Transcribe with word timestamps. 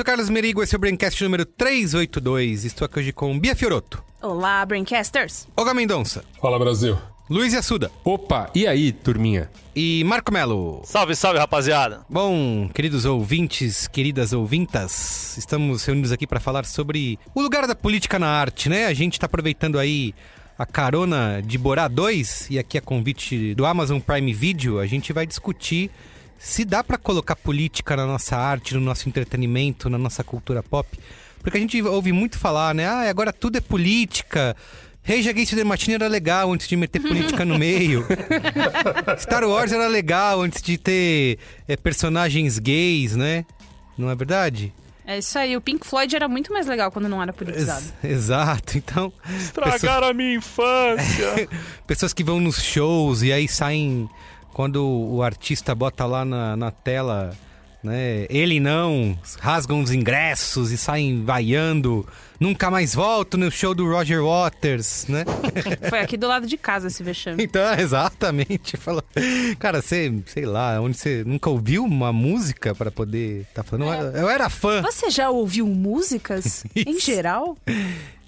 sou 0.00 0.02
o 0.02 0.04
Carlos 0.04 0.30
Merigo, 0.30 0.62
esse 0.62 0.74
é 0.74 0.78
o 0.78 0.80
Braincast 0.80 1.22
número 1.22 1.44
382. 1.44 2.64
Estou 2.64 2.86
aqui 2.86 3.00
hoje 3.00 3.12
com 3.12 3.38
Bia 3.38 3.54
Fioroto, 3.54 4.02
Olá, 4.22 4.64
Braincasters! 4.64 5.46
Olga 5.54 5.74
Mendonça, 5.74 6.24
Fala 6.40 6.58
Brasil. 6.58 6.96
Luiz 7.28 7.54
Assuda 7.54 7.90
Opa, 8.02 8.50
e 8.54 8.66
aí, 8.66 8.92
turminha? 8.92 9.50
e 9.76 10.02
Marco 10.04 10.32
Melo. 10.32 10.80
Salve, 10.84 11.14
salve, 11.14 11.38
rapaziada. 11.38 12.00
Bom, 12.08 12.70
queridos 12.72 13.04
ouvintes, 13.04 13.86
queridas 13.88 14.32
ouvintas, 14.32 15.36
estamos 15.36 15.84
reunidos 15.84 16.12
aqui 16.12 16.26
para 16.26 16.40
falar 16.40 16.64
sobre 16.64 17.18
o 17.34 17.42
lugar 17.42 17.66
da 17.66 17.74
política 17.74 18.18
na 18.18 18.28
arte, 18.28 18.70
né? 18.70 18.86
A 18.86 18.94
gente 18.94 19.14
está 19.14 19.26
aproveitando 19.26 19.78
aí 19.78 20.14
a 20.58 20.64
carona 20.64 21.42
de 21.44 21.58
Borá 21.58 21.88
2 21.88 22.46
e 22.48 22.58
aqui 22.58 22.78
a 22.78 22.80
convite 22.80 23.54
do 23.54 23.66
Amazon 23.66 24.00
Prime 24.00 24.32
Video, 24.32 24.78
a 24.78 24.86
gente 24.86 25.12
vai 25.12 25.26
discutir 25.26 25.90
se 26.40 26.64
dá 26.64 26.82
para 26.82 26.96
colocar 26.96 27.36
política 27.36 27.94
na 27.94 28.06
nossa 28.06 28.34
arte, 28.34 28.74
no 28.74 28.80
nosso 28.80 29.06
entretenimento, 29.06 29.90
na 29.90 29.98
nossa 29.98 30.24
cultura 30.24 30.62
pop. 30.62 30.88
Porque 31.42 31.58
a 31.58 31.60
gente 31.60 31.80
ouve 31.82 32.12
muito 32.12 32.38
falar, 32.38 32.74
né? 32.74 32.86
Ah, 32.86 33.10
agora 33.10 33.30
tudo 33.30 33.58
é 33.58 33.60
política. 33.60 34.56
Against 35.06 35.54
the 35.54 35.64
Machine 35.64 35.94
era 35.94 36.08
legal 36.08 36.50
antes 36.50 36.66
de 36.66 36.76
meter 36.76 37.00
política 37.00 37.44
no 37.44 37.58
meio. 37.58 38.06
Star 39.20 39.44
Wars 39.44 39.70
era 39.70 39.86
legal 39.86 40.40
antes 40.40 40.62
de 40.62 40.78
ter 40.78 41.38
é, 41.68 41.76
personagens 41.76 42.58
gays, 42.58 43.14
né? 43.14 43.44
Não 43.98 44.08
é 44.08 44.14
verdade? 44.14 44.72
É 45.06 45.18
isso 45.18 45.38
aí, 45.38 45.54
o 45.56 45.60
Pink 45.60 45.86
Floyd 45.86 46.14
era 46.16 46.28
muito 46.28 46.52
mais 46.52 46.66
legal 46.66 46.90
quando 46.90 47.08
não 47.08 47.22
era 47.22 47.34
politizado. 47.34 47.84
Ex- 48.02 48.12
exato. 48.12 48.78
Então, 48.78 49.12
Estragaram 49.38 50.08
a 50.08 50.14
minha 50.14 50.36
infância. 50.36 51.48
pessoas 51.86 52.14
que 52.14 52.24
vão 52.24 52.40
nos 52.40 52.62
shows 52.62 53.22
e 53.22 53.30
aí 53.32 53.46
saem 53.46 54.08
quando 54.60 54.86
o 54.86 55.22
artista 55.22 55.74
bota 55.74 56.04
lá 56.04 56.22
na, 56.22 56.54
na 56.54 56.70
tela, 56.70 57.32
né? 57.82 58.26
Ele 58.28 58.60
não, 58.60 59.18
rasgam 59.38 59.80
os 59.80 59.90
ingressos 59.90 60.70
e 60.70 60.76
saem 60.76 61.24
vaiando. 61.24 62.06
Nunca 62.38 62.70
mais 62.70 62.94
volto 62.94 63.38
no 63.38 63.50
show 63.50 63.74
do 63.74 63.86
Roger 63.86 64.22
Waters, 64.22 65.06
né? 65.08 65.24
Foi 65.88 66.00
aqui 66.00 66.18
do 66.18 66.28
lado 66.28 66.46
de 66.46 66.58
casa 66.58 66.88
esse 66.88 67.02
vexame. 67.02 67.42
Então, 67.42 67.72
exatamente. 67.72 68.76
Falou. 68.76 69.02
Cara, 69.58 69.80
você, 69.80 70.12
sei 70.26 70.44
lá, 70.44 70.78
onde 70.78 70.98
você 70.98 71.24
nunca 71.24 71.48
ouviu 71.48 71.82
uma 71.82 72.12
música 72.12 72.74
pra 72.74 72.90
poder 72.90 73.46
tá 73.54 73.62
falando? 73.62 74.14
Eu 74.14 74.28
era 74.28 74.50
fã. 74.50 74.82
Você 74.82 75.08
já 75.08 75.30
ouviu 75.30 75.66
músicas 75.66 76.64
em 76.76 77.00
geral? 77.00 77.56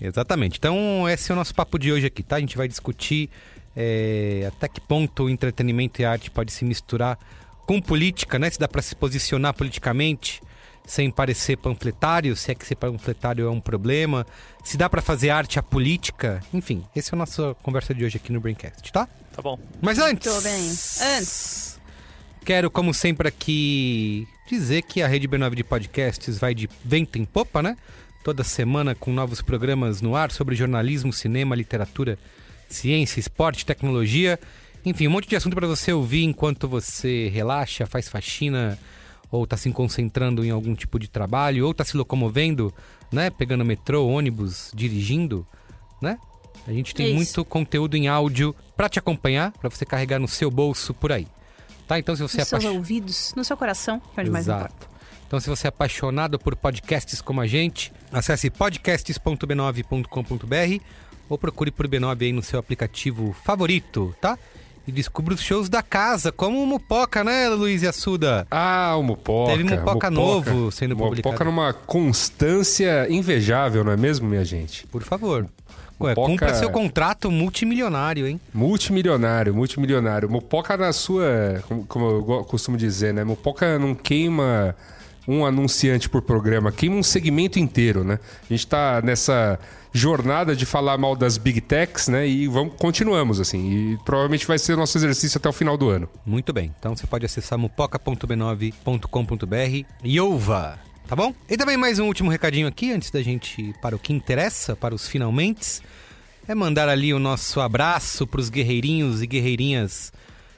Exatamente. 0.00 0.56
Então, 0.56 1.06
esse 1.10 1.30
é 1.30 1.34
o 1.34 1.36
nosso 1.36 1.54
papo 1.54 1.78
de 1.78 1.92
hoje 1.92 2.06
aqui, 2.06 2.22
tá? 2.22 2.36
A 2.36 2.40
gente 2.40 2.56
vai 2.56 2.68
discutir 2.68 3.28
é, 3.76 4.44
até 4.48 4.68
que 4.68 4.80
ponto 4.80 5.24
o 5.24 5.30
entretenimento 5.30 6.00
e 6.00 6.04
a 6.04 6.10
arte 6.12 6.30
pode 6.30 6.52
se 6.52 6.64
misturar 6.64 7.18
com 7.66 7.80
política, 7.80 8.38
né? 8.38 8.50
Se 8.50 8.58
dá 8.58 8.68
pra 8.68 8.82
se 8.82 8.94
posicionar 8.94 9.54
politicamente 9.54 10.42
sem 10.86 11.10
parecer 11.10 11.56
panfletário, 11.56 12.34
se 12.34 12.50
é 12.50 12.54
que 12.54 12.66
ser 12.66 12.74
panfletário 12.74 13.46
é 13.46 13.50
um 13.50 13.60
problema, 13.60 14.26
se 14.64 14.76
dá 14.76 14.90
pra 14.90 15.00
fazer 15.00 15.30
arte 15.30 15.58
a 15.58 15.62
política, 15.62 16.40
enfim, 16.52 16.84
essa 16.94 17.14
é 17.14 17.16
a 17.16 17.18
nossa 17.18 17.54
conversa 17.62 17.94
de 17.94 18.04
hoje 18.04 18.16
aqui 18.16 18.32
no 18.32 18.40
Braincast, 18.40 18.92
tá? 18.92 19.08
Tá 19.32 19.40
bom. 19.40 19.58
Mas 19.80 19.98
antes. 19.98 20.32
Tô 20.32 20.40
bem. 20.40 20.68
Antes. 21.18 21.80
Quero, 22.44 22.70
como 22.70 22.92
sempre, 22.92 23.28
aqui 23.28 24.26
dizer 24.48 24.82
que 24.82 25.00
a 25.00 25.06
Rede 25.06 25.28
B9 25.28 25.54
de 25.54 25.64
podcasts 25.64 26.38
vai 26.38 26.54
de 26.54 26.68
vento 26.84 27.18
em 27.18 27.24
popa, 27.24 27.62
né? 27.62 27.76
Toda 28.24 28.44
semana 28.44 28.94
com 28.94 29.12
novos 29.12 29.40
programas 29.40 30.00
no 30.00 30.14
ar 30.14 30.30
sobre 30.30 30.54
jornalismo, 30.54 31.12
cinema, 31.12 31.54
literatura, 31.54 32.18
ciência, 32.74 33.20
esporte, 33.20 33.66
tecnologia. 33.66 34.38
Enfim, 34.84 35.08
um 35.08 35.10
monte 35.10 35.28
de 35.28 35.36
assunto 35.36 35.54
para 35.54 35.66
você 35.66 35.92
ouvir 35.92 36.24
enquanto 36.24 36.66
você 36.66 37.28
relaxa, 37.28 37.86
faz 37.86 38.08
faxina, 38.08 38.78
ou 39.30 39.46
tá 39.46 39.56
se 39.56 39.70
concentrando 39.70 40.44
em 40.44 40.50
algum 40.50 40.74
tipo 40.74 40.98
de 40.98 41.08
trabalho, 41.08 41.66
ou 41.66 41.72
tá 41.72 41.84
se 41.84 41.96
locomovendo, 41.96 42.74
né? 43.10 43.30
Pegando 43.30 43.64
metrô, 43.64 44.06
ônibus, 44.06 44.70
dirigindo, 44.74 45.46
né? 46.00 46.18
A 46.66 46.72
gente 46.72 46.92
tem 46.94 47.06
Isso. 47.06 47.16
muito 47.16 47.44
conteúdo 47.44 47.96
em 47.96 48.08
áudio 48.08 48.54
para 48.76 48.88
te 48.88 48.98
acompanhar, 48.98 49.52
para 49.52 49.70
você 49.70 49.84
carregar 49.84 50.18
no 50.18 50.26
seu 50.28 50.50
bolso 50.50 50.94
por 50.94 51.12
aí. 51.12 51.28
Tá? 51.88 51.98
Então, 51.98 52.14
se 52.14 52.22
você 52.22 52.38
Nos 52.38 52.52
é 52.52 52.60
seus 52.60 52.64
ouvidos, 52.64 53.34
no 53.36 53.44
seu 53.44 53.56
coração, 53.56 54.00
que 54.00 54.18
é 54.18 54.20
onde 54.20 54.30
mais 54.30 54.46
importa. 54.46 54.92
Então, 55.26 55.40
se 55.40 55.48
você 55.48 55.66
é 55.66 55.70
apaixonado 55.70 56.38
por 56.38 56.54
podcasts 56.54 57.22
como 57.22 57.40
a 57.40 57.46
gente, 57.46 57.90
acesse 58.12 58.50
podcasts.b9.com.br 58.50 60.84
ou 61.28 61.38
procure 61.38 61.70
por 61.70 61.86
B9 61.88 62.22
aí 62.22 62.32
no 62.32 62.42
seu 62.42 62.58
aplicativo 62.58 63.34
favorito, 63.44 64.14
tá? 64.20 64.38
E 64.86 64.90
descubra 64.90 65.32
os 65.32 65.40
shows 65.40 65.68
da 65.68 65.80
casa, 65.80 66.32
como 66.32 66.60
o 66.60 66.66
Mupoca, 66.66 67.22
né, 67.22 67.48
Luiz 67.50 67.82
e 67.82 67.86
Assuda? 67.86 68.46
Ah, 68.50 68.96
o 68.98 69.02
Mupoca. 69.02 69.52
Teve 69.52 69.62
Mupoca 69.64 70.10
novo 70.10 70.72
sendo 70.72 70.96
publicado. 70.96 71.28
Mupoca 71.28 71.44
numa 71.44 71.72
constância 71.72 73.06
invejável, 73.08 73.84
não 73.84 73.92
é 73.92 73.96
mesmo, 73.96 74.28
minha 74.28 74.44
gente? 74.44 74.86
Por 74.88 75.02
favor. 75.02 75.46
Ué, 76.00 76.10
Mupoca- 76.10 76.26
cumpra 76.32 76.54
seu 76.54 76.68
contrato 76.70 77.30
multimilionário, 77.30 78.26
hein? 78.26 78.40
Multimilionário, 78.52 79.54
multimilionário. 79.54 80.28
Mupoca 80.28 80.76
na 80.76 80.92
sua, 80.92 81.62
como, 81.68 81.84
como 81.86 82.06
eu 82.06 82.44
costumo 82.44 82.76
dizer, 82.76 83.14
né? 83.14 83.22
Mupoca 83.22 83.78
não 83.78 83.94
queima 83.94 84.74
um 85.28 85.46
anunciante 85.46 86.08
por 86.08 86.22
programa, 86.22 86.72
queima 86.72 86.96
um 86.96 87.02
segmento 87.04 87.56
inteiro, 87.58 88.02
né? 88.02 88.18
A 88.50 88.52
gente 88.52 88.66
tá 88.66 89.00
nessa 89.00 89.60
jornada 89.92 90.56
de 90.56 90.64
falar 90.64 90.96
mal 90.96 91.14
das 91.14 91.36
Big 91.36 91.60
Techs, 91.60 92.08
né? 92.08 92.26
E 92.26 92.48
vamos, 92.48 92.74
continuamos, 92.78 93.38
assim. 93.38 93.70
E 93.70 93.98
provavelmente 94.04 94.46
vai 94.46 94.58
ser 94.58 94.76
nosso 94.76 94.96
exercício 94.96 95.38
até 95.38 95.48
o 95.48 95.52
final 95.52 95.76
do 95.76 95.88
ano. 95.88 96.08
Muito 96.24 96.52
bem. 96.52 96.74
Então 96.78 96.96
você 96.96 97.06
pode 97.06 97.26
acessar 97.26 97.58
mupoca.b9.com.br 97.58 99.86
e 100.02 100.20
ouva, 100.20 100.78
tá 101.06 101.14
bom? 101.14 101.34
E 101.48 101.56
também 101.56 101.76
mais 101.76 101.98
um 101.98 102.06
último 102.06 102.30
recadinho 102.30 102.66
aqui, 102.66 102.92
antes 102.92 103.10
da 103.10 103.22
gente 103.22 103.60
ir 103.60 103.74
para 103.80 103.94
o 103.94 103.98
que 103.98 104.12
interessa, 104.12 104.74
para 104.74 104.94
os 104.94 105.06
finalmente. 105.06 105.80
É 106.48 106.54
mandar 106.54 106.88
ali 106.88 107.14
o 107.14 107.20
nosso 107.20 107.60
abraço 107.60 108.26
para 108.26 108.40
os 108.40 108.48
guerreirinhos 108.48 109.22
e 109.22 109.26
guerreirinhas 109.26 110.12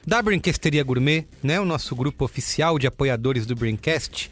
da 0.05 0.21
Brinquesteria 0.21 0.83
Gourmet, 0.83 1.27
né? 1.43 1.59
O 1.59 1.65
nosso 1.65 1.95
grupo 1.95 2.25
oficial 2.25 2.79
de 2.79 2.87
apoiadores 2.87 3.45
do 3.45 3.55
Brincast. 3.55 4.31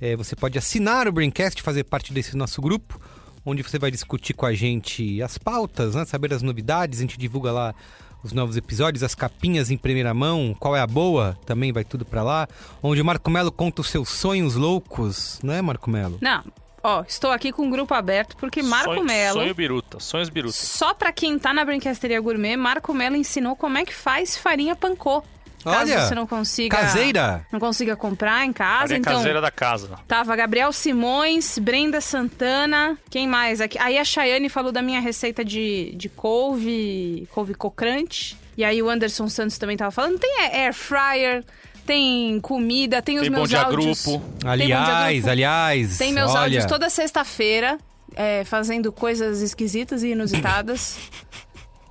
É, 0.00 0.16
você 0.16 0.36
pode 0.36 0.58
assinar 0.58 1.08
o 1.08 1.12
Brincast, 1.12 1.62
fazer 1.62 1.84
parte 1.84 2.12
desse 2.12 2.36
nosso 2.36 2.60
grupo, 2.60 3.00
onde 3.44 3.62
você 3.62 3.78
vai 3.78 3.90
discutir 3.90 4.34
com 4.34 4.46
a 4.46 4.54
gente 4.54 5.20
as 5.22 5.38
pautas, 5.38 5.94
né? 5.94 6.04
saber 6.04 6.32
as 6.32 6.42
novidades, 6.42 6.98
a 6.98 7.02
gente 7.02 7.18
divulga 7.18 7.52
lá 7.52 7.74
os 8.22 8.32
novos 8.32 8.56
episódios, 8.56 9.02
as 9.02 9.14
capinhas 9.14 9.70
em 9.70 9.76
primeira 9.76 10.14
mão, 10.14 10.56
qual 10.58 10.74
é 10.74 10.80
a 10.80 10.86
boa, 10.86 11.38
também 11.44 11.72
vai 11.72 11.84
tudo 11.84 12.04
pra 12.06 12.22
lá. 12.22 12.48
Onde 12.82 13.00
o 13.02 13.04
Marco 13.04 13.30
Melo 13.30 13.52
conta 13.52 13.82
os 13.82 13.88
seus 13.90 14.08
sonhos 14.08 14.54
loucos, 14.54 15.38
né, 15.42 15.60
Marco 15.60 15.90
Melo? 15.90 16.16
Não, 16.22 16.42
ó, 16.82 17.02
estou 17.06 17.30
aqui 17.30 17.52
com 17.52 17.68
o 17.68 17.70
grupo 17.70 17.92
aberto 17.92 18.34
porque 18.38 18.62
Marco 18.62 18.94
sonho, 18.94 19.04
Melo, 19.04 19.40
Sonho 19.40 19.54
biruta, 19.54 20.00
sonhos 20.00 20.30
biruta. 20.30 20.54
só 20.54 20.94
pra 20.94 21.12
quem 21.12 21.38
tá 21.38 21.52
na 21.52 21.66
Brinquesteria 21.66 22.18
Gourmet, 22.18 22.56
Marco 22.56 22.94
Melo 22.94 23.14
ensinou 23.14 23.54
como 23.54 23.76
é 23.76 23.84
que 23.84 23.94
faz 23.94 24.38
farinha 24.38 24.74
pancô. 24.74 25.22
Caso 25.64 25.92
Olha, 25.92 26.00
você 26.02 26.14
não 26.14 26.26
consiga... 26.26 26.76
caseira. 26.76 27.46
Não 27.50 27.58
consiga 27.58 27.96
comprar 27.96 28.44
em 28.44 28.52
casa, 28.52 28.80
Farinha 28.82 28.98
então... 28.98 29.14
caseira 29.14 29.40
da 29.40 29.50
casa. 29.50 29.88
Tava 30.06 30.36
Gabriel 30.36 30.70
Simões, 30.72 31.58
Brenda 31.58 32.00
Santana, 32.00 32.98
quem 33.08 33.26
mais 33.26 33.60
aqui? 33.60 33.78
Aí 33.78 33.96
a 33.96 34.04
Chayane 34.04 34.48
falou 34.50 34.70
da 34.70 34.82
minha 34.82 35.00
receita 35.00 35.44
de, 35.44 35.94
de 35.96 36.08
couve, 36.08 37.26
couve 37.32 37.54
cocrante. 37.54 38.36
E 38.56 38.62
aí 38.64 38.80
o 38.82 38.88
Anderson 38.88 39.28
Santos 39.28 39.58
também 39.58 39.76
tava 39.76 39.90
falando. 39.90 40.18
Tem 40.18 40.38
air 40.40 40.72
fryer, 40.72 41.42
tem 41.86 42.38
comida, 42.40 43.02
tem 43.02 43.16
os 43.16 43.22
Tem 43.22 43.30
meus 43.30 43.42
bom 43.42 43.48
dia 43.48 43.62
áudios. 43.62 44.04
grupo. 44.04 44.24
Tem 44.40 44.50
Aliás, 44.50 45.14
grupo. 45.16 45.30
aliás, 45.30 45.98
Tem 45.98 46.12
meus 46.12 46.30
olha, 46.30 46.40
áudios 46.40 46.64
toda 46.66 46.88
sexta-feira, 46.88 47.78
é, 48.14 48.44
fazendo 48.44 48.92
coisas 48.92 49.40
esquisitas 49.40 50.02
e 50.02 50.08
inusitadas. 50.08 50.98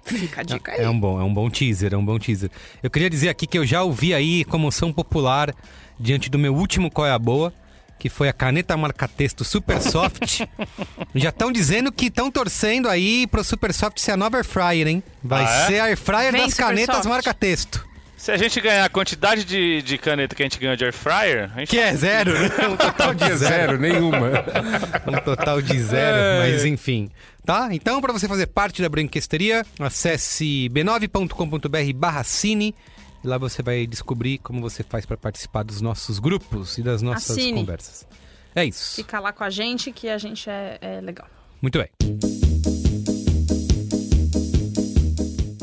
Fica 0.06 0.42
a 0.42 0.44
dica 0.44 0.72
aí. 0.74 0.82
É 0.82 0.90
um 0.90 1.00
bom, 1.00 1.20
é 1.20 1.24
um 1.24 1.34
bom 1.34 1.50
teaser, 1.50 1.94
é 1.94 1.98
um 1.98 2.04
bom 2.06 2.20
teaser. 2.20 2.50
Eu 2.82 2.90
queria 2.90 3.10
dizer 3.10 3.30
aqui 3.30 3.48
que 3.48 3.58
eu 3.58 3.66
já 3.66 3.84
ouvi 3.84 4.14
aí 4.14 4.44
comoção 4.46 4.92
popular 4.92 5.54
diante 6.00 6.30
do 6.30 6.38
meu 6.38 6.54
último 6.56 6.92
Qual 6.92 7.08
é 7.08 7.12
a 7.12 7.20
Boa, 7.20 7.54
que 7.98 8.10
foi 8.10 8.28
a 8.28 8.34
caneta 8.34 8.76
marca-texto 8.76 9.46
Super 9.46 9.82
Soft. 9.82 10.42
já 11.16 11.30
estão 11.30 11.52
dizendo 11.52 11.92
que 11.92 12.08
estão 12.08 12.30
torcendo 12.30 12.90
aí 12.90 13.26
pro 13.28 13.44
Super 13.44 13.74
Soft 13.74 13.98
ser 14.00 14.12
a 14.12 14.18
nova 14.18 14.38
Air 14.38 14.46
Fryer, 14.46 14.88
hein? 14.88 15.04
Vai 15.24 15.46
Ah, 15.46 15.50
é? 15.64 15.68
ser 15.68 15.80
a 15.80 15.84
Air 15.86 15.98
Fryer 15.98 16.32
Vem, 16.34 16.42
das 16.42 16.54
canetas 16.54 17.06
marca-texto. 17.06 17.88
Se 18.18 18.32
a 18.32 18.38
gente 18.38 18.60
ganhar 18.62 18.86
a 18.86 18.90
quantidade 18.90 19.44
de, 19.44 19.82
de 19.82 19.98
caneta 19.98 20.34
que 20.34 20.42
a 20.42 20.46
gente 20.46 20.58
ganhou 20.58 20.78
de 20.78 20.86
air 20.86 20.94
fryer, 20.94 21.52
a 21.54 21.60
gente 21.60 21.70
Que 21.70 21.78
é 21.80 21.94
zero, 21.94 22.32
né? 22.32 22.50
Um 22.70 22.78
total 22.78 23.14
de 23.14 23.24
É 23.26 23.36
zero. 23.36 23.38
zero, 23.38 23.80
nenhuma. 23.80 24.32
Um 25.06 25.22
total 25.22 25.62
de 25.62 25.78
zero, 25.82 26.18
É. 26.18 26.40
mas 26.54 26.64
enfim. 26.64 27.10
Tá? 27.45 27.69
Então, 27.72 28.00
para 28.00 28.13
você 28.13 28.28
fazer 28.28 28.48
parte 28.48 28.81
da 28.81 28.88
Brinquesteria, 28.88 29.66
acesse 29.80 30.69
b9.com.br 30.69 31.94
barra 31.94 32.24
cine. 32.24 32.74
E 33.24 33.28
lá 33.28 33.38
você 33.38 33.62
vai 33.62 33.86
descobrir 33.86 34.38
como 34.38 34.62
você 34.62 34.84
faz 34.84 35.06
para 35.06 35.18
participar 35.18 35.63
dos 35.63 35.81
nossos 35.81 36.19
grupos 36.19 36.78
e 36.78 36.81
das 36.81 37.01
nossas 37.01 37.31
Assine. 37.31 37.60
conversas. 37.60 38.07
É 38.56 38.63
isso. 38.63 38.95
Fica 38.95 39.19
lá 39.19 39.34
com 39.34 39.44
a 39.44 39.50
gente 39.50 39.92
que 39.92 40.07
a 40.07 40.18
gente 40.18 40.50
é, 40.50 40.78
é 40.81 41.01
legal. 41.01 41.28
Muito 41.62 41.80
bem. 41.80 41.90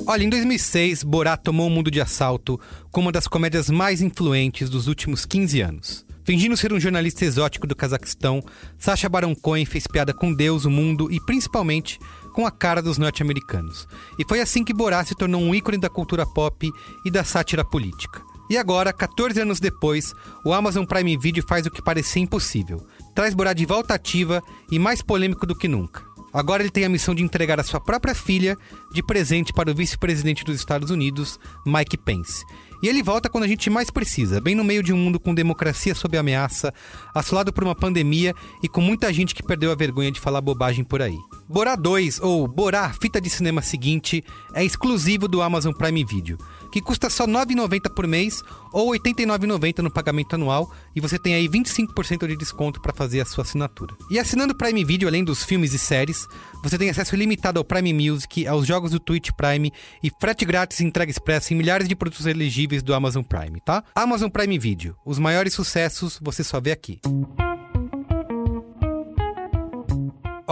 Olha, 0.07 0.25
em 0.25 0.29
2006, 0.29 1.05
Borat 1.05 1.41
tomou 1.41 1.69
o 1.69 1.71
mundo 1.71 1.91
de 1.91 2.01
assalto 2.01 2.61
como 2.91 3.07
uma 3.07 3.13
das 3.13 3.29
comédias 3.29 3.71
mais 3.71 4.03
influentes 4.03 4.69
dos 4.69 4.89
últimos 4.89 5.25
15 5.25 5.61
anos. 5.61 6.07
Fingindo 6.31 6.57
ser 6.57 6.73
um 6.73 6.79
jornalista 6.79 7.25
exótico 7.25 7.67
do 7.67 7.75
Cazaquistão, 7.75 8.41
Sacha 8.79 9.09
Baron 9.09 9.35
Cohen 9.35 9.65
fez 9.65 9.89
piada 9.89 10.15
com 10.15 10.33
Deus, 10.33 10.65
o 10.65 10.71
mundo 10.71 11.11
e 11.11 11.19
principalmente 11.19 11.99
com 12.33 12.47
a 12.47 12.53
cara 12.53 12.81
dos 12.81 12.99
norte-americanos. 12.99 13.85
E 14.17 14.25
foi 14.25 14.41
assim 14.41 14.63
que 14.63 14.73
Borat 14.73 15.09
se 15.09 15.17
tornou 15.17 15.43
um 15.43 15.53
ícone 15.53 15.77
da 15.77 15.91
cultura 15.91 16.25
pop 16.25 16.71
e 17.05 17.11
da 17.11 17.25
sátira 17.25 17.65
política. 17.65 18.23
E 18.49 18.57
agora, 18.57 18.93
14 18.93 19.41
anos 19.41 19.59
depois, 19.59 20.15
o 20.45 20.55
Amazon 20.55 20.85
Prime 20.85 21.17
Video 21.17 21.45
faz 21.49 21.67
o 21.67 21.71
que 21.71 21.83
parecia 21.83 22.23
impossível. 22.23 22.81
Traz 23.13 23.35
Borat 23.35 23.59
de 23.59 23.67
volta 23.67 23.95
ativa 23.95 24.41
e 24.71 24.79
mais 24.79 25.03
polêmico 25.03 25.45
do 25.45 25.59
que 25.59 25.67
nunca. 25.67 26.09
Agora 26.33 26.63
ele 26.63 26.71
tem 26.71 26.85
a 26.85 26.89
missão 26.89 27.13
de 27.13 27.25
entregar 27.25 27.59
a 27.59 27.65
sua 27.65 27.81
própria 27.81 28.15
filha 28.15 28.57
de 28.93 29.03
presente 29.03 29.53
para 29.53 29.69
o 29.69 29.75
vice-presidente 29.75 30.45
dos 30.45 30.55
Estados 30.55 30.91
Unidos, 30.91 31.41
Mike 31.67 31.99
Pence. 31.99 32.45
E 32.83 32.89
ele 32.89 33.03
volta 33.03 33.29
quando 33.29 33.45
a 33.45 33.49
gente 33.49 33.69
mais 33.69 33.91
precisa, 33.91 34.41
bem 34.41 34.55
no 34.55 34.65
meio 34.65 34.83
de 34.83 34.93
um 34.93 34.97
mundo 34.97 35.21
com 35.21 35.35
democracia 35.35 35.95
sob 35.95 36.17
ameaça, 36.17 36.73
assolado 37.15 37.53
por 37.53 37.63
uma 37.63 37.75
pandemia 37.75 38.35
e 38.63 38.69
com 38.69 38.81
muita 38.81 39.13
gente 39.13 39.35
que 39.35 39.43
perdeu 39.43 39.71
a 39.71 39.75
vergonha 39.75 40.11
de 40.11 40.19
falar 40.19 40.41
bobagem 40.41 40.83
por 40.83 41.03
aí. 41.03 41.19
Borá 41.49 41.77
2, 41.77 42.21
ou 42.21 42.49
Borá 42.49 42.91
Fita 42.93 43.21
de 43.21 43.29
Cinema 43.29 43.61
Seguinte, 43.61 44.25
é 44.55 44.65
exclusivo 44.65 45.29
do 45.29 45.43
Amazon 45.43 45.73
Prime 45.73 46.05
Video, 46.05 46.39
que 46.71 46.81
custa 46.81 47.11
só 47.11 47.25
R$ 47.25 47.33
9,90 47.33 47.91
por 47.95 48.07
mês 48.07 48.43
ou 48.73 48.93
R$ 48.93 48.99
89,90 48.99 49.79
no 49.79 49.91
pagamento 49.91 50.35
anual, 50.35 50.73
e 50.95 51.01
você 51.01 51.19
tem 51.19 51.35
aí 51.35 51.49
25% 51.49 52.27
de 52.27 52.37
desconto 52.37 52.81
para 52.81 52.93
fazer 52.93 53.21
a 53.21 53.25
sua 53.25 53.43
assinatura. 53.43 53.95
E 54.11 54.19
assinando 54.19 54.53
o 54.53 54.57
Prime 54.57 54.85
Video, 54.85 55.09
além 55.09 55.25
dos 55.25 55.45
filmes 55.45 55.73
e 55.73 55.79
séries, 55.79 56.27
você 56.63 56.79
tem 56.79 56.91
acesso 56.91 57.15
ilimitado 57.15 57.59
ao 57.59 57.65
Prime 57.65 57.93
Music, 57.93 58.47
aos 58.47 58.67
jogos 58.67 58.93
do 58.93 59.01
Twitch 59.01 59.31
Prime 59.37 59.73
e 60.03 60.11
frete 60.21 60.45
grátis 60.45 60.81
e 60.81 60.85
entrega 60.85 61.11
expressa 61.11 61.53
em 61.53 61.57
milhares 61.57 61.89
de 61.89 61.97
produtos 61.97 62.27
elegíveis 62.27 62.83
do 62.83 62.95
Amazon 62.95 63.23
Prime, 63.23 63.61
tá? 63.61 63.83
Amazon 63.95 64.29
Prime 64.29 64.59
Video, 64.59 64.97
os 65.05 65.19
maiores 65.19 65.55
sucessos 65.55 66.19
você 66.23 66.45
só 66.45 66.61
vê 66.61 66.73
aqui. 66.73 67.01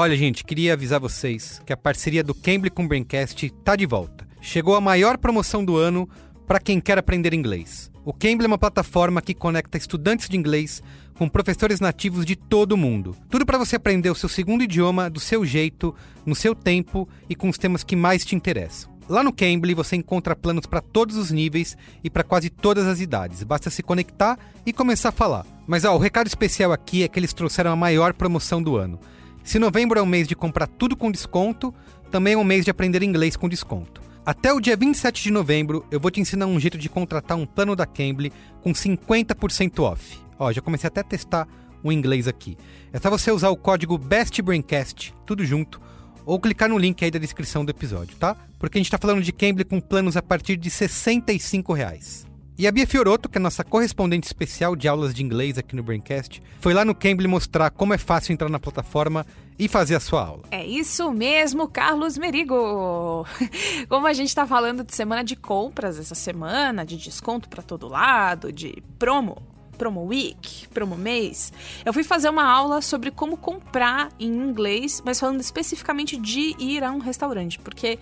Olha, 0.01 0.17
gente, 0.17 0.45
queria 0.45 0.75
avisar 0.75 1.01
vocês 1.01 1.61
que 1.67 1.73
a 1.73 1.77
parceria 1.77 2.23
do 2.23 2.33
Cambly 2.33 2.71
com 2.71 2.85
o 2.85 2.89
Braincast 2.89 3.51
tá 3.65 3.75
de 3.75 3.85
volta. 3.85 4.28
Chegou 4.41 4.75
a 4.75 4.81
maior 4.81 5.19
promoção 5.19 5.65
do 5.65 5.77
ano 5.77 6.09
para 6.47 6.61
quem 6.61 6.81
quer 6.81 6.99
aprender 6.99 7.35
inglês. 7.35 7.91
O 8.05 8.13
Cambly 8.13 8.45
é 8.45 8.47
uma 8.47 8.57
plataforma 8.57 9.21
que 9.21 9.35
conecta 9.35 9.77
estudantes 9.77 10.29
de 10.29 10.37
inglês 10.37 10.83
com 11.19 11.29
professores 11.29 11.79
nativos 11.81 12.25
de 12.25 12.37
todo 12.37 12.73
o 12.73 12.77
mundo. 12.77 13.15
Tudo 13.29 13.45
para 13.45 13.59
você 13.59 13.77
aprender 13.77 14.09
o 14.09 14.15
seu 14.15 14.29
segundo 14.29 14.65
idioma 14.65 15.11
do 15.11 15.21
seu 15.21 15.45
jeito, 15.45 15.95
no 16.25 16.35
seu 16.35 16.55
tempo 16.55 17.07
e 17.29 17.35
com 17.35 17.49
os 17.49 17.59
temas 17.59 17.85
que 17.85 17.95
mais 17.95 18.25
te 18.25 18.35
interessam. 18.35 18.91
Lá 19.09 19.23
no 19.23 19.33
Cambly 19.33 19.75
você 19.75 19.97
encontra 19.97 20.37
planos 20.37 20.65
para 20.65 20.81
todos 20.81 21.17
os 21.17 21.31
níveis 21.31 21.77
e 22.05 22.09
para 22.09 22.25
quase 22.25 22.49
todas 22.49 22.87
as 22.87 23.01
idades. 23.01 23.43
Basta 23.43 23.69
se 23.69 23.83
conectar 23.83 24.39
e 24.65 24.73
começar 24.73 25.11
a 25.11 25.13
falar. 25.13 25.45
Mas 25.67 25.85
ó, 25.85 25.95
o 25.95 25.99
recado 25.99 26.29
especial 26.29 26.73
aqui 26.73 27.03
é 27.03 27.09
que 27.09 27.19
eles 27.19 27.33
trouxeram 27.33 27.73
a 27.73 27.77
maior 27.77 28.15
promoção 28.15 28.63
do 28.63 28.77
ano. 28.77 28.99
Se 29.45 29.59
novembro 29.59 29.99
é 29.99 30.03
um 30.03 30.07
mês 30.07 30.29
de 30.29 30.37
comprar 30.37 30.67
tudo 30.67 30.97
com 30.97 31.11
desconto, 31.11 31.75
também 32.11 32.35
é 32.35 32.39
um 32.39 32.45
mês 32.45 32.65
de 32.65 32.71
aprender 32.71 33.03
inglês 33.03 33.37
com 33.37 33.49
desconto. 33.49 34.08
Até 34.29 34.53
o 34.53 34.61
dia 34.61 34.77
27 34.77 35.23
de 35.23 35.31
novembro, 35.31 35.87
eu 35.91 35.99
vou 35.99 36.11
te 36.11 36.21
ensinar 36.21 36.45
um 36.45 36.61
jeito 36.61 36.77
de 36.77 36.91
contratar 36.91 37.35
um 37.35 37.47
plano 37.47 37.75
da 37.75 37.87
Cambly 37.87 38.31
com 38.61 38.75
50% 38.75 39.83
off. 39.83 40.19
Ó, 40.39 40.53
já 40.53 40.61
comecei 40.61 40.87
até 40.87 41.01
a 41.01 41.03
testar 41.03 41.49
o 41.83 41.91
inglês 41.91 42.29
aqui. 42.29 42.55
É 42.93 42.99
só 43.01 43.09
você 43.09 43.33
usar 43.33 43.49
o 43.49 43.57
código 43.57 43.97
BESTBRAINCAST, 43.97 45.15
tudo 45.25 45.47
junto, 45.47 45.81
ou 46.27 46.39
clicar 46.39 46.69
no 46.69 46.77
link 46.77 47.03
aí 47.03 47.11
da 47.11 47.19
descrição 47.19 47.65
do 47.65 47.71
episódio, 47.71 48.19
tá? 48.19 48.37
Porque 48.59 48.77
a 48.77 48.81
gente 48.81 48.91
tá 48.91 48.99
falando 48.99 49.23
de 49.23 49.33
Cambly 49.33 49.65
com 49.65 49.81
planos 49.81 50.15
a 50.15 50.21
partir 50.21 50.59
de 50.59 50.69
65 50.69 51.73
reais. 51.73 52.27
E 52.59 52.67
a 52.67 52.71
Bia 52.71 52.87
Fioroto, 52.87 53.31
que 53.31 53.39
é 53.39 53.41
nossa 53.41 53.65
correspondente 53.65 54.27
especial 54.27 54.77
de 54.77 54.87
aulas 54.89 55.15
de 55.15 55.25
inglês 55.25 55.57
aqui 55.57 55.75
no 55.75 55.83
Braincast, 55.83 56.43
foi 56.61 56.75
lá 56.75 56.85
no 56.85 56.95
Cambly 56.95 57.27
mostrar 57.27 57.71
como 57.71 57.95
é 57.95 57.99
fácil 57.99 58.35
entrar 58.35 58.51
na 58.51 58.61
plataforma 58.61 59.25
e 59.59 59.67
fazer 59.67 59.97
a 59.97 60.01
sua 60.01 60.25
aula. 60.25 60.43
É 60.51 60.65
isso 60.65 61.11
mesmo, 61.11 61.67
Carlos 61.67 62.17
Merigo. 62.17 63.27
Como 63.89 64.07
a 64.07 64.13
gente 64.13 64.35
tá 64.35 64.47
falando 64.47 64.85
de 64.85 64.95
semana 64.95 65.25
de 65.25 65.35
compras 65.35 65.99
essa 65.99 66.15
semana, 66.15 66.87
de 66.87 66.97
desconto 66.97 67.49
para 67.49 67.63
todo 67.63 67.89
lado, 67.89 68.53
de 68.53 68.83
promo, 68.99 69.43
promo 69.77 70.05
week, 70.05 70.69
promo 70.69 70.97
mês, 70.97 71.53
eu 71.85 71.93
fui 71.93 72.05
fazer 72.05 72.29
uma 72.29 72.45
aula 72.45 72.81
sobre 72.81 73.11
como 73.11 73.37
comprar 73.37 74.11
em 74.19 74.29
inglês, 74.29 75.03
mas 75.05 75.19
falando 75.19 75.41
especificamente 75.41 76.17
de 76.17 76.55
ir 76.59 76.85
a 76.85 76.91
um 76.91 76.99
restaurante, 76.99 77.59
porque 77.59 77.99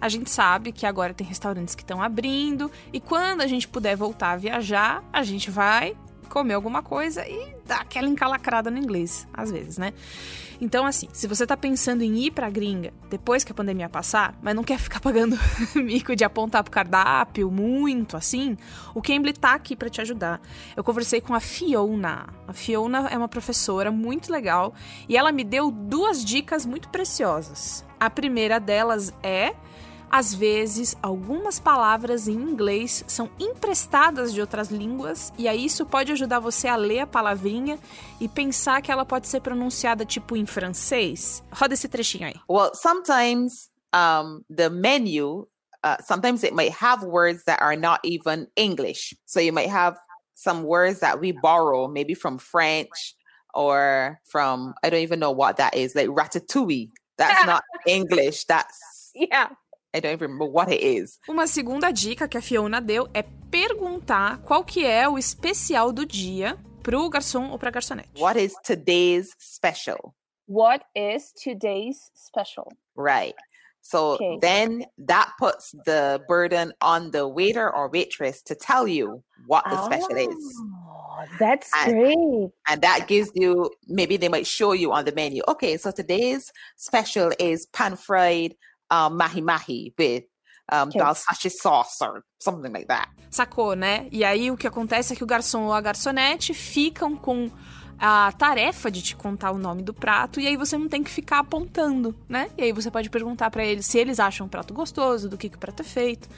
a 0.00 0.08
gente 0.08 0.30
sabe 0.30 0.72
que 0.72 0.86
agora 0.86 1.12
tem 1.12 1.26
restaurantes 1.26 1.74
que 1.74 1.82
estão 1.82 2.02
abrindo 2.02 2.70
e 2.92 3.00
quando 3.00 3.40
a 3.40 3.46
gente 3.46 3.66
puder 3.66 3.96
voltar 3.96 4.32
a 4.32 4.36
viajar, 4.36 5.02
a 5.12 5.22
gente 5.22 5.50
vai 5.50 5.96
comer 6.28 6.54
alguma 6.54 6.82
coisa 6.82 7.26
e 7.26 7.54
dar 7.66 7.80
aquela 7.80 8.08
encalacrada 8.08 8.70
no 8.70 8.78
inglês, 8.78 9.26
às 9.32 9.50
vezes, 9.50 9.78
né? 9.78 9.92
Então, 10.60 10.84
assim, 10.84 11.08
se 11.12 11.28
você 11.28 11.46
tá 11.46 11.56
pensando 11.56 12.02
em 12.02 12.16
ir 12.18 12.32
pra 12.32 12.50
gringa 12.50 12.92
depois 13.08 13.44
que 13.44 13.52
a 13.52 13.54
pandemia 13.54 13.88
passar, 13.88 14.36
mas 14.42 14.54
não 14.54 14.64
quer 14.64 14.78
ficar 14.78 14.98
pagando 15.00 15.38
mico 15.76 16.16
de 16.16 16.24
apontar 16.24 16.64
pro 16.64 16.72
cardápio 16.72 17.50
muito 17.50 18.16
assim, 18.16 18.56
o 18.94 19.00
Cambly 19.00 19.32
tá 19.32 19.54
aqui 19.54 19.76
para 19.76 19.88
te 19.88 20.00
ajudar. 20.00 20.40
Eu 20.76 20.82
conversei 20.82 21.20
com 21.20 21.34
a 21.34 21.40
Fiona. 21.40 22.26
A 22.46 22.52
Fiona 22.52 23.08
é 23.08 23.16
uma 23.16 23.28
professora 23.28 23.92
muito 23.92 24.32
legal 24.32 24.74
e 25.08 25.16
ela 25.16 25.30
me 25.30 25.44
deu 25.44 25.70
duas 25.70 26.24
dicas 26.24 26.66
muito 26.66 26.88
preciosas. 26.88 27.84
A 28.00 28.10
primeira 28.10 28.58
delas 28.58 29.12
é 29.22 29.54
às 30.10 30.34
vezes, 30.34 30.96
algumas 31.02 31.60
palavras 31.60 32.28
em 32.28 32.34
inglês 32.34 33.04
são 33.06 33.30
emprestadas 33.38 34.32
de 34.32 34.40
outras 34.40 34.68
línguas, 34.68 35.32
e 35.36 35.46
aí 35.46 35.64
isso 35.64 35.84
pode 35.84 36.12
ajudar 36.12 36.40
você 36.40 36.68
a 36.68 36.76
ler 36.76 37.00
a 37.00 37.06
palavrinha 37.06 37.78
e 38.20 38.28
pensar 38.28 38.80
que 38.82 38.90
ela 38.90 39.04
pode 39.04 39.28
ser 39.28 39.40
pronunciada 39.40 40.04
tipo 40.04 40.36
em 40.36 40.46
francês. 40.46 41.42
Roda 41.52 41.74
esse 41.74 41.88
trechinho 41.88 42.26
aí. 42.26 42.34
Well, 42.48 42.72
sometimes 42.74 43.70
um, 43.94 44.42
the 44.48 44.68
menu, 44.70 45.46
uh, 45.84 45.96
sometimes 46.02 46.42
it 46.42 46.54
might 46.54 46.72
have 46.72 47.04
words 47.04 47.44
that 47.44 47.60
are 47.62 47.76
not 47.76 48.00
even 48.04 48.46
English. 48.56 49.14
So 49.26 49.40
you 49.40 49.52
might 49.52 49.70
have 49.70 49.96
some 50.34 50.62
words 50.64 51.00
that 51.00 51.20
we 51.20 51.32
borrow, 51.32 51.88
maybe 51.88 52.14
from 52.14 52.38
French 52.38 53.14
or 53.54 54.20
from, 54.30 54.74
I 54.82 54.90
don't 54.90 55.00
even 55.00 55.18
know 55.18 55.32
what 55.32 55.56
that 55.56 55.74
is, 55.76 55.94
like 55.94 56.08
ratatouille. 56.08 56.90
That's 57.16 57.44
not 57.46 57.62
English. 57.86 58.44
That's, 58.44 59.10
Yeah. 59.14 59.48
I 59.94 60.00
don't 60.00 60.12
even 60.12 60.30
remember 60.30 60.44
what 60.44 60.68
it 60.70 60.82
is. 60.82 61.18
Uma 61.28 61.46
segunda 61.46 61.90
dica 61.90 62.28
que 62.28 62.36
a 62.36 62.42
Fiona 62.42 62.80
deu 62.80 63.08
é 63.14 63.22
perguntar 63.50 64.38
qual 64.42 64.62
que 64.62 64.84
é 64.84 65.08
o 65.08 65.16
especial 65.18 65.92
do 65.92 66.04
dia 66.04 66.58
pro 66.82 67.08
garçom 67.08 67.50
ou 67.50 67.58
pra 67.58 67.70
garçonete. 67.70 68.08
What 68.20 68.38
is 68.38 68.54
today's 68.64 69.28
special? 69.40 70.14
What 70.46 70.84
is 70.94 71.32
today's 71.32 72.10
special? 72.14 72.68
Right. 72.96 73.34
So 73.80 74.14
Okay. 74.14 74.38
then 74.42 74.84
that 75.06 75.32
puts 75.38 75.70
the 75.86 76.22
burden 76.28 76.72
on 76.82 77.10
the 77.10 77.26
waiter 77.26 77.70
or 77.74 77.88
waitress 77.90 78.42
to 78.42 78.54
tell 78.54 78.86
you 78.86 79.22
what 79.46 79.64
the 79.70 79.82
special 79.84 80.16
is. 80.16 80.28
Oh, 80.30 81.24
that's 81.38 81.70
And- 81.74 81.92
great. 81.94 82.50
and 82.68 82.82
that 82.82 83.06
gives 83.08 83.30
you 83.34 83.70
maybe 83.86 84.18
they 84.18 84.28
might 84.28 84.46
show 84.46 84.72
you 84.72 84.92
on 84.92 85.04
the 85.06 85.12
menu 85.12 85.42
okay 85.48 85.76
so 85.78 85.90
today's 85.90 86.52
special 86.76 87.32
is 87.38 87.66
pan 87.72 87.96
fried 87.96 88.54
um, 88.92 89.10
mahi 89.10 89.42
mahi 89.42 89.94
with 89.98 90.24
um, 90.72 90.88
Okay. 90.88 90.98
dal 91.00 91.14
sashi 91.14 91.50
sauce 91.50 92.02
or 92.02 92.22
something 92.42 92.70
like 92.72 92.86
that 92.86 93.08
Sacou, 93.30 93.74
né? 93.74 94.06
E 94.10 94.24
aí 94.24 94.50
o 94.50 94.56
que 94.56 94.66
acontece 94.66 95.12
é 95.12 95.16
que 95.16 95.22
o 95.24 95.26
garçom 95.26 95.64
ou 95.64 95.72
a 95.72 95.80
garçonete 95.80 96.54
ficam 96.54 97.14
com 97.16 97.50
a 97.98 98.30
tarefa 98.32 98.90
de 98.90 99.02
te 99.02 99.16
contar 99.16 99.50
o 99.50 99.58
nome 99.58 99.82
do 99.82 99.92
prato 99.92 100.40
e 100.40 100.46
aí 100.46 100.56
você 100.56 100.78
não 100.78 100.88
tem 100.88 101.02
que 101.02 101.10
ficar 101.10 101.40
apontando, 101.40 102.14
né? 102.28 102.48
E 102.56 102.62
aí 102.62 102.72
você 102.72 102.90
pode 102.90 103.10
perguntar 103.10 103.50
pra 103.50 103.64
eles 103.64 103.86
se 103.86 103.98
eles 103.98 104.20
acham 104.20 104.46
o 104.46 104.48
prato 104.48 104.72
gostoso, 104.72 105.28
do 105.28 105.36
que, 105.36 105.48
que 105.48 105.56
o 105.56 105.58
prato 105.58 105.80
é 105.80 105.84
feito 105.84 106.28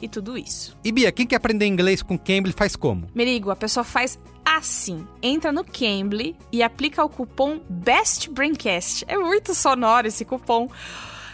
e 0.00 0.08
tudo 0.08 0.36
isso. 0.38 0.76
E 0.82 0.90
Bia, 0.90 1.12
quem 1.12 1.26
quer 1.26 1.36
aprender 1.36 1.66
inglês 1.66 2.02
com 2.02 2.18
Cambly 2.18 2.52
faz 2.52 2.74
como? 2.74 3.06
Merigo, 3.14 3.50
a 3.50 3.56
pessoa 3.56 3.84
faz 3.84 4.18
assim: 4.44 5.06
entra 5.22 5.52
no 5.52 5.62
Cambly 5.62 6.36
e 6.50 6.62
aplica 6.62 7.04
o 7.04 7.08
cupom 7.08 7.60
BestBraincast. 7.68 9.04
É 9.06 9.16
muito 9.16 9.54
sonoro 9.54 10.06
esse 10.06 10.24
cupom. 10.24 10.68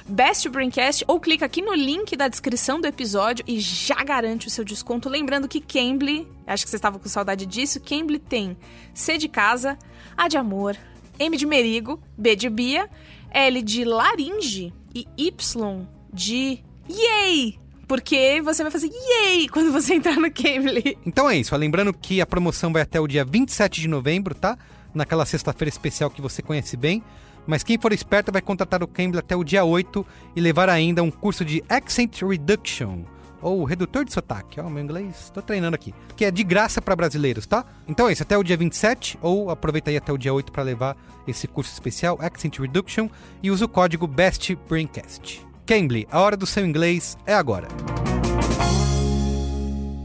Best 0.09 0.49
Braincast 0.49 1.05
ou 1.09 1.19
clica 1.19 1.47
aqui 1.47 1.61
no 1.61 1.75
link 1.75 2.17
da 2.17 2.29
descrição 2.29 2.81
do 2.81 2.87
episódio 2.87 3.45
e 3.47 3.59
já 3.59 4.03
garante 4.05 4.47
o 4.47 4.51
seu 4.51 4.65
desconto. 4.65 5.09
Lembrando 5.09 5.49
que 5.49 5.61
Cambly, 5.61 6.29
acho 6.47 6.65
que 6.65 6.71
vocês 6.71 6.79
estavam 6.79 7.01
com 7.01 7.09
saudade 7.09 7.45
disso, 7.45 7.81
Cambly 7.81 8.21
tem 8.21 8.57
C 8.95 9.19
de 9.19 9.29
casa, 9.29 9.77
A 10.17 10.29
de 10.29 10.37
amor, 10.37 10.77
M 11.19 11.37
de 11.37 11.45
merigo, 11.45 12.01
B 12.17 12.37
de 12.37 12.49
bia, 12.49 12.89
L 13.31 13.61
de 13.63 13.85
laringe 13.85 14.73
e 14.95 15.09
Y 15.17 15.87
de 16.13 16.63
yay! 16.89 17.59
Porque 17.89 18.41
você 18.43 18.63
vai 18.63 18.71
fazer 18.71 18.89
yay 18.89 19.49
quando 19.49 19.73
você 19.73 19.95
entrar 19.95 20.17
no 20.17 20.31
Cambly. 20.31 20.97
Então 21.05 21.29
é 21.29 21.37
isso, 21.37 21.55
lembrando 21.57 21.93
que 21.93 22.21
a 22.21 22.27
promoção 22.27 22.73
vai 22.73 22.83
até 22.83 23.01
o 23.01 23.09
dia 23.09 23.25
27 23.25 23.81
de 23.81 23.89
novembro, 23.89 24.35
tá? 24.35 24.57
Naquela 24.95 25.27
sexta-feira 25.27 25.69
especial 25.69 26.11
que 26.11 26.23
você 26.23 26.43
conhece 26.43 26.77
bem. 26.77 27.03
Mas 27.47 27.63
quem 27.63 27.79
for 27.79 27.93
esperto 27.93 28.33
vai 28.33 28.43
contratar 28.43 28.83
o 28.83 28.89
Cambly 28.89 29.19
até 29.21 29.37
o 29.37 29.45
dia 29.45 29.65
8 29.65 30.05
e 30.35 30.41
levar 30.41 30.69
ainda 30.69 31.03
um 31.03 31.11
curso 31.11 31.45
de 31.45 31.63
Accent 31.69 32.23
Reduction, 32.23 33.05
ou 33.41 33.63
redutor 33.65 34.05
de 34.05 34.13
sotaque. 34.13 34.59
Ó, 34.61 34.69
meu 34.69 34.83
inglês, 34.83 35.31
tô 35.33 35.41
treinando 35.41 35.75
aqui. 35.77 35.95
Que 36.17 36.25
é 36.25 36.31
de 36.31 36.43
graça 36.43 36.83
para 36.83 36.97
brasileiros, 36.97 37.47
tá? 37.47 37.65
Então 37.87 38.09
é 38.09 38.13
isso, 38.13 38.23
até 38.23 38.37
o 38.37 38.43
dia 38.43 38.57
27, 38.57 39.19
ou 39.23 39.51
aproveita 39.51 39.91
aí 39.91 39.97
até 39.97 40.13
o 40.13 40.19
dia 40.19 40.35
8 40.35 40.51
para 40.51 40.63
levar 40.65 40.97
esse 41.29 41.47
curso 41.47 41.73
especial, 41.73 42.19
Accent 42.21 42.59
Reduction, 42.59 43.09
e 43.43 43.51
usa 43.51 43.65
o 43.65 43.69
código 43.69 44.07
BESTBRAINCAST. 44.07 45.47
Cambly, 45.65 46.07
a 46.11 46.21
hora 46.21 46.37
do 46.37 46.47
seu 46.47 46.65
inglês 46.67 47.17
é 47.27 47.35
agora. 47.35 47.69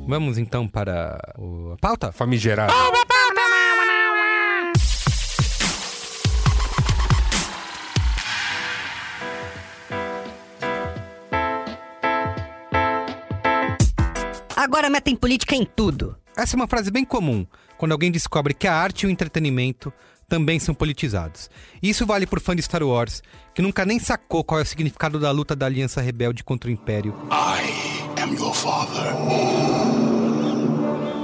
Vamos 0.08 0.38
então 0.38 0.68
para 0.68 1.18
o- 1.38 1.72
a 1.74 1.78
pauta? 1.78 2.12
Famigerado. 2.12 2.74
Agora 14.62 14.92
metem 14.92 15.16
política 15.16 15.56
em 15.56 15.66
tudo. 15.66 16.16
Essa 16.38 16.56
é 16.56 16.58
uma 16.58 16.68
frase 16.68 16.92
bem 16.92 17.04
comum 17.04 17.48
quando 17.80 17.94
alguém 17.94 18.12
descobre 18.12 18.54
que 18.54 18.68
a 18.68 18.76
arte 18.76 19.02
e 19.02 19.08
o 19.08 19.10
entretenimento 19.10 19.92
também 20.30 20.60
são 20.60 20.76
politizados. 20.76 21.50
E 21.82 21.90
isso 21.90 22.06
vale 22.06 22.28
por 22.28 22.40
fã 22.40 22.56
de 22.56 22.62
Star 22.62 22.84
Wars, 22.84 23.24
que 23.56 23.62
nunca 23.64 23.84
nem 23.88 23.98
sacou 23.98 24.44
qual 24.44 24.60
é 24.60 24.64
o 24.64 24.66
significado 24.66 25.20
da 25.20 25.32
luta 25.32 25.56
da 25.56 25.66
Aliança 25.66 26.00
Rebelde 26.00 26.44
contra 26.44 26.70
o 26.70 26.72
Império. 26.72 27.16
I 27.32 28.22
am 28.22 28.36
your 28.36 28.54
father. 28.54 30.11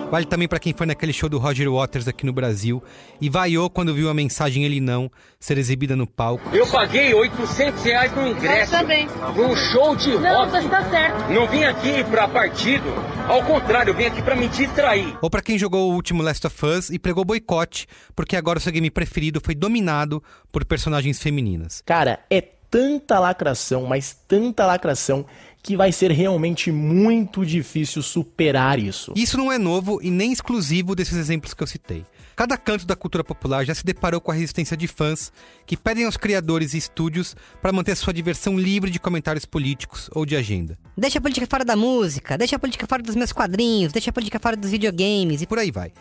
Vale 0.09 0.25
também 0.25 0.47
pra 0.47 0.57
quem 0.59 0.73
foi 0.73 0.85
naquele 0.87 1.11
show 1.11 1.27
do 1.27 1.37
Roger 1.37 1.69
Waters 1.69 2.07
aqui 2.07 2.25
no 2.25 2.31
Brasil 2.31 2.81
e 3.19 3.29
vaiou 3.29 3.69
quando 3.69 3.93
viu 3.93 4.09
a 4.09 4.13
mensagem 4.13 4.63
Ele 4.63 4.79
Não 4.79 5.11
ser 5.39 5.57
exibida 5.57 5.95
no 5.97 6.07
palco. 6.07 6.43
Eu 6.55 6.65
paguei 6.67 7.13
800 7.13 7.83
reais 7.83 8.15
no 8.15 8.25
ingresso. 8.27 8.71
também. 8.71 9.07
Pra 9.07 9.29
um 9.31 9.55
show 9.55 9.95
de 9.97 10.11
Não, 10.17 10.45
rock. 10.45 10.51
você 10.51 10.69
tá 10.69 10.89
certo. 10.89 11.29
Não 11.33 11.45
vim 11.47 11.63
aqui 11.65 12.03
pra 12.05 12.27
partido. 12.27 12.85
Ao 13.27 13.43
contrário, 13.43 13.91
eu 13.91 13.95
vim 13.95 14.05
aqui 14.05 14.21
pra 14.21 14.35
me 14.35 14.47
distrair. 14.47 15.17
Ou 15.21 15.29
pra 15.29 15.41
quem 15.41 15.57
jogou 15.57 15.91
o 15.91 15.93
último 15.95 16.23
Last 16.23 16.47
of 16.47 16.65
Us 16.65 16.89
e 16.89 16.97
pregou 16.97 17.25
boicote, 17.25 17.85
porque 18.15 18.37
agora 18.37 18.57
o 18.59 18.61
seu 18.61 18.71
game 18.71 18.89
preferido 18.89 19.41
foi 19.43 19.53
dominado 19.53 20.23
por 20.53 20.63
personagens 20.63 21.21
femininas. 21.21 21.83
Cara, 21.85 22.19
é 22.29 22.41
tanta 22.69 23.19
lacração, 23.19 23.85
mas 23.85 24.13
tanta 24.27 24.65
lacração, 24.65 25.25
que 25.67 25.75
vai 25.75 25.91
ser 25.91 26.11
realmente 26.11 26.71
muito 26.71 27.45
difícil 27.45 28.01
superar 28.01 28.79
isso. 28.79 29.11
Isso 29.17 29.37
não 29.37 29.51
é 29.51 29.57
novo 29.57 29.99
e 30.01 30.09
nem 30.09 30.31
exclusivo 30.31 30.95
desses 30.95 31.17
exemplos 31.17 31.53
que 31.53 31.61
eu 31.61 31.67
citei. 31.67 32.05
Cada 32.37 32.55
canto 32.55 32.85
da 32.85 32.95
cultura 32.95 33.21
popular 33.21 33.65
já 33.65 33.75
se 33.75 33.83
deparou 33.83 34.21
com 34.21 34.31
a 34.31 34.33
resistência 34.33 34.77
de 34.77 34.87
fãs 34.87 35.29
que 35.65 35.75
pedem 35.75 36.05
aos 36.05 36.15
criadores 36.15 36.73
e 36.73 36.77
estúdios 36.77 37.35
para 37.61 37.73
manter 37.73 37.97
sua 37.97 38.13
diversão 38.13 38.57
livre 38.57 38.89
de 38.89 38.97
comentários 38.97 39.43
políticos 39.43 40.09
ou 40.13 40.25
de 40.25 40.37
agenda. 40.37 40.79
Deixa 40.95 41.19
a 41.19 41.21
política 41.21 41.45
fora 41.45 41.65
da 41.65 41.75
música, 41.75 42.37
deixa 42.37 42.55
a 42.55 42.59
política 42.59 42.87
fora 42.87 43.03
dos 43.03 43.17
meus 43.17 43.33
quadrinhos, 43.33 43.91
deixa 43.91 44.09
a 44.09 44.13
política 44.13 44.39
fora 44.39 44.55
dos 44.55 44.71
videogames. 44.71 45.41
E 45.41 45.47
por 45.47 45.59
aí 45.59 45.69
vai. 45.69 45.91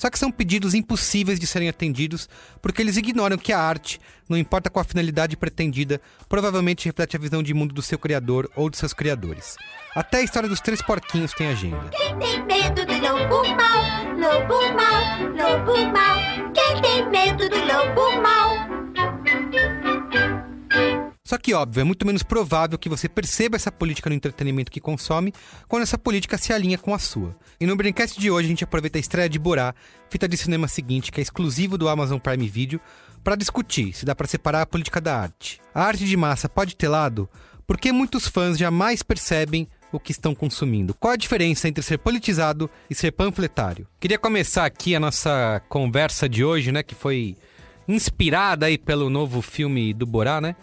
Só 0.00 0.08
que 0.08 0.18
são 0.18 0.32
pedidos 0.32 0.72
impossíveis 0.72 1.38
de 1.38 1.46
serem 1.46 1.68
atendidos 1.68 2.26
porque 2.62 2.80
eles 2.80 2.96
ignoram 2.96 3.36
que 3.36 3.52
a 3.52 3.60
arte, 3.60 4.00
não 4.26 4.38
importa 4.38 4.70
qual 4.70 4.80
a 4.80 4.84
finalidade 4.84 5.36
pretendida, 5.36 6.00
provavelmente 6.26 6.86
reflete 6.86 7.16
a 7.16 7.20
visão 7.20 7.42
de 7.42 7.52
mundo 7.52 7.74
do 7.74 7.82
seu 7.82 7.98
criador 7.98 8.50
ou 8.56 8.70
de 8.70 8.78
seus 8.78 8.94
criadores. 8.94 9.56
Até 9.94 10.20
a 10.20 10.22
história 10.22 10.48
dos 10.48 10.62
três 10.62 10.80
porquinhos 10.80 11.34
tem 11.34 11.48
agenda. 11.48 11.90
Quem 11.90 12.18
tem 12.18 12.46
medo 12.46 12.86
do 12.86 12.94
lobo 12.94 13.46
mal, 13.54 13.84
lobo 14.16 14.72
mal, 14.72 15.20
lobo 15.36 15.92
mal. 15.92 16.16
Quem 16.54 16.80
tem 16.80 17.10
medo 17.10 17.46
do 17.50 17.58
lobo 17.58 18.22
mal? 18.22 18.49
Só 21.30 21.38
que, 21.38 21.54
óbvio, 21.54 21.82
é 21.82 21.84
muito 21.84 22.04
menos 22.04 22.24
provável 22.24 22.76
que 22.76 22.88
você 22.88 23.08
perceba 23.08 23.54
essa 23.54 23.70
política 23.70 24.10
no 24.10 24.16
entretenimento 24.16 24.68
que 24.68 24.80
consome 24.80 25.32
quando 25.68 25.84
essa 25.84 25.96
política 25.96 26.36
se 26.36 26.52
alinha 26.52 26.76
com 26.76 26.92
a 26.92 26.98
sua. 26.98 27.36
E 27.60 27.66
no 27.66 27.76
Braincast 27.76 28.18
de 28.18 28.28
hoje 28.28 28.46
a 28.46 28.48
gente 28.48 28.64
aproveita 28.64 28.98
a 28.98 29.00
estreia 29.00 29.28
de 29.28 29.38
Borá, 29.38 29.72
fita 30.08 30.26
de 30.26 30.36
cinema 30.36 30.66
seguinte, 30.66 31.12
que 31.12 31.20
é 31.20 31.22
exclusivo 31.22 31.78
do 31.78 31.88
Amazon 31.88 32.18
Prime 32.18 32.48
Video, 32.48 32.80
para 33.22 33.36
discutir 33.36 33.92
se 33.92 34.04
dá 34.04 34.12
para 34.12 34.26
separar 34.26 34.62
a 34.62 34.66
política 34.66 35.00
da 35.00 35.20
arte. 35.20 35.60
A 35.72 35.84
arte 35.84 36.04
de 36.04 36.16
massa 36.16 36.48
pode 36.48 36.74
ter 36.74 36.88
lado? 36.88 37.30
Porque 37.64 37.92
muitos 37.92 38.26
fãs 38.26 38.58
jamais 38.58 39.00
percebem 39.00 39.68
o 39.92 40.00
que 40.00 40.10
estão 40.10 40.34
consumindo. 40.34 40.94
Qual 40.94 41.12
a 41.12 41.16
diferença 41.16 41.68
entre 41.68 41.84
ser 41.84 41.98
politizado 41.98 42.68
e 42.90 42.94
ser 42.96 43.12
panfletário? 43.12 43.86
Queria 44.00 44.18
começar 44.18 44.64
aqui 44.64 44.96
a 44.96 45.00
nossa 45.00 45.62
conversa 45.68 46.28
de 46.28 46.42
hoje, 46.44 46.72
né, 46.72 46.82
que 46.82 46.96
foi 46.96 47.36
inspirada 47.86 48.66
aí 48.66 48.76
pelo 48.76 49.08
novo 49.08 49.40
filme 49.40 49.94
do 49.94 50.06
Borá, 50.06 50.40
né? 50.40 50.56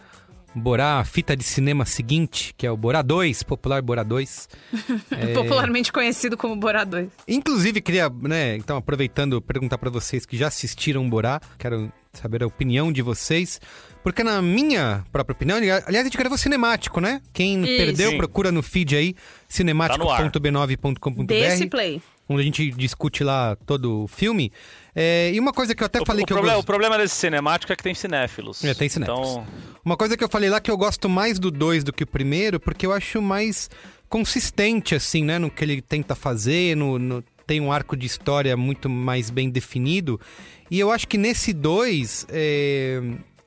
Borá, 0.58 1.00
a 1.00 1.06
fita 1.06 1.36
de 1.36 1.44
cinema 1.44 1.86
seguinte, 1.86 2.54
que 2.58 2.66
é 2.66 2.72
o 2.72 2.78
Borá 2.78 3.02
2, 3.02 3.44
popular 3.44 3.82
Borá 3.82 4.04
2. 4.04 4.50
É. 5.12 5.34
Popularmente 5.34 5.92
conhecido 5.92 6.38
como 6.38 6.56
Borá 6.56 6.84
2. 6.84 7.10
Inclusive, 7.28 7.82
queria, 7.82 8.10
né, 8.10 8.56
então, 8.58 8.78
aproveitando, 8.78 9.42
perguntar 9.42 9.78
pra 9.78 9.90
vocês 9.90 10.26
que 10.26 10.38
já 10.38 10.48
assistiram 10.48 11.08
Borá, 11.10 11.40
quero 11.58 11.92
saber 12.14 12.44
a 12.44 12.48
opinião 12.48 12.92
de 12.92 13.02
vocês, 13.02 13.60
porque 14.04 14.24
na 14.24 14.42
minha 14.42 15.06
própria 15.12 15.34
opinião, 15.34 15.58
aliás, 15.58 15.86
a 15.88 16.04
gente 16.04 16.18
gravou 16.18 16.38
cinemático, 16.38 17.00
né? 17.00 17.22
Quem 17.34 17.64
Isso. 17.64 17.78
perdeu, 17.78 18.12
Sim. 18.12 18.18
procura 18.18 18.52
no 18.52 18.62
feed 18.64 18.96
aí, 18.96 19.16
cinemático.b9.com.br. 19.48 21.26
Desse 21.26 21.68
play. 21.68 22.02
onde 22.28 22.42
a 22.42 22.46
gente 22.46 22.72
discute 22.72 23.24
lá 23.24 23.56
todo 23.66 24.04
o 24.04 24.08
filme. 24.08 24.52
É, 25.00 25.32
e 25.32 25.40
uma 25.40 25.54
coisa 25.54 25.76
que 25.76 25.84
eu 25.84 25.86
até 25.86 26.02
O, 26.02 26.06
falei 26.06 26.24
o 26.24 26.26
que 26.26 26.34
problema, 26.34 26.58
eu 26.58 26.62
o 26.62 26.64
problema 26.64 26.98
desse 26.98 27.14
cinemático 27.14 27.72
é 27.72 27.76
que 27.76 27.84
tem 27.84 27.94
cinéfilos. 27.94 28.64
É, 28.64 28.74
tem 28.74 28.90
cinéfilos. 28.90 29.30
Então, 29.30 29.48
Uma 29.86 29.96
coisa 29.96 30.18
que 30.18 30.24
eu 30.24 30.28
falei 30.30 30.50
lá 30.50 30.60
que 30.60 30.72
eu 30.72 30.78
gosto 30.78 31.08
mais 31.08 31.38
do 31.38 31.52
2 31.52 31.84
do 31.84 31.94
que 31.94 32.04
o 32.04 32.08
primeiro, 32.08 32.60
porque 32.60 32.84
eu 32.84 32.92
acho 32.92 33.22
mais 33.22 33.70
consistente, 34.10 34.96
assim, 34.96 35.24
né? 35.24 35.38
No 35.38 35.52
que 35.52 35.64
ele 35.64 35.84
tenta 35.84 36.16
fazer, 36.16 36.76
no, 36.76 36.98
no- 36.98 37.24
tem 37.46 37.62
um 37.62 37.72
arco 37.72 37.96
de 37.96 38.08
história 38.08 38.58
muito 38.58 38.90
mais 38.90 39.30
bem 39.30 39.52
definido. 39.52 40.20
E 40.72 40.80
eu 40.80 40.92
acho 40.92 41.08
que 41.08 41.18
nesse 41.18 41.54
2, 41.54 42.26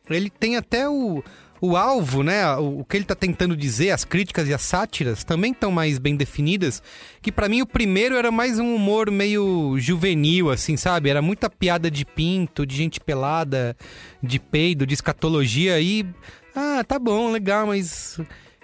ele 0.08 0.30
tem 0.30 0.56
até 0.56 0.88
o, 0.88 1.22
o 1.60 1.76
alvo, 1.76 2.22
né? 2.22 2.56
O, 2.56 2.80
o 2.80 2.84
que 2.84 2.96
ele 2.96 3.04
tá 3.04 3.14
tentando 3.14 3.56
dizer, 3.56 3.90
as 3.90 4.04
críticas 4.04 4.48
e 4.48 4.54
as 4.54 4.62
sátiras 4.62 5.22
também 5.22 5.52
estão 5.52 5.70
mais 5.70 5.98
bem 5.98 6.16
definidas. 6.16 6.82
Que 7.20 7.30
pra 7.30 7.48
mim 7.48 7.60
o 7.60 7.66
primeiro 7.66 8.16
era 8.16 8.30
mais 8.30 8.58
um 8.58 8.74
humor 8.74 9.10
meio 9.10 9.76
juvenil, 9.78 10.50
assim, 10.50 10.76
sabe? 10.76 11.10
Era 11.10 11.20
muita 11.20 11.50
piada 11.50 11.90
de 11.90 12.04
pinto, 12.04 12.64
de 12.64 12.76
gente 12.76 12.98
pelada, 12.98 13.76
de 14.22 14.38
peido, 14.38 14.86
de 14.86 14.94
escatologia 14.94 15.80
e. 15.80 16.06
Ah, 16.54 16.82
tá 16.86 16.98
bom, 16.98 17.30
legal, 17.30 17.66
mas. 17.66 18.18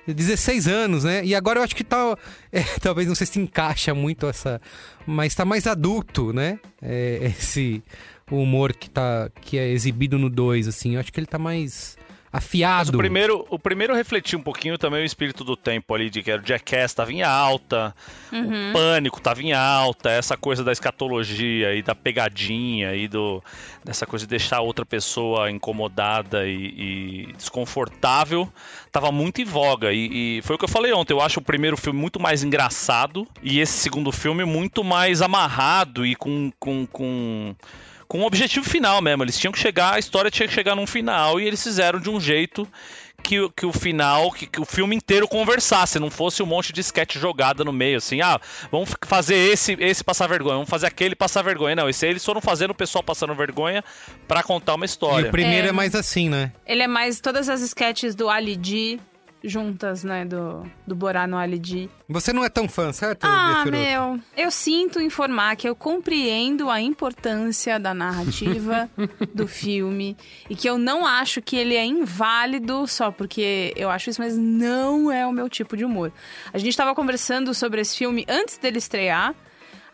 16 0.06 0.68
anos, 0.68 1.02
né? 1.02 1.24
E 1.24 1.34
agora 1.34 1.58
eu 1.58 1.64
acho 1.64 1.74
que 1.74 1.82
tá. 1.82 2.16
é, 2.52 2.62
talvez 2.80 3.08
não 3.08 3.14
sei 3.14 3.26
se 3.26 3.40
encaixa 3.40 3.92
muito 3.92 4.26
essa. 4.26 4.60
Mas 5.04 5.34
tá 5.34 5.44
mais 5.44 5.66
adulto, 5.66 6.32
né? 6.32 6.60
É, 6.80 7.32
esse 7.38 7.82
humor 8.30 8.72
que, 8.72 8.88
tá, 8.88 9.30
que 9.40 9.58
é 9.58 9.68
exibido 9.68 10.18
no 10.18 10.30
2, 10.30 10.68
assim. 10.68 10.94
Eu 10.94 11.00
acho 11.00 11.12
que 11.12 11.18
ele 11.18 11.26
tá 11.26 11.38
mais 11.38 11.96
mas 12.36 12.44
afiado. 12.44 12.94
o 12.94 12.98
primeiro, 12.98 13.46
o 13.50 13.58
primeiro 13.58 13.94
refletiu 13.94 14.38
um 14.38 14.42
pouquinho 14.42 14.78
também 14.78 15.02
o 15.02 15.04
espírito 15.04 15.42
do 15.44 15.56
tempo 15.56 15.94
ali, 15.94 16.10
de 16.10 16.22
que 16.22 16.30
era 16.30 16.40
o 16.40 16.46
Jackass 16.46 16.94
tava 16.94 17.12
em 17.12 17.22
alta, 17.22 17.94
Uhum. 18.32 18.70
o 18.70 18.72
Pânico 18.72 19.20
tava 19.20 19.42
em 19.42 19.52
alta, 19.52 20.10
essa 20.10 20.36
coisa 20.36 20.64
da 20.64 20.72
escatologia 20.72 21.74
e 21.74 21.82
da 21.82 21.94
pegadinha 21.94 22.94
e 22.94 23.06
do, 23.06 23.42
dessa 23.84 24.06
coisa 24.06 24.26
de 24.26 24.30
deixar 24.30 24.56
a 24.56 24.60
outra 24.60 24.84
pessoa 24.84 25.50
incomodada 25.50 26.46
e, 26.46 27.28
e 27.28 27.32
desconfortável, 27.36 28.50
tava 28.90 29.12
muito 29.12 29.40
em 29.40 29.44
voga. 29.44 29.92
E, 29.92 30.38
e 30.38 30.42
foi 30.42 30.56
o 30.56 30.58
que 30.58 30.64
eu 30.64 30.68
falei 30.68 30.92
ontem, 30.92 31.12
eu 31.12 31.20
acho 31.20 31.40
o 31.40 31.42
primeiro 31.42 31.76
filme 31.76 31.98
muito 31.98 32.20
mais 32.20 32.42
engraçado 32.42 33.26
e 33.42 33.60
esse 33.60 33.74
segundo 33.78 34.10
filme 34.12 34.44
muito 34.44 34.82
mais 34.82 35.22
amarrado 35.22 36.04
e 36.04 36.14
com. 36.14 36.50
com, 36.58 36.86
com 36.86 37.54
com 38.08 38.18
um 38.20 38.24
objetivo 38.24 38.68
final 38.68 39.00
mesmo. 39.02 39.22
Eles 39.24 39.38
tinham 39.38 39.52
que 39.52 39.58
chegar, 39.58 39.94
a 39.94 39.98
história 39.98 40.30
tinha 40.30 40.46
que 40.48 40.54
chegar 40.54 40.74
num 40.74 40.86
final 40.86 41.40
e 41.40 41.46
eles 41.46 41.62
fizeram 41.62 41.98
de 42.00 42.08
um 42.10 42.20
jeito 42.20 42.66
que, 43.22 43.40
o- 43.40 43.50
que 43.50 43.66
o 43.66 43.72
final, 43.72 44.30
que, 44.30 44.46
que 44.46 44.60
o 44.60 44.64
filme 44.64 44.94
inteiro 44.94 45.26
conversasse, 45.26 45.98
não 45.98 46.10
fosse 46.10 46.42
um 46.42 46.46
monte 46.46 46.72
de 46.72 46.80
sketch 46.80 47.16
jogada 47.16 47.64
no 47.64 47.72
meio, 47.72 47.96
assim, 47.98 48.20
ah, 48.20 48.38
vamos 48.70 48.90
fazer 49.04 49.34
esse, 49.34 49.76
esse 49.80 50.04
passar 50.04 50.28
vergonha, 50.28 50.54
vamos 50.56 50.70
fazer 50.70 50.86
aquele 50.86 51.14
passar 51.16 51.42
vergonha. 51.42 51.74
Não, 51.74 51.88
esse 51.88 52.04
aí 52.04 52.12
eles 52.12 52.24
foram 52.24 52.40
fazendo 52.40 52.70
o 52.70 52.74
pessoal 52.74 53.02
passando 53.02 53.34
vergonha 53.34 53.82
pra 54.28 54.42
contar 54.42 54.74
uma 54.74 54.84
E 54.84 54.86
história. 54.86 55.28
o 55.28 55.32
primeiro 55.32 55.66
é, 55.66 55.70
É. 55.70 55.72
mais 55.72 55.94
assim, 55.94 56.28
né? 56.28 56.52
Ele 56.66 56.82
é 56.82 56.86
mais 56.86 57.20
todas 57.20 57.48
as 57.48 57.60
sketches 57.62 58.14
do 58.14 58.28
Ali 58.28 58.56
G 58.62 59.00
juntas, 59.48 60.04
né, 60.04 60.24
do, 60.24 60.62
do 60.86 60.94
Borá 60.94 61.26
no 61.26 61.36
Ali 61.36 61.60
G. 61.62 61.88
Você 62.08 62.32
não 62.32 62.44
é 62.44 62.48
tão 62.48 62.68
fã, 62.68 62.92
certo? 62.92 63.24
Ah, 63.24 63.64
meu, 63.66 64.20
eu 64.36 64.50
sinto 64.50 65.00
informar 65.00 65.56
que 65.56 65.68
eu 65.68 65.74
compreendo 65.74 66.68
a 66.68 66.80
importância 66.80 67.78
da 67.78 67.94
narrativa 67.94 68.88
do 69.34 69.46
filme 69.46 70.16
e 70.48 70.54
que 70.56 70.68
eu 70.68 70.78
não 70.78 71.06
acho 71.06 71.40
que 71.40 71.56
ele 71.56 71.74
é 71.74 71.84
inválido 71.84 72.86
só 72.86 73.10
porque 73.10 73.72
eu 73.76 73.90
acho 73.90 74.10
isso, 74.10 74.20
mas 74.20 74.36
não 74.36 75.10
é 75.10 75.26
o 75.26 75.32
meu 75.32 75.48
tipo 75.48 75.76
de 75.76 75.84
humor. 75.84 76.12
A 76.52 76.58
gente 76.58 76.76
tava 76.76 76.94
conversando 76.94 77.54
sobre 77.54 77.80
esse 77.80 77.96
filme 77.96 78.24
antes 78.28 78.58
dele 78.58 78.78
estrear. 78.78 79.34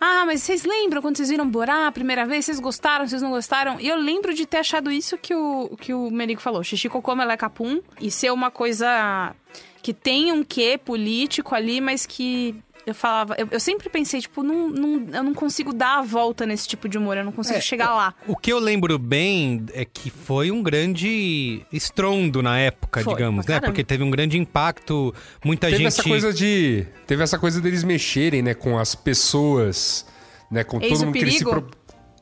Ah, 0.04 0.24
mas 0.26 0.42
vocês 0.42 0.64
lembram 0.64 1.00
quando 1.00 1.16
vocês 1.16 1.28
viram 1.28 1.48
Borá 1.48 1.86
a 1.86 1.92
primeira 1.92 2.26
vez? 2.26 2.44
Vocês 2.44 2.58
gostaram, 2.58 3.06
vocês 3.06 3.22
não 3.22 3.30
gostaram? 3.30 3.78
E 3.78 3.86
eu 3.86 3.94
lembro 3.94 4.34
de 4.34 4.44
ter 4.44 4.56
achado 4.56 4.90
isso 4.90 5.16
que 5.16 5.32
o, 5.32 5.76
que 5.80 5.94
o 5.94 6.10
Merigo 6.10 6.40
falou. 6.40 6.64
Xixi 6.64 6.88
Cocô 6.88 7.14
Melé 7.14 7.36
Capum. 7.36 7.80
E 8.00 8.10
ser 8.10 8.32
uma 8.32 8.50
coisa 8.50 9.32
que 9.80 9.94
tem 9.94 10.32
um 10.32 10.42
quê 10.42 10.76
político 10.76 11.54
ali, 11.54 11.80
mas 11.80 12.04
que 12.04 12.52
eu 12.86 12.94
falava. 12.94 13.34
Eu, 13.38 13.48
eu 13.50 13.60
sempre 13.60 13.88
pensei, 13.88 14.20
tipo, 14.20 14.42
não, 14.42 14.68
não, 14.68 15.06
eu 15.12 15.22
não 15.22 15.34
consigo 15.34 15.72
dar 15.72 15.98
a 15.98 16.02
volta 16.02 16.44
nesse 16.46 16.66
tipo 16.68 16.88
de 16.88 16.98
humor, 16.98 17.16
eu 17.16 17.24
não 17.24 17.32
consigo 17.32 17.58
É, 17.58 17.60
chegar 17.60 17.94
lá. 17.94 18.14
O 18.26 18.36
que 18.36 18.52
eu 18.52 18.58
lembro 18.58 18.98
bem 18.98 19.64
é 19.72 19.84
que 19.84 20.10
foi 20.10 20.50
um 20.50 20.62
grande 20.62 21.64
estrondo 21.72 22.42
na 22.42 22.58
época, 22.58 23.00
Foi, 23.02 23.14
digamos, 23.14 23.46
né? 23.46 23.54
caramba. 23.54 23.66
Porque 23.68 23.84
teve 23.84 24.02
um 24.02 24.10
grande 24.10 24.38
impacto, 24.38 25.14
muita 25.44 25.66
Teve 25.68 25.78
gente. 25.78 25.86
essa 25.88 26.02
coisa 26.02 26.32
de. 26.32 26.86
Teve 27.06 27.22
essa 27.22 27.38
coisa 27.38 27.60
deles 27.60 27.84
mexerem, 27.84 28.42
né, 28.42 28.54
com 28.54 28.78
as 28.78 28.94
pessoas, 28.94 30.06
né? 30.50 30.64
Com 30.64 30.80
Eis 30.80 30.88
todo 30.92 31.02
o 31.02 31.06
mundo 31.06 31.14
que 31.14 31.20
eles 31.20 31.38
se. 31.38 31.44
Pro... 31.44 31.66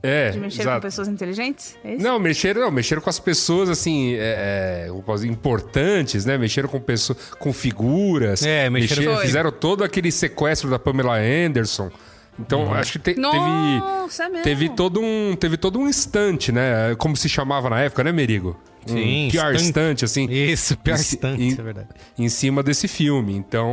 É, 0.02 0.30
de 0.30 0.40
mexer 0.40 0.62
exato. 0.62 0.76
com 0.80 0.82
pessoas 0.86 1.08
inteligentes? 1.08 1.76
É 1.84 1.94
isso? 1.94 2.02
Não, 2.02 2.18
mexeram, 2.18 2.62
não, 2.62 2.70
mexeram 2.70 3.02
com 3.02 3.10
as 3.10 3.18
pessoas, 3.20 3.68
assim, 3.68 4.14
é, 4.14 4.86
é, 4.88 5.26
importantes, 5.26 6.24
né? 6.24 6.38
Mexeram 6.38 6.68
com 6.68 6.80
pessoas, 6.80 7.18
com 7.38 7.52
figuras. 7.52 8.42
É, 8.42 8.68
mexeram 8.70 9.14
com- 9.14 9.20
Fizeram 9.20 9.52
todo 9.52 9.84
aquele 9.84 10.10
sequestro 10.10 10.70
da 10.70 10.78
Pamela 10.78 11.16
Anderson. 11.18 11.90
Então, 12.38 12.72
acho 12.72 12.92
que 12.92 12.98
te- 13.00 13.04
teve, 13.14 13.20
Nossa, 13.20 14.24
é 14.24 14.28
mesmo. 14.30 14.44
teve 14.44 14.68
todo 14.70 15.00
um, 15.00 15.36
teve 15.38 15.56
todo 15.58 15.78
um 15.78 15.86
instante, 15.86 16.50
né? 16.50 16.94
Como 16.96 17.14
se 17.16 17.28
chamava 17.28 17.68
na 17.68 17.80
época, 17.80 18.02
né, 18.02 18.12
Merigo? 18.12 18.58
Um 18.88 18.94
Sim, 18.94 19.28
PR 19.30 19.36
estante. 19.36 19.62
instante, 19.62 20.04
assim. 20.06 20.26
Isso, 20.30 20.78
pior 20.78 20.94
instante, 20.98 21.42
em- 21.42 21.52
é 21.52 21.62
verdade. 21.62 21.88
Em 22.18 22.28
cima 22.30 22.62
desse 22.62 22.88
filme. 22.88 23.34
Então, 23.36 23.68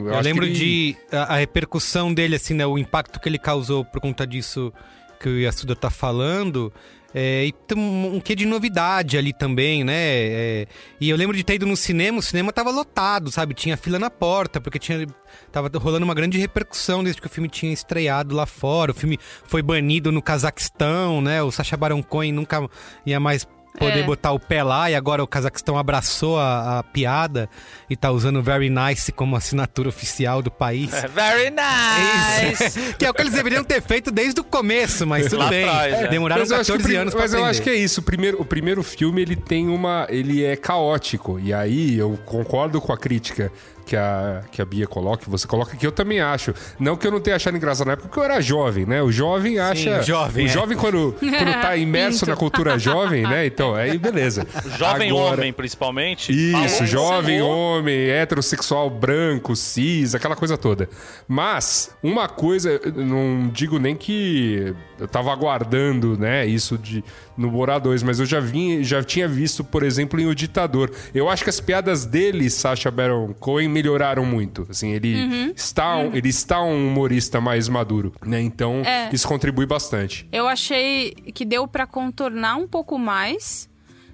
eu, 0.00 0.06
Eu, 0.08 0.14
acho 0.14 0.22
lembro 0.22 0.46
que 0.46 0.50
ele- 0.52 0.58
de 0.58 0.96
a, 1.14 1.34
a 1.34 1.36
repercussão 1.36 2.14
dele, 2.14 2.36
assim, 2.36 2.54
né? 2.54 2.66
O 2.66 2.78
impacto 2.78 3.20
que 3.20 3.28
ele 3.28 3.38
causou 3.38 3.84
por 3.84 4.00
conta 4.00 4.26
disso 4.26 4.72
que 5.18 5.28
o 5.28 5.38
Yasuda 5.38 5.74
tá 5.74 5.90
falando. 5.90 6.72
É, 7.18 7.46
e 7.46 7.52
tem 7.52 7.78
um 7.78 8.20
quê 8.20 8.34
de 8.34 8.44
novidade 8.44 9.16
ali 9.16 9.32
também, 9.32 9.82
né? 9.82 9.94
É, 9.94 10.66
e 11.00 11.08
eu 11.08 11.16
lembro 11.16 11.34
de 11.34 11.42
ter 11.42 11.54
ido 11.54 11.64
no 11.64 11.74
cinema, 11.74 12.18
o 12.18 12.22
cinema 12.22 12.52
tava 12.52 12.70
lotado, 12.70 13.30
sabe? 13.30 13.54
Tinha 13.54 13.74
fila 13.74 13.98
na 13.98 14.10
porta, 14.10 14.60
porque 14.60 14.78
tinha. 14.78 15.06
Tava 15.50 15.70
rolando 15.78 16.04
uma 16.04 16.12
grande 16.12 16.36
repercussão 16.36 17.02
desde 17.02 17.20
que 17.20 17.26
o 17.26 17.30
filme 17.30 17.48
tinha 17.48 17.72
estreado 17.72 18.34
lá 18.34 18.44
fora. 18.44 18.90
O 18.90 18.94
filme 18.94 19.18
foi 19.44 19.62
banido 19.62 20.12
no 20.12 20.20
Cazaquistão, 20.20 21.22
né? 21.22 21.42
O 21.42 21.50
Sacha 21.50 21.74
Baron 21.74 22.02
Cohen 22.02 22.32
nunca 22.32 22.68
ia 23.06 23.18
mais 23.18 23.48
poder 23.76 24.00
É. 24.00 24.02
botar 24.02 24.32
o 24.32 24.40
pé 24.40 24.62
lá, 24.62 24.90
e 24.90 24.94
agora 24.94 25.22
o 25.22 25.26
Cazaquistão 25.26 25.78
abraçou 25.78 26.38
a, 26.38 26.78
a 26.78 26.82
piada 26.82 27.48
e 27.88 27.96
tá 27.96 28.10
usando 28.10 28.42
Very 28.42 28.70
Nice 28.70 29.12
como 29.12 29.36
assinatura 29.36 29.88
oficial 29.88 30.42
do 30.42 30.50
país. 30.50 30.90
Very 31.14 31.50
nice! 31.50 32.64
Isso. 32.78 32.94
que 32.98 33.04
é 33.04 33.10
o 33.10 33.14
que 33.14 33.22
eles 33.22 33.32
deveriam 33.32 33.62
ter 33.64 33.82
feito 33.82 34.10
desde 34.10 34.40
o 34.40 34.44
começo, 34.44 35.06
mas 35.06 35.24
tudo 35.26 35.38
Lá 35.38 35.48
bem. 35.48 35.68
atrás, 35.68 35.94
é. 35.94 36.08
Demoraram 36.08 36.42
Mas 36.42 36.50
eu 36.50 36.56
acho 36.56 36.64
que 36.66 36.72
o 36.72 36.76
14 36.76 36.88
prim- 36.88 36.96
anos 37.00 37.14
pra 37.14 37.22
Mas 37.22 37.32
eu 37.34 37.44
acho 37.44 37.62
que 37.62 37.70
é 37.70 37.74
isso. 37.74 38.00
O 38.00 38.02
primeiro, 38.02 38.40
o 38.40 38.44
primeiro 38.44 38.82
filme, 38.82 39.22
ele 39.22 39.36
tem 39.36 39.68
uma... 39.68 40.06
Ele 40.08 40.44
é 40.44 40.56
caótico. 40.56 41.38
E 41.38 41.52
aí, 41.52 41.96
eu 41.98 42.18
concordo 42.24 42.80
com 42.80 42.92
a 42.92 42.98
crítica 42.98 43.52
que 43.86 43.94
a, 43.96 44.42
que 44.50 44.60
a 44.60 44.64
Bia 44.64 44.86
coloca, 44.86 45.22
que 45.24 45.30
você 45.30 45.46
coloca, 45.46 45.76
que 45.76 45.86
eu 45.86 45.92
também 45.92 46.20
acho. 46.20 46.52
Não 46.78 46.96
que 46.96 47.06
eu 47.06 47.10
não 47.12 47.20
tenha 47.20 47.36
achado 47.36 47.56
engraçado 47.56 47.86
na 47.86 47.92
época, 47.92 48.08
porque 48.08 48.18
eu 48.20 48.24
era 48.24 48.40
jovem, 48.40 48.84
né? 48.84 49.00
O 49.00 49.12
jovem 49.12 49.58
acha... 49.60 50.00
o 50.00 50.02
jovem, 50.02 50.44
O 50.44 50.48
é. 50.48 50.52
jovem, 50.52 50.76
quando, 50.76 51.14
quando 51.18 51.62
tá 51.62 51.76
imerso 51.78 52.20
Pinto. 52.20 52.30
na 52.30 52.36
cultura 52.36 52.78
jovem, 52.78 53.22
né? 53.22 53.46
Então, 53.46 53.74
aí 53.74 53.96
beleza. 53.96 54.44
Jovem 54.76 55.10
Agora- 55.10 55.34
homem, 55.36 55.52
principalmente. 55.52 56.32
Isso, 56.32 56.74
falou- 56.78 56.86
jovem, 56.86 57.38
falou- 57.38 57.78
homem, 57.78 58.10
heterossexual, 58.10 58.90
branco, 58.90 59.54
cis, 59.54 60.14
aquela 60.14 60.34
coisa 60.34 60.58
toda. 60.58 60.88
Mas, 61.28 61.90
uma 62.02 62.28
coisa, 62.28 62.80
não 62.94 63.48
digo 63.52 63.78
nem 63.78 63.94
que 63.94 64.74
eu 64.98 65.06
tava 65.06 65.32
aguardando, 65.32 66.18
né, 66.18 66.44
isso 66.46 66.76
de 66.76 67.04
no 67.36 67.50
Borá 67.50 67.78
2, 67.78 68.02
mas 68.02 68.18
eu 68.18 68.24
já 68.24 68.40
vim, 68.40 68.82
já 68.82 69.02
tinha 69.02 69.28
visto, 69.28 69.62
por 69.62 69.82
exemplo, 69.82 70.18
em 70.18 70.26
O 70.26 70.34
Ditador. 70.34 70.90
Eu 71.14 71.28
acho 71.28 71.44
que 71.44 71.50
as 71.50 71.60
piadas 71.60 72.06
dele, 72.06 72.48
Sacha 72.48 72.90
Baron 72.90 73.34
Cohen, 73.38 73.68
melhoraram 73.76 74.24
muito. 74.24 74.66
Assim, 74.70 74.90
ele 74.92 75.14
Uhum. 75.14 75.52
está, 75.54 75.96
um- 75.96 76.14
ele 76.14 76.28
está 76.30 76.62
um 76.62 76.88
humorista 76.88 77.40
mais 77.40 77.68
maduro, 77.68 78.12
né? 78.24 78.40
Então, 78.40 78.82
É. 78.84 79.10
isso 79.12 79.28
contribui 79.28 79.66
bastante. 79.66 80.26
Eu 80.32 80.48
achei 80.48 81.10
que 81.34 81.44
deu 81.44 81.68
pra 81.68 81.86
contornar 81.86 82.56
um 82.56 82.66
pouco 82.66 82.98
mais. 82.98 83.68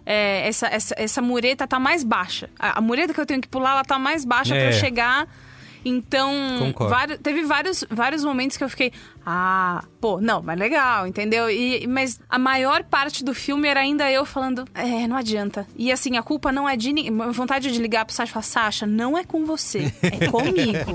É, 0.04 0.48
essa, 0.48 0.66
essa, 0.66 0.94
essa 0.98 1.22
mureta 1.22 1.64
tá 1.64 1.78
mais 1.78 2.02
baixa. 2.02 2.50
A, 2.58 2.78
a 2.78 2.80
mureta 2.80 3.14
que 3.14 3.20
eu 3.20 3.26
tenho 3.26 3.40
que 3.40 3.46
pular, 3.46 3.70
ela 3.70 3.84
tá 3.84 4.00
mais 4.00 4.24
baixa 4.24 4.52
pra 4.52 4.64
É. 4.64 4.68
eu 4.70 4.72
chegar. 4.72 5.28
Então, 5.84 6.32
vários- 6.88 7.18
teve 7.18 7.42
vários, 7.44 7.84
vários 7.90 8.24
momentos 8.24 8.56
que 8.56 8.64
eu 8.64 8.68
fiquei, 8.68 8.92
ah, 9.26 9.84
pô, 10.00 10.20
não, 10.20 10.40
mas 10.42 10.58
legal, 10.58 11.06
entendeu? 11.06 11.50
E, 11.50 11.86
mas 11.86 12.20
a 12.28 12.38
maior 12.38 12.84
parte 12.84 13.24
do 13.24 13.34
filme 13.34 13.66
era 13.68 13.80
ainda 13.80 14.10
eu 14.10 14.24
falando, 14.24 14.64
é, 14.74 15.06
não 15.08 15.16
adianta. 15.16 15.66
E 15.76 15.90
assim, 15.92 16.16
a 16.16 16.22
culpa 16.22 16.52
não 16.52 16.68
é 16.68 16.76
de 16.76 16.92
ninguém. 16.92 17.12
Vontade 17.32 17.70
de 17.72 17.78
ligar 17.80 18.04
pro 18.04 18.14
Sasha 18.14 18.30
e 18.30 18.32
falar, 18.32 18.42
Sasha, 18.44 18.86
não 18.86 19.16
é 19.18 19.24
com 19.24 19.44
você, 19.44 19.92
é 20.02 20.28
comigo. 20.28 20.92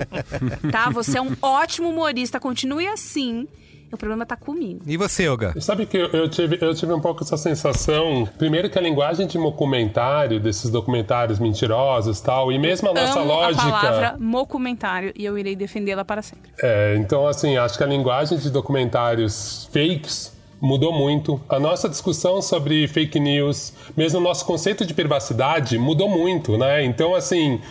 tá? 0.72 0.90
Você 0.90 1.18
é 1.18 1.22
um 1.22 1.36
ótimo 1.42 1.90
humorista, 1.90 2.40
continue 2.40 2.88
assim. 2.88 3.48
O 3.92 3.98
problema 3.98 4.26
tá 4.26 4.36
comigo. 4.36 4.82
E 4.86 4.98
você, 4.98 5.28
Olga? 5.28 5.54
Sabe 5.62 5.86
que 5.86 5.98
eu, 5.98 6.08
eu 6.08 6.30
tive, 6.30 6.58
eu 6.62 6.76
tive 6.76 6.94
um 6.94 7.00
pouco 7.00 7.24
essa 7.24 7.38
sensação. 7.38 8.28
Primeiro 8.38 8.70
que 8.70 8.78
a 8.78 8.82
linguagem 8.82 9.26
de 9.28 9.38
documentário, 9.38 10.40
desses 10.40 10.70
documentários 10.70 11.40
mentirosos 11.40 12.20
e 12.20 12.24
tal, 12.24 12.52
e 12.52 12.60
mesmo 12.60 12.90
a 12.90 12.94
nossa 12.94 13.20
Amo 13.20 13.34
lógica. 13.34 13.64
a 13.64 13.72
palavra 13.72 14.16
mocumentário 14.20 15.14
e 15.16 15.24
eu 15.26 15.38
irei 15.38 15.56
defendê-la 15.56 16.04
para 16.04 16.22
sempre. 16.22 16.52
É, 16.62 16.96
então, 16.98 17.28
assim, 17.28 17.58
acho 17.58 17.78
que 17.78 17.84
a 17.84 17.88
linguagem 17.88 18.38
de 18.38 18.50
documentários 18.50 19.70
fakes 19.72 20.36
mudou 20.60 20.92
muito. 20.92 21.40
A 21.48 21.60
nossa 21.60 21.88
discussão 21.88 22.42
sobre 22.42 22.88
fake 22.88 23.20
news, 23.20 23.74
mesmo 23.96 24.20
o 24.20 24.24
nosso 24.24 24.46
conceito 24.46 24.86
de 24.86 24.94
privacidade, 24.94 25.78
mudou 25.78 26.10
muito, 26.10 26.58
né? 26.58 26.84
Então, 26.84 27.16
assim, 27.16 27.62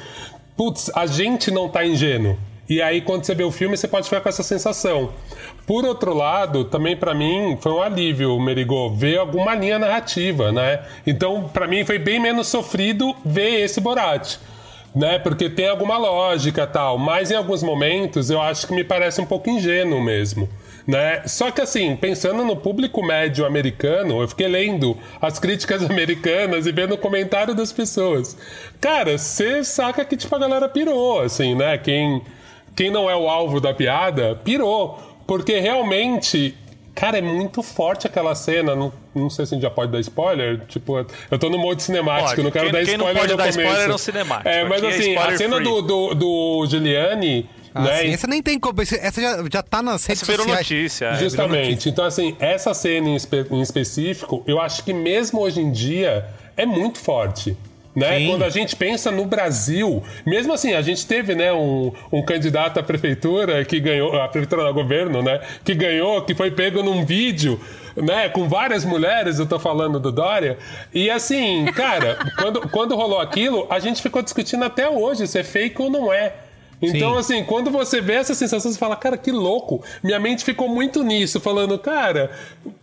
putz, 0.57 0.91
a 0.95 1.07
gente 1.07 1.51
não 1.51 1.69
tá 1.69 1.85
ingênuo. 1.85 2.39
E 2.69 2.83
aí, 2.83 3.01
quando 3.01 3.25
você 3.25 3.35
vê 3.35 3.45
o 3.45 3.51
filme, 3.51 3.77
você 3.77 3.87
pode 3.87 4.09
ficar 4.09 4.21
com 4.21 4.29
essa 4.29 4.43
sensação. 4.43 5.13
Por 5.67 5.85
outro 5.85 6.15
lado, 6.15 6.65
também 6.65 6.97
pra 6.97 7.15
mim 7.15 7.57
foi 7.61 7.73
um 7.73 7.83
alívio, 7.83 8.39
Merigo, 8.41 8.91
ver 8.91 9.19
alguma 9.19 9.55
linha 9.55 9.79
narrativa, 9.79 10.51
né? 10.51 10.81
Então, 11.07 11.49
pra 11.53 11.67
mim 11.67 11.85
foi 11.85 11.99
bem 11.99 12.21
menos 12.21 12.49
sofrido 12.49 13.15
ver 13.25 13.61
esse 13.65 13.81
Borat 13.81 14.39
né? 14.97 15.19
Porque 15.19 15.51
tem 15.51 15.69
alguma 15.69 15.99
lógica 15.99 16.67
tal, 16.67 16.97
mas 16.97 17.31
em 17.31 17.35
alguns 17.35 17.63
momentos 17.63 18.31
eu 18.31 18.41
acho 18.41 18.67
que 18.67 18.75
me 18.75 18.83
parece 18.83 19.21
um 19.21 19.27
pouco 19.27 19.51
ingênuo 19.51 20.01
mesmo. 20.01 20.49
Né? 20.87 21.23
Só 21.27 21.51
que 21.51 21.61
assim, 21.61 21.97
pensando 21.97 22.45
no 22.45 22.57
público 22.57 23.05
médio 23.05 23.45
americano, 23.45 24.23
eu 24.23 24.29
fiquei 24.29 24.49
lendo 24.49 24.97
as 25.21 25.39
críticas 25.39 25.83
americanas 25.91 26.67
e 26.67 26.73
vendo 26.73 26.95
o 26.95 26.99
comentário 26.99 27.55
das 27.55 27.73
pessoas. 27.73 28.37
Cara, 28.81 29.19
você 29.19 29.63
saca 29.63 30.05
que 30.05 30.17
tipo 30.17 30.35
a 30.35 30.39
galera 30.39 30.69
pirou, 30.69 31.21
assim, 31.21 31.55
né? 31.55 31.77
Quem, 31.77 32.23
quem 32.77 32.91
não 32.91 33.11
é 33.11 33.17
o 33.17 33.29
alvo 33.29 33.61
da 33.61 33.75
piada, 33.75 34.39
pirou. 34.45 34.99
Porque 35.27 35.59
realmente 35.59 36.55
Cara, 36.95 37.19
é 37.19 37.21
muito 37.21 37.63
forte 37.63 38.07
aquela 38.07 38.35
cena. 38.35 38.75
Não, 38.75 38.91
não 39.15 39.29
sei 39.29 39.45
se 39.45 39.53
a 39.53 39.57
gente 39.57 39.63
já 39.65 39.71
pode 39.71 39.93
dar 39.93 40.01
spoiler. 40.01 40.61
Tipo, 40.67 41.05
eu 41.31 41.39
tô 41.39 41.51
no 41.51 41.59
modo 41.59 41.79
cinemático, 41.83 42.31
Pode. 42.31 42.43
não 42.45 42.51
quero 42.51 42.65
Quem- 42.65 42.73
dar 42.73 42.85
quem 42.87 42.97
não 42.97 43.05
spoiler 43.05 43.21
pode 43.21 43.33
no 43.33 43.37
dar 43.37 43.43
começo. 43.53 43.61
spoiler 43.61 43.85
é 43.85 43.89
no 43.93 43.99
cinemático. 43.99 44.49
É, 44.49 44.65
mas 44.65 44.79
Aqui 44.83 44.87
é 44.87 44.89
assim, 44.97 45.09
a 45.11 45.13
spoiler 45.13 45.37
cena 45.39 45.57
free. 45.57 45.65
do, 45.67 45.83
do, 45.83 46.15
do 46.15 46.67
Giuliani. 46.67 47.51
Ah, 47.75 47.83
né, 47.83 48.07
essa 48.11 48.27
nem 48.27 48.43
tem 48.43 48.59
como. 48.59 48.81
Essa 48.81 49.21
já, 49.21 49.37
já 49.53 49.63
tá 49.63 49.83
nas 49.83 50.07
redes 50.07 50.23
Essa 50.23 50.33
virou 50.33 50.47
sociais. 50.47 50.71
notícia. 50.71 51.05
é. 51.05 51.17
Justamente. 51.17 51.89
Então, 51.91 52.03
assim, 52.07 52.35
essa 52.41 52.73
cena 52.73 53.11
em, 53.11 53.15
espe- 53.15 53.47
em 53.51 53.61
específico, 53.61 54.43
eu 54.47 54.59
acho 54.59 54.83
que 54.83 54.95
mesmo 54.95 55.43
hoje 55.43 55.61
em 55.61 55.71
dia 55.71 56.25
é 56.57 56.65
muito 56.65 56.99
forte. 56.99 57.55
Né? 57.97 58.19
Sim. 58.19 58.27
Quando 58.27 58.45
a 58.45 58.51
gente 58.51 58.77
pensa 58.77 59.11
no 59.11 59.25
Brasil, 59.25 60.03
mesmo 60.27 60.53
assim, 60.53 60.75
a 60.75 60.83
gente 60.83 61.07
teve 61.07 61.35
né, 61.35 61.51
um, 61.51 61.91
um 62.13 62.23
candidato 62.23 62.79
à 62.79 62.83
prefeitura 62.83 63.65
que 63.65 63.81
ganhou, 63.81 64.21
a 64.21 64.29
prefeitura 64.29 64.65
do 64.65 64.75
governo, 64.75 65.23
né? 65.23 65.41
Que 65.65 65.75
ganhou, 65.75 66.21
que 66.21 66.35
foi 66.35 66.51
pego 66.51 66.83
num 66.83 67.07
vídeo, 67.07 67.59
né? 67.97 68.29
Com 68.29 68.47
várias 68.47 68.85
mulheres, 68.85 69.39
eu 69.39 69.47
tô 69.47 69.59
falando 69.59 69.99
do 69.99 70.13
Dória. 70.13 70.59
E 70.93 71.09
assim, 71.11 71.65
cara, 71.75 72.19
quando, 72.39 72.69
quando 72.69 72.95
rolou 72.95 73.19
aquilo, 73.19 73.67
a 73.71 73.79
gente 73.79 74.03
ficou 74.03 74.21
discutindo 74.21 74.67
até 74.67 74.87
hoje 74.87 75.27
se 75.27 75.39
é 75.39 75.43
fake 75.43 75.81
ou 75.81 75.89
não 75.89 76.13
é. 76.13 76.35
Então, 76.81 77.13
Sim. 77.15 77.19
assim, 77.19 77.45
quando 77.45 77.71
você 77.71 78.01
vê 78.01 78.15
essa 78.15 78.35
sensação, 78.35 78.71
você 78.71 78.79
fala, 78.79 78.97
cara, 78.97 79.17
que 79.17 79.33
louco. 79.33 79.83
Minha 80.03 80.19
mente 80.21 80.45
ficou 80.45 80.69
muito 80.69 81.03
nisso, 81.03 81.41
falando, 81.41 81.79
cara, 81.79 82.31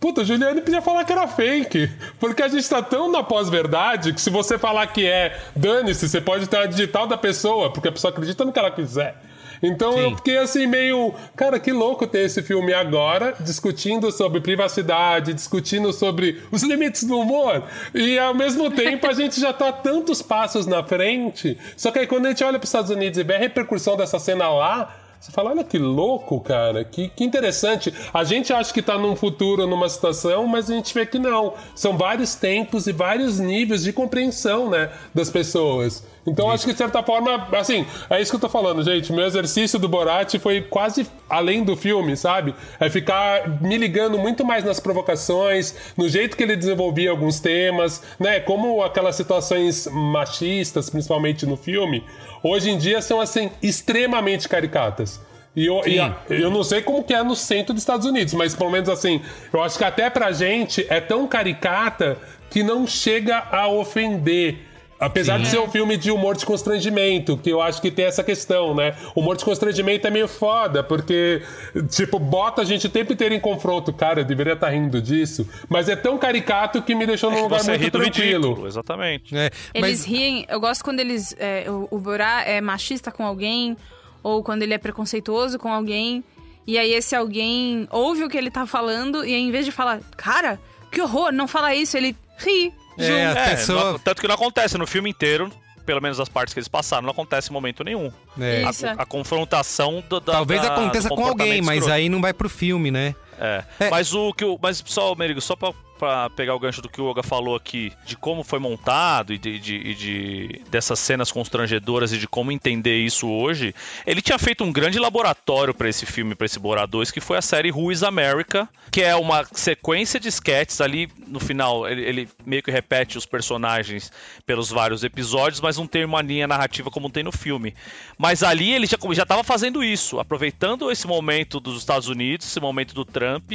puta, 0.00 0.22
o 0.22 0.24
Juliano 0.24 0.60
podia 0.60 0.82
falar 0.82 1.04
que 1.04 1.12
era 1.12 1.28
fake. 1.28 1.90
Porque 2.18 2.42
a 2.42 2.48
gente 2.48 2.68
tá 2.68 2.82
tão 2.82 3.10
na 3.10 3.22
pós-verdade 3.22 4.12
que 4.12 4.20
se 4.20 4.30
você 4.30 4.58
falar 4.58 4.86
que 4.88 5.06
é, 5.06 5.38
dane-se, 5.54 6.08
você 6.08 6.20
pode 6.20 6.48
ter 6.48 6.56
a 6.58 6.66
digital 6.66 7.06
da 7.06 7.16
pessoa, 7.16 7.72
porque 7.72 7.88
a 7.88 7.92
pessoa 7.92 8.10
acredita 8.10 8.44
no 8.44 8.52
que 8.52 8.58
ela 8.58 8.70
quiser. 8.70 9.16
Então 9.64 9.98
eu 9.98 10.14
fiquei 10.16 10.36
assim 10.38 10.66
meio, 10.66 11.14
cara, 11.34 11.58
que 11.58 11.72
louco 11.72 12.06
ter 12.06 12.26
esse 12.26 12.42
filme 12.42 12.74
agora, 12.74 13.34
discutindo 13.40 14.12
sobre 14.12 14.40
privacidade, 14.40 15.32
discutindo 15.32 15.92
sobre 15.92 16.42
os 16.52 16.62
limites 16.62 17.04
do 17.04 17.18
humor. 17.18 17.62
E 17.94 18.18
ao 18.18 18.34
mesmo 18.34 18.70
tempo 18.70 19.06
a 19.06 19.12
gente 19.14 19.40
já 19.40 19.52
tá 19.52 19.72
tantos 19.72 20.20
passos 20.20 20.66
na 20.66 20.82
frente. 20.82 21.58
Só 21.76 21.90
que 21.90 22.00
aí 22.00 22.06
quando 22.06 22.26
a 22.26 22.28
gente 22.28 22.44
olha 22.44 22.58
para 22.58 22.64
os 22.64 22.68
Estados 22.68 22.90
Unidos 22.90 23.18
e 23.18 23.22
vê 23.22 23.36
a 23.36 23.38
repercussão 23.38 23.96
dessa 23.96 24.18
cena 24.18 24.48
lá, 24.48 24.94
você 25.24 25.32
fala, 25.32 25.52
olha 25.52 25.64
que 25.64 25.78
louco, 25.78 26.38
cara, 26.38 26.84
que, 26.84 27.08
que 27.08 27.24
interessante. 27.24 27.94
A 28.12 28.24
gente 28.24 28.52
acha 28.52 28.74
que 28.74 28.82
tá 28.82 28.98
num 28.98 29.16
futuro, 29.16 29.66
numa 29.66 29.88
situação, 29.88 30.46
mas 30.46 30.70
a 30.70 30.74
gente 30.74 30.92
vê 30.92 31.06
que 31.06 31.18
não. 31.18 31.54
São 31.74 31.96
vários 31.96 32.34
tempos 32.34 32.86
e 32.86 32.92
vários 32.92 33.38
níveis 33.38 33.84
de 33.84 33.92
compreensão, 33.94 34.68
né, 34.68 34.90
das 35.14 35.30
pessoas. 35.30 36.04
Então 36.26 36.50
acho 36.50 36.64
que 36.64 36.72
de 36.72 36.78
certa 36.78 37.02
forma, 37.02 37.48
assim, 37.52 37.84
é 38.08 38.20
isso 38.20 38.30
que 38.32 38.36
eu 38.36 38.40
tô 38.40 38.48
falando, 38.48 38.82
gente. 38.82 39.12
Meu 39.12 39.26
exercício 39.26 39.78
do 39.78 39.88
Borat 39.88 40.34
foi 40.38 40.62
quase 40.62 41.06
além 41.28 41.62
do 41.62 41.76
filme, 41.76 42.16
sabe? 42.16 42.54
É 42.80 42.88
ficar 42.88 43.60
me 43.60 43.76
ligando 43.76 44.18
muito 44.18 44.44
mais 44.44 44.64
nas 44.64 44.80
provocações, 44.80 45.74
no 45.96 46.08
jeito 46.08 46.34
que 46.36 46.42
ele 46.42 46.56
desenvolvia 46.56 47.10
alguns 47.10 47.40
temas, 47.40 48.02
né? 48.18 48.40
Como 48.40 48.82
aquelas 48.82 49.16
situações 49.16 49.86
machistas, 49.92 50.88
principalmente 50.88 51.44
no 51.44 51.56
filme, 51.56 52.02
hoje 52.42 52.70
em 52.70 52.78
dia 52.78 53.02
são 53.02 53.20
assim 53.20 53.50
extremamente 53.62 54.48
caricatas. 54.48 55.20
E 55.56 55.66
eu, 55.66 55.82
e 55.86 56.00
a- 56.00 56.16
eu 56.30 56.50
não 56.50 56.64
sei 56.64 56.82
como 56.82 57.04
que 57.04 57.14
é 57.14 57.22
no 57.22 57.36
centro 57.36 57.72
dos 57.74 57.82
Estados 57.82 58.06
Unidos, 58.06 58.34
mas 58.34 58.54
pelo 58.54 58.70
menos 58.70 58.88
assim, 58.88 59.20
eu 59.52 59.62
acho 59.62 59.78
que 59.78 59.84
até 59.84 60.08
pra 60.10 60.32
gente 60.32 60.84
é 60.88 61.00
tão 61.00 61.26
caricata 61.28 62.16
que 62.50 62.62
não 62.62 62.86
chega 62.86 63.38
a 63.52 63.68
ofender. 63.68 64.58
Apesar 65.06 65.38
de 65.38 65.48
ser 65.48 65.58
um 65.58 65.68
filme 65.68 65.96
de 65.96 66.10
humor 66.10 66.36
de 66.36 66.44
constrangimento, 66.46 67.36
que 67.36 67.50
eu 67.50 67.60
acho 67.60 67.80
que 67.80 67.90
tem 67.90 68.04
essa 68.04 68.24
questão, 68.24 68.74
né? 68.74 68.96
O 69.14 69.20
humor 69.20 69.36
de 69.36 69.44
constrangimento 69.44 70.06
é 70.06 70.10
meio 70.10 70.28
foda, 70.28 70.82
porque, 70.82 71.42
tipo, 71.90 72.18
bota 72.18 72.62
a 72.62 72.64
gente 72.64 72.86
o 72.86 72.90
tempo 72.90 73.12
inteiro 73.12 73.34
em 73.34 73.40
confronto. 73.40 73.92
Cara, 73.92 74.20
eu 74.20 74.24
deveria 74.24 74.54
estar 74.54 74.70
rindo 74.70 75.00
disso. 75.00 75.48
Mas 75.68 75.88
é 75.88 75.96
tão 75.96 76.18
caricato 76.18 76.82
que 76.82 76.94
me 76.94 77.06
deixou 77.06 77.30
num 77.30 77.42
lugar 77.42 77.62
muito 77.64 77.90
tranquilo. 77.90 78.48
ridículo, 78.48 78.66
exatamente. 78.66 79.36
É, 79.36 79.50
Eles 79.72 80.04
riem, 80.04 80.46
eu 80.48 80.60
gosto 80.60 80.84
quando 80.84 81.00
eles. 81.00 81.34
é, 81.38 81.64
o, 81.68 81.88
o 81.90 81.98
Borá 81.98 82.42
é 82.42 82.60
machista 82.60 83.10
com 83.10 83.24
alguém, 83.24 83.76
ou 84.22 84.42
quando 84.42 84.62
ele 84.62 84.74
é 84.74 84.78
preconceituoso 84.78 85.58
com 85.58 85.72
alguém, 85.72 86.24
e 86.66 86.78
aí 86.78 86.92
esse 86.92 87.14
alguém 87.14 87.86
ouve 87.90 88.24
o 88.24 88.28
que 88.28 88.38
ele 88.38 88.50
tá 88.50 88.66
falando, 88.66 89.24
e 89.24 89.34
aí, 89.34 89.40
em 89.40 89.50
vez 89.50 89.66
de 89.66 89.72
falar, 89.72 90.00
cara, 90.16 90.58
que 90.90 91.00
horror, 91.00 91.32
não 91.32 91.46
fala 91.46 91.74
isso, 91.74 91.96
ele 91.96 92.16
ri. 92.38 92.72
É, 92.98 93.66
não- 93.68 93.98
tanto 93.98 94.20
que 94.20 94.28
não 94.28 94.34
acontece 94.34 94.76
no 94.78 94.86
filme 94.86 95.10
inteiro, 95.10 95.50
pelo 95.84 96.00
menos 96.00 96.18
as 96.20 96.28
partes 96.28 96.54
que 96.54 96.60
eles 96.60 96.68
passaram, 96.68 97.02
não 97.02 97.10
acontece 97.10 97.50
em 97.50 97.52
momento 97.52 97.82
nenhum. 97.84 98.10
É. 98.40 98.64
A- 98.64 98.70
Isso. 98.70 98.86
A, 98.86 99.04
confrontação 99.06 100.02
do, 100.08 100.20
da, 100.20 100.32
Talvez 100.34 100.62
da- 100.62 100.68
aconteça 100.68 101.08
do 101.08 101.14
com 101.14 101.20
alguém, 101.22 101.30
comportamento 101.32 101.64
mas 101.66 101.76
escroto. 101.78 101.92
aí 101.94 102.08
não 102.08 102.20
vai 102.20 102.32
pro 102.32 102.48
filme, 102.48 102.90
né? 102.90 103.14
É. 103.38 103.64
Mas 103.90 104.14
o 104.14 104.32
que 104.32 104.44
o. 104.44 104.58
Mas 104.62 104.82
só, 104.86 105.14
Merigo, 105.14 105.40
só 105.40 105.56
pra, 105.56 105.72
pra 106.04 106.28
pegar 106.28 106.54
o 106.54 106.58
gancho 106.58 106.82
do 106.82 106.88
que 106.88 107.00
o 107.00 107.04
Olga 107.06 107.22
falou 107.22 107.56
aqui, 107.56 107.90
de 108.04 108.14
como 108.16 108.44
foi 108.44 108.58
montado 108.58 109.32
e 109.32 109.38
de, 109.38 109.58
de- 109.58 109.94
de- 109.94 110.60
dessas 110.70 110.98
cenas 110.98 111.32
constrangedoras 111.32 112.12
e 112.12 112.18
de 112.18 112.28
como 112.28 112.52
entender 112.52 112.98
isso 112.98 113.26
hoje, 113.26 113.74
ele 114.06 114.20
tinha 114.20 114.38
feito 114.38 114.62
um 114.62 114.70
grande 114.70 114.98
laboratório 114.98 115.72
pra 115.72 115.88
esse 115.88 116.04
filme, 116.04 116.34
pra 116.34 116.44
esse 116.44 116.58
Bora 116.58 116.86
2, 116.86 117.10
que 117.10 117.20
foi 117.20 117.38
a 117.38 117.42
série 117.42 117.70
Who 117.72 117.90
is 117.90 118.02
America, 118.02 118.68
que 118.90 119.00
é 119.02 119.16
uma 119.16 119.46
sequência 119.52 120.20
de 120.20 120.28
sketches 120.28 120.80
ali 120.82 121.08
no 121.26 121.40
final. 121.40 121.88
Ele, 121.88 122.02
ele 122.02 122.28
meio 122.44 122.62
que 122.62 122.70
repete 122.70 123.16
os 123.16 123.24
personagens 123.24 124.12
pelos 124.44 124.68
vários 124.68 125.02
episódios, 125.04 125.60
mas 125.60 125.78
não 125.78 125.86
tem 125.86 126.04
uma 126.04 126.20
linha 126.20 126.46
narrativa 126.46 126.90
como 126.90 127.08
tem 127.08 127.22
no 127.22 127.32
filme. 127.32 127.74
Mas 128.18 128.42
ali 128.42 128.72
ele 128.74 128.86
já, 128.86 128.98
já 129.12 129.24
tava 129.24 129.42
fazendo 129.42 129.82
isso, 129.82 130.20
aproveitando 130.20 130.90
esse 130.90 131.06
momento 131.06 131.58
dos 131.58 131.78
Estados 131.78 132.08
Unidos, 132.08 132.46
esse 132.46 132.60
momento 132.60 132.94
do 132.94 133.04
Trump, 133.06 133.50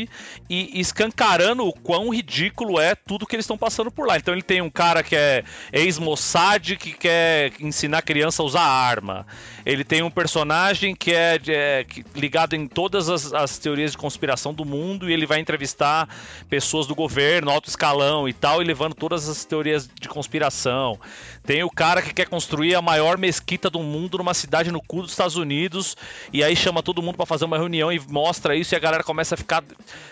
e 0.49 0.79
escancarando 0.79 1.63
o 1.65 1.73
quão 1.73 2.09
ridículo 2.09 2.38
é 2.79 2.95
tudo 2.95 3.25
que 3.25 3.35
eles 3.35 3.43
estão 3.43 3.57
passando 3.57 3.91
por 3.91 4.07
lá. 4.07 4.17
Então 4.17 4.33
ele 4.33 4.41
tem 4.41 4.61
um 4.61 4.69
cara 4.69 5.03
que 5.03 5.15
é 5.15 5.43
ex-Mossad 5.71 6.75
que 6.77 6.93
quer 6.93 7.51
ensinar 7.59 7.99
a 7.99 8.01
criança 8.01 8.41
a 8.41 8.45
usar 8.45 8.61
arma. 8.61 9.25
Ele 9.65 9.83
tem 9.83 10.01
um 10.01 10.09
personagem 10.09 10.95
que 10.95 11.13
é, 11.13 11.39
é, 11.47 11.85
ligado 12.15 12.55
em 12.55 12.67
todas 12.67 13.09
as, 13.09 13.33
as 13.33 13.57
teorias 13.57 13.91
de 13.91 13.97
conspiração 13.97 14.53
do 14.53 14.65
mundo 14.65 15.09
e 15.09 15.13
ele 15.13 15.25
vai 15.25 15.39
entrevistar 15.39 16.07
pessoas 16.49 16.87
do 16.87 16.95
governo, 16.95 17.51
alto 17.51 17.69
escalão 17.69 18.27
e 18.27 18.33
tal, 18.33 18.61
e 18.61 18.65
levando 18.65 18.93
todas 18.93 19.27
as 19.27 19.45
teorias 19.45 19.89
de 19.99 20.07
conspiração. 20.07 20.99
Tem 21.43 21.63
o 21.63 21.69
cara 21.69 22.01
que 22.01 22.13
quer 22.13 22.27
construir 22.27 22.75
a 22.75 22.81
maior 22.81 23.17
mesquita 23.17 23.69
do 23.69 23.79
mundo 23.79 24.17
numa 24.17 24.33
cidade 24.33 24.71
no 24.71 24.81
cu 24.81 25.01
dos 25.01 25.11
Estados 25.11 25.35
Unidos 25.35 25.95
e 26.31 26.43
aí 26.43 26.55
chama 26.55 26.83
todo 26.83 27.01
mundo 27.01 27.15
pra 27.15 27.25
fazer 27.25 27.45
uma 27.45 27.57
reunião 27.57 27.91
e 27.91 27.99
mostra 28.07 28.55
isso 28.55 28.73
e 28.73 28.77
a 28.77 28.79
galera 28.79 29.03
começa 29.03 29.35
a 29.35 29.37
ficar, 29.37 29.63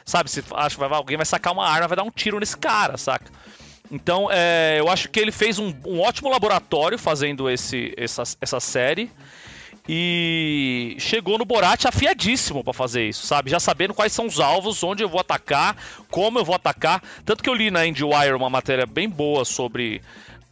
sabe, 0.05 0.31
se 0.31 0.43
acha 0.53 0.77
vai, 0.77 0.89
alguém 0.91 1.17
vai 1.17 1.25
sacar 1.25 1.53
uma 1.53 1.67
arma, 1.67 1.87
vai 1.87 1.97
dar 1.97 2.03
um 2.03 2.11
tiro 2.11 2.39
nesse 2.39 2.57
cara, 2.57 2.97
saca? 2.97 3.31
Então, 3.91 4.27
é, 4.31 4.75
eu 4.79 4.89
acho 4.89 5.09
que 5.09 5.19
ele 5.19 5.31
fez 5.31 5.59
um, 5.59 5.73
um 5.85 6.01
ótimo 6.01 6.29
laboratório 6.29 6.97
fazendo 6.97 7.49
esse, 7.49 7.93
essa, 7.97 8.23
essa 8.41 8.59
série. 8.59 9.09
E 9.89 10.97
chegou 10.99 11.37
no 11.37 11.45
Borat 11.45 11.85
afiadíssimo 11.85 12.61
pra 12.61 12.73
fazer 12.73 13.07
isso, 13.07 13.25
sabe? 13.25 13.49
Já 13.49 13.57
sabendo 13.57 13.93
quais 13.93 14.11
são 14.11 14.25
os 14.25 14.37
alvos, 14.37 14.83
onde 14.83 15.01
eu 15.01 15.07
vou 15.07 15.21
atacar, 15.21 15.77
como 16.11 16.37
eu 16.37 16.43
vou 16.43 16.55
atacar. 16.55 17.01
Tanto 17.23 17.41
que 17.41 17.49
eu 17.49 17.53
li 17.53 17.71
na 17.71 17.85
IndieWire 17.85 18.33
uma 18.33 18.49
matéria 18.49 18.85
bem 18.85 19.07
boa 19.07 19.45
sobre 19.45 20.01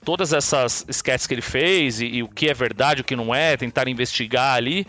todas 0.06 0.32
essas 0.32 0.86
sketches 0.88 1.28
que 1.28 1.34
ele 1.34 1.42
fez 1.42 2.00
e, 2.00 2.06
e 2.06 2.24
o 2.24 2.30
que 2.30 2.48
é 2.48 2.54
verdade, 2.54 3.02
o 3.02 3.04
que 3.04 3.16
não 3.16 3.34
é, 3.34 3.58
tentar 3.58 3.90
investigar 3.90 4.56
ali. 4.56 4.88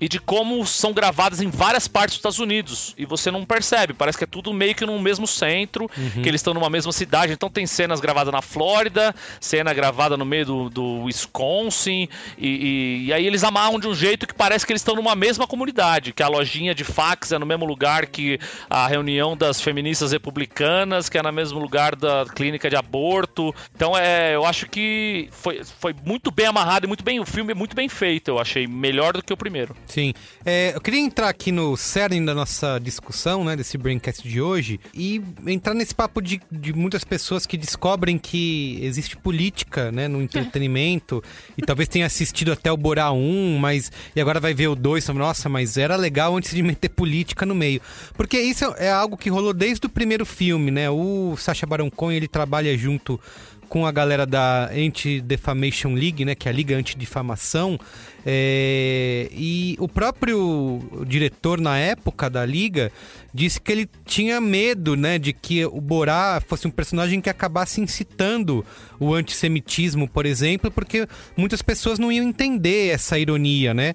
E 0.00 0.08
de 0.08 0.18
como 0.20 0.64
são 0.66 0.92
gravadas 0.92 1.40
em 1.40 1.48
várias 1.48 1.88
partes 1.88 2.14
dos 2.14 2.18
Estados 2.18 2.38
Unidos. 2.38 2.94
E 2.98 3.06
você 3.06 3.30
não 3.30 3.44
percebe, 3.44 3.94
parece 3.94 4.18
que 4.18 4.24
é 4.24 4.26
tudo 4.26 4.52
meio 4.52 4.74
que 4.74 4.84
no 4.84 4.98
mesmo 5.00 5.26
centro, 5.26 5.88
Uhum. 5.96 6.22
que 6.22 6.28
eles 6.28 6.40
estão 6.40 6.52
numa 6.52 6.68
mesma 6.68 6.92
cidade. 6.92 7.32
Então 7.32 7.48
tem 7.48 7.66
cenas 7.66 7.98
gravadas 8.00 8.32
na 8.32 8.42
Flórida, 8.42 9.14
cena 9.40 9.72
gravada 9.72 10.16
no 10.16 10.24
meio 10.24 10.44
do, 10.44 10.70
do 10.70 10.84
Wisconsin. 11.04 12.08
E, 12.36 12.48
e- 12.48 13.04
e 13.06 13.12
aí 13.12 13.26
eles 13.26 13.42
amarram 13.44 13.78
de 13.80 13.86
um 13.88 13.94
jeito 13.94 14.26
que 14.26 14.34
parece 14.34 14.66
que 14.66 14.72
eles 14.72 14.80
estão 14.80 14.94
numa 14.94 15.14
mesma 15.14 15.46
comunidade. 15.46 16.12
Que 16.12 16.22
a 16.22 16.28
lojinha 16.28 16.74
de 16.74 16.84
fax 16.84 17.32
é 17.32 17.38
no 17.38 17.46
mesmo 17.46 17.64
lugar 17.64 18.06
que 18.06 18.38
a 18.68 18.86
reunião 18.86 19.36
das 19.36 19.60
feministas 19.60 20.12
republicanas, 20.12 21.08
que 21.08 21.18
é 21.18 21.22
no 21.22 21.32
mesmo 21.32 21.58
lugar 21.58 21.96
da 21.96 22.24
clínica 22.34 22.68
de 22.70 22.76
aborto. 22.76 23.54
Então 23.74 23.96
é, 23.96 24.34
eu 24.34 24.44
acho 24.44 24.68
que 24.68 25.28
foi, 25.32 25.62
foi 25.64 25.94
muito 26.04 26.30
bem 26.30 26.46
amarrado 26.46 26.86
e 26.86 26.88
muito 26.88 27.02
bem. 27.04 27.18
O 27.20 27.26
filme 27.26 27.52
é 27.52 27.54
muito 27.54 27.74
bem 27.74 27.88
feito, 27.88 28.28
eu 28.28 28.38
achei. 28.38 28.66
Melhor 28.66 29.12
do 29.14 29.22
que 29.22 29.32
o 29.32 29.36
primeiro. 29.36 29.74
Sim. 29.86 30.12
É, 30.44 30.72
eu 30.74 30.80
queria 30.80 31.00
entrar 31.00 31.28
aqui 31.28 31.50
no 31.50 31.76
cerne 31.76 32.24
da 32.24 32.34
nossa 32.34 32.78
discussão, 32.78 33.44
né, 33.44 33.56
desse 33.56 33.78
Braincast 33.78 34.26
de 34.26 34.40
hoje, 34.40 34.80
e 34.92 35.22
entrar 35.46 35.74
nesse 35.74 35.94
papo 35.94 36.20
de, 36.20 36.40
de 36.50 36.72
muitas 36.72 37.04
pessoas 37.04 37.46
que 37.46 37.56
descobrem 37.56 38.18
que 38.18 38.78
existe 38.82 39.16
política, 39.16 39.90
né, 39.92 40.08
no 40.08 40.20
entretenimento, 40.22 41.22
e 41.56 41.62
talvez 41.62 41.88
tenha 41.88 42.06
assistido 42.06 42.52
até 42.52 42.70
o 42.70 42.76
Borá 42.76 43.10
1, 43.10 43.58
mas 43.58 43.90
e 44.14 44.20
agora 44.20 44.40
vai 44.40 44.54
ver 44.54 44.68
o 44.68 44.74
2, 44.74 45.04
então, 45.04 45.14
nossa, 45.14 45.48
mas 45.48 45.76
era 45.76 45.96
legal 45.96 46.36
antes 46.36 46.54
de 46.54 46.62
meter 46.62 46.88
política 46.88 47.46
no 47.46 47.54
meio. 47.54 47.80
Porque 48.14 48.38
isso 48.38 48.64
é 48.76 48.90
algo 48.90 49.16
que 49.16 49.30
rolou 49.30 49.52
desde 49.52 49.86
o 49.86 49.90
primeiro 49.90 50.26
filme, 50.26 50.70
né? 50.70 50.90
O 50.90 51.36
Sacha 51.36 51.66
Baron 51.66 51.90
Cohen, 51.90 52.16
ele 52.16 52.28
trabalha 52.28 52.76
junto 52.76 53.20
com 53.68 53.86
a 53.86 53.92
galera 53.92 54.26
da 54.26 54.70
Anti-Defamation 54.70 55.94
League, 55.94 56.24
né, 56.24 56.34
que 56.34 56.48
é 56.48 56.50
a 56.50 56.54
Liga 56.54 56.76
Antidifamação, 56.76 57.78
é, 58.24 59.28
e 59.32 59.76
o 59.78 59.88
próprio 59.88 60.80
diretor 61.06 61.60
na 61.60 61.78
época 61.78 62.28
da 62.28 62.44
Liga 62.44 62.90
disse 63.32 63.60
que 63.60 63.70
ele 63.70 63.90
tinha 64.04 64.40
medo, 64.40 64.96
né, 64.96 65.18
de 65.18 65.32
que 65.32 65.64
o 65.64 65.80
Borá 65.80 66.42
fosse 66.46 66.66
um 66.66 66.70
personagem 66.70 67.20
que 67.20 67.30
acabasse 67.30 67.80
incitando 67.80 68.64
o 68.98 69.14
antissemitismo, 69.14 70.08
por 70.08 70.26
exemplo, 70.26 70.70
porque 70.70 71.06
muitas 71.36 71.62
pessoas 71.62 71.98
não 71.98 72.10
iam 72.10 72.26
entender 72.26 72.88
essa 72.88 73.18
ironia, 73.18 73.72
né? 73.74 73.94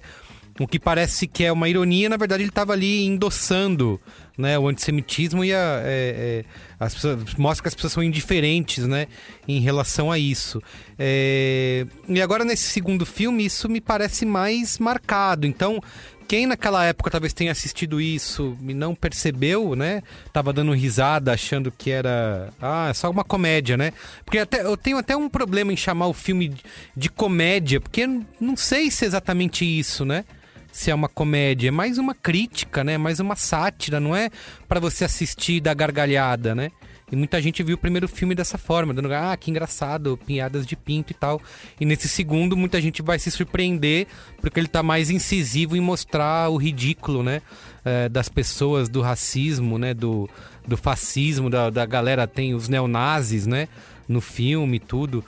O 0.60 0.66
que 0.66 0.78
parece 0.78 1.26
que 1.26 1.44
é 1.44 1.52
uma 1.52 1.68
ironia, 1.68 2.08
na 2.08 2.16
verdade 2.16 2.42
ele 2.42 2.50
estava 2.50 2.72
ali 2.72 3.04
endossando 3.04 4.00
né? 4.36 4.58
O 4.58 4.68
antissemitismo 4.68 5.44
e 5.44 5.52
a, 5.52 5.80
é, 5.84 5.84
é, 5.84 6.44
as 6.78 6.94
pessoas, 6.94 7.34
mostra 7.34 7.62
que 7.62 7.68
as 7.68 7.74
pessoas 7.74 7.92
são 7.92 8.02
indiferentes, 8.02 8.86
né? 8.86 9.06
Em 9.46 9.60
relação 9.60 10.10
a 10.10 10.18
isso. 10.18 10.62
É, 10.98 11.86
e 12.08 12.20
agora 12.20 12.44
nesse 12.44 12.64
segundo 12.64 13.04
filme 13.04 13.44
isso 13.44 13.68
me 13.68 13.80
parece 13.80 14.24
mais 14.24 14.78
marcado. 14.78 15.46
Então 15.46 15.80
quem 16.26 16.46
naquela 16.46 16.84
época 16.84 17.10
talvez 17.10 17.34
tenha 17.34 17.52
assistido 17.52 18.00
isso 18.00 18.56
e 18.66 18.72
não 18.72 18.94
percebeu, 18.94 19.76
né? 19.76 20.02
Tava 20.32 20.52
dando 20.52 20.72
risada 20.72 21.32
achando 21.32 21.70
que 21.70 21.90
era 21.90 22.48
ah, 22.60 22.88
é 22.88 22.94
só 22.94 23.10
uma 23.10 23.24
comédia, 23.24 23.76
né? 23.76 23.92
Porque 24.24 24.38
até 24.38 24.64
eu 24.64 24.76
tenho 24.76 24.96
até 24.96 25.16
um 25.16 25.28
problema 25.28 25.72
em 25.72 25.76
chamar 25.76 26.06
o 26.06 26.14
filme 26.14 26.54
de, 26.96 27.10
comédia, 27.10 27.80
porque 27.80 28.06
não 28.40 28.56
sei 28.56 28.90
se 28.90 29.04
é 29.04 29.08
exatamente 29.08 29.64
isso, 29.64 30.04
né? 30.04 30.24
Se 30.72 30.90
é 30.90 30.94
uma 30.94 31.08
comédia, 31.08 31.68
é 31.68 31.70
mais 31.70 31.98
uma 31.98 32.14
crítica, 32.14 32.82
né? 32.82 32.96
Mais 32.96 33.20
uma 33.20 33.36
sátira, 33.36 34.00
não 34.00 34.16
é 34.16 34.30
para 34.66 34.80
você 34.80 35.04
assistir 35.04 35.60
da 35.60 35.74
gargalhada, 35.74 36.54
né? 36.54 36.70
E 37.12 37.16
muita 37.16 37.42
gente 37.42 37.62
viu 37.62 37.74
o 37.74 37.78
primeiro 37.78 38.08
filme 38.08 38.34
dessa 38.34 38.56
forma, 38.56 38.94
dando, 38.94 39.12
ah, 39.12 39.36
que 39.36 39.50
engraçado, 39.50 40.18
pinhadas 40.26 40.64
de 40.64 40.74
pinto 40.74 41.12
e 41.12 41.14
tal. 41.14 41.42
E 41.78 41.84
nesse 41.84 42.08
segundo, 42.08 42.56
muita 42.56 42.80
gente 42.80 43.02
vai 43.02 43.18
se 43.18 43.30
surpreender, 43.30 44.06
porque 44.40 44.58
ele 44.58 44.66
tá 44.66 44.82
mais 44.82 45.10
incisivo 45.10 45.76
em 45.76 45.80
mostrar 45.80 46.48
o 46.48 46.56
ridículo, 46.56 47.22
né? 47.22 47.42
É, 47.84 48.08
das 48.08 48.30
pessoas, 48.30 48.88
do 48.88 49.02
racismo, 49.02 49.76
né? 49.76 49.92
Do, 49.92 50.26
do 50.66 50.78
fascismo, 50.78 51.50
da, 51.50 51.68
da 51.68 51.84
galera, 51.84 52.26
tem 52.26 52.54
os 52.54 52.66
neonazis, 52.66 53.46
né? 53.46 53.68
No 54.08 54.22
filme 54.22 54.78
e 54.78 54.80
tudo. 54.80 55.22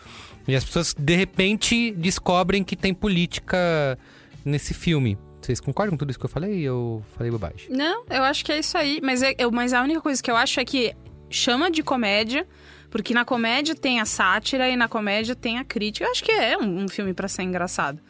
E 0.48 0.56
as 0.56 0.64
pessoas, 0.64 0.94
de 0.98 1.14
repente, 1.14 1.90
descobrem 1.90 2.64
que 2.64 2.76
tem 2.76 2.94
política 2.94 3.98
nesse 4.42 4.72
filme. 4.72 5.18
Vocês 5.44 5.60
concordam 5.60 5.92
com 5.92 5.98
tudo 5.98 6.10
isso 6.10 6.18
que 6.18 6.24
eu 6.24 6.30
falei 6.30 6.66
ou 6.70 7.02
falei 7.16 7.30
bobagem? 7.30 7.68
Não, 7.68 8.04
eu 8.08 8.22
acho 8.22 8.42
que 8.42 8.50
é 8.50 8.58
isso 8.58 8.78
aí. 8.78 8.98
Mas, 9.02 9.22
é, 9.22 9.34
eu, 9.36 9.50
mas 9.50 9.74
a 9.74 9.82
única 9.82 10.00
coisa 10.00 10.22
que 10.22 10.30
eu 10.30 10.36
acho 10.36 10.58
é 10.58 10.64
que 10.64 10.96
chama 11.28 11.70
de 11.70 11.82
comédia, 11.82 12.46
porque 12.90 13.12
na 13.12 13.26
comédia 13.26 13.74
tem 13.74 14.00
a 14.00 14.06
sátira 14.06 14.70
e 14.70 14.76
na 14.76 14.88
comédia 14.88 15.34
tem 15.34 15.58
a 15.58 15.64
crítica. 15.64 16.06
Eu 16.06 16.10
acho 16.10 16.24
que 16.24 16.32
é 16.32 16.56
um, 16.56 16.84
um 16.84 16.88
filme 16.88 17.12
para 17.12 17.28
ser 17.28 17.42
engraçado. 17.42 18.00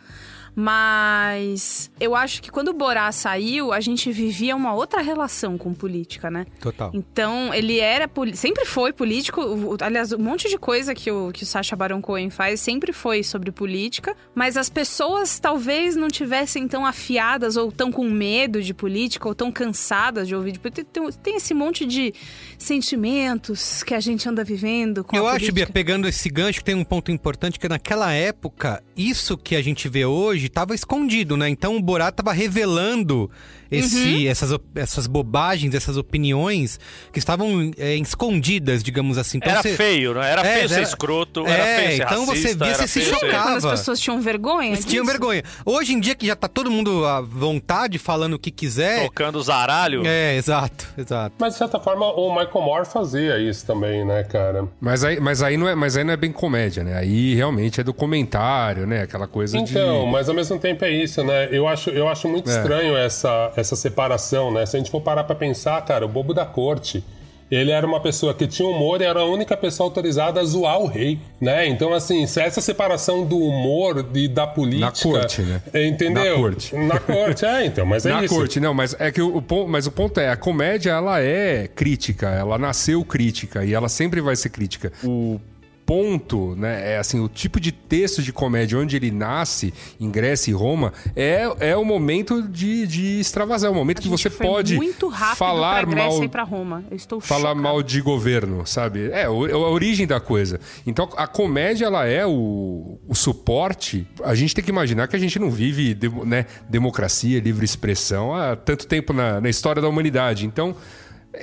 Mas 0.55 1.91
eu 1.99 2.15
acho 2.15 2.41
que 2.41 2.51
quando 2.51 2.69
o 2.69 2.73
Borá 2.73 3.11
saiu, 3.11 3.73
a 3.73 3.81
gente 3.81 4.11
vivia 4.13 4.55
uma 4.55 4.75
outra 4.75 5.01
relação 5.01 5.59
com 5.59 5.75
política, 5.75 6.31
né? 6.31 6.47
Total. 6.61 6.91
Então, 6.95 7.53
ele 7.53 7.81
era 7.81 8.09
sempre 8.35 8.65
foi 8.65 8.93
político. 8.93 9.41
Aliás, 9.81 10.13
um 10.13 10.19
monte 10.19 10.49
de 10.49 10.57
coisa 10.57 10.95
que 10.95 11.11
o, 11.11 11.33
que 11.33 11.43
o 11.43 11.47
Sacha 11.47 11.75
Baron 11.75 12.01
Cohen 12.01 12.31
faz 12.31 12.61
sempre 12.61 12.93
foi 12.93 13.23
sobre 13.23 13.51
política. 13.51 14.17
Mas 14.35 14.57
as 14.57 14.69
pessoas 14.69 15.39
talvez 15.39 15.97
não 15.97 16.09
tivessem 16.09 16.69
tão 16.69 16.87
afiadas 16.87 17.57
ou 17.57 17.73
tão 17.73 17.91
com 17.91 18.09
medo 18.09 18.63
de 18.63 18.73
política 18.73 19.29
ou 19.29 19.35
tão 19.35 19.51
cansadas 19.51 20.29
de 20.29 20.37
ouvir 20.37 20.53
de 20.53 20.59
política. 20.61 20.87
Tem, 20.93 21.13
tem 21.13 21.37
esse 21.37 21.53
monte 21.53 21.85
de 21.85 22.15
sentimentos 22.59 23.83
que 23.83 23.95
a 23.95 24.01
gente 24.01 24.29
anda 24.29 24.45
vivendo 24.45 25.03
com 25.03 25.17
Eu 25.17 25.27
acho. 25.27 25.53
Bia, 25.53 25.67
pegando 25.67 26.09
esse 26.09 26.29
gancho, 26.29 26.65
tem 26.65 26.75
um 26.75 26.85
ponto 26.85 27.11
importante 27.11 27.59
que 27.59 27.69
naquela 27.69 28.13
época, 28.13 28.83
isso 28.97 29.37
que 29.37 29.55
a 29.55 29.63
gente 29.63 29.89
vê 29.89 30.05
hoje 30.05 30.44
estava 30.47 30.75
escondido, 30.75 31.37
né? 31.37 31.49
Então 31.49 31.77
o 31.77 31.83
Borat 31.83 32.13
estava 32.13 32.33
revelando 32.33 33.31
esse, 33.79 34.29
essas, 34.29 34.53
op- 34.53 34.65
essas 34.79 35.07
bobagens, 35.07 35.75
essas 35.75 35.97
opiniões 35.97 36.79
que 37.13 37.19
estavam 37.19 37.71
é, 37.79 37.95
escondidas, 37.97 38.83
digamos 38.83 39.19
assim. 39.19 39.39
Então, 39.39 39.51
era 39.53 39.63
você- 39.63 39.77
feio, 39.77 40.15
não 40.15 40.23
é? 40.23 40.31
Era 40.33 40.41
É, 40.47 40.55
feio 40.57 40.69
ser 40.69 40.75
era- 40.77 40.83
escroto, 40.83 41.47
É, 41.47 41.51
era 41.51 41.65
feio 41.65 41.97
ser 41.97 42.03
então 42.05 42.27
você 42.27 42.43
racista, 42.43 42.65
via, 42.65 42.75
era 42.75 42.77
você 42.83 42.89
se 42.89 43.03
chocava. 43.03 43.45
Quando 43.45 43.57
as 43.69 43.79
pessoas 43.81 44.01
tinham 44.01 44.21
vergonha 44.21 44.71
Eles 44.73 44.85
tinham 44.85 45.05
vergonha. 45.05 45.43
Hoje 45.65 45.93
em 45.93 46.01
dia 46.01 46.15
que 46.15 46.27
já 46.27 46.37
tá 46.37 46.49
todo 46.49 46.71
mundo 46.71 47.05
à 47.05 47.21
vontade, 47.21 47.99
falando 47.99 48.35
o 48.35 48.39
que 48.39 48.51
quiser. 48.51 49.05
Tocando 49.07 49.43
zaralho. 49.43 50.03
É, 50.07 50.37
exato, 50.37 50.87
exato. 50.97 51.35
Mas 51.39 51.53
de 51.55 51.59
certa 51.59 51.79
forma 51.81 52.07
o 52.13 52.31
Michael 52.35 52.65
Moore 52.65 52.87
fazia 52.87 53.39
isso 53.39 53.65
também, 53.67 54.05
né, 54.05 54.25
cara? 54.25 54.69
Mas 54.81 55.05
aí, 55.05 55.21
mas, 55.21 55.43
aí 55.43 55.57
não 55.57 55.69
é, 55.69 55.75
mas 55.75 55.97
aí 55.97 56.05
não 56.05 56.13
é 56.13 56.17
bem 56.17 56.33
comédia, 56.33 56.83
né? 56.85 56.97
Aí 56.97 57.35
realmente 57.35 57.81
é 57.81 57.85
documentário, 57.85 58.87
né? 58.87 59.03
Aquela 59.03 59.27
coisa 59.27 59.59
Então, 59.59 60.05
de. 60.07 60.11
mas 60.13 60.29
ao 60.29 60.35
mesmo 60.35 60.59
tempo 60.59 60.85
é 60.85 60.91
isso, 60.91 61.23
né? 61.25 61.49
Eu 61.51 61.67
acho, 61.67 61.91
eu 61.91 62.09
acho 62.09 62.29
muito 62.29 62.51
É. 62.51 62.57
estranho 62.57 62.97
essa, 62.97 63.53
essa 63.65 63.77
separação, 63.77 64.53
né? 64.53 64.65
Se 64.67 64.77
a 64.77 64.79
gente 64.79 64.91
for 64.91 65.01
parar 65.01 65.25
pra 65.25 65.35
pensar, 65.35 65.83
cara, 65.83 66.05
o 66.05 66.09
bobo 66.09 66.33
da 66.33 66.47
corte. 66.47 67.03
Ele 67.51 67.71
era 67.71 67.87
uma 67.87 68.01
pessoa 68.01 68.33
que 68.33 68.47
tinha 68.47 68.67
humor 68.67 69.01
e 69.01 69.05
era 69.05 69.21
a 69.21 69.25
única 69.27 69.57
pessoa 69.57 69.87
autorizada 69.87 70.41
a 70.41 70.45
zoar 70.45 70.79
o 70.81 70.87
rei, 70.87 71.21
né? 71.41 71.67
Então, 71.69 71.93
assim, 71.93 72.27
se 72.27 72.41
essa 72.41 72.61
separação 72.61 73.25
do 73.25 73.37
humor 73.37 74.05
e 74.15 74.27
da 74.27 74.47
política... 74.47 74.87
Na 74.87 74.93
corte, 74.93 75.43
né? 75.43 75.63
Entendeu? 75.75 76.37
Na 76.37 76.43
corte. 76.43 76.77
Na 76.77 76.99
corte, 76.99 77.45
é, 77.45 77.67
então, 77.67 77.85
mas 77.85 78.07
é 78.07 78.11
Na 78.15 78.25
isso. 78.25 78.35
corte, 78.35 78.59
não, 78.59 78.73
mas 78.73 78.97
é 78.99 79.13
que 79.13 79.21
o, 79.21 79.37
o 79.37 79.43
ponto, 79.43 79.69
mas 79.71 79.87
o 79.87 79.93
ponto 79.93 80.19
é, 80.19 80.31
a 80.31 80.37
comédia 80.37 80.93
ela 80.93 81.21
é 81.21 81.69
crítica, 81.69 82.31
ela 82.31 82.57
nasceu 82.57 83.05
crítica 83.05 83.63
e 83.63 83.75
ela 83.75 83.91
sempre 83.91 84.23
vai 84.23 84.35
ser 84.35 84.49
crítica. 84.49 84.91
O 85.05 85.39
ponto, 85.87 86.55
né, 86.57 86.93
é 86.95 86.99
assim, 86.99 87.21
o 87.21 87.29
tipo 87.29 87.61
de 87.61 87.71
texto 87.71 88.23
de 88.23 88.33
comédia 88.33 88.79
onde 88.79 88.97
ele 88.97 89.11
nasce, 89.11 89.73
em 90.01 90.11
Grécia 90.11 90.51
e 90.51 90.55
Roma, 90.55 90.93
é, 91.15 91.45
é 91.61 91.77
o 91.77 91.85
momento 91.85 92.43
de, 92.43 92.87
de 92.87 93.21
extravasar, 93.21 93.69
é 93.69 93.73
o 93.73 93.75
momento 93.77 94.01
que 94.01 94.09
você 94.09 94.31
pode 94.31 94.77
muito 94.77 95.09
rápido 95.09 95.37
falar 95.37 95.83
pra 95.83 95.91
Grécia 95.91 96.11
mal 96.19 96.25
e 96.25 96.29
pra 96.29 96.43
Roma. 96.43 96.85
Eu 96.91 96.97
estou 96.97 97.21
falar 97.21 97.41
chocada. 97.51 97.61
mal 97.61 97.83
de 97.83 98.01
governo, 98.01 98.67
sabe? 98.67 99.11
É, 99.13 99.29
o- 99.29 99.45
a 99.45 99.71
origem 99.71 100.07
da 100.07 100.19
coisa. 100.21 100.59
Então, 100.87 101.09
a 101.17 101.27
comédia, 101.27 101.87
ela 101.87 102.07
é 102.07 102.27
o, 102.27 102.99
o 103.07 103.15
suporte. 103.15 104.07
A 104.25 104.35
gente 104.35 104.55
tem 104.55 104.65
que 104.65 104.71
imaginar 104.71 105.07
que 105.09 105.17
a 105.17 105.19
gente 105.19 105.39
não 105.39 105.51
vive 105.51 105.97
né, 106.25 106.47
democracia, 106.69 107.41
livre 107.41 107.65
expressão 107.65 108.35
há 108.35 108.57
tanto 108.57 108.87
tempo 108.87 109.13
na, 109.13 109.41
na 109.41 109.49
história 109.51 109.83
da 109.83 109.89
humanidade. 109.89 110.47
Então, 110.47 110.75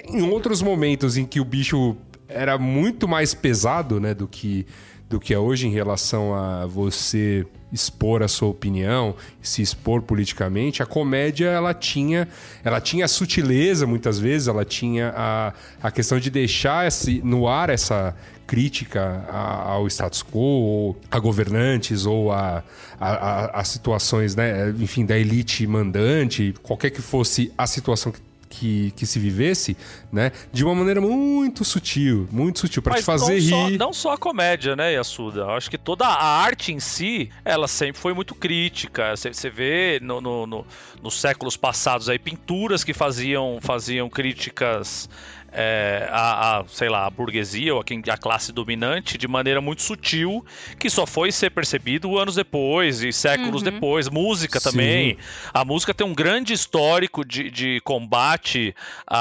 em 0.07 0.21
outros 0.23 0.61
momentos 0.61 1.17
em 1.17 1.25
que 1.25 1.39
o 1.39 1.45
bicho 1.45 1.95
era 2.33 2.57
muito 2.57 3.07
mais 3.07 3.33
pesado, 3.33 3.99
né, 3.99 4.13
do 4.13 4.27
que 4.27 4.65
do 5.09 5.19
que 5.19 5.33
é 5.33 5.37
hoje 5.37 5.67
em 5.67 5.71
relação 5.71 6.33
a 6.33 6.65
você 6.65 7.45
expor 7.69 8.23
a 8.23 8.29
sua 8.29 8.47
opinião, 8.47 9.13
se 9.41 9.61
expor 9.61 10.01
politicamente, 10.01 10.81
a 10.81 10.85
comédia 10.85 11.47
ela 11.49 11.73
tinha, 11.73 12.29
ela 12.63 12.79
tinha 12.79 13.03
a 13.03 13.07
sutileza 13.09 13.85
muitas 13.85 14.17
vezes, 14.17 14.47
ela 14.47 14.63
tinha 14.63 15.13
a, 15.13 15.53
a 15.83 15.91
questão 15.91 16.17
de 16.17 16.29
deixar 16.29 16.87
esse, 16.87 17.21
no 17.25 17.45
ar 17.45 17.69
essa 17.69 18.15
crítica 18.47 19.25
a- 19.29 19.71
ao 19.73 19.85
status 19.87 20.23
quo, 20.23 20.39
ou 20.39 20.97
a 21.11 21.19
governantes, 21.19 22.05
ou 22.05 22.31
a, 22.31 22.63
a, 22.97 23.59
a- 23.59 23.63
situações, 23.65 24.33
né, 24.33 24.73
enfim, 24.79 25.05
da 25.05 25.17
elite 25.17 25.67
mandante, 25.67 26.53
qualquer 26.63 26.89
que 26.89 27.01
fosse 27.01 27.51
a 27.57 27.67
situação 27.67 28.13
que 28.13 28.19
que, 28.51 28.91
que 28.91 29.05
se 29.05 29.17
vivesse, 29.17 29.75
né? 30.11 30.31
De 30.51 30.63
uma 30.65 30.75
maneira 30.75 30.99
muito 31.01 31.63
sutil, 31.63 32.27
muito 32.31 32.59
sutil, 32.59 32.81
para 32.81 32.95
te 32.95 33.03
fazer 33.03 33.41
não 33.41 33.49
Só, 33.49 33.67
rir. 33.67 33.77
não 33.77 33.93
só 33.93 34.13
a 34.13 34.17
comédia, 34.17 34.75
né, 34.75 34.93
Yasuda? 34.93 35.39
Eu 35.41 35.51
acho 35.51 35.71
que 35.71 35.77
toda 35.77 36.05
a 36.05 36.23
arte 36.43 36.73
em 36.73 36.79
si, 36.79 37.29
ela 37.45 37.67
sempre 37.67 37.99
foi 38.01 38.13
muito 38.13 38.35
crítica. 38.35 39.15
Você 39.15 39.33
você 39.33 39.49
vê 39.49 39.99
no, 40.01 40.19
no- 40.19 40.45
no- 40.45 40.65
nos 41.01 41.19
séculos 41.19 41.55
passados 41.55 42.09
aí 42.09 42.19
pinturas 42.19 42.83
que 42.83 42.93
faziam, 42.93 43.59
faziam 43.61 44.09
críticas 44.09 45.09
é, 45.51 46.07
à, 46.11 46.59
à, 46.59 46.65
sei 46.67 46.87
lá, 46.89 47.05
à 47.05 47.09
burguesia 47.09 47.73
ou 47.73 47.81
a, 47.81 47.83
quem- 47.83 48.01
à 48.09 48.17
classe 48.17 48.51
dominante 48.51 49.17
de 49.17 49.27
maneira 49.27 49.59
muito 49.61 49.81
sutil, 49.81 50.45
que 50.79 50.89
só 50.89 51.05
foi 51.05 51.31
ser 51.31 51.49
percebido 51.51 52.17
anos 52.17 52.35
depois 52.35 53.03
e 53.03 53.11
séculos 53.11 53.61
Uhum. 53.61 53.71
depois. 53.71 54.09
Música 54.09 54.59
Sim. 54.59 54.69
também. 54.69 55.17
A 55.53 55.65
música 55.65 55.93
tem 55.93 56.05
um 56.07 56.13
grande 56.13 56.53
histórico 56.53 57.25
de, 57.25 57.49
de 57.51 57.81
combate 57.81 58.73
à, 59.05 59.17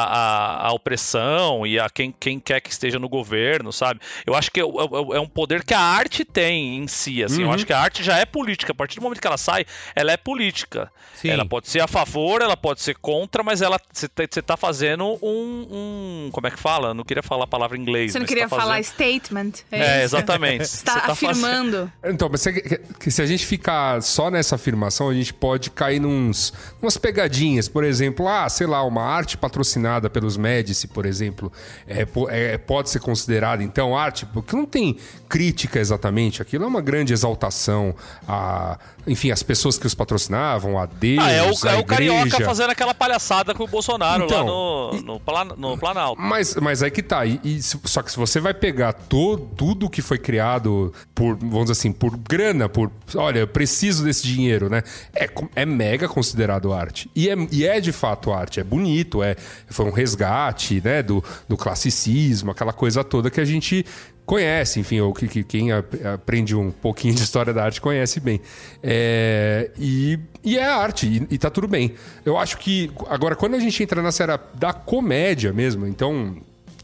à- 0.64 0.66
à 0.68 0.72
opressão 0.72 1.66
e 1.66 1.78
a 1.78 1.88
quem, 1.90 2.12
quem 2.18 2.38
quer 2.38 2.60
que 2.60 2.70
esteja 2.70 2.98
no 2.98 3.08
governo, 3.08 3.72
sabe? 3.72 4.00
Eu 4.26 4.34
acho 4.34 4.50
que 4.50 4.60
é, 4.60 4.64
é- 4.64 5.16
é 5.16 5.20
um 5.20 5.28
poder 5.28 5.64
que 5.64 5.74
a 5.74 5.80
arte 5.80 6.24
tem 6.24 6.76
em 6.76 6.86
si, 6.86 7.24
assim. 7.24 7.42
Eu 7.42 7.48
Uhum. 7.48 7.54
acho 7.54 7.66
que 7.66 7.72
a 7.72 7.80
arte 7.80 8.02
já 8.02 8.16
é 8.18 8.24
política. 8.24 8.72
A 8.72 8.74
partir 8.74 8.96
do 8.96 9.02
momento 9.02 9.20
que 9.20 9.26
ela 9.26 9.36
sai, 9.38 9.64
ela 9.96 10.12
é 10.12 10.16
política. 10.16 10.90
Sim. 11.14 11.30
Ela 11.30 11.44
pode 11.44 11.68
ser 11.68 11.80
a 11.80 11.86
favor, 11.86 12.40
ela 12.40 12.56
pode 12.56 12.80
ser 12.80 12.94
contra, 12.96 13.42
mas 13.42 13.60
ela 13.62 13.78
você 13.92 14.08
tá, 14.08 14.22
você 14.30 14.40
tá 14.42 14.56
fazendo 14.56 15.18
um, 15.22 15.66
um- 15.70 16.19
Como 16.33 16.46
é 16.46 16.50
que 16.50 16.59
fala? 16.59 16.92
Não 16.92 17.04
queria 17.04 17.22
falar 17.22 17.44
a 17.44 17.46
palavra 17.46 17.76
em 17.78 17.80
inglês. 17.80 18.12
Você 18.12 18.18
não 18.18 18.26
queria 18.26 18.48
tá 18.48 18.56
falar 18.56 18.76
fazendo- 18.76 18.85
statement. 18.85 19.52
É, 19.70 19.96
isso? 20.04 20.16
exatamente. 20.16 20.66
Você 20.66 20.85
tá, 20.85 20.92
Você 20.94 21.00
tá 21.00 21.14
fazendo- 21.14 21.30
afirmando. 21.30 21.92
Então, 22.04 22.28
mas 22.30 22.40
se, 22.40 22.80
se 23.09 23.22
a 23.22 23.26
gente 23.26 23.46
ficar 23.46 24.02
só 24.02 24.30
nessa 24.30 24.56
afirmação, 24.56 25.09
a 25.09 25.14
gente 25.14 25.33
pode 25.33 25.70
cair 25.70 26.00
nos 26.00 26.52
umas 26.83 26.96
pegadinhas. 26.98 27.68
Por 27.68 27.85
exemplo, 27.85 28.26
ah, 28.28 28.48
sei 28.48 28.66
lá, 28.66 28.83
uma 28.83 29.02
arte 29.02 29.37
patrocinada 29.38 30.11
pelos 30.11 30.37
Médici, 30.37 30.88
por 30.88 31.06
exemplo, 31.06 31.52
é, 31.87 32.06
é- 32.28 32.59
pode 32.59 32.90
ser 32.90 33.00
considerada 33.00 33.62
então 33.62 33.96
arte, 33.96 34.26
porque 34.26 34.56
não 34.56 34.66
tem 34.66 34.96
crítica 35.28 35.78
exatamente. 35.78 36.42
Aquilo 36.42 36.64
é 36.64 36.66
uma 36.66 36.80
grande 36.80 37.12
exaltação 37.12 37.94
a, 38.26 38.78
enfim, 39.06 39.30
as 39.30 39.42
pessoas 39.42 39.78
que 39.78 39.87
os 39.87 39.94
patrocinavam, 39.94 40.78
a 40.78 40.87
Deus, 40.87 41.24
Ah, 41.24 41.30
é 41.30 41.42
o, 41.42 41.54
a 41.68 41.72
é 41.72 41.76
o. 41.76 41.85
Carioca 41.85 42.44
fazendo 42.44 42.70
aquela 42.70 42.94
palhaçada 42.94 43.54
com 43.54 43.64
o 43.64 43.66
Bolsonaro 43.66 44.24
Então, 44.24 44.38
lá 44.46 45.44
no, 45.44 45.54
no, 45.56 45.56
no 45.70 45.78
Planalto. 45.78 46.09
Mas, 46.18 46.54
mas 46.56 46.82
é 46.82 46.90
que 46.90 47.02
tá. 47.02 47.24
E, 47.24 47.40
e 47.44 47.62
só 47.62 48.02
que 48.02 48.10
se 48.10 48.16
você 48.16 48.40
vai 48.40 48.54
pegar 48.54 48.92
todo, 48.92 49.46
tudo 49.56 49.90
que 49.90 50.02
foi 50.02 50.18
criado 50.18 50.92
por, 51.14 51.36
vamos 51.36 51.62
dizer 51.62 51.72
assim, 51.72 51.92
por 51.92 52.16
grana, 52.16 52.68
por. 52.68 52.90
Olha, 53.14 53.40
eu 53.40 53.48
preciso 53.48 54.04
desse 54.04 54.26
dinheiro, 54.26 54.68
né? 54.68 54.82
É, 55.14 55.28
é 55.56 55.66
mega 55.66 56.08
considerado 56.08 56.72
arte. 56.72 57.10
E 57.14 57.28
é, 57.28 57.34
e 57.50 57.66
é 57.66 57.80
de 57.80 57.92
fato 57.92 58.32
arte. 58.32 58.60
É 58.60 58.64
bonito, 58.64 59.22
é, 59.22 59.36
foi 59.68 59.86
um 59.86 59.90
resgate, 59.90 60.80
né? 60.84 61.02
Do, 61.02 61.22
do 61.48 61.56
classicismo, 61.56 62.50
aquela 62.50 62.72
coisa 62.72 63.02
toda 63.02 63.30
que 63.30 63.40
a 63.40 63.44
gente 63.44 63.84
conhece, 64.30 64.78
enfim, 64.78 65.00
ou 65.00 65.12
que, 65.12 65.26
que 65.26 65.42
quem 65.42 65.72
aprende 65.72 66.54
um 66.54 66.70
pouquinho 66.70 67.12
de 67.12 67.20
história 67.20 67.52
da 67.52 67.64
arte 67.64 67.80
conhece 67.80 68.20
bem. 68.20 68.40
É, 68.80 69.72
e, 69.76 70.20
e 70.44 70.56
é 70.56 70.64
arte, 70.64 71.04
e, 71.28 71.34
e 71.34 71.36
tá 71.36 71.50
tudo 71.50 71.66
bem. 71.66 71.94
Eu 72.24 72.38
acho 72.38 72.56
que, 72.58 72.92
agora, 73.08 73.34
quando 73.34 73.56
a 73.56 73.58
gente 73.58 73.82
entra 73.82 74.00
na 74.00 74.12
série 74.12 74.38
da 74.54 74.72
comédia 74.72 75.52
mesmo, 75.52 75.84
então, 75.84 76.36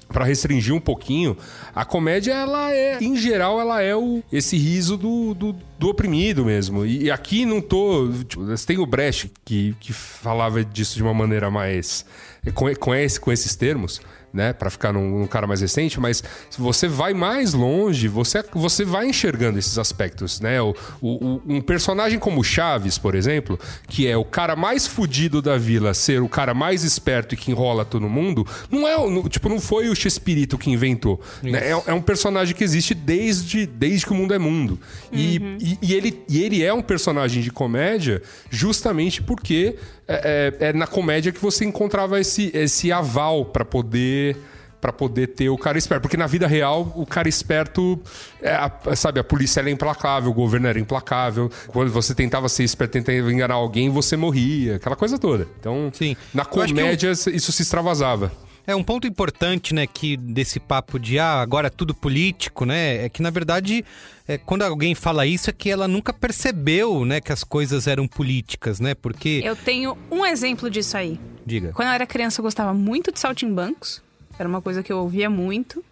Pra 0.09 0.25
restringir 0.25 0.73
um 0.73 0.79
pouquinho, 0.79 1.37
a 1.75 1.85
comédia, 1.85 2.33
ela 2.33 2.73
é, 2.73 2.97
em 3.03 3.17
geral, 3.17 3.61
ela 3.61 3.83
é 3.83 3.95
o, 3.95 4.23
esse 4.33 4.57
riso 4.57 4.97
do, 4.97 5.35
do, 5.35 5.53
do 5.77 5.89
oprimido 5.89 6.45
mesmo. 6.45 6.87
E, 6.87 7.05
e 7.05 7.11
aqui 7.11 7.45
não 7.45 7.61
tô. 7.61 8.09
Tipo, 8.29 8.45
tem 8.65 8.79
o 8.79 8.87
Brecht 8.87 9.33
que, 9.45 9.75
que 9.81 9.93
falava 9.93 10.65
disso 10.65 10.95
de 10.95 11.03
uma 11.03 11.13
maneira 11.13 11.51
mais. 11.51 12.07
com, 12.55 12.73
com, 12.77 12.95
esse, 12.95 13.19
com 13.19 13.33
esses 13.33 13.57
termos, 13.57 14.01
né? 14.37 14.53
Pra 14.53 14.71
ficar 14.71 14.93
num, 14.93 15.21
num 15.21 15.27
cara 15.27 15.47
mais 15.47 15.61
recente, 15.63 15.99
mas 15.99 16.23
se 16.51 16.61
você 16.61 16.87
vai 16.87 17.15
mais 17.15 17.55
longe, 17.55 18.07
você, 18.07 18.45
você 18.53 18.85
vai 18.85 19.09
enxergando 19.09 19.59
esses 19.59 19.79
aspectos, 19.79 20.41
né? 20.41 20.61
O, 20.63 20.75
o, 21.01 21.43
um 21.47 21.61
personagem 21.61 22.19
como 22.19 22.45
Chaves, 22.45 22.99
por 22.99 23.15
exemplo, 23.15 23.59
que 23.89 24.07
é 24.07 24.17
o 24.17 24.25
cara 24.25 24.55
mais 24.55 24.87
fudido 24.87 25.41
da 25.43 25.57
vila, 25.57 25.95
ser 25.95 26.21
o 26.23 26.29
cara 26.29 26.53
mais 26.55 26.85
esperto 26.85 27.35
e 27.35 27.37
que 27.37 27.51
enrola 27.51 27.85
todo 27.85 28.09
mundo, 28.09 28.47
não 28.71 28.87
é, 28.87 28.97
o- 28.97 29.11
não- 29.11 29.29
tipo, 29.29 29.49
não 29.49 29.59
foi 29.61 29.89
o 29.89 29.95
Chespirito 29.97 30.59
que 30.59 30.71
inventou. 30.71 31.21
né? 31.43 31.71
É, 31.71 31.83
é 31.87 31.95
um 31.95 32.03
personagem 32.03 32.55
que 32.55 32.63
existe 32.63 32.93
desde, 32.95 33.67
desde 33.67 34.05
que 34.05 34.13
o 34.13 34.15
mundo 34.15 34.35
é 34.35 34.39
mundo. 34.39 34.79
E, 35.11 35.37
e, 35.59 35.79
e 35.81 35.95
ele, 35.95 36.23
e 36.29 36.43
ele 36.43 36.63
é 36.63 36.73
um 36.75 36.83
personagem 36.83 37.43
de 37.43 37.51
comédia 37.51 38.23
justamente 38.51 39.23
porque 39.23 39.77
é, 40.09 40.55
é- 40.61 40.67
é 40.69 40.73
na 40.73 40.87
comédia 40.87 41.33
que 41.33 41.41
você 41.41 41.65
encontrava 41.65 42.21
esse, 42.21 42.51
esse 42.55 42.93
aval 42.93 43.45
pra 43.47 43.65
poder 43.65 44.37
para 44.79 44.93
poder 44.93 45.29
ter 45.29 45.49
o 45.49 45.57
cara 45.59 45.79
esperto. 45.79 46.03
Porque 46.03 46.19
na 46.19 46.27
vida 46.29 46.47
real, 46.47 46.93
o 46.95 47.05
cara 47.07 47.29
esperto, 47.29 47.99
é 48.41 48.53
a- 48.53 48.71
sabe, 48.95 49.19
a 49.19 49.25
polícia 49.25 49.59
era 49.59 49.71
implacável, 49.71 50.31
o 50.31 50.35
governo 50.35 50.69
era 50.69 50.79
implacável. 50.79 51.51
Quando 51.69 51.91
você 51.91 52.15
tentava 52.15 52.49
ser 52.49 52.63
esperto, 52.63 52.93
tentava 52.93 53.33
enganar 53.33 53.55
alguém, 53.55 53.89
você 53.91 54.17
morria, 54.17 54.77
aquela 54.77 54.95
coisa 54.95 55.19
toda. 55.19 55.49
Então, 55.59 55.91
na 56.33 56.43
Eu 56.43 56.63
acho 56.63 56.73
que 56.75 56.81
comédia, 56.81 57.11
isso 57.11 57.51
se 57.51 57.63
extravasava. 57.63 58.31
É 58.67 58.75
um 58.75 58.83
ponto 58.83 59.07
importante, 59.07 59.73
né, 59.73 59.87
que 59.87 60.17
desse 60.17 60.59
papo 60.59 60.99
de 60.99 61.19
ah, 61.19 61.41
agora 61.41 61.69
é 61.69 61.71
tudo 61.71 61.95
político, 61.95 62.65
né? 62.65 63.05
É 63.05 63.09
que 63.09 63.23
na 63.23 63.31
verdade, 63.31 63.85
é, 64.27 64.37
quando 64.37 64.63
alguém 64.63 64.95
fala 64.95 65.25
isso, 65.25 65.49
é 65.49 65.53
que 65.53 65.71
ela 65.71 65.87
nunca 65.87 66.13
percebeu, 66.13 67.05
né, 67.05 67.21
que 67.21 67.33
as 67.33 67.45
coisas 67.45 67.87
eram 67.87 68.09
políticas, 68.09 68.81
né? 68.81 68.95
Porque. 68.95 69.41
Eu 69.45 69.55
tenho 69.55 69.97
um 70.11 70.27
exemplo 70.27 70.69
disso 70.69 70.97
aí. 70.97 71.21
Diga. 71.45 71.73
Quando 71.73 71.89
eu 71.89 71.95
era 71.95 72.07
criança, 72.07 72.41
eu 72.41 72.43
gostava 72.43 72.75
muito 72.75 73.13
de 73.13 73.21
saltimbancos. 73.21 74.03
Era 74.39 74.49
uma 74.49 74.61
coisa 74.61 74.83
que 74.83 74.93
eu 74.93 74.99
ouvia 74.99 75.31
muito. 75.31 75.83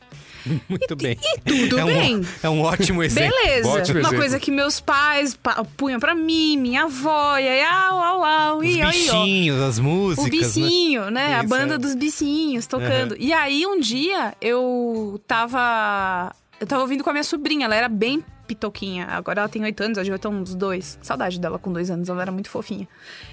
Muito 0.68 0.94
bem. 0.96 1.16
Tudo 1.44 1.78
é 1.78 1.84
um, 1.84 1.86
bem. 1.86 2.26
É 2.42 2.48
um 2.50 2.60
ótimo 2.62 3.02
exemplo. 3.02 3.34
Beleza. 3.42 3.68
Ótimo 3.68 3.94
uma 3.98 4.00
exemplo. 4.00 4.18
coisa 4.18 4.38
que 4.40 4.50
meus 4.50 4.78
pais 4.80 5.34
pa- 5.34 5.64
punham 5.76 5.98
pra 5.98 6.14
mim, 6.14 6.56
minha 6.58 6.84
avó, 6.84 7.38
e 7.38 7.48
aí, 7.48 7.62
au, 7.62 7.98
au, 7.98 8.24
au, 8.24 8.58
Os 8.58 8.66
e 8.66 8.82
ó. 8.82 8.86
bichinhos, 8.90 9.60
as 9.62 9.78
músicas. 9.78 10.26
O 10.26 10.30
bicinho, 10.30 11.10
né? 11.10 11.36
A 11.36 11.38
Isso, 11.40 11.48
banda 11.48 11.74
é. 11.74 11.78
dos 11.78 11.94
bicinhos 11.94 12.66
tocando. 12.66 13.12
Uhum. 13.12 13.18
E 13.18 13.32
aí, 13.32 13.66
um 13.66 13.80
dia, 13.80 14.34
eu 14.40 15.20
tava. 15.26 16.30
Eu 16.60 16.66
tava 16.66 16.82
ouvindo 16.82 17.02
com 17.02 17.10
a 17.10 17.12
minha 17.12 17.24
sobrinha, 17.24 17.64
ela 17.64 17.74
era 17.74 17.88
bem 17.88 18.22
pitoquinha. 18.46 19.06
Agora 19.06 19.40
ela 19.40 19.48
tem 19.48 19.62
oito 19.64 19.80
anos, 19.82 19.98
hoje 19.98 20.10
eu 20.10 20.18
tô 20.18 20.28
uns 20.28 20.54
dois. 20.54 20.98
Saudade 21.02 21.38
dela 21.40 21.58
com 21.58 21.72
dois 21.72 21.90
anos, 21.90 22.08
ela 22.08 22.22
era 22.22 22.32
muito 22.32 22.48
fofinha. 22.50 22.86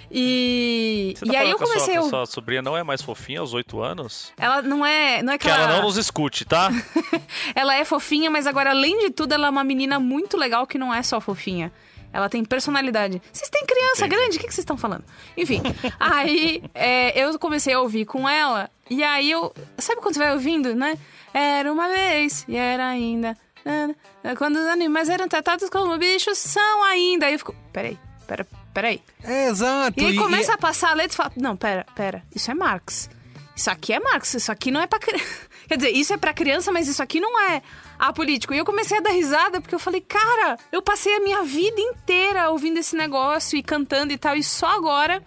E, 0.10 1.16
tá 1.20 1.26
e 1.32 1.36
aí 1.36 1.50
eu 1.50 1.56
a 1.56 1.58
sua- 1.60 1.68
comecei 1.68 1.94
que 1.94 2.00
a. 2.00 2.02
a 2.02 2.10
sua 2.10 2.26
sobrinha 2.26 2.62
não 2.62 2.76
é 2.78 2.84
mais 2.84 3.02
fofinha 3.02 3.40
aos 3.40 3.54
8 3.54 3.82
anos? 3.82 4.32
Ela 4.38 4.62
não 4.62 4.86
é. 4.86 5.22
Não 5.24 5.34
é 5.34 5.38
que, 5.38 5.46
Que 5.46 5.52
ela 5.52 5.68
não 5.68 5.84
nos 5.84 5.98
escute, 5.98 6.44
tá? 6.46 6.70
Ela 7.56 7.76
é 7.76 7.86
fofinha, 7.86 8.30
mas 8.30 8.46
agora, 8.48 8.72
além 8.72 9.00
de 9.00 9.10
tudo, 9.12 9.34
ela 9.34 9.48
é 9.48 9.50
uma 9.50 9.64
menina 9.64 10.00
muito 10.00 10.36
legal 10.38 10.66
que 10.68 10.78
não 10.78 10.94
é 10.94 11.02
só 11.02 11.20
fofinha. 11.22 11.72
Ela 12.14 12.28
tem 12.28 12.44
personalidade. 12.44 13.22
Vocês 13.32 13.50
têm 13.50 13.66
criança 13.66 14.06
grande? 14.06 14.36
O 14.38 14.40
que 14.40 14.48
que 14.48 14.54
vocês 14.54 14.60
estão 14.64 14.76
falando? 14.78 15.04
Enfim, 15.38 15.62
aí 16.00 16.62
é, 16.76 17.18
eu 17.24 17.38
comecei 17.40 17.74
a 17.74 17.80
ouvir 17.80 18.06
com 18.06 18.28
ela. 18.28 18.70
E 18.90 19.02
aí 19.04 19.32
eu. 19.32 19.54
Sabe 19.78 20.02
quando 20.02 20.16
você 20.16 20.20
vai 20.20 20.34
ouvindo, 20.34 20.76
né? 20.76 20.98
Era 21.34 21.72
uma 21.72 21.88
vez 21.88 22.44
e 22.50 22.56
era 22.58 22.86
ainda. 22.88 23.38
Né, 23.66 23.96
né, 24.24 24.36
Quando 24.36 24.56
os 24.58 24.66
animais 24.66 25.10
eram 25.10 25.28
tratados 25.28 25.70
como 25.70 25.98
bichos, 25.98 26.38
são 26.38 26.84
ainda. 26.84 27.26
Aí 27.28 27.34
eu 27.34 27.40
fico. 27.40 27.56
Peraí, 27.72 27.98
pera, 28.28 28.48
peraí. 28.74 29.02
É, 29.24 29.48
exato. 29.48 30.00
E 30.00 30.06
aí 30.06 30.14
e- 30.16 30.18
começa 30.18 30.54
a 30.54 30.58
passar 30.58 30.92
a 30.92 30.94
letra 30.94 31.14
e 31.14 31.18
fala: 31.18 31.32
Não, 31.36 31.56
pera, 31.56 31.86
pera, 31.96 32.24
isso 32.36 32.50
é 32.50 32.54
Marx. 32.54 33.10
Isso 33.56 33.70
aqui 33.70 33.94
é 33.94 34.00
Marx, 34.00 34.34
isso 34.34 34.52
aqui 34.52 34.72
não 34.72 34.82
é 34.82 34.88
pra 34.88 34.98
criança. 35.00 35.26
Quer 35.68 35.78
dizer, 35.78 35.92
isso 35.92 36.14
é 36.14 36.18
pra 36.18 36.34
criança, 36.34 36.72
mas 36.72 36.88
isso 36.88 37.02
aqui 37.02 37.20
não 37.20 37.40
é 37.40 37.62
apolítico. 38.00 38.54
E 38.54 38.58
eu 38.58 38.66
comecei 38.66 38.98
a 38.98 39.02
dar 39.02 39.12
risada 39.12 39.62
porque 39.62 39.76
eu 39.76 39.80
falei, 39.80 40.02
cara, 40.02 40.58
eu 40.72 40.82
passei 40.82 41.16
a 41.16 41.20
minha 41.20 41.44
vida 41.44 41.80
inteira 41.80 42.50
ouvindo 42.50 42.78
esse 42.80 42.96
negócio 42.96 43.58
e 43.58 43.64
cantando 43.64 44.12
e 44.12 44.18
tal, 44.18 44.36
e 44.36 44.44
só 44.44 44.68
agora, 44.76 45.24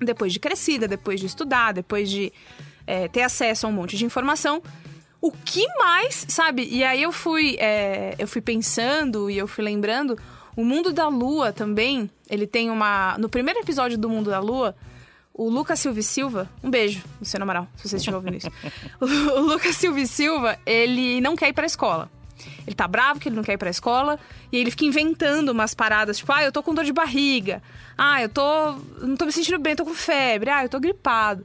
depois 0.00 0.32
de 0.32 0.40
crescida, 0.40 0.88
depois 0.88 1.20
de 1.20 1.26
estudar, 1.26 1.72
depois 1.72 2.08
de 2.10 2.32
é, 2.86 3.06
ter 3.08 3.22
acesso 3.22 3.66
a 3.66 3.68
um 3.68 3.72
monte 3.72 3.96
de 3.96 4.04
informação, 4.04 4.62
o 5.20 5.32
que 5.32 5.66
mais, 5.78 6.26
sabe? 6.28 6.68
E 6.70 6.84
aí 6.84 7.02
eu 7.02 7.12
fui, 7.12 7.56
é, 7.58 8.14
eu 8.18 8.28
fui 8.28 8.40
pensando 8.40 9.28
e 9.28 9.36
eu 9.36 9.48
fui 9.48 9.64
lembrando, 9.64 10.18
o 10.56 10.64
Mundo 10.64 10.92
da 10.92 11.08
Lua 11.08 11.52
também, 11.52 12.10
ele 12.28 12.46
tem 12.46 12.70
uma... 12.70 13.16
No 13.18 13.28
primeiro 13.28 13.60
episódio 13.60 13.98
do 13.98 14.08
Mundo 14.08 14.30
da 14.30 14.40
Lua, 14.40 14.74
o 15.32 15.48
Lucas 15.48 15.78
Silva 15.78 16.02
Silva, 16.02 16.50
um 16.62 16.70
beijo, 16.70 17.04
Luciano 17.20 17.44
Amaral, 17.44 17.68
se 17.76 17.88
vocês 17.88 18.00
estiverem 18.02 18.16
ouvindo 18.16 18.36
isso. 18.36 18.50
O, 19.00 19.40
Lucas 19.40 19.76
Silva 19.76 20.04
Silva, 20.06 20.58
ele 20.66 21.20
não 21.20 21.36
quer 21.36 21.48
ir 21.48 21.52
pra 21.52 21.64
escola. 21.66 22.10
Ele 22.66 22.74
tá 22.74 22.86
bravo 22.86 23.18
que 23.18 23.28
ele 23.28 23.36
não 23.36 23.42
quer 23.42 23.52
ir 23.54 23.58
pra 23.58 23.70
escola 23.70 24.18
e 24.52 24.56
ele 24.56 24.70
fica 24.70 24.84
inventando 24.84 25.50
umas 25.50 25.74
paradas, 25.74 26.18
tipo, 26.18 26.32
ah, 26.32 26.42
eu 26.42 26.52
tô 26.52 26.62
com 26.62 26.74
dor 26.74 26.84
de 26.84 26.92
barriga. 26.92 27.62
Ah, 27.96 28.22
eu 28.22 28.28
tô. 28.28 28.72
não 29.00 29.16
tô 29.16 29.26
me 29.26 29.32
sentindo 29.32 29.58
bem, 29.58 29.74
tô 29.74 29.84
com 29.84 29.94
febre. 29.94 30.50
Ah, 30.50 30.64
eu 30.64 30.68
tô 30.68 30.78
gripado. 30.78 31.44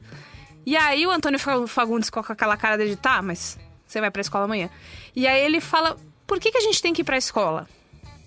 E 0.66 0.76
aí 0.76 1.06
o 1.06 1.10
Antônio 1.10 1.38
Fa- 1.38 1.66
Fagundes 1.66 2.10
com 2.10 2.20
aquela 2.20 2.56
cara 2.56 2.76
dele, 2.78 2.96
tá, 2.96 3.20
mas 3.22 3.58
você 3.86 4.00
vai 4.00 4.10
pra 4.10 4.20
escola 4.22 4.44
amanhã. 4.44 4.70
E 5.14 5.26
aí 5.26 5.44
ele 5.44 5.60
fala: 5.60 5.96
por 6.26 6.38
que, 6.40 6.50
que 6.50 6.58
a 6.58 6.62
gente 6.62 6.80
tem 6.82 6.92
que 6.92 7.02
ir 7.02 7.04
pra 7.04 7.16
escola? 7.18 7.68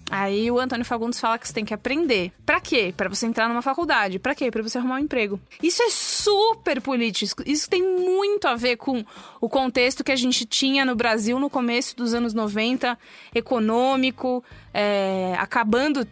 Aí 0.10 0.50
o 0.50 0.58
Antônio 0.58 0.86
Fagundes 0.86 1.20
fala 1.20 1.38
que 1.38 1.46
você 1.46 1.54
tem 1.54 1.66
que 1.66 1.74
aprender. 1.74 2.32
Pra 2.46 2.62
quê? 2.62 2.94
Pra 2.96 3.10
você 3.10 3.26
entrar 3.26 3.50
numa 3.50 3.62
faculdade. 3.62 4.20
Pra 4.20 4.34
quê? 4.34 4.50
Pra 4.50 4.64
você 4.64 4.78
arrumar 4.78 4.96
um 4.96 5.00
emprego. 5.00 5.38
Isso 5.62 5.84
é 5.84 5.90
super 5.90 6.80
político. 6.82 7.44
Isso 7.46 7.70
tem 7.70 7.82
muito 7.84 8.48
a 8.48 8.56
ver 8.56 8.78
com 8.78 9.04
o 9.42 9.50
contexto 9.50 10.06
que 10.06 10.12
a 10.14 10.16
gente 10.16 10.46
tinha 10.46 10.86
no 10.86 10.96
Brasil 10.96 11.38
no 11.40 11.50
começo 11.50 11.94
dos 11.94 12.14
anos 12.14 12.34
90, 12.34 12.98
econômico, 13.36 14.42
é, 14.74 15.36
acabando 15.40 16.08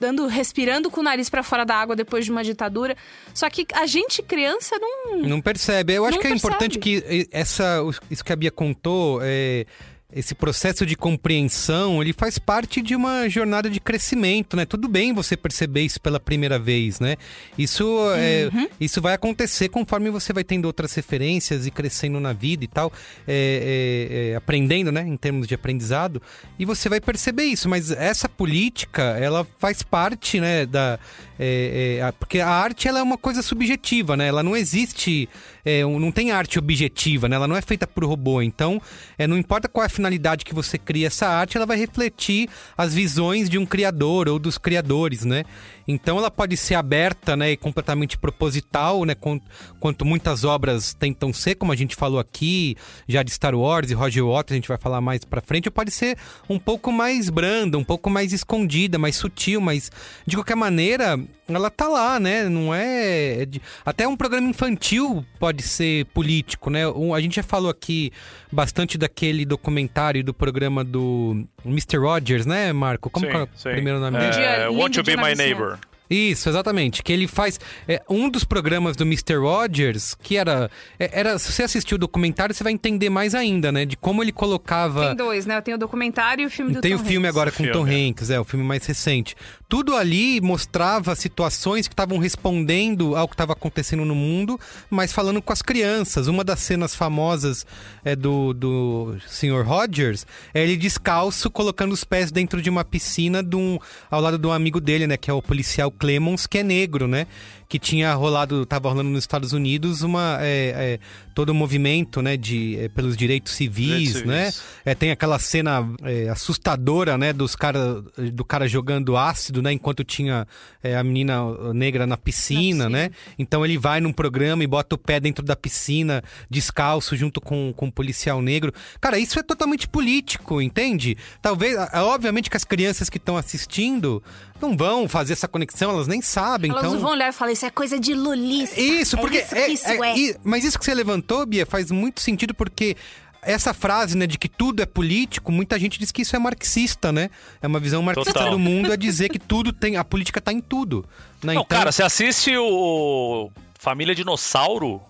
dando 0.00 0.26
respirando 0.26 0.90
com 0.90 1.00
o 1.00 1.02
nariz 1.04 1.28
pra 1.28 1.42
fora 1.42 1.64
da 1.64 1.74
água 1.74 1.96
depois 1.96 2.24
de 2.24 2.30
uma 2.30 2.44
ditadura. 2.44 2.96
Só 3.34 3.48
que 3.50 3.66
a 3.74 3.86
gente 3.86 4.22
criança 4.22 4.76
não 4.78 5.16
Não 5.18 5.40
percebe. 5.40 5.94
Eu 5.94 6.04
acho 6.04 6.18
que 6.18 6.26
é 6.26 6.30
percebe. 6.30 6.54
importante 6.54 6.78
que 6.78 7.02
eh, 7.06 7.26
essa, 7.30 7.80
isso 8.10 8.24
que 8.24 8.32
a 8.32 8.36
Bia 8.36 8.50
contou, 8.50 9.20
é, 9.22 9.66
esse 10.10 10.34
processo 10.34 10.86
de 10.86 10.96
compreensão, 10.96 12.00
ele 12.00 12.14
faz 12.14 12.38
parte 12.38 12.80
de 12.80 12.96
uma 12.96 13.28
jornada 13.28 13.68
de 13.68 13.78
crescimento, 13.78 14.56
né? 14.56 14.64
Tudo 14.64 14.88
bem 14.88 15.12
você 15.12 15.36
perceber 15.36 15.82
isso 15.82 16.00
pela 16.00 16.18
primeira 16.18 16.58
vez, 16.58 16.98
né? 16.98 17.16
Isso, 17.58 17.84
é, 18.16 18.48
Uhum. 18.50 18.68
isso 18.80 19.02
vai 19.02 19.12
acontecer 19.12 19.68
conforme 19.68 20.08
você 20.08 20.32
vai 20.32 20.42
tendo 20.42 20.64
outras 20.64 20.94
referências 20.94 21.66
e 21.66 21.70
crescendo 21.70 22.18
na 22.20 22.32
vida 22.32 22.64
e 22.64 22.66
tal, 22.66 22.90
é, 23.26 24.30
é, 24.30 24.30
é, 24.30 24.36
aprendendo, 24.36 24.90
né? 24.90 25.02
Em 25.06 25.16
termos 25.16 25.46
de 25.46 25.54
aprendizado, 25.54 26.22
e 26.58 26.64
você 26.64 26.88
vai 26.88 27.02
perceber 27.02 27.44
isso. 27.44 27.68
Mas 27.68 27.90
essa 27.90 28.30
política, 28.30 29.02
ela 29.20 29.46
faz 29.58 29.82
parte, 29.82 30.40
né? 30.40 30.64
Da, 30.64 30.98
é, 31.38 31.98
é, 31.98 32.02
a- 32.02 32.12
porque 32.14 32.40
a 32.40 32.48
arte 32.48 32.88
ela 32.88 32.98
é 32.98 33.02
uma 33.02 33.18
coisa 33.18 33.42
subjetiva, 33.42 34.16
né? 34.16 34.26
Ela 34.26 34.42
não 34.42 34.56
existe, 34.56 35.28
é, 35.66 35.84
um- 35.84 35.98
não 36.00 36.10
tem 36.10 36.30
arte 36.30 36.58
objetiva, 36.58 37.28
né? 37.28 37.36
Ela 37.36 37.46
não 37.46 37.56
é 37.56 37.60
feita 37.60 37.86
por 37.86 38.04
robô. 38.06 38.40
Então, 38.40 38.80
é, 39.18 39.26
não 39.26 39.36
importa 39.36 39.68
qual 39.68 39.82
é 39.82 39.86
a 39.86 39.97
finalidade 39.98 40.44
que 40.44 40.54
você 40.54 40.78
cria 40.78 41.08
essa 41.08 41.26
arte, 41.26 41.56
ela 41.56 41.66
vai 41.66 41.76
refletir 41.76 42.48
as 42.76 42.94
visões 42.94 43.50
de 43.50 43.58
um 43.58 43.66
criador 43.66 44.28
ou 44.28 44.38
dos 44.38 44.56
criadores, 44.56 45.24
né? 45.24 45.44
Então, 45.90 46.18
ela 46.18 46.30
pode 46.30 46.54
ser 46.56 46.74
aberta, 46.74 47.34
né? 47.34 47.52
E 47.52 47.56
completamente 47.56 48.18
proposital, 48.18 49.04
né? 49.06 49.14
quan- 49.14 49.40
Quanto 49.80 50.04
muitas 50.04 50.44
obras 50.44 50.92
tentam 50.92 51.32
ser, 51.32 51.54
como 51.54 51.72
a 51.72 51.76
gente 51.76 51.96
falou 51.96 52.18
aqui, 52.20 52.76
já 53.08 53.22
de 53.22 53.30
Star 53.30 53.54
Wars 53.54 53.90
e 53.90 53.94
Roger 53.94 54.24
Waters, 54.26 54.52
a 54.52 54.56
gente 54.56 54.68
vai 54.68 54.76
falar 54.76 55.00
mais 55.00 55.24
pra 55.24 55.40
frente, 55.40 55.68
ou 55.68 55.72
pode 55.72 55.90
ser 55.90 56.18
um 56.48 56.58
pouco 56.58 56.92
mais 56.92 57.30
branda, 57.30 57.78
um 57.78 57.84
pouco 57.84 58.10
mais 58.10 58.32
escondida, 58.32 58.98
mais 58.98 59.16
sutil, 59.16 59.60
mas 59.60 59.90
de 60.26 60.36
qualquer 60.36 60.56
maneira, 60.56 61.18
ela 61.48 61.70
tá 61.70 61.88
lá, 61.88 62.20
né? 62.20 62.48
Não 62.48 62.74
é. 62.74 63.42
é 63.42 63.46
de- 63.46 63.62
Até 63.86 64.06
um 64.06 64.16
programa 64.16 64.48
infantil 64.48 65.24
pode 65.38 65.62
ser 65.62 66.04
político, 66.06 66.68
né? 66.70 66.86
Um- 66.88 67.14
a 67.14 67.20
gente 67.20 67.36
já 67.36 67.42
falou 67.42 67.70
aqui 67.70 68.12
bastante 68.52 68.98
daquele 68.98 69.44
documentário 69.46 70.22
do 70.24 70.34
programa 70.34 70.82
do 70.84 71.46
Mr. 71.64 71.96
Rogers, 71.98 72.44
né, 72.44 72.72
Marco? 72.72 73.08
Como 73.08 73.24
Sim, 73.26 73.32
que 73.32 73.38
é 73.38 73.42
o 73.44 73.48
sim. 73.54 73.70
primeiro 73.70 74.00
nome 74.00 74.18
É, 74.18 74.30
dele? 74.30 74.76
Want 74.76 74.94
to 74.94 75.02
be 75.02 75.16
my 75.16 75.34
neighbor. 75.34 75.77
Isso, 76.10 76.48
exatamente. 76.48 77.02
Que 77.02 77.12
ele 77.12 77.26
faz. 77.26 77.58
É, 77.86 78.02
um 78.08 78.28
dos 78.28 78.44
programas 78.44 78.96
do 78.96 79.04
Mr. 79.04 79.36
Rogers, 79.36 80.14
que 80.14 80.36
era, 80.36 80.70
é, 80.98 81.10
era. 81.12 81.38
Se 81.38 81.52
você 81.52 81.62
assistiu 81.62 81.96
o 81.96 81.98
documentário, 81.98 82.54
você 82.54 82.64
vai 82.64 82.72
entender 82.72 83.10
mais 83.10 83.34
ainda, 83.34 83.70
né? 83.70 83.84
De 83.84 83.96
como 83.96 84.22
ele 84.22 84.32
colocava. 84.32 85.06
Tem 85.08 85.16
dois, 85.16 85.46
né? 85.46 85.56
Eu 85.56 85.62
tenho 85.62 85.76
o 85.76 85.80
documentário 85.80 86.42
e 86.42 86.46
o 86.46 86.50
filme 86.50 86.72
do 86.72 86.80
Tem 86.80 86.96
Tom 86.96 87.02
o 87.02 87.06
filme 87.06 87.26
Hanks. 87.26 87.36
agora 87.36 87.52
com 87.52 87.66
Tom 87.72 87.84
Hanks, 87.86 88.30
é 88.30 88.40
o 88.40 88.44
filme 88.44 88.64
mais 88.64 88.84
recente. 88.86 89.34
Tudo 89.68 89.94
ali 89.94 90.40
mostrava 90.40 91.14
situações 91.14 91.86
que 91.86 91.92
estavam 91.92 92.16
respondendo 92.16 93.14
ao 93.14 93.28
que 93.28 93.34
estava 93.34 93.52
acontecendo 93.52 94.02
no 94.02 94.14
mundo, 94.14 94.58
mas 94.88 95.12
falando 95.12 95.42
com 95.42 95.52
as 95.52 95.60
crianças. 95.60 96.26
Uma 96.26 96.42
das 96.42 96.60
cenas 96.60 96.94
famosas 96.94 97.66
é 98.02 98.16
do, 98.16 98.54
do 98.54 99.18
Sr. 99.26 99.62
Rogers 99.66 100.26
é 100.54 100.62
ele 100.62 100.74
descalço 100.74 101.50
colocando 101.50 101.92
os 101.92 102.02
pés 102.02 102.32
dentro 102.32 102.62
de 102.62 102.70
uma 102.70 102.82
piscina 102.82 103.42
de 103.42 103.56
um, 103.56 103.78
ao 104.10 104.22
lado 104.22 104.38
de 104.38 104.46
um 104.46 104.52
amigo 104.52 104.80
dele, 104.80 105.06
né? 105.06 105.18
Que 105.18 105.30
é 105.30 105.34
o 105.34 105.42
policial 105.42 105.90
Clemons, 105.90 106.46
que 106.46 106.56
é 106.56 106.62
negro, 106.62 107.06
né? 107.06 107.26
Que 107.68 107.78
tinha 107.78 108.14
rolado, 108.14 108.64
tava 108.64 108.88
rolando 108.88 109.10
nos 109.10 109.24
Estados 109.24 109.52
Unidos 109.52 110.02
uma 110.02 110.38
é, 110.40 110.72
é, 110.94 110.98
todo 111.34 111.50
o 111.50 111.54
movimento, 111.54 112.22
né? 112.22 112.36
De 112.36 112.78
é, 112.78 112.88
pelos 112.88 113.16
direitos 113.16 113.52
civis, 113.52 114.08
Direitos 114.08 114.24
né? 114.24 114.50
civis. 114.50 114.66
É, 114.84 114.94
tem 114.94 115.10
aquela 115.10 115.38
cena 115.38 115.86
é, 116.02 116.28
assustadora, 116.28 117.18
né, 117.18 117.32
dos 117.32 117.54
cara, 117.54 118.02
do 118.32 118.44
cara 118.44 118.66
jogando 118.66 119.16
ácido, 119.16 119.60
né, 119.60 119.72
enquanto 119.72 120.02
tinha 120.02 120.46
é, 120.82 120.96
a 120.96 121.04
menina 121.04 121.72
negra 121.74 122.06
na 122.06 122.16
piscina, 122.16 122.88
né? 122.88 123.10
Então 123.38 123.64
ele 123.64 123.76
vai 123.76 124.00
num 124.00 124.12
programa 124.12 124.64
e 124.64 124.66
bota 124.66 124.94
o 124.94 124.98
pé 124.98 125.20
dentro 125.20 125.44
da 125.44 125.54
piscina, 125.54 126.22
descalço, 126.48 127.16
junto 127.16 127.40
com, 127.40 127.72
com 127.76 127.86
um 127.86 127.90
policial 127.90 128.40
negro. 128.40 128.72
Cara, 129.00 129.18
isso 129.18 129.38
é 129.38 129.42
totalmente 129.42 129.86
político, 129.86 130.62
entende? 130.62 131.16
Talvez, 131.42 131.76
obviamente 131.92 132.48
que 132.48 132.56
as 132.56 132.64
crianças 132.64 133.08
que 133.10 133.18
estão 133.18 133.36
assistindo 133.36 134.22
não 134.60 134.76
vão 134.76 135.08
fazer 135.08 135.32
essa 135.32 135.46
conexão, 135.48 135.90
elas 135.90 136.06
nem 136.06 136.20
sabem. 136.22 136.70
Elas 136.70 136.84
então... 136.86 136.98
vão 137.00 137.10
olhar 137.12 137.28
e 137.28 137.32
falar, 137.32 137.52
isso 137.52 137.66
é 137.66 137.70
coisa 137.70 137.98
de 137.98 138.14
lulista. 138.14 138.80
Isso, 138.80 139.16
É 139.16 139.20
porque. 139.20 139.38
isso 139.38 139.54
que 139.54 139.60
isso 139.72 139.88
é. 139.88 140.18
e- 140.18 140.36
mas 140.44 140.64
isso 140.64 140.78
que 140.78 140.84
você 140.84 140.94
levantou, 140.94 141.44
Bia, 141.46 141.64
faz 141.66 141.90
muito 141.90 142.20
sentido 142.20 142.54
porque. 142.54 142.96
Essa 143.40 143.72
frase, 143.72 144.16
né, 144.16 144.26
de 144.26 144.36
que 144.36 144.48
tudo 144.48 144.82
é 144.82 144.84
político, 144.84 145.52
muita 145.52 145.78
gente 145.78 145.96
diz 145.96 146.10
que 146.10 146.22
isso 146.22 146.34
é 146.34 146.40
marxista, 146.40 147.12
né? 147.12 147.30
É 147.62 147.68
uma 147.68 147.78
visão 147.78 148.02
marxista 148.02 148.32
Total. 148.32 148.50
do 148.50 148.58
mundo, 148.58 148.92
é 148.92 148.96
dizer 148.96 149.28
que 149.28 149.38
tudo 149.38 149.72
tem. 149.72 149.96
A 149.96 150.02
política 150.02 150.40
tá 150.40 150.52
em 150.52 150.60
tudo. 150.60 151.04
Né? 151.42 151.54
Não, 151.54 151.62
então, 151.62 151.64
cara, 151.64 151.92
você 151.92 152.02
assiste 152.02 152.50
o 152.58 153.48
Família 153.78 154.12
Dinossauro. 154.12 155.00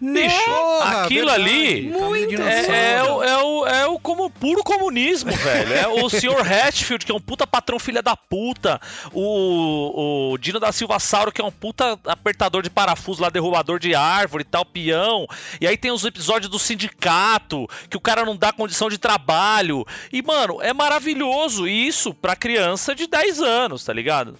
Bicho, 0.00 0.44
Porra, 0.44 1.04
aquilo 1.04 1.30
verdade. 1.30 1.50
ali 1.50 1.82
Muito. 1.88 2.42
é, 2.42 2.92
é 2.94 3.02
o, 3.02 3.22
é, 3.22 3.42
o, 3.42 3.66
é 3.66 3.86
o 3.86 3.98
como 3.98 4.28
puro 4.28 4.62
comunismo, 4.62 5.32
velho. 5.36 5.72
É 5.72 5.88
o 5.88 6.08
Sr. 6.08 6.40
Hatfield, 6.40 7.06
que 7.06 7.12
é 7.12 7.14
um 7.14 7.20
puta 7.20 7.46
patrão 7.46 7.78
filha 7.78 8.02
da 8.02 8.16
puta. 8.16 8.80
O, 9.12 10.32
o 10.32 10.38
Dino 10.38 10.58
da 10.60 10.72
Silva 10.72 10.98
Sauro, 10.98 11.32
que 11.32 11.40
é 11.40 11.44
um 11.44 11.50
puta 11.50 11.98
apertador 12.06 12.62
de 12.62 12.70
parafuso 12.70 13.22
lá, 13.22 13.30
derrubador 13.30 13.78
de 13.78 13.94
árvore 13.94 14.42
e 14.42 14.46
tal, 14.46 14.64
peão. 14.64 15.26
E 15.60 15.66
aí 15.66 15.76
tem 15.76 15.90
os 15.90 16.04
episódios 16.04 16.50
do 16.50 16.58
sindicato, 16.58 17.68
que 17.88 17.96
o 17.96 18.00
cara 18.00 18.24
não 18.24 18.36
dá 18.36 18.52
condição 18.52 18.88
de 18.88 18.98
trabalho. 18.98 19.84
E, 20.12 20.22
mano, 20.22 20.60
é 20.60 20.72
maravilhoso 20.72 21.66
isso 21.68 22.12
pra 22.12 22.36
criança 22.36 22.94
de 22.94 23.06
10 23.06 23.40
anos, 23.40 23.84
tá 23.84 23.92
ligado? 23.92 24.36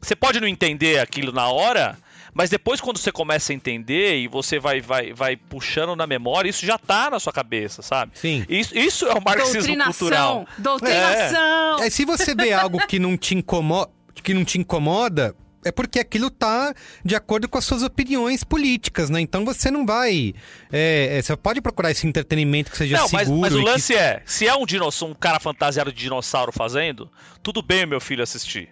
Você 0.00 0.14
pode 0.14 0.40
não 0.40 0.46
entender 0.46 0.98
aquilo 1.00 1.32
na 1.32 1.48
hora, 1.48 1.98
mas 2.36 2.50
depois 2.50 2.82
quando 2.82 2.98
você 2.98 3.10
começa 3.10 3.50
a 3.50 3.54
entender 3.54 4.18
e 4.18 4.28
você 4.28 4.58
vai, 4.58 4.78
vai, 4.82 5.14
vai 5.14 5.36
puxando 5.36 5.96
na 5.96 6.06
memória, 6.06 6.50
isso 6.50 6.66
já 6.66 6.76
tá 6.76 7.08
na 7.08 7.18
sua 7.18 7.32
cabeça, 7.32 7.80
sabe? 7.80 8.12
Sim. 8.14 8.44
Isso, 8.46 8.76
isso 8.76 9.06
é 9.06 9.14
o 9.14 9.22
marxismo 9.24 9.74
cultural. 9.82 10.46
Doutrinação! 10.58 11.82
É, 11.82 11.88
se 11.88 12.04
você 12.04 12.34
vê 12.34 12.52
algo 12.52 12.86
que 12.86 12.98
não 12.98 13.16
te 13.16 13.34
incomoda, 13.34 13.90
que 14.22 14.34
não 14.34 14.44
te 14.44 14.58
incomoda, 14.58 15.34
é 15.64 15.72
porque 15.72 15.98
aquilo 15.98 16.30
tá 16.30 16.74
de 17.04 17.16
acordo 17.16 17.48
com 17.48 17.58
as 17.58 17.64
suas 17.64 17.82
opiniões 17.82 18.44
políticas, 18.44 19.10
né? 19.10 19.20
Então 19.20 19.44
você 19.44 19.70
não 19.70 19.84
vai. 19.86 20.32
é, 20.70 21.16
é, 21.18 21.22
você 21.22 21.34
pode 21.36 21.60
procurar 21.60 21.90
esse 21.90 22.06
entretenimento 22.06 22.70
que 22.70 22.76
seja 22.76 22.98
Não, 22.98 23.08
mas, 23.10 23.26
seguro. 23.28 23.40
mas 23.40 23.52
o 23.54 23.58
e 23.58 23.64
que- 23.64 23.68
lance 23.70 23.94
é, 23.94 24.22
se 24.26 24.46
é 24.46 24.54
um 24.54 24.64
dinossauro, 24.66 25.12
um 25.12 25.16
cara 25.18 25.40
fantasiado 25.40 25.90
de 25.90 25.98
dinossauro 25.98 26.52
fazendo, 26.52 27.10
tudo 27.42 27.62
bem 27.62 27.86
meu 27.86 28.00
filho 28.00 28.22
assistir. 28.22 28.68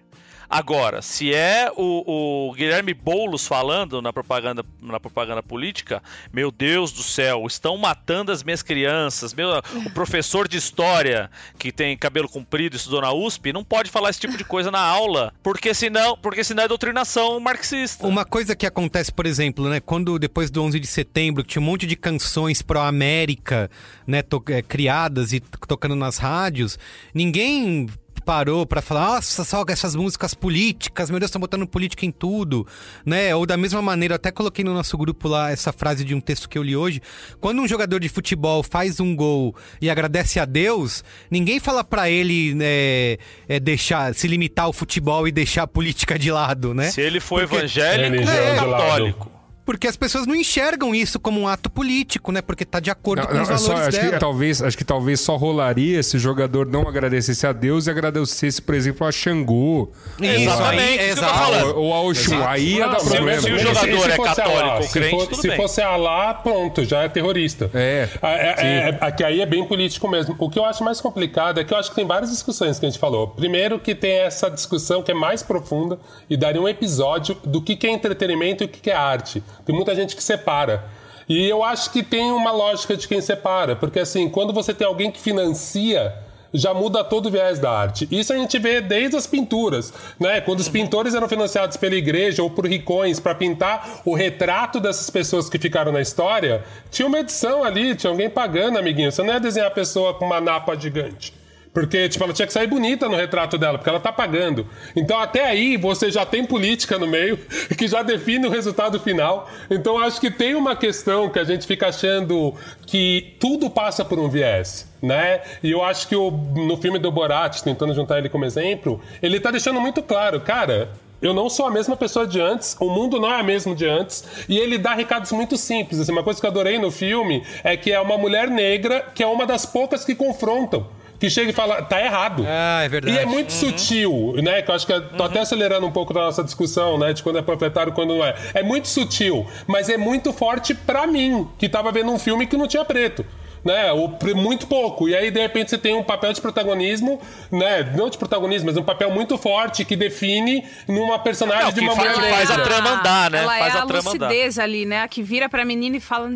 Agora, 0.49 1.03
se 1.03 1.34
é 1.34 1.70
o, 1.76 2.49
o 2.49 2.53
Guilherme 2.53 2.95
Boulos 2.95 3.47
falando 3.47 4.01
na 4.01 4.12
propaganda, 4.12 4.64
na 4.80 5.01
propaganda 5.01 5.42
política, 5.42 6.03
meu 6.32 6.51
Deus 6.51 6.92
do 6.92 7.03
céu, 7.03 7.45
estão 7.47 7.76
matando 7.76 8.32
as 8.32 8.42
minhas 8.42 8.62
crianças. 8.62 9.34
Meu, 9.34 9.49
o 9.86 9.90
professor 9.90 10.47
de 10.47 10.57
história 10.57 11.30
que 11.59 11.72
tem 11.72 11.97
cabelo 11.97 12.28
comprido 12.28 12.74
e 12.74 12.76
estudou 12.76 13.01
na 13.01 13.12
USP 13.12 13.53
não 13.53 13.64
pode 13.64 13.90
falar 13.90 14.11
esse 14.11 14.20
tipo 14.20 14.36
de 14.36 14.45
coisa 14.45 14.70
na 14.70 14.80
aula, 14.80 15.32
porque 15.42 15.72
senão, 15.74 16.16
porque 16.16 16.45
senão 16.45 16.64
é 16.64 16.68
doutrinação 16.68 17.38
marxista. 17.40 18.07
Uma 18.07 18.24
coisa 18.24 18.55
que 18.55 18.66
acontece, 18.66 19.12
por 19.12 19.26
exemplo, 19.26 19.68
né, 19.68 19.80
quando 19.80 20.18
depois 20.18 20.51
do 20.51 20.62
11 20.62 20.78
de 20.78 20.86
setembro 20.86 21.42
tinha 21.42 21.61
um 21.61 21.64
monte 21.64 21.86
de 21.86 21.97
canções 21.97 22.62
pró-América, 22.62 23.70
né, 24.07 24.22
é, 24.49 24.62
criadas 24.62 25.32
e 25.32 25.40
tocando 25.40 25.97
nas 25.97 26.18
rádios, 26.18 26.78
ninguém 27.12 27.88
parou 28.25 28.66
pra 28.66 28.81
falar, 28.81 29.14
nossa, 29.16 29.45
só 29.45 29.64
essas 29.68 29.95
músicas 29.95 30.33
políticas, 30.35 31.11
meu 31.11 31.18
Deus, 31.20 31.29
estão 31.29 31.41
botando 31.41 31.66
política 31.66 32.07
em 32.07 32.11
tudo, 32.11 32.66
né? 33.05 33.35
Ou 33.35 33.45
da 33.47 33.57
mesma 33.57 33.83
maneira, 33.83 34.14
eu 34.14 34.16
até 34.16 34.31
coloquei 34.31 34.64
no 34.64 34.72
nosso 34.72 34.97
grupo 34.97 35.29
lá 35.29 35.51
essa 35.51 35.72
frase 35.72 36.05
de 36.05 36.14
um 36.14 36.20
texto 36.20 36.49
que 36.49 36.57
eu 36.57 36.62
li 36.62 36.75
hoje, 36.77 37.01
quando 37.41 37.61
um 37.61 37.68
jogador 37.68 37.99
de 38.01 38.09
futebol 38.09 38.62
faz 38.62 39.01
um 39.01 39.14
gol 39.14 39.55
e 39.81 39.91
agradece 39.91 40.41
a 40.41 40.45
Deus, 40.45 41.05
ninguém 41.31 41.61
fala 41.61 41.85
pra 41.85 42.09
ele 42.09 42.55
né, 42.55 43.16
é, 43.49 43.61
deixar, 43.61 44.14
se 44.14 44.27
limitar 44.27 44.64
ao 44.66 44.72
futebol 44.72 45.29
e 45.29 45.33
deixar 45.33 45.64
a 45.64 45.66
política 45.66 46.18
de 46.18 46.31
lado, 46.31 46.72
né? 46.72 46.91
Se 46.91 47.01
ele 47.01 47.20
for 47.20 47.41
Porque- 47.43 47.57
evangélico, 47.57 48.31
é 48.31 48.61
lado. 48.61 48.70
católico. 48.70 49.34
Porque 49.65 49.87
as 49.89 49.97
pessoas 49.97 50.27
não 50.27 50.35
enxergam 50.35 50.95
isso 50.95 51.19
como 51.19 51.41
um 51.41 51.49
ato 51.49 51.71
político, 51.71 52.31
né? 52.31 52.43
Porque 52.43 52.65
tá 52.67 52.81
de 52.81 52.91
acordo 52.91 53.23
Não, 53.23 53.29
com 53.29 53.35
não, 53.35 53.43
os 53.45 53.51
é 53.51 53.57
só- 53.57 53.69
valores 53.69 53.89
acho, 53.89 53.99
dela. 53.99 54.12
que, 54.12 54.21
talvez, 54.21 54.62
acho 54.62 54.77
que 54.77 54.85
talvez 54.85 55.21
só 55.21 55.37
rolaria 55.37 56.03
se 56.03 56.17
o 56.17 56.19
jogador 56.21 56.67
não 56.67 56.87
agradecesse 56.87 57.47
a 57.47 57.53
Deus 57.53 57.87
e 57.87 57.91
agradecesse, 57.91 58.61
por 58.61 58.75
exemplo, 58.75 59.07
a 59.07 59.11
Xangô. 59.12 59.91
Exatamente, 60.21 61.03
Ou, 61.03 61.07
isso 61.09 61.15
que 61.17 61.25
eu 61.25 61.25
tô 61.25 61.25
a- 61.25 61.35
falando. 61.35 61.77
ou, 61.77 61.85
ou 61.85 61.95
a 61.95 62.01
Oxum. 62.03 62.47
Aí 62.47 62.75
ia 62.77 62.89
dar 62.89 62.97
problema. 62.97 63.41
se 63.41 63.53
o 63.53 63.59
jogador 63.59 63.81
se 63.81 63.91
é 64.11 64.17
fosse 64.17 64.35
católico 64.37 64.77
ou 64.77 64.83
se 64.83 64.93
crente, 64.93 65.11
for- 65.17 65.27
tudo 65.29 65.41
Se 65.41 65.49
bem. 65.49 65.57
fosse 65.57 65.81
Alá, 65.81 66.35
pronto, 66.35 66.85
já 66.85 67.03
é 67.03 67.09
terrorista. 67.09 67.71
É, 67.75 68.09
é, 68.23 68.29
é, 68.29 68.99
é, 69.01 69.11
que 69.12 69.25
aí 69.25 69.41
é 69.41 69.47
bem 69.47 69.65
político 69.67 70.09
mesmo. 70.09 70.35
O 70.39 70.51
que 70.51 70.59
eu 70.59 70.65
acho 70.65 70.83
mais 70.85 71.01
complicado 71.01 71.59
é 71.61 71.65
que 71.65 71.73
eu 71.73 71.79
acho 71.79 71.91
que 71.91 71.97
tem 71.97 72.07
várias 72.07 72.31
discussões 72.31 72.79
que 72.79 72.87
a 72.87 72.89
gente 72.91 72.99
falou. 72.99 73.29
Primeiro 73.29 73.79
que 73.79 73.95
tem 73.95 74.19
essa 74.21 74.51
discussão 74.51 75.03
que 75.03 75.11
é 75.11 75.15
mais 75.15 75.43
profunda 75.43 75.99
e 76.29 76.37
daria 76.37 76.61
um 76.61 76.69
episódio 76.69 77.35
do 77.45 77.61
que 77.62 77.77
que 77.77 77.87
é 77.87 77.91
entretenimento 77.91 78.62
e 78.62 78.67
o 78.67 78.69
que 78.69 78.81
que 78.81 78.91
é 78.91 78.95
arte. 78.95 79.43
Tem 79.65 79.75
muita 79.75 79.95
gente 79.95 80.15
que 80.15 80.23
separa. 80.23 80.85
E 81.29 81.49
eu 81.49 81.65
acho 81.65 81.91
que 81.91 82.03
tem 82.03 82.31
uma 82.33 82.51
lógica 82.51 82.97
de 82.97 83.09
quem 83.09 83.21
separa, 83.21 83.75
porque 83.75 84.01
assim, 84.01 84.29
quando 84.29 84.53
você 84.53 84.75
tem 84.75 84.87
alguém 84.87 85.11
que 85.11 85.21
financia 85.21 86.15
já 86.55 86.73
muda 86.73 87.03
todo 87.03 87.27
o 87.27 87.31
viés 87.31 87.59
da 87.59 87.69
arte. 87.69 88.07
Isso 88.12 88.33
a 88.33 88.37
gente 88.37 88.57
vê 88.61 88.81
desde 88.81 89.17
as 89.17 89.27
pinturas, 89.27 89.93
né? 90.21 90.41
Quando 90.41 90.61
os 90.61 90.69
pintores 90.69 91.12
eram 91.12 91.29
financiados 91.29 91.77
pela 91.77 91.97
igreja 91.97 92.45
ou 92.45 92.49
por 92.49 92.65
ricões 92.65 93.19
para 93.19 93.35
pintar 93.35 94.03
o 94.05 94.15
retrato 94.15 94.79
dessas 94.79 95.11
pessoas 95.11 95.51
que 95.51 95.59
ficaram 95.59 95.91
na 95.91 96.01
história, 96.01 96.65
tinha 96.93 97.09
uma 97.09 97.19
edição 97.19 97.65
ali, 97.65 97.97
tinha 97.97 98.11
alguém 98.11 98.31
pagando, 98.31 98.79
amiguinho. 98.79 99.11
Você 99.11 99.21
não 99.23 99.35
ia 99.35 99.41
desenhar 99.41 99.67
a 99.67 99.73
pessoa 99.73 100.15
com 100.15 100.25
uma 100.25 100.41
napa 100.41 100.77
gigante. 100.77 101.35
Porque, 101.75 102.09
tipo, 102.09 102.22
ela 102.22 102.33
tinha 102.33 102.47
que 102.47 102.53
sair 102.53 102.68
bonita 102.68 103.09
no 103.09 103.16
retrato 103.16 103.59
dela, 103.59 103.77
porque 103.77 103.91
ela 103.91 103.99
tá 103.99 104.12
pagando. 104.12 104.64
Então, 104.95 105.18
até 105.18 105.45
aí, 105.45 105.77
você 105.77 106.09
já 106.09 106.25
tem 106.25 106.45
política 106.45 107.01
no 107.01 107.07
meio, 107.07 107.37
que 107.77 107.89
já 107.89 108.01
define 108.01 108.47
o 108.47 108.51
resultado 108.51 109.01
final. 109.01 109.51
Então, 109.68 109.99
acho 109.99 110.20
que 110.20 110.31
tem 110.31 110.55
uma 110.55 110.77
questão 110.77 111.29
que 111.29 111.39
a 111.39 111.45
gente 111.45 111.66
fica 111.66 111.89
achando 111.89 112.55
que 112.87 113.35
tudo 113.41 113.68
passa 113.68 114.05
por 114.05 114.20
um 114.20 114.29
viés, 114.29 114.89
né? 115.03 115.41
E 115.64 115.72
eu 115.72 115.83
acho 115.83 116.07
que 116.07 116.14
o, 116.14 116.31
no 116.31 116.77
filme 116.77 117.01
do 117.01 117.11
Borat, 117.11 117.61
tentando 117.61 117.93
juntar 117.93 118.18
ele 118.18 118.29
como 118.29 118.45
exemplo, 118.45 119.01
ele 119.20 119.41
tá 119.41 119.51
deixando 119.51 119.81
muito 119.81 120.01
claro, 120.01 120.41
cara, 120.41 120.91
eu 121.20 121.35
não 121.35 121.49
sou 121.49 121.66
a 121.66 121.70
mesma 121.70 121.97
pessoa 121.97 122.25
de 122.25 122.41
antes, 122.41 122.77
o 122.79 122.89
mundo 122.89 123.18
não 123.18 123.33
é 123.33 123.41
o 123.43 123.45
mesmo 123.45 123.75
de 123.75 123.87
antes, 123.87 124.25
e 124.49 124.59
ele 124.59 124.79
dá 124.79 124.95
recados 124.95 125.33
muito 125.33 125.57
simples. 125.57 125.99
Assim, 125.99 126.12
uma 126.12 126.22
coisa 126.22 126.39
que 126.39 126.47
eu 126.47 126.51
adorei 126.51 126.79
no 126.79 126.93
filme 126.93 127.43
é 127.64 127.77
que 127.77 127.91
é 127.91 127.99
uma 127.99 128.16
mulher 128.16 128.49
negra 128.49 129.07
que 129.12 129.25
é 129.25 129.27
uma 129.27 129.45
das 129.45 129.66
poucas 129.66 130.05
que 130.05 130.14
confrontam. 130.14 130.87
Que 131.25 131.31
chega 131.31 131.49
e 131.51 131.53
fala, 131.55 131.81
tá 131.81 131.99
errado. 132.05 132.45
Ah, 132.47 132.83
é 132.85 132.89
verdade. 132.89 133.16
E 133.16 133.18
é 133.18 133.25
muito 133.25 133.51
sutil, 133.51 134.35
né? 134.43 134.61
Que 134.61 134.70
eu 134.70 134.75
acho 134.75 134.87
que 134.87 134.93
eu 134.93 135.09
tô 135.09 135.22
até 135.22 135.41
acelerando 135.41 135.87
um 135.87 135.91
pouco 135.91 136.12
da 136.12 136.20
nossa 136.20 136.45
discussão, 136.45 136.99
né? 136.99 137.14
De 137.14 137.22
quando 137.22 137.39
é 137.39 137.43
panfletário 137.43 137.93
e 137.93 137.95
quando 137.95 138.14
não 138.14 138.22
é. 138.22 138.35
É 138.53 138.62
muito 138.62 138.89
sutil, 138.89 139.47
mas 139.66 139.89
é 139.89 139.97
muito 139.97 140.35
forte 140.35 140.75
pra 140.75 141.07
mim, 141.07 141.49
que 141.59 141.66
tava 141.66 141.91
vendo 141.91 142.12
um 142.12 142.18
filme 142.18 142.47
que 142.47 142.59
não 142.59 142.68
tinha 142.68 142.85
preto. 142.85 143.25
né? 143.64 143.91
Ou 143.93 144.11
pr- 144.11 144.35
muito 144.37 144.66
pouco. 144.66 145.09
E 145.09 145.16
aí, 145.16 145.31
de 145.31 145.41
repente, 145.41 145.70
você 145.70 145.79
tem 145.79 145.95
um 145.95 146.03
papel 146.03 146.31
de 146.35 146.41
protagonismo, 146.43 147.18
né? 147.51 147.91
Não 147.97 148.11
de 148.11 148.18
protagonismo, 148.18 148.66
mas 148.66 148.77
um 148.77 148.83
papel 148.83 149.11
muito 149.11 149.39
forte 149.39 149.83
que 149.87 149.97
define 149.97 150.62
numa 150.87 151.18
personagem 151.18 151.64
Não, 151.64 151.72
de 151.72 151.81
uma 151.81 151.97
faz- 151.97 152.14
mulher 152.18 152.31
faz 152.35 152.51
a 152.51 152.57
negra. 152.59 152.64
trama 152.75 152.91
andar, 153.01 153.31
né? 153.31 153.39
Ela 153.39 153.59
Faz 153.59 153.75
é 153.75 153.79
a 153.79 153.83
a 153.83 153.87
trama 153.87 154.11
andar. 154.11 154.27
lucidez 154.29 154.59
ali, 154.59 154.85
né? 154.85 155.01
A 155.01 155.09
que 155.09 155.22
vira 155.22 155.49
pra 155.49 155.64
menina 155.64 155.97
e 155.97 156.01
fala... 156.01 156.33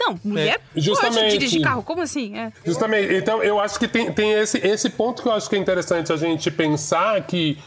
Não, 0.00 0.18
mulher 0.24 0.60
pode 0.72 0.80
Justamente. 0.80 1.32
dirigir 1.32 1.62
carro. 1.62 1.82
Como 1.82 2.00
assim? 2.00 2.36
É. 2.36 2.50
Justamente. 2.64 3.14
Então, 3.14 3.42
eu 3.42 3.60
acho 3.60 3.78
que 3.78 3.86
tem, 3.86 4.10
tem 4.10 4.32
esse, 4.32 4.56
esse 4.58 4.88
ponto 4.88 5.22
que 5.22 5.28
eu 5.28 5.32
acho 5.32 5.48
que 5.48 5.56
é 5.56 5.58
interessante 5.58 6.10
a 6.10 6.16
gente 6.16 6.50
pensar 6.50 7.20
que 7.26 7.58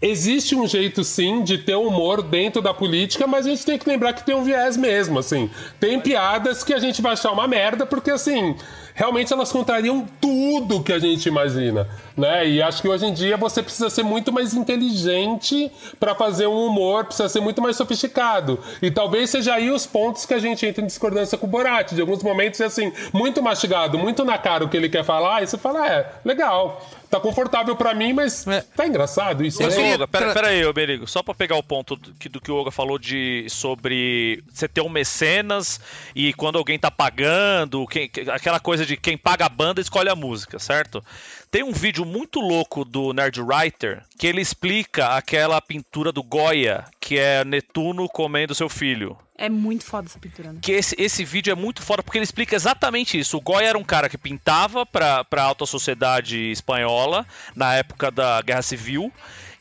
existe 0.00 0.54
um 0.54 0.66
jeito, 0.66 1.04
sim, 1.04 1.42
de 1.42 1.58
ter 1.58 1.74
humor 1.74 2.22
dentro 2.22 2.62
da 2.62 2.72
política, 2.72 3.26
mas 3.26 3.46
a 3.46 3.50
gente 3.50 3.66
tem 3.66 3.76
que 3.76 3.88
lembrar 3.88 4.14
que 4.14 4.24
tem 4.24 4.34
um 4.34 4.44
viés 4.44 4.76
mesmo, 4.76 5.18
assim. 5.18 5.50
Tem 5.78 6.00
piadas 6.00 6.64
que 6.64 6.72
a 6.72 6.78
gente 6.78 7.02
vai 7.02 7.12
achar 7.12 7.32
uma 7.32 7.46
merda, 7.46 7.84
porque, 7.84 8.10
assim, 8.10 8.54
realmente 9.00 9.32
elas 9.32 9.50
contrariam 9.50 10.06
tudo 10.20 10.82
que 10.82 10.92
a 10.92 10.98
gente 10.98 11.26
imagina, 11.26 11.88
né? 12.14 12.46
E 12.46 12.60
acho 12.60 12.82
que 12.82 12.88
hoje 12.88 13.06
em 13.06 13.14
dia 13.14 13.34
você 13.34 13.62
precisa 13.62 13.88
ser 13.88 14.02
muito 14.02 14.30
mais 14.30 14.52
inteligente 14.52 15.72
para 15.98 16.14
fazer 16.14 16.46
um 16.46 16.66
humor, 16.66 17.06
precisa 17.06 17.26
ser 17.26 17.40
muito 17.40 17.62
mais 17.62 17.76
sofisticado. 17.76 18.60
E 18.82 18.90
talvez 18.90 19.30
seja 19.30 19.54
aí 19.54 19.70
os 19.70 19.86
pontos 19.86 20.26
que 20.26 20.34
a 20.34 20.38
gente 20.38 20.66
entra 20.66 20.84
em 20.84 20.86
discordância 20.86 21.38
com 21.38 21.46
o 21.46 21.48
Borat. 21.48 21.94
De 21.94 22.00
alguns 22.02 22.22
momentos 22.22 22.60
é 22.60 22.66
assim, 22.66 22.92
muito 23.10 23.42
mastigado, 23.42 23.96
muito 23.96 24.22
na 24.22 24.36
cara 24.36 24.66
o 24.66 24.68
que 24.68 24.76
ele 24.76 24.90
quer 24.90 25.02
falar, 25.02 25.42
e 25.42 25.46
você 25.46 25.56
fala, 25.56 25.88
é, 25.88 26.06
legal. 26.22 26.86
Tá 27.10 27.18
confortável 27.18 27.74
pra 27.74 27.92
mim, 27.92 28.12
mas 28.12 28.44
tá 28.76 28.86
engraçado 28.86 29.44
isso. 29.44 29.60
Mas, 29.60 29.76
né? 29.76 29.92
Olga, 29.94 30.06
pera, 30.06 30.32
pera 30.32 30.46
aí, 30.48 30.64
ô 30.64 30.72
Berigo, 30.72 31.08
só 31.08 31.24
pra 31.24 31.34
pegar 31.34 31.56
o 31.56 31.62
ponto 31.62 31.96
do 31.96 32.14
que, 32.14 32.28
do 32.28 32.40
que 32.40 32.52
o 32.52 32.54
Olga 32.54 32.70
falou 32.70 32.98
de 33.00 33.46
sobre 33.48 34.44
você 34.48 34.68
ter 34.68 34.80
um 34.80 34.88
mecenas 34.88 35.80
e 36.14 36.32
quando 36.34 36.56
alguém 36.56 36.78
tá 36.78 36.88
pagando, 36.88 37.84
quem- 37.88 38.08
que- 38.08 38.30
aquela 38.30 38.60
coisa 38.60 38.86
de 38.86 38.96
quem 38.96 39.18
paga 39.18 39.46
a 39.46 39.48
banda 39.48 39.80
escolhe 39.80 40.08
a 40.08 40.14
música, 40.14 40.60
certo? 40.60 41.04
Tem 41.50 41.64
um 41.64 41.72
vídeo 41.72 42.04
muito 42.04 42.38
louco 42.38 42.84
do 42.84 43.12
Nerd 43.12 43.40
Writer 43.40 44.04
que 44.16 44.28
ele 44.28 44.40
explica 44.40 45.16
aquela 45.16 45.60
pintura 45.60 46.12
do 46.12 46.22
Goya, 46.22 46.84
que 47.00 47.18
é 47.18 47.44
Netuno 47.44 48.08
comendo 48.08 48.54
seu 48.54 48.68
filho. 48.68 49.18
É 49.36 49.48
muito 49.48 49.84
foda 49.84 50.06
essa 50.06 50.18
pintura, 50.18 50.52
né? 50.52 50.60
Que 50.62 50.70
esse, 50.70 50.94
esse 50.96 51.24
vídeo 51.24 51.50
é 51.50 51.56
muito 51.56 51.82
foda 51.82 52.04
porque 52.04 52.18
ele 52.18 52.24
explica 52.24 52.54
exatamente 52.54 53.18
isso. 53.18 53.36
O 53.36 53.40
Goya 53.40 53.66
era 53.66 53.78
um 53.78 53.82
cara 53.82 54.08
que 54.08 54.16
pintava 54.16 54.86
pra, 54.86 55.24
pra 55.24 55.42
alta 55.42 55.66
sociedade 55.66 56.52
espanhola 56.52 57.26
na 57.56 57.74
época 57.74 58.12
da 58.12 58.40
Guerra 58.42 58.62
Civil. 58.62 59.12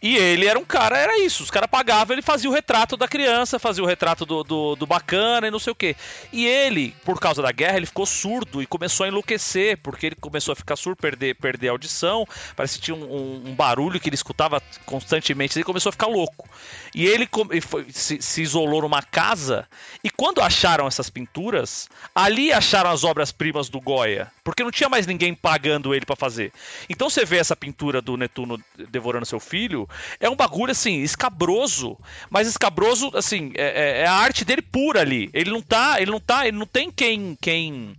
E 0.01 0.15
ele 0.15 0.45
era 0.47 0.57
um 0.57 0.63
cara, 0.63 0.97
era 0.97 1.19
isso. 1.19 1.43
Os 1.43 1.51
caras 1.51 1.69
pagavam, 1.69 2.13
ele 2.15 2.21
fazia 2.21 2.49
o 2.49 2.53
retrato 2.53 2.95
da 2.95 3.07
criança, 3.07 3.59
fazia 3.59 3.83
o 3.83 3.87
retrato 3.87 4.25
do, 4.25 4.43
do, 4.43 4.75
do 4.75 4.85
bacana 4.87 5.47
e 5.47 5.51
não 5.51 5.59
sei 5.59 5.71
o 5.71 5.75
quê. 5.75 5.95
E 6.31 6.45
ele, 6.47 6.95
por 7.03 7.19
causa 7.19 7.41
da 7.41 7.51
guerra, 7.51 7.77
ele 7.77 7.85
ficou 7.85 8.05
surdo 8.05 8.61
e 8.61 8.65
começou 8.65 9.03
a 9.05 9.09
enlouquecer, 9.09 9.77
porque 9.83 10.05
ele 10.05 10.15
começou 10.15 10.53
a 10.53 10.55
ficar 10.55 10.75
surdo, 10.77 10.97
perder, 11.01 11.35
perder 11.35 11.67
a 11.67 11.71
audição. 11.71 12.25
Parece 12.55 12.77
que 12.79 12.85
tinha 12.85 12.95
um, 12.95 13.03
um- 13.03 13.43
um 13.49 13.53
barulho 13.55 13.99
que 13.99 14.07
ele 14.07 14.15
escutava 14.15 14.61
constantemente. 14.85 15.57
Ele 15.57 15.65
começou 15.65 15.89
a 15.89 15.93
ficar 15.93 16.07
louco. 16.07 16.47
E 16.93 17.05
ele 17.05 17.27
foi- 17.61 17.85
se, 17.91 18.21
se 18.21 18.41
isolou 18.41 18.81
numa 18.81 19.01
casa. 19.01 19.67
E 20.03 20.09
quando 20.09 20.41
acharam 20.41 20.87
essas 20.87 21.09
pinturas, 21.09 21.87
ali 22.13 22.51
acharam 22.51 22.89
as 22.89 23.03
obras-primas 23.03 23.69
do 23.69 23.79
Goya. 23.79 24.31
Porque 24.43 24.63
não 24.63 24.71
tinha 24.71 24.89
mais 24.89 25.05
ninguém 25.05 25.33
pagando 25.33 25.93
ele 25.93 26.05
pra 26.05 26.15
fazer. 26.15 26.51
Então 26.89 27.09
você 27.09 27.23
vê 27.25 27.37
essa 27.37 27.55
pintura 27.55 28.01
do 28.01 28.17
Netuno 28.17 28.59
devorando 28.89 29.25
seu 29.25 29.39
filho, 29.39 29.87
é 30.19 30.29
um 30.29 30.35
bagulho 30.35 30.71
assim, 30.71 31.01
escabroso. 31.01 31.97
Mas 32.29 32.47
escabroso, 32.47 33.11
assim, 33.15 33.51
é, 33.55 33.63
é- 33.99 34.01
é 34.01 34.05
a 34.07 34.13
arte 34.13 34.43
dele 34.43 34.61
pura 34.61 35.01
ali. 35.01 35.29
Ele 35.33 35.49
não 35.51 35.61
tá, 35.61 36.01
ele 36.01 36.11
não 36.11 36.19
tá, 36.19 36.47
ele 36.47 36.57
não 36.57 36.65
tem 36.65 36.89
quem. 36.91 37.37
quem... 37.39 37.95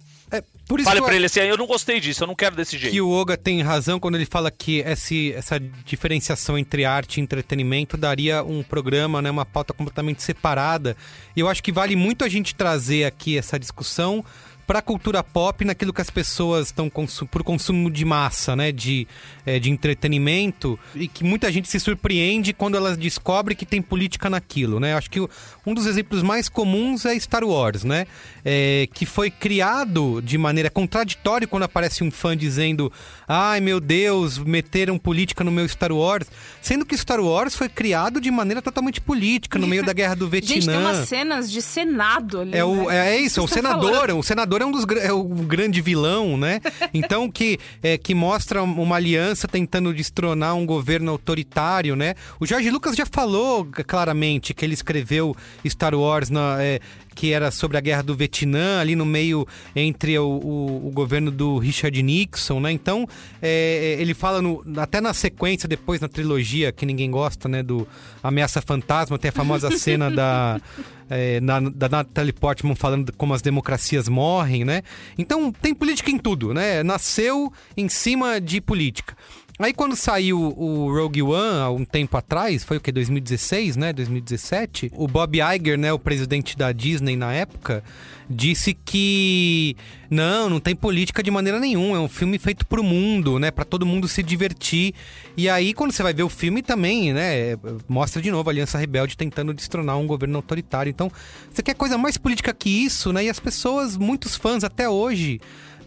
por 0.70 0.80
Fale 0.82 0.96
que 0.96 1.02
eu 1.02 1.04
pra 1.04 1.12
a- 1.14 1.16
ele 1.16 1.26
assim, 1.26 1.40
"Ah, 1.40 1.46
eu 1.46 1.56
não 1.56 1.66
gostei 1.66 1.98
disso, 1.98 2.22
eu 2.22 2.28
não 2.28 2.34
quero 2.36 2.54
desse 2.54 2.78
jeito. 2.78 2.92
que 2.92 3.00
o 3.00 3.10
Oga 3.10 3.36
tem 3.36 3.60
razão 3.60 3.98
quando 3.98 4.14
ele 4.14 4.24
fala 4.24 4.50
que 4.52 4.78
esse, 4.78 5.32
essa 5.32 5.58
diferenciação 5.84 6.56
entre 6.56 6.84
arte 6.84 7.16
e 7.18 7.20
entretenimento 7.20 7.96
daria 7.96 8.44
um 8.44 8.62
programa, 8.62 9.20
né, 9.20 9.30
uma 9.30 9.44
pauta 9.44 9.74
completamente 9.74 10.22
separada. 10.22 10.96
E 11.36 11.40
eu 11.40 11.48
acho 11.48 11.60
que 11.62 11.72
vale 11.72 11.96
muito 11.96 12.24
a 12.24 12.28
gente 12.28 12.54
trazer 12.54 13.04
aqui 13.04 13.36
essa 13.36 13.58
discussão 13.58 14.24
para 14.66 14.78
a 14.78 14.82
cultura 14.82 15.22
pop 15.22 15.64
naquilo 15.64 15.92
que 15.92 16.00
as 16.00 16.10
pessoas 16.10 16.66
estão 16.66 16.88
consu 16.90 17.26
por 17.26 17.42
consumo 17.42 17.90
de 17.90 18.04
massa, 18.04 18.54
né, 18.56 18.70
de, 18.72 19.06
eh, 19.46 19.58
de 19.58 19.70
entretenimento 19.70 20.78
e 20.94 21.06
que 21.08 21.22
muita 21.24 21.50
gente 21.52 21.68
se 21.68 21.78
surpreende 21.80 22.52
quando 22.52 22.76
elas 22.76 22.96
descobre 22.96 23.54
que 23.54 23.66
tem 23.66 23.80
política 23.82 24.28
naquilo, 24.30 24.78
né? 24.80 24.94
Acho 24.94 25.10
que 25.10 25.20
o- 25.20 25.28
um 25.66 25.74
dos 25.74 25.86
exemplos 25.86 26.22
mais 26.22 26.48
comuns 26.48 27.04
é 27.04 27.18
Star 27.18 27.44
Wars, 27.44 27.84
né? 27.84 28.06
É, 28.44 28.88
que 28.94 29.04
foi 29.04 29.30
criado 29.30 30.20
de 30.22 30.38
maneira 30.38 30.70
contraditória 30.70 31.46
quando 31.46 31.64
aparece 31.64 32.02
um 32.02 32.10
fã 32.10 32.36
dizendo: 32.36 32.90
"Ai, 33.28 33.60
meu 33.60 33.80
Deus, 33.80 34.38
meteram 34.38 34.98
política 34.98 35.44
no 35.44 35.50
meu 35.50 35.68
Star 35.68 35.92
Wars", 35.92 36.26
sendo 36.62 36.86
que 36.86 36.96
Star 36.96 37.20
Wars 37.20 37.54
foi 37.54 37.68
criado 37.68 38.20
de 38.20 38.30
maneira 38.30 38.62
totalmente 38.62 39.00
política 39.00 39.58
no 39.58 39.66
meio 39.66 39.84
da 39.84 39.92
Guerra 39.92 40.14
do 40.16 40.28
Vietnã. 40.28 40.50
Gente, 40.54 40.66
tem 40.66 40.76
umas 40.78 41.08
cenas 41.08 41.50
de 41.50 41.60
Senado 41.62 42.40
ali. 42.40 42.56
É, 42.56 42.64
o, 42.64 42.88
né? 42.88 43.14
é 43.14 43.20
isso, 43.20 43.40
é 43.40 43.42
o 43.42 43.48
senador. 43.48 43.92
falando. 43.94 44.18
O 44.18 44.22
senador 44.22 44.59
é 44.62 44.66
um 44.66 44.72
dos 44.72 44.84
é 45.02 45.12
o 45.12 45.24
grande 45.24 45.80
vilão, 45.80 46.36
né? 46.36 46.60
Então 46.92 47.30
que, 47.30 47.58
é, 47.82 47.96
que 47.96 48.14
mostra 48.14 48.62
uma 48.62 48.96
aliança 48.96 49.46
tentando 49.46 49.92
destronar 49.94 50.54
um 50.54 50.66
governo 50.66 51.10
autoritário, 51.10 51.96
né? 51.96 52.14
O 52.38 52.46
Jorge 52.46 52.70
Lucas 52.70 52.96
já 52.96 53.06
falou 53.06 53.66
claramente 53.86 54.54
que 54.54 54.64
ele 54.64 54.74
escreveu 54.74 55.36
Star 55.66 55.94
Wars 55.94 56.30
na. 56.30 56.62
é, 56.62 56.80
que 57.14 57.32
era 57.32 57.50
sobre 57.50 57.76
a 57.76 57.80
guerra 57.80 58.02
do 58.02 58.14
Vietnã, 58.14 58.80
ali 58.80 58.94
no 58.96 59.04
meio 59.04 59.46
entre 59.74 60.18
o, 60.18 60.24
o- 60.24 60.88
o 60.88 60.90
governo 60.90 61.30
do 61.30 61.58
Richard 61.58 62.02
Nixon, 62.02 62.60
né? 62.60 62.72
Então, 62.72 63.06
é, 63.42 63.96
ele 63.98 64.14
fala 64.14 64.40
no- 64.40 64.62
até 64.76 65.00
na 65.00 65.12
sequência, 65.12 65.68
depois 65.68 66.00
na 66.00 66.08
trilogia, 66.08 66.72
que 66.72 66.86
ninguém 66.86 67.10
gosta, 67.10 67.48
né? 67.48 67.62
Do 67.62 67.86
Ameaça 68.22 68.62
Fantasma, 68.62 69.18
tem 69.18 69.28
a 69.28 69.32
famosa 69.32 69.70
cena 69.76 70.10
da, 70.10 70.60
é, 71.08 71.40
na- 71.40 71.60
da 71.60 71.88
Natalie 71.88 72.32
Portman 72.32 72.74
falando 72.74 73.12
como 73.16 73.34
as 73.34 73.42
democracias 73.42 74.08
morrem, 74.08 74.64
né? 74.64 74.82
Então, 75.18 75.50
tem 75.52 75.74
política 75.74 76.10
em 76.10 76.18
tudo, 76.18 76.54
né? 76.54 76.82
Nasceu 76.82 77.52
em 77.76 77.88
cima 77.88 78.40
de 78.40 78.60
política. 78.60 79.16
Aí 79.60 79.74
quando 79.74 79.94
saiu 79.94 80.40
o 80.40 80.90
Rogue 80.90 81.20
One 81.20 81.60
há 81.60 81.68
um 81.68 81.84
tempo 81.84 82.16
atrás, 82.16 82.64
foi 82.64 82.78
o 82.78 82.80
que 82.80 82.90
2016, 82.90 83.76
né? 83.76 83.92
2017, 83.92 84.90
o 84.94 85.06
Bob 85.06 85.38
Iger, 85.38 85.78
né, 85.78 85.92
o 85.92 85.98
presidente 85.98 86.56
da 86.56 86.72
Disney 86.72 87.14
na 87.14 87.30
época, 87.34 87.84
disse 88.28 88.72
que 88.72 89.76
não, 90.08 90.48
não 90.48 90.60
tem 90.60 90.74
política 90.74 91.22
de 91.22 91.30
maneira 91.30 91.60
nenhuma, 91.60 91.98
é 91.98 92.00
um 92.00 92.08
filme 92.08 92.38
feito 92.38 92.64
pro 92.64 92.82
mundo, 92.82 93.38
né, 93.38 93.50
Pra 93.50 93.66
todo 93.66 93.84
mundo 93.84 94.08
se 94.08 94.22
divertir. 94.22 94.94
E 95.36 95.46
aí 95.46 95.74
quando 95.74 95.92
você 95.92 96.02
vai 96.02 96.14
ver 96.14 96.22
o 96.22 96.30
filme 96.30 96.62
também, 96.62 97.12
né, 97.12 97.58
mostra 97.86 98.22
de 98.22 98.30
novo 98.30 98.48
a 98.48 98.52
Aliança 98.52 98.78
Rebelde 98.78 99.14
tentando 99.14 99.52
destronar 99.52 99.98
um 99.98 100.06
governo 100.06 100.36
autoritário. 100.36 100.88
Então, 100.88 101.12
você 101.50 101.62
quer 101.62 101.74
coisa 101.74 101.98
mais 101.98 102.16
política 102.16 102.54
que 102.54 102.70
isso, 102.70 103.12
né? 103.12 103.24
E 103.24 103.28
as 103.28 103.38
pessoas, 103.38 103.98
muitos 103.98 104.36
fãs 104.36 104.64
até 104.64 104.88
hoje, 104.88 105.38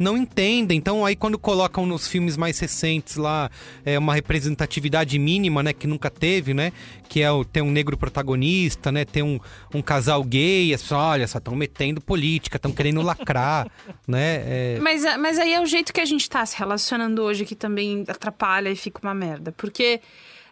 não 0.03 0.17
entendem. 0.17 0.77
Então, 0.77 1.05
aí 1.05 1.15
quando 1.15 1.39
colocam 1.39 1.85
nos 1.85 2.07
filmes 2.07 2.37
mais 2.37 2.59
recentes 2.59 3.15
lá 3.15 3.49
é, 3.85 3.97
uma 3.97 4.13
representatividade 4.13 5.17
mínima, 5.17 5.63
né, 5.63 5.73
que 5.73 5.87
nunca 5.87 6.09
teve, 6.09 6.53
né, 6.53 6.71
que 7.09 7.21
é 7.21 7.31
o, 7.31 7.43
ter 7.45 7.61
um 7.61 7.71
negro 7.71 7.97
protagonista, 7.97 8.91
né, 8.91 9.05
ter 9.05 9.23
um, 9.23 9.39
um 9.73 9.81
casal 9.81 10.23
gay, 10.23 10.73
as 10.73 10.81
pessoas, 10.81 11.01
olha, 11.01 11.27
só 11.27 11.37
estão 11.37 11.55
metendo 11.55 12.01
política, 12.01 12.57
estão 12.57 12.71
querendo 12.71 13.01
lacrar, 13.01 13.67
né? 14.07 14.43
é- 14.45 14.79
Mas, 14.81 15.03
mas 15.17 15.39
aí 15.39 15.53
é 15.53 15.61
o 15.61 15.65
jeito 15.65 15.93
que 15.93 16.01
a 16.01 16.05
gente 16.05 16.29
tá 16.29 16.45
se 16.45 16.57
relacionando 16.57 17.21
hoje 17.23 17.45
que 17.45 17.55
também 17.55 18.03
atrapalha 18.07 18.69
e 18.69 18.75
fica 18.75 18.99
uma 19.01 19.13
merda. 19.13 19.51
Porque 19.51 20.01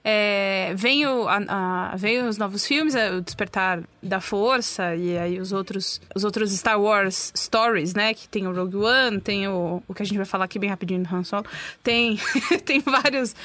é, 0.04 0.74
vem, 0.76 1.06
a, 1.06 1.92
a- 1.94 1.96
os 2.28 2.38
novos 2.38 2.66
filmes, 2.66 2.96
é, 2.96 3.12
o 3.12 3.22
Despertar 3.22 3.82
da 4.02 4.20
Força 4.20 4.96
e 4.96 5.18
aí 5.18 5.40
os 5.40 5.52
outros, 5.52 6.02
os 6.16 6.24
outros 6.24 6.52
Star 6.52 6.80
Wars 6.82 7.32
Stories, 7.38 7.94
né? 7.94 8.14
Que 8.14 8.28
tem 8.28 8.48
o 8.48 8.54
Rogue 8.54 8.78
One, 8.78 9.22
tem 9.22 9.48
o, 9.48 9.82
o 9.88 9.94
que 9.94 10.02
a 10.02 10.06
gente 10.06 10.18
vai 10.18 10.26
falar 10.26 10.46
aqui 10.46 10.58
bem 10.58 10.70
rapidinho 10.70 11.04
do 11.04 11.16
Han 11.16 11.24
Solo. 11.24 11.46
Tem, 11.84 12.18
tem 12.66 12.80
vários 12.80 13.36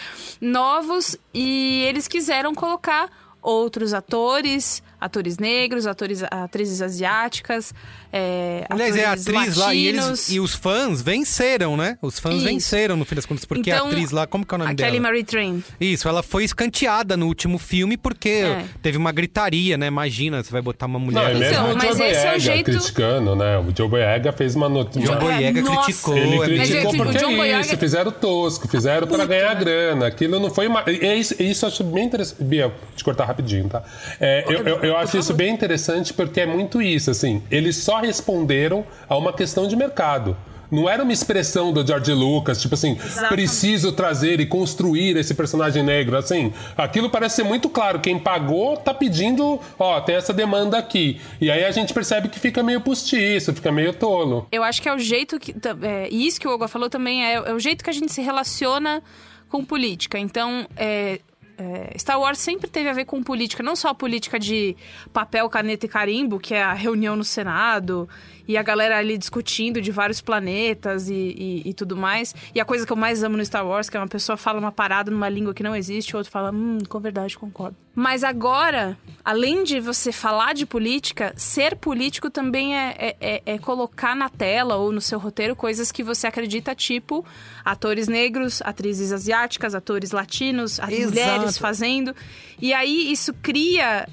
novos 0.41 1.17
e 1.35 1.83
eles 1.87 2.09
quiseram 2.09 2.55
colocar 2.55 3.11
outros 3.43 3.93
atores, 3.95 4.83
atores 5.07 5.39
negros, 5.39 5.87
atores, 5.87 6.23
atrizes 6.31 6.83
asiáticas, 6.83 7.73
é, 8.13 8.65
Aliás, 8.69 8.97
é 8.97 9.05
atriz 9.07 9.57
lá 9.57 9.75
e, 9.75 9.87
eles, 9.87 10.01
latinos. 10.01 10.31
e 10.31 10.41
os 10.41 10.55
fãs 10.55 11.03
venceram, 11.03 11.77
né? 11.77 11.99
Os 12.03 12.19
fãs 12.19 12.35
Isso. 12.37 12.45
venceram 12.45 12.97
no 12.97 13.05
fim 13.05 13.15
das 13.15 13.27
contas, 13.27 13.45
porque 13.45 13.71
Então, 13.71 13.87
a 13.87 13.89
atriz 13.89 14.11
lá, 14.11 14.27
como 14.27 14.45
que 14.47 14.55
é 14.55 14.57
o 14.57 14.59
nome 14.59 14.71
a 14.71 14.75
dela? 14.75 14.89
Kelly 14.91 15.01
Marie 15.01 15.25
Tran. 15.25 15.61
Isso, 15.81 16.09
ela 16.09 16.23
foi 16.23 16.45
escanteada 16.45 17.17
no 17.17 17.27
último 17.27 17.59
filme 17.59 17.97
porque 17.97 18.29
É. 18.29 18.65
teve 18.83 18.97
uma 18.99 19.13
gritaria, 19.13 19.77
né? 19.77 19.87
Imagina, 19.87 20.43
você 20.43 20.51
vai 20.51 20.63
botar 20.63 20.87
uma 20.87 20.99
Não, 20.99 21.07
mulher. 21.07 21.35
e 21.35 21.39
mesmo 21.39 21.55
Então, 21.55 21.73
o 21.73 21.77
mas 21.77 22.01
esse 22.01 22.03
é 22.03 22.07
o 22.07 22.23
Boyega 22.25 22.39
jeito- 22.41 22.65
criticando, 22.71 23.37
né? 23.37 23.59
O 23.59 23.73
Joe 23.77 23.89
Boyega 23.89 24.33
fez 24.33 24.55
uma 24.55 24.69
notícia. 24.69 25.03
John 25.15 25.19
Boyega 25.19 25.63
Nossa. 25.63 25.83
criticou. 25.85 26.17
Ele 26.17 26.35
é 26.35 26.39
Mas 26.39 26.47
criticou 26.49 26.79
é 26.79 26.81
que 26.81 26.87
o 27.01 27.05
porque 27.05 27.19
John 27.19 27.31
é 27.33 27.37
Boyega- 27.37 27.61
isso, 27.61 27.77
fizeram 27.77 28.13
tosco, 28.13 28.69
fizeram 28.69 29.07
para 29.07 29.25
ganhar 29.27 29.55
grana. 29.55 30.07
Aquilo 30.07 30.41
não 30.41 30.51
foi 30.51 30.67
uma. 30.67 30.83
É 30.87 31.15
isso, 31.15 31.35
isso 31.43 31.65
eu 31.65 31.69
acho 31.69 31.85
bem 31.85 32.05
interessante. 32.07 32.43
Bia, 32.43 32.73
te 32.95 33.05
cortar 33.05 33.25
rapidinho, 33.25 33.69
tá? 33.69 33.83
É, 34.21 34.45
eu, 34.49 34.63
eu, 34.67 34.77
eu 34.83 34.96
acho 34.97 35.19
isso 35.19 35.35
bem 35.35 35.53
interessante 35.53 36.13
porque 36.13 36.41
é 36.41 36.47
muito 36.47 36.81
isso, 36.81 37.11
assim. 37.11 37.43
Eles 37.51 37.77
só 37.77 38.01
responderam 38.01 38.85
a 39.09 39.17
uma 39.17 39.33
questão 39.33 39.67
de 39.67 39.77
mercado. 39.77 40.37
Não 40.71 40.89
era 40.89 41.03
uma 41.03 41.13
expressão 41.13 41.73
do 41.73 41.87
George 41.87 42.13
Lucas, 42.13 42.61
tipo 42.61 42.75
assim, 42.75 42.93
Exatamente. 42.93 43.29
preciso 43.29 43.93
trazer 43.93 44.41
e 44.41 44.47
construir 44.47 45.17
esse 45.17 45.35
personagem 45.35 45.83
negro. 45.83 46.17
Assim, 46.17 46.53
aquilo 46.77 47.11
parece 47.11 47.37
ser 47.37 47.45
muito 47.45 47.69
claro. 47.69 48.01
Quem 48.01 48.19
pagou 48.19 48.77
tá 48.77 48.93
pedindo, 48.93 49.61
ó, 49.79 50.01
tem 50.01 50.17
essa 50.17 50.33
demanda 50.33 50.77
aqui. 50.77 51.21
E 51.41 51.51
aí 51.51 51.65
a 51.65 51.71
gente 51.71 51.95
percebe 51.95 52.29
que 52.29 52.39
fica 52.39 52.63
meio 52.63 52.81
postiço, 52.81 53.55
fica 53.55 53.71
meio 53.71 53.93
tolo. 53.93 54.49
Eu 54.51 54.63
acho 54.63 54.83
que 54.83 54.89
é 54.89 54.95
o 54.95 54.99
jeito 54.99 55.39
que. 55.39 55.55
É, 55.83 56.09
isso 56.09 56.41
que 56.41 56.49
o 56.49 56.51
Olga 56.51 56.69
falou 56.69 56.91
também 56.91 57.25
é, 57.25 57.35
é 57.35 57.53
o 57.53 57.61
jeito 57.61 57.85
que 57.85 57.91
a 57.91 57.93
gente 57.93 58.13
se 58.13 58.21
relaciona 58.21 59.03
com 59.49 59.65
política. 59.65 60.19
Então, 60.19 60.67
é, 60.77 61.21
é, 61.59 61.97
Star 61.99 62.21
Wars 62.21 62.39
sempre 62.39 62.69
teve 62.69 62.89
a 62.89 62.93
ver 62.93 63.05
com 63.05 63.23
política, 63.23 63.63
não 63.63 63.75
só 63.75 63.89
a 63.89 63.95
política 63.95 64.39
de 64.39 64.77
papel, 65.13 65.49
caneta 65.49 65.87
e 65.87 65.89
carimbo, 65.89 66.39
que 66.39 66.55
é 66.55 66.63
a 66.63 66.73
reunião 66.73 67.17
no 67.17 67.25
Senado, 67.25 68.09
e 68.49 68.57
a 68.57 68.63
galera 68.63 68.99
ali 68.99 69.17
discutindo 69.19 69.81
de 69.81 69.91
vários 69.91 70.21
planetas 70.21 71.09
e, 71.09 71.15
e- 71.15 71.63
e 71.71 71.75
tudo 71.75 71.97
mais. 71.97 72.35
E 72.55 72.61
a 72.61 72.65
coisa 72.65 72.87
que 72.87 72.93
eu 72.93 72.97
mais 72.97 73.23
amo 73.23 73.37
no 73.37 73.45
Star 73.45 73.67
Wars, 73.67 73.89
que 73.91 73.97
é 73.97 74.01
uma 74.01 74.09
pessoa 74.09 74.37
fala 74.37 74.59
uma 74.59 74.73
parada 74.73 75.11
numa 75.11 75.29
língua 75.29 75.53
que 75.55 75.63
não 75.63 75.75
existe, 75.75 76.15
o 76.15 76.19
outro 76.19 76.31
fala, 76.31 76.51
hum, 76.53 76.79
com 76.89 77.01
verdade, 77.01 77.37
concordo. 77.37 77.77
Mas 77.95 78.23
agora, 78.23 78.99
além 79.25 79.65
de 79.65 79.81
você 79.81 80.13
falar 80.13 80.53
de 80.55 80.67
política, 80.67 81.33
ser 81.35 81.77
político 81.77 82.29
também 82.29 82.77
é, 82.77 82.95
é- 82.99 83.17
é- 83.21 83.43
é 83.55 83.59
colocar 83.59 84.15
na 84.15 84.29
tela 84.29 84.77
ou 84.77 84.93
no 84.93 85.01
seu 85.01 85.19
roteiro 85.19 85.57
coisas 85.57 85.91
que 85.91 86.03
você 86.03 86.27
acredita, 86.27 86.75
tipo 86.75 87.25
atores 87.65 88.07
negros, 88.07 88.61
atrizes 88.63 89.13
asiáticas, 89.13 89.75
atores 89.75 90.13
latinos, 90.13 90.79
as 90.79 90.91
mulheres 91.11 91.59
fazendo. 91.59 92.15
E 92.61 92.73
aí 92.75 93.11
isso 93.11 93.33
cria 93.35 94.07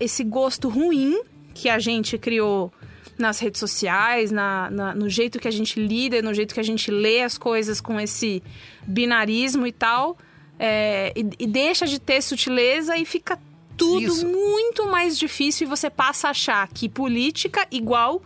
esse 0.00 0.22
gosto 0.24 0.68
ruim 0.68 1.20
que 1.52 1.68
a 1.68 1.78
gente 1.78 2.16
criou 2.16 2.72
nas 3.18 3.38
redes 3.38 3.60
sociais, 3.60 4.30
na, 4.30 4.68
na- 4.70 4.94
no 4.94 5.08
jeito 5.08 5.38
que 5.38 5.46
a 5.48 5.50
gente 5.50 5.78
lida, 5.80 6.20
no 6.22 6.34
jeito 6.34 6.52
que 6.54 6.60
a 6.60 6.64
gente 6.64 6.90
lê 6.90 7.22
as 7.22 7.38
coisas 7.38 7.80
com 7.80 7.98
esse 8.00 8.42
binarismo 8.86 9.66
e 9.66 9.72
tal. 9.72 10.16
é, 10.58 11.12
e, 11.16 11.44
e 11.44 11.46
deixa 11.46 11.84
de 11.86 11.98
ter 11.98 12.22
sutileza 12.22 12.96
e 12.96 13.04
fica 13.04 13.38
tudo 13.76 14.06
Isso. 14.06 14.24
muito 14.26 14.86
mais 14.86 15.18
difícil 15.18 15.66
e 15.66 15.68
você 15.70 15.90
passa 15.90 16.28
a 16.28 16.30
achar 16.30 16.68
que 16.68 16.88
política 16.88 17.66
igual 17.72 18.22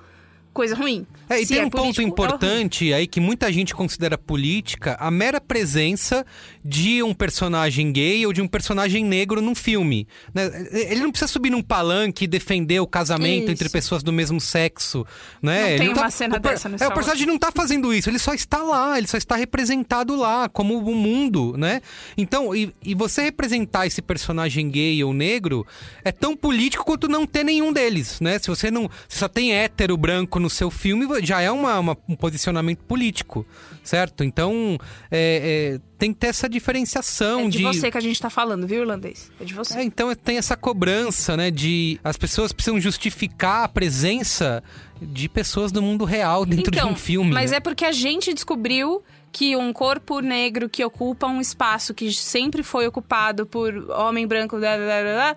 coisa 0.53 0.75
ruim. 0.75 1.07
É, 1.29 1.41
e 1.41 1.47
Se 1.47 1.55
tem 1.55 1.65
um 1.65 1.71
político, 1.71 1.79
ponto 1.87 2.01
é 2.01 2.05
importante 2.05 2.93
aí 2.93 3.07
que 3.07 3.21
muita 3.21 3.53
gente 3.53 3.75
considera 3.75 4.17
política 4.17 4.97
a 4.99 5.11
mera 5.11 5.41
presença 5.41 6.25
de 6.65 7.03
um 7.03 7.13
personagem 7.15 7.93
gay 7.93 8.27
ou 8.27 8.33
de 8.33 8.41
um 8.43 8.49
personagem 8.49 9.05
negro 9.05 9.41
num 9.41 9.55
filme. 9.55 10.07
né? 10.35 10.51
Ele 10.73 11.01
não 11.03 11.11
precisa 11.11 11.31
subir 11.31 11.51
num 11.51 11.63
palanque 11.63 12.25
e 12.25 12.27
defender 12.27 12.81
o 12.81 12.87
casamento 12.87 13.45
Isso. 13.45 13.53
entre 13.53 13.69
pessoas 13.69 14.03
do 14.03 14.13
mesmo 14.13 14.41
sexo. 14.41 15.07
Né? 15.43 15.61
Não 15.63 15.69
Ele 15.69 15.79
tem 15.79 15.95
tá- 15.95 16.01
uma 16.03 16.11
cena 16.11 16.37
o 16.37 16.41
dessa 16.41 16.69
no 16.69 16.75
É, 16.75 16.79
Star 16.79 16.91
o 16.91 16.95
personagem 16.95 17.27
não 17.27 17.39
tá 17.39 17.51
fazendo 17.55 17.93
isso, 17.93 18.09
ele 18.11 18.19
só 18.19 18.35
está 18.35 18.63
lá, 18.63 18.99
ele 18.99 19.07
só 19.07 19.17
está 19.17 19.37
representado 19.37 20.17
lá, 20.17 20.49
como 20.49 20.79
o 20.79 20.95
mundo, 20.95 21.55
né? 21.57 21.81
Então, 22.17 22.55
e, 22.55 22.73
e 22.83 22.95
você 22.95 23.23
representar 23.23 23.87
esse 23.87 24.01
personagem 24.03 24.71
gay 24.71 25.03
ou 25.05 25.13
negro 25.13 25.67
é 26.05 26.13
tão 26.13 26.37
político 26.37 26.85
quanto 26.85 27.09
não 27.09 27.27
ter 27.27 27.45
nenhum 27.45 27.73
deles, 27.73 28.21
né? 28.21 28.39
Se 28.39 28.49
você 28.49 28.71
não. 28.71 28.91
Se 29.09 29.19
só 29.19 29.29
tem 29.29 29.53
hétero 29.53 29.97
branco 29.97 30.39
no 30.39 30.49
seu 30.49 30.71
filme, 30.71 31.07
já 31.23 31.41
é 31.41 31.51
uma, 31.51 31.79
uma- 31.79 31.97
um 32.09 32.15
posicionamento 32.17 32.81
político, 32.85 33.47
certo? 33.83 34.25
Então, 34.25 34.79
é, 35.11 35.75
é, 35.77 35.81
tem 35.99 36.13
que 36.13 36.19
ter 36.21 36.29
essa 36.29 36.49
diferenciação 36.49 37.47
É 37.47 37.49
de 37.49 37.63
você 37.63 37.91
que 37.91 37.99
a 37.99 38.01
gente 38.01 38.21
tá 38.21 38.31
falando, 38.31 38.67
viu, 38.67 38.83
irlandês? 38.83 39.31
É 39.41 39.45
de 39.45 39.55
você. 39.55 39.79
é, 39.79 39.83
então 39.83 40.15
tem 40.15 40.39
essa 40.39 40.57
cobrança, 40.57 41.37
né? 41.37 41.51
De 41.51 41.99
as 42.05 42.17
pessoas 42.17 42.53
precisam 42.53 42.81
justificar 42.81 43.65
a 43.65 43.69
presença 43.69 44.63
de 45.01 45.29
pessoas 45.29 45.71
do 45.73 45.81
mundo 45.83 46.05
real 46.05 46.45
dentro 46.45 46.71
de 46.73 46.85
um 46.85 46.97
filme. 46.97 47.33
Mas 47.33 47.51
né? 47.51 47.59
é 47.59 47.61
porque 47.61 47.85
a 47.85 47.93
gente 47.93 48.33
descobriu 48.35 49.03
que 49.31 49.55
um 49.57 49.73
corpo 49.73 50.21
negro 50.21 50.69
que 50.69 50.85
ocupa 50.85 51.27
um 51.27 51.41
espaço 51.41 51.93
que 51.95 52.11
sempre 52.13 52.63
foi 52.63 52.87
ocupado 52.87 53.47
por 53.47 53.73
homem 53.91 54.27
branco, 54.27 54.59
blá, 54.59 54.77
blá, 54.77 54.87
blá, 54.87 55.03
blá, 55.03 55.37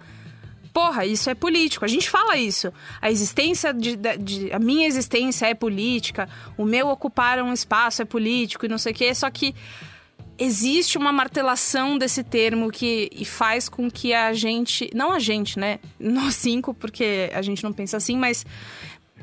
porra, 0.73 1.05
isso 1.05 1.29
é 1.29 1.35
político. 1.35 1.83
A 1.85 1.87
gente 1.87 2.09
fala 2.09 2.37
isso. 2.37 2.71
A 3.01 3.11
existência 3.11 3.73
de, 3.73 3.95
de- 3.95 4.51
a 4.53 4.59
minha 4.59 4.87
existência 4.87 5.45
é 5.45 5.53
política, 5.53 6.27
o 6.57 6.65
meu 6.65 6.87
ocupar 6.89 7.39
um 7.41 7.51
espaço 7.53 8.01
é 8.01 8.05
político 8.05 8.65
e 8.65 8.69
não 8.69 8.77
sei 8.77 8.91
o 8.91 8.95
quê, 8.95 9.13
só 9.13 9.29
que 9.29 9.53
existe 10.37 10.97
uma 10.97 11.11
martelação 11.11 11.97
desse 11.97 12.23
termo 12.23 12.71
que 12.71 13.09
faz 13.25 13.69
com 13.69 13.91
que 13.91 14.11
a 14.13 14.33
gente, 14.33 14.89
não 14.95 15.11
a 15.11 15.19
gente, 15.19 15.59
né? 15.59 15.77
Nós 15.99 16.35
cinco, 16.35 16.73
porque 16.73 17.29
a 17.33 17.41
gente 17.43 17.63
não 17.63 17.71
pensa 17.71 17.97
assim, 17.97 18.17
mas 18.17 18.43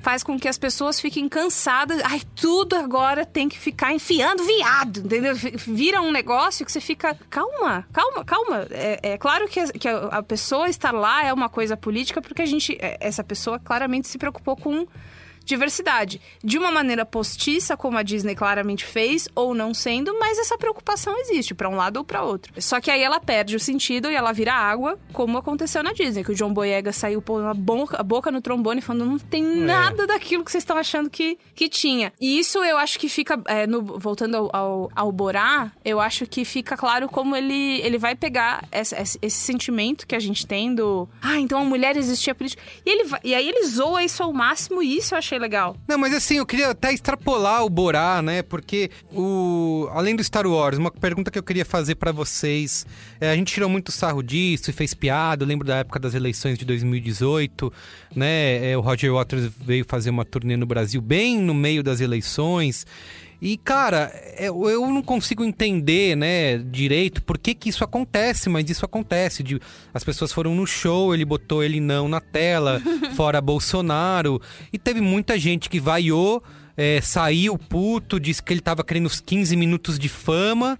faz 0.00 0.22
com 0.22 0.38
que 0.38 0.48
as 0.48 0.58
pessoas 0.58 1.00
fiquem 1.00 1.28
cansadas. 1.28 2.00
Ai, 2.04 2.20
tudo 2.34 2.76
agora 2.76 3.24
tem 3.26 3.48
que 3.48 3.58
ficar 3.58 3.92
enfiando 3.92 4.44
viado, 4.44 5.00
entendeu? 5.00 5.34
Vira 5.34 6.00
um 6.00 6.10
negócio 6.10 6.64
que 6.64 6.72
você 6.72 6.80
fica, 6.80 7.16
calma, 7.30 7.86
calma, 7.92 8.24
calma. 8.24 8.66
É, 8.70 9.12
é 9.14 9.18
claro 9.18 9.48
que, 9.48 9.60
a, 9.60 9.66
que 9.72 9.88
a- 9.88 10.22
pessoa 10.22 10.68
estar 10.68 10.92
lá 10.92 11.24
é 11.24 11.32
uma 11.32 11.48
coisa 11.48 11.76
política, 11.76 12.20
porque 12.20 12.42
a 12.42 12.46
gente, 12.46 12.76
é, 12.80 12.96
essa 13.00 13.22
pessoa 13.24 13.58
claramente 13.58 14.08
se 14.08 14.18
preocupou 14.18 14.56
com 14.56 14.86
diversidade. 15.48 16.20
De 16.44 16.58
uma 16.58 16.70
maneira 16.70 17.04
postiça, 17.04 17.76
como 17.76 17.98
a 17.98 18.02
Disney 18.02 18.34
claramente 18.34 18.84
fez, 18.84 19.28
ou 19.34 19.54
não 19.54 19.72
sendo, 19.74 20.16
mas 20.18 20.38
essa 20.38 20.56
preocupação 20.58 21.18
existe, 21.20 21.54
pra 21.54 21.68
um 21.68 21.74
lado 21.74 21.96
ou 21.96 22.04
pra 22.04 22.22
outro. 22.22 22.52
Só 22.60 22.80
que 22.80 22.90
aí 22.90 23.02
ela 23.02 23.18
perde 23.18 23.56
o 23.56 23.60
sentido 23.60 24.10
e 24.10 24.14
ela 24.14 24.32
vira 24.32 24.52
água, 24.54 24.98
como 25.12 25.38
aconteceu 25.38 25.82
na 25.82 25.92
Disney, 25.92 26.22
que 26.22 26.32
o 26.32 26.34
John 26.34 26.52
Boyega 26.52 26.92
saiu 26.92 27.20
pondo 27.22 27.46
a 27.46 28.02
boca, 28.02 28.30
no 28.30 28.40
trombone 28.42 28.80
falando 28.80 29.06
não 29.06 29.18
tem 29.18 29.42
nada 29.42 30.06
daquilo 30.06 30.44
que 30.44 30.50
vocês 30.52 30.62
estão 30.62 30.76
achando 30.76 31.08
que, 31.10 31.38
que 31.54 31.68
tinha. 31.68 32.12
E 32.20 32.38
isso 32.38 32.62
eu 32.62 32.76
acho 32.76 32.98
que 32.98 33.08
fica, 33.08 33.40
é, 33.46 33.66
no- 33.66 33.98
voltando 33.98 34.36
ao, 34.36 34.50
ao, 34.54 34.90
ao 34.94 35.12
Borá, 35.12 35.72
eu 35.84 35.98
acho 36.00 36.26
que 36.26 36.44
fica 36.44 36.76
claro 36.76 37.08
como 37.08 37.34
ele, 37.34 37.80
ele 37.80 37.96
vai 37.98 38.14
pegar 38.14 38.64
esse, 38.70 38.94
esse- 38.94 39.18
esse 39.22 39.38
sentimento 39.38 40.06
que 40.06 40.14
a 40.14 40.20
gente 40.20 40.46
tem 40.46 40.74
do 40.74 41.08
ah, 41.22 41.38
então 41.38 41.60
a 41.60 41.64
mulher 41.64 41.96
existia 41.96 42.34
política. 42.34 42.62
E, 42.84 42.90
ele 42.90 43.10
e 43.24 43.34
aí 43.34 43.48
ele 43.48 43.64
zoa 43.66 44.02
isso 44.04 44.22
ao 44.22 44.32
máximo 44.32 44.82
e 44.82 44.96
isso 44.98 45.14
eu 45.14 45.18
achei 45.18 45.37
legal. 45.38 45.76
Não, 45.86 45.98
mas 45.98 46.14
assim, 46.14 46.36
eu 46.38 46.46
queria 46.46 46.70
até 46.70 46.92
extrapolar 46.92 47.64
o 47.64 47.70
Borá, 47.70 48.20
né? 48.22 48.42
Porque 48.42 48.90
o 49.12 49.88
além 49.92 50.14
do 50.14 50.22
Star 50.22 50.46
Wars, 50.46 50.78
uma 50.78 50.90
pergunta 50.90 51.30
que 51.30 51.38
eu 51.38 51.42
queria 51.42 51.64
fazer 51.64 51.94
pra 51.94 52.12
vocês, 52.12 52.86
é, 53.20 53.30
a 53.30 53.36
gente 53.36 53.52
tirou 53.52 53.68
muito 53.68 53.92
sarro 53.92 54.22
disso 54.22 54.70
e 54.70 54.72
fez 54.72 54.94
piada, 54.94 55.44
eu 55.44 55.48
lembro 55.48 55.66
da 55.66 55.76
época 55.76 55.98
das 55.98 56.14
eleições 56.14 56.58
de 56.58 56.64
2018, 56.64 57.72
né? 58.14 58.48
é, 58.70 58.76
o 58.76 58.80
Roger 58.80 59.12
Waters 59.12 59.50
veio 59.60 59.84
fazer 59.84 60.10
uma 60.10 60.24
turnê 60.24 60.56
no 60.56 60.66
Brasil 60.66 61.00
bem 61.00 61.38
no 61.38 61.54
meio 61.54 61.82
das 61.82 62.00
eleições. 62.00 62.86
E, 63.40 63.56
cara, 63.56 64.10
é, 64.14 64.48
eu 64.48 64.68
eu 64.68 64.86
não 64.88 65.02
consigo 65.02 65.44
entender, 65.44 66.16
né, 66.16 66.58
direito 66.58 67.22
por 67.22 67.38
que 67.38 67.54
que 67.54 67.68
isso 67.68 67.84
acontece, 67.84 68.48
mas 68.48 68.68
isso 68.68 68.84
acontece. 68.84 69.42
De, 69.42 69.60
as 69.94 70.02
pessoas 70.02 70.32
foram 70.32 70.54
no 70.54 70.66
show, 70.66 71.14
ele 71.14 71.24
botou 71.24 71.62
ele 71.62 71.80
não 71.80 72.08
na 72.08 72.20
tela, 72.20 72.82
fora 73.14 73.40
Bolsonaro. 73.40 74.40
E 74.72 74.78
teve 74.78 75.00
muita 75.00 75.38
gente 75.38 75.68
que 75.70 75.78
vaiou, 75.78 76.42
é, 76.76 77.00
saiu 77.00 77.56
puto, 77.56 78.18
disse 78.18 78.42
que 78.42 78.52
ele 78.52 78.60
tava 78.60 78.82
querendo 78.82 79.06
os 79.06 79.20
15 79.20 79.56
minutos 79.56 79.98
de 79.98 80.08
fama. 80.08 80.78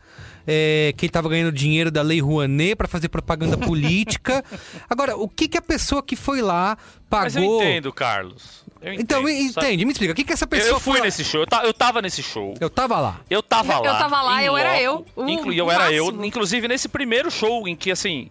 é, 0.51 0.95
que 0.97 1.05
ele 1.05 1.13
tava 1.13 1.29
ganhando 1.29 1.53
dinheiro 1.53 1.91
da 1.91 2.01
Lei 2.01 2.21
Rouanet 2.23 2.75
pra 2.75 2.89
fazer 2.89 3.11
propaganda 3.11 3.57
política. 3.59 4.43
Agora, 4.89 5.15
o 5.15 5.29
que 5.29 5.47
que 5.47 5.59
a 5.59 5.63
pessoa 5.63 6.03
que 6.03 6.17
foi 6.17 6.41
lá 6.41 6.79
pagou... 7.11 7.25
Mas 7.25 7.37
eu 7.37 7.57
entendo, 7.57 7.93
Carlos. 7.93 8.65
Eu 8.81 8.93
Então, 8.95 9.29
entende, 9.29 9.85
me 9.85 9.91
explica. 9.93 10.13
O 10.13 10.17
que 10.17 10.25
que 10.25 10.33
essa 10.33 10.45
Eu- 10.45 10.49
pessoa 10.49 10.71
Eu 10.77 10.81
fui 10.81 10.93
foi 10.99 11.03
nesse 11.07 11.25
show, 11.25 11.41
eu, 11.41 11.47
ta- 11.47 11.63
eu 11.65 11.75
tava 11.75 12.01
nesse 12.01 12.23
show. 12.23 12.55
Eu 12.61 12.71
tava 12.71 13.01
lá. 13.01 13.21
Eu 13.29 13.43
tava 13.43 13.73
Eu 13.75 13.83
lá. 13.83 13.99
tava 13.99 14.23
lá, 14.23 14.43
eu 14.45 14.57
era 14.57 14.71
loco. 14.91 15.07
eu, 15.17 15.25
o 15.25 15.29
Inclu- 15.29 15.53
eu 15.53 15.71
era 15.71 15.85
máximo. 15.91 16.21
eu. 16.21 16.25
Inclusive 16.25 16.69
nesse 16.69 16.89
primeiro 16.89 17.31
show 17.31 17.67
em 17.67 17.75
que, 17.75 17.91
assim, 17.91 18.31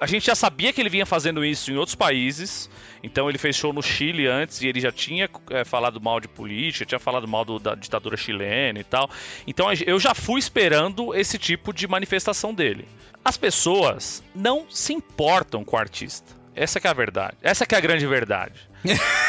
a 0.00 0.06
gente 0.06 0.26
já 0.26 0.34
sabia 0.34 0.72
que 0.72 0.80
ele 0.80 0.88
vinha 0.90 1.06
fazendo 1.06 1.44
isso 1.44 1.70
em 1.70 1.76
outros 1.76 1.94
países. 1.94 2.68
Então 3.02 3.28
ele 3.28 3.38
fez 3.38 3.54
show 3.54 3.72
no 3.72 3.80
Chile 3.80 4.26
antes 4.26 4.60
e 4.60 4.66
ele 4.66 4.80
já 4.80 4.90
tinha 4.90 5.30
é, 5.50 5.64
falado 5.64 6.00
mal 6.00 6.18
de 6.18 6.26
política, 6.26 6.84
tinha 6.84 6.98
falado 6.98 7.28
mal 7.28 7.44
do- 7.44 7.60
da 7.60 7.76
ditadura 7.76 8.16
chilena 8.16 8.80
e 8.80 8.84
tal. 8.84 9.08
Então 9.46 9.68
eu 9.86 10.00
já 10.00 10.12
fui 10.14 10.40
esperando 10.40 11.14
esse 11.14 11.38
tipo 11.38 11.72
de 11.72 11.86
manifestação 11.86 12.52
dele. 12.52 12.88
As 13.24 13.36
pessoas 13.36 14.22
não 14.34 14.66
se 14.68 14.92
importam 14.92 15.64
com 15.64 15.76
o 15.76 15.78
artista. 15.78 16.34
Essa 16.54 16.80
que 16.80 16.86
é 16.86 16.90
a 16.90 16.94
verdade. 16.94 17.36
Essa 17.42 17.64
que 17.66 17.74
é 17.74 17.78
a 17.78 17.80
grande 17.80 18.06
verdade. 18.06 18.54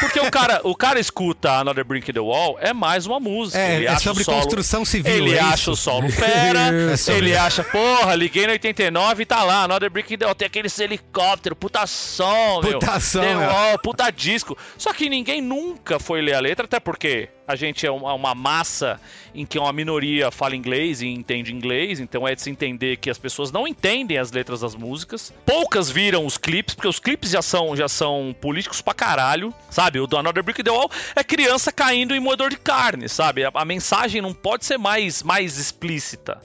Porque 0.00 0.20
o 0.20 0.30
cara, 0.30 0.60
o 0.64 0.74
cara 0.74 1.00
escuta 1.00 1.52
Another 1.52 1.84
Brick 1.84 2.10
in 2.10 2.14
the 2.14 2.20
Wall, 2.20 2.58
é 2.60 2.72
mais 2.72 3.06
uma 3.06 3.18
música. 3.18 3.58
É, 3.58 3.76
ele 3.76 3.86
é 3.86 3.88
acha 3.88 4.00
sobre 4.00 4.24
solo, 4.24 4.38
construção 4.38 4.84
civil, 4.84 5.12
Ele 5.12 5.34
é 5.34 5.40
acha 5.40 5.54
isso? 5.54 5.70
o 5.72 5.76
solo 5.76 6.08
fera, 6.12 6.70
É 6.70 7.12
ele 7.12 7.36
acha, 7.36 7.64
porra, 7.64 8.14
liguei 8.14 8.46
no 8.46 8.52
89 8.52 9.22
e 9.22 9.26
tá 9.26 9.42
lá, 9.42 9.64
Another 9.64 9.90
Brick 9.90 10.14
in 10.14 10.18
the 10.18 10.24
Wall, 10.24 10.34
tem 10.34 10.46
aquele 10.46 10.68
helicóptero, 10.78 11.56
puta 11.56 11.86
som, 11.86 12.60
meu. 12.62 12.78
Puta 12.78 13.00
som, 13.00 13.20
The 13.20 13.32
é. 13.32 13.36
Wall, 13.36 13.78
puta 13.78 14.10
disco. 14.10 14.56
Só 14.76 14.92
que 14.92 15.08
ninguém 15.08 15.40
nunca 15.40 15.98
foi 15.98 16.20
ler 16.20 16.34
a 16.34 16.40
letra, 16.40 16.64
até 16.64 16.78
porque 16.80 17.28
a 17.46 17.56
gente 17.56 17.86
é 17.86 17.90
uma, 17.90 18.12
uma 18.12 18.34
massa 18.34 19.00
em 19.34 19.46
que 19.46 19.58
uma 19.58 19.72
minoria 19.72 20.30
fala 20.30 20.54
inglês 20.54 21.00
e 21.00 21.06
entende 21.06 21.52
inglês, 21.52 21.98
então 22.00 22.26
é 22.28 22.34
de 22.34 22.42
se 22.42 22.50
entender 22.50 22.96
que 22.98 23.08
as 23.08 23.18
pessoas 23.18 23.50
não 23.50 23.66
entendem 23.66 24.18
as 24.18 24.30
letras 24.30 24.60
das 24.60 24.74
músicas. 24.74 25.32
Poucas 25.46 25.90
viram 25.90 26.26
os 26.26 26.36
clipes, 26.36 26.74
porque 26.74 26.88
os 26.88 26.98
clipes 26.98 27.30
já 27.30 27.40
são, 27.40 27.74
já 27.74 27.88
são 27.88 28.34
políticos 28.40 28.82
pra 28.82 28.92
caralho. 28.92 29.47
Sabe? 29.70 30.00
O 30.00 30.06
do 30.06 30.16
Another 30.16 30.42
Brick 30.42 30.62
the 30.62 30.70
Wall 30.70 30.90
é 31.14 31.24
criança 31.24 31.70
caindo 31.72 32.14
em 32.14 32.20
moedor 32.20 32.50
de 32.50 32.56
carne, 32.56 33.08
sabe? 33.08 33.44
A, 33.44 33.50
a 33.54 33.64
mensagem 33.64 34.20
não 34.20 34.32
pode 34.32 34.64
ser 34.64 34.78
mais, 34.78 35.22
mais 35.22 35.58
explícita. 35.58 36.40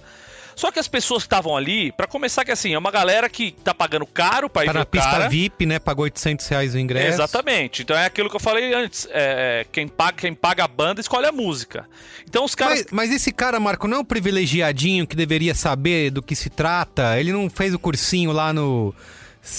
Só 0.56 0.72
que 0.72 0.80
as 0.80 0.88
pessoas 0.88 1.24
que 1.24 1.28
estavam 1.28 1.58
ali, 1.58 1.92
pra 1.92 2.06
começar 2.06 2.46
que 2.46 2.52
assim, 2.52 2.74
é 2.74 2.78
uma 2.78 2.92
galera 2.92 3.28
que 3.28 3.52
tá 3.64 3.74
pagando 3.74 4.06
caro 4.06 4.50
pra 4.50 4.64
ir 4.64 4.68
Tá 4.68 4.74
na 4.74 4.86
pista 4.86 5.10
cara. 5.10 5.28
VIP, 5.28 5.66
né? 5.66 5.80
Pagou 5.80 6.04
800 6.04 6.48
reais 6.48 6.76
o 6.76 6.80
ingresso. 6.80 7.08
Exatamente. 7.08 7.82
Então 7.82 7.98
é 7.98 8.06
aquilo 8.06 8.30
que 8.30 8.36
eu 8.36 8.40
falei 8.40 8.74
antes. 8.74 9.08
É, 9.12 9.66
quem, 9.72 9.88
paga, 9.88 10.18
quem 10.18 10.34
paga 10.34 10.64
a 10.64 10.68
banda 10.68 11.02
escolhe 11.02 11.26
a 11.26 11.32
música. 11.32 11.88
Então 12.28 12.46
os 12.46 12.54
caras. 12.56 12.84
Mas, 12.84 13.10
mas 13.10 13.12
esse 13.12 13.32
cara, 13.32 13.60
Marco, 13.60 13.88
não 13.88 13.98
é 13.98 14.00
um 14.02 14.06
privilegiadinho 14.06 15.08
que 15.08 15.16
deveria 15.16 15.56
saber 15.56 16.12
do 16.12 16.22
que 16.22 16.36
se 16.36 16.50
trata? 16.50 17.20
Ele 17.20 17.32
não 17.34 17.50
fez 17.50 17.74
o 17.74 17.80
cursinho 17.80 18.32
lá 18.32 18.54
no. 18.54 18.94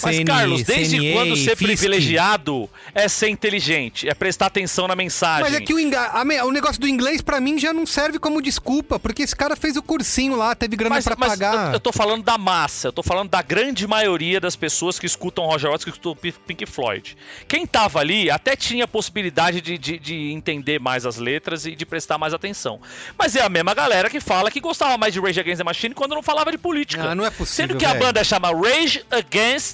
Mas, 0.03 0.17
CN, 0.17 0.25
Carlos, 0.25 0.63
desde 0.63 0.97
CNA, 0.99 1.13
quando 1.13 1.37
ser 1.37 1.57
privilegiado 1.57 2.71
é 2.95 3.07
ser 3.07 3.29
inteligente, 3.29 4.09
é 4.09 4.15
prestar 4.15 4.47
atenção 4.47 4.89
na 4.89 4.97
mensagem. 4.97 5.45
Mas 5.45 5.55
é 5.55 5.61
que 5.61 5.75
o, 5.75 5.79
inga- 5.79 6.11
o 6.45 6.51
negócio 6.51 6.81
do 6.81 6.89
inglês, 6.89 7.21
pra 7.21 7.39
mim, 7.41 7.59
já 7.59 7.73
não 7.73 7.85
serve 7.85 8.19
como 8.19 8.41
desculpa, 8.41 8.99
porque 8.99 9.23
esse 9.23 9.37
cara 9.37 9.55
fez 9.55 9.77
o 9.77 9.83
cursinho 9.83 10.37
lá, 10.37 10.55
teve 10.55 10.75
grana 10.75 10.95
Mas, 10.95 11.05
pra 11.05 11.15
mas 11.19 11.29
pagar. 11.31 11.67
eu, 11.69 11.73
eu 11.75 11.81
tô 11.81 11.93
falando 11.93 12.23
da 12.23 12.39
massa, 12.39 12.89
eu 12.89 12.93
tô 12.93 13.03
falando 13.03 13.29
da 13.29 13.43
grande 13.43 13.87
maioria 13.87 14.41
das 14.41 14.57
pessoas 14.57 14.99
que 14.99 15.05
escutam 15.05 15.45
Roger 15.45 15.71
Waters, 15.71 15.85
que 15.85 15.91
escutam 15.91 16.17
Pink 16.47 16.65
Floyd. 16.67 17.17
Quem 17.47 17.67
tava 17.67 17.99
ali 18.01 18.31
até 18.31 18.57
tinha 18.57 18.85
a 18.85 18.89
possibilidade 18.89 19.61
de, 19.61 19.77
de, 19.77 19.99
de 19.99 20.33
entender 20.33 20.81
mais 20.81 21.05
as 21.05 21.19
letras 21.19 21.67
e 21.67 21.77
de 21.77 21.85
prestar 21.85 22.17
mais 22.17 22.33
atenção. 22.33 22.81
Mas 23.19 23.37
é 23.37 23.43
a 23.43 23.49
mesma 23.51 23.75
galera 23.75 24.09
que 24.09 24.19
fala 24.21 24.51
que 24.51 24.61
gostava 24.61 24.97
mais 24.97 25.13
de 25.13 25.21
Rage 25.21 25.41
Against 25.41 25.59
the 25.59 25.65
Machine 25.65 25.95
quando 25.95 26.15
não 26.15 26.23
falava 26.23 26.51
de 26.51 26.57
política. 26.59 27.11
Ah, 27.11 27.15
não 27.15 27.25
é 27.27 27.31
possível, 27.31 27.69
Sendo 27.69 27.79
que 27.79 27.85
a 27.85 27.95
banda 27.95 28.25
chama 28.25 28.49
Rage 28.51 29.05
Against 29.11 29.74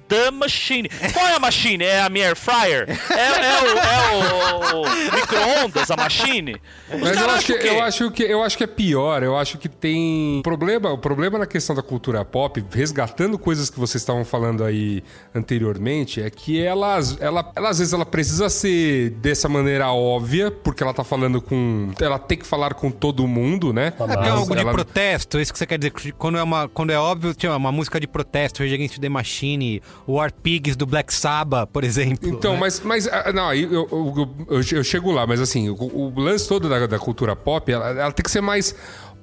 the 0.11 0.29
Machine. 0.31 0.89
Qual 1.13 1.25
é 1.27 1.35
a 1.35 1.39
Machine? 1.39 1.83
É 1.85 2.01
a 2.01 2.09
minha 2.09 2.27
Air 2.27 2.35
Fryer? 2.35 2.85
É, 3.09 3.13
é 3.15 3.61
o, 3.63 3.77
é 3.77 4.75
o- 4.75 4.81
o 4.81 5.15
micro-ondas, 5.15 5.89
a 5.89 5.95
Machine? 5.95 6.55
Os 6.93 6.99
Mas 6.99 7.17
eu 7.17 7.29
acho, 7.29 7.45
que, 7.45 7.67
eu, 7.67 7.81
acho 7.83 8.11
que, 8.11 8.23
eu 8.23 8.43
acho 8.43 8.57
que 8.57 8.63
é 8.63 8.67
pior. 8.67 9.23
Eu 9.23 9.37
acho 9.37 9.57
que 9.57 9.69
tem. 9.69 10.41
Problema, 10.43 10.91
o 10.91 10.97
problema 10.97 11.39
na 11.39 11.45
questão 11.45 11.75
da 11.75 11.81
cultura 11.81 12.23
pop, 12.25 12.63
resgatando 12.73 13.39
coisas 13.39 13.69
que 13.69 13.79
vocês 13.79 14.01
estavam 14.01 14.25
falando 14.25 14.63
aí 14.63 15.03
anteriormente, 15.33 16.21
é 16.21 16.29
que 16.29 16.61
ela, 16.61 16.99
ela, 17.19 17.51
ela 17.55 17.69
às 17.69 17.79
vezes 17.79 17.93
ela 17.93 18.05
precisa 18.05 18.49
ser 18.49 19.11
dessa 19.11 19.47
maneira 19.49 19.91
óbvia, 19.91 20.51
porque 20.51 20.83
ela 20.83 20.93
tá 20.93 21.03
falando 21.03 21.41
com. 21.41 21.91
Ela 21.99 22.19
tem 22.19 22.37
que 22.37 22.45
falar 22.45 22.73
com 22.73 22.91
todo 22.91 23.27
mundo, 23.27 23.71
né? 23.73 23.87
É 23.87 23.91
porque 23.91 24.13
é 24.27 24.29
algo 24.29 24.53
de 24.55 24.61
Ela- 24.61 24.71
protesto, 24.73 25.37
é 25.37 25.41
isso 25.41 25.51
que 25.53 25.59
você 25.59 25.65
quer 25.65 25.77
dizer. 25.77 25.91
Quando 26.17 26.37
é, 26.37 26.43
uma, 26.43 26.67
quando 26.67 26.91
é 26.91 26.97
óbvio, 26.99 27.33
tinha 27.33 27.55
uma 27.55 27.71
música 27.71 27.99
de 27.99 28.07
protesto, 28.07 28.61
Rage 28.63 28.73
Against 28.75 28.99
the 28.99 29.09
Machine, 29.09 29.81
War 30.07 30.31
Pigs 30.31 30.75
do 30.75 30.85
Black 30.85 31.13
Sabbath, 31.13 31.69
por 31.71 31.83
exemplo. 31.83 32.29
Então, 32.29 32.53
né? 32.53 32.59
mas, 32.59 32.79
mas 32.81 33.07
ah, 33.07 33.31
não, 33.33 33.49
aí 33.49 33.63
eu, 33.63 33.87
eu, 33.91 34.35
eu, 34.49 34.61
eu 34.71 34.83
chego 34.83 35.11
lá, 35.11 35.25
mas 35.25 35.39
assim, 35.39 35.69
o, 35.69 35.75
o 35.75 36.19
lance 36.19 36.47
todo 36.47 36.67
da, 36.67 36.87
da 36.87 36.99
cultura 36.99 37.35
pop, 37.35 37.71
ela, 37.71 37.89
ela 37.89 38.11
tem 38.11 38.23
que 38.23 38.31
ser 38.31 38.41
mais 38.41 38.75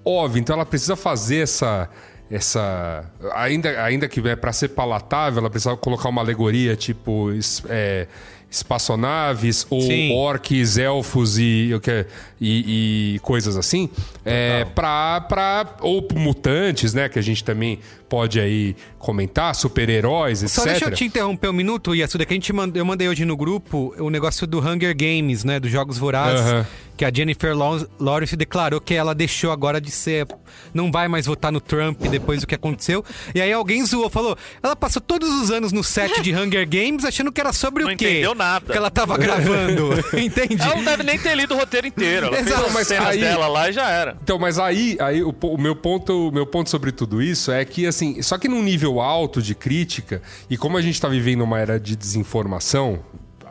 óbvia, 0.05 0.41
então 0.41 0.55
ela 0.55 0.67
precisa 0.67 0.97
fazer 0.97 1.39
essa. 1.39 1.89
Essa. 2.31 3.11
Ainda, 3.37 3.83
ainda 3.83 4.07
que 4.07 4.21
é 4.29 4.37
para 4.37 4.53
ser 4.53 4.69
palatável, 4.69 5.39
ela 5.39 5.49
precisa 5.49 5.75
colocar 5.77 6.11
uma 6.11 6.21
alegoria 6.21 6.77
tipo. 6.77 7.31
é, 7.71 8.07
espaçonaves 8.51 9.67
ou 9.69 9.81
Sim. 9.83 10.13
orques, 10.15 10.79
elfos 10.79 11.39
e, 11.39 11.71
o 11.75 11.81
que- 11.81 12.07
e, 12.41 13.15
e 13.17 13.19
coisas 13.21 13.57
assim. 13.57 13.89
É, 14.25 14.65
pra, 14.65 15.21
pra, 15.23 15.77
ou 15.81 16.07
mutantes, 16.15 16.95
né? 16.95 17.09
Que 17.09 17.19
a 17.19 17.23
gente 17.23 17.43
também 17.45 17.79
pode 18.09 18.41
aí 18.41 18.75
comentar, 18.99 19.55
super-heróis, 19.55 20.43
etc. 20.43 20.55
Só 20.57 20.65
deixa 20.65 20.85
eu 20.87 20.91
te 20.93 21.05
interromper 21.05 21.49
um 21.49 21.53
minuto, 21.53 21.95
Yasuda, 21.95 22.25
que 22.25 22.33
a 22.33 22.37
gente 22.37 22.53
mand... 22.53 22.73
eu 22.75 22.85
mandei 22.85 23.09
hoje 23.09 23.25
no 23.25 23.37
grupo 23.37 23.95
o 23.99 24.09
negócio 24.11 24.47
do 24.47 24.61
Hunger 24.61 24.97
Games, 24.97 25.45
né? 25.45 25.61
Dos 25.61 25.71
Jogos 25.71 25.99
Vorazes. 25.99 26.41
Aham. 26.47 26.67
Que 26.99 27.05
a 27.05 27.13
Jennifer 27.15 27.57
Law- 27.57 27.87
Lawrence 28.01 28.35
declarou 28.37 28.81
que 28.81 28.93
ela 28.93 29.15
deixou 29.15 29.53
agora 29.53 29.81
de 29.81 29.89
ser. 29.91 30.27
Não 30.75 30.91
vai 30.91 31.07
mais 31.07 31.27
votar 31.27 31.53
no 31.53 31.61
Trump 31.61 32.01
depois 32.09 32.41
do 32.41 32.47
que 32.49 32.57
aconteceu. 32.57 33.05
E 33.33 33.41
aí 33.41 33.53
alguém 33.53 33.85
zoou, 33.87 34.11
falou. 34.11 34.37
Ela 34.61 34.75
passou 34.75 35.01
todos 35.01 35.31
os 35.31 35.51
anos 35.53 35.71
no 35.71 35.85
set 35.85 36.21
de 36.21 36.35
Hunger 36.37 36.69
Games 36.69 37.05
achando 37.05 37.31
que 37.31 37.41
era 37.41 37.53
sobre 37.53 37.85
Não 37.85 37.93
o 37.93 37.97
quê? 37.97 38.09
entendeu 38.11 38.35
nada. 38.35 38.73
Que 38.73 38.77
ela 38.77 38.91
tava 38.91 39.17
gravando. 39.17 39.91
Entendi. 40.19 40.61
Ela 40.61 40.75
não 40.75 40.83
deve 40.85 41.05
nem 41.05 41.17
ter 41.17 41.37
lido 41.37 41.55
o 41.55 41.57
roteiro 41.57 41.87
inteiro. 41.87 42.27
Ela 42.27 42.37
fez 42.37 42.49
Exato, 42.49 42.67
as 42.67 42.73
mas 42.73 42.89
cenas 42.89 43.07
aí- 43.11 43.21
dela 43.21 43.47
lá 43.47 43.71
e 43.71 43.73
já 43.73 43.89
era. 43.89 44.17
Então, 44.21 44.37
mas 44.37 44.59
aí, 44.59 44.97
aí 45.01 45.23
o, 45.23 45.33
o 45.43 45.57
meu 45.57 45.77
ponto, 45.77 46.31
o 46.31 46.33
meu 46.33 46.47
ponto 46.47 46.69
sobre 46.69 46.91
tudo 46.91 47.23
isso 47.23 47.53
é 47.53 47.65
que 47.65 47.87
assim, 47.87 48.21
só 48.23 48.37
que 48.37 48.49
num 48.49 48.61
nível 48.63 49.01
alto 49.01 49.41
de 49.41 49.55
crítica 49.55 50.21
e 50.51 50.57
como 50.57 50.77
a 50.77 50.83
gente 50.83 51.01
tá 51.01 51.09
vivendo 51.09 51.43
uma 51.43 51.61
era 51.61 51.79
de 51.79 51.95
desinformação 51.95 52.99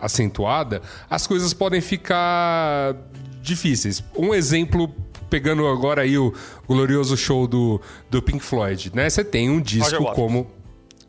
acentuada, 0.01 0.81
as 1.09 1.25
coisas 1.25 1.53
podem 1.53 1.81
ficar 1.81 2.95
difíceis. 3.47 4.03
Um 4.15 4.33
exemplo 4.33 4.93
pegando 5.29 5.65
agora 5.67 6.01
aí 6.03 6.17
o 6.17 6.33
glorioso 6.67 7.17
show 7.17 7.47
do, 7.47 7.81
do 8.09 8.21
Pink 8.21 8.43
Floyd, 8.43 8.91
né? 8.93 9.09
Você 9.09 9.23
tem 9.23 9.49
um 9.49 9.59
disco 9.59 10.05
como 10.13 10.47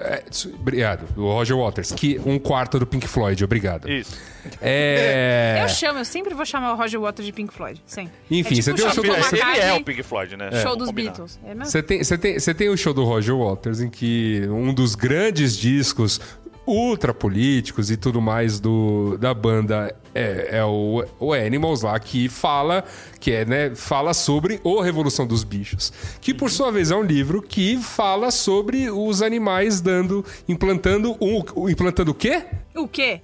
é, 0.01 0.23
obrigado, 0.55 1.07
o 1.17 1.23
Roger 1.33 1.57
Waters, 1.57 1.91
que 1.93 2.21
um 2.25 2.39
quarto 2.39 2.79
do 2.79 2.87
Pink 2.87 3.07
Floyd, 3.09 3.43
obrigado. 3.45 3.89
Isso. 3.91 4.17
É, 4.61 5.59
Eu 5.63 5.69
chamo, 5.69 5.99
eu 5.99 6.05
sempre 6.05 6.35
vou 6.35 6.45
chamar 6.47 6.73
o 6.73 6.77
Roger 6.77 7.01
Waters 7.01 7.27
de 7.27 7.33
Pink 7.33 7.53
Floyd. 7.53 7.83
Sempre. 7.85 8.13
Enfim, 8.31 8.59
é 8.59 8.63
você 8.63 8.73
tipo 8.75 8.77
tem 8.83 8.91
o 8.91 8.95
show 8.95 9.03
do- 9.05 9.13
você- 9.23 9.37
Ele 9.37 9.61
é 9.61 9.75
o 9.75 9.83
Pink 9.85 10.03
Floyd, 10.03 10.37
né? 10.37 10.51
Show 10.63 10.77
dos 10.77 10.89
combinar. 10.89 11.11
Beatles. 11.11 11.41
É 11.45 11.49
mesmo? 11.49 11.65
Você 11.67 11.83
tem, 11.83 12.03
você, 12.05 12.17
tem, 12.19 12.39
você 12.39 12.55
tem 12.55 12.69
o 12.69 12.77
show 12.77 12.95
do 12.95 13.05
Roger 13.05 13.37
Waters, 13.37 13.81
em 13.81 13.91
que 13.91 14.43
um 14.49 14.73
dos 14.73 14.95
grandes 14.95 15.57
discos 15.57 16.21
ultra 16.69 17.15
políticos 17.15 17.91
e 17.91 17.97
tudo 17.97 18.21
mais 18.21 18.61
do, 18.61 19.17
da 19.19 19.33
banda 19.33 19.95
é, 20.15 20.59
é 20.59 20.65
o, 20.65 21.05
o 21.19 21.33
Animals 21.33 21.83
lá, 21.83 21.99
que 21.99 22.29
fala 22.29 22.85
que 23.19 23.31
é, 23.33 23.45
né, 23.45 23.75
fala 23.75 24.13
sobre 24.15 24.61
o 24.63 24.81
Revolução 24.81 25.27
dos 25.27 25.45
Bichos. 25.45 25.93
Que 26.21 26.33
por 26.35 26.51
sua 26.51 26.71
vez 26.71 26.91
é 26.91 26.97
um 26.97 27.03
livro 27.03 27.41
que 27.43 27.77
fala 27.79 28.31
sobre 28.31 28.91
os 28.91 29.23
animais 29.23 29.81
dando. 29.81 30.25
implantando 30.49 31.17
um. 31.21 31.69
Implantando 31.69 32.11
o 32.11 32.15
quê? 32.15 32.45
O 32.77 32.87
quê? 32.87 33.21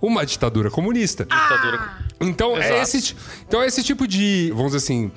Uma 0.00 0.24
ditadura 0.26 0.70
comunista. 0.70 1.24
Ditadura. 1.24 2.04
Então 2.20 2.56
é, 2.56 2.82
esse, 2.82 3.16
então 3.48 3.62
é 3.62 3.66
esse 3.66 3.82
tipo 3.82 4.06
de. 4.06 4.50
Vamos 4.54 4.72
dizer 4.72 4.78
assim. 4.78 5.10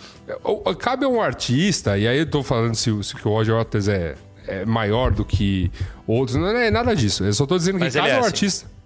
Cabe 0.79 1.05
a 1.05 1.09
um 1.09 1.21
artista, 1.21 1.97
e 1.97 2.07
aí 2.07 2.19
eu 2.19 2.29
tô 2.29 2.41
falando 2.41 2.75
se, 2.75 2.89
o- 2.91 3.03
se 3.03 3.15
que 3.15 3.27
o 3.27 3.31
Roger 3.31 3.55
Waters 3.55 3.87
é, 3.87 4.15
é 4.47 4.65
maior 4.65 5.11
do 5.11 5.25
que 5.25 5.71
outros. 6.05 6.37
Não 6.37 6.47
é 6.47 6.71
nada 6.71 6.95
disso. 6.95 7.23
Eu 7.23 7.33
só 7.33 7.45
tô 7.45 7.57
dizendo 7.57 7.77
que 7.77 7.83
Mas 7.85 7.93
cabe 7.93 8.07
ele 8.07 8.11
é 8.11 8.15
ao 8.15 8.21
assim. 8.21 8.27
artista. 8.27 8.77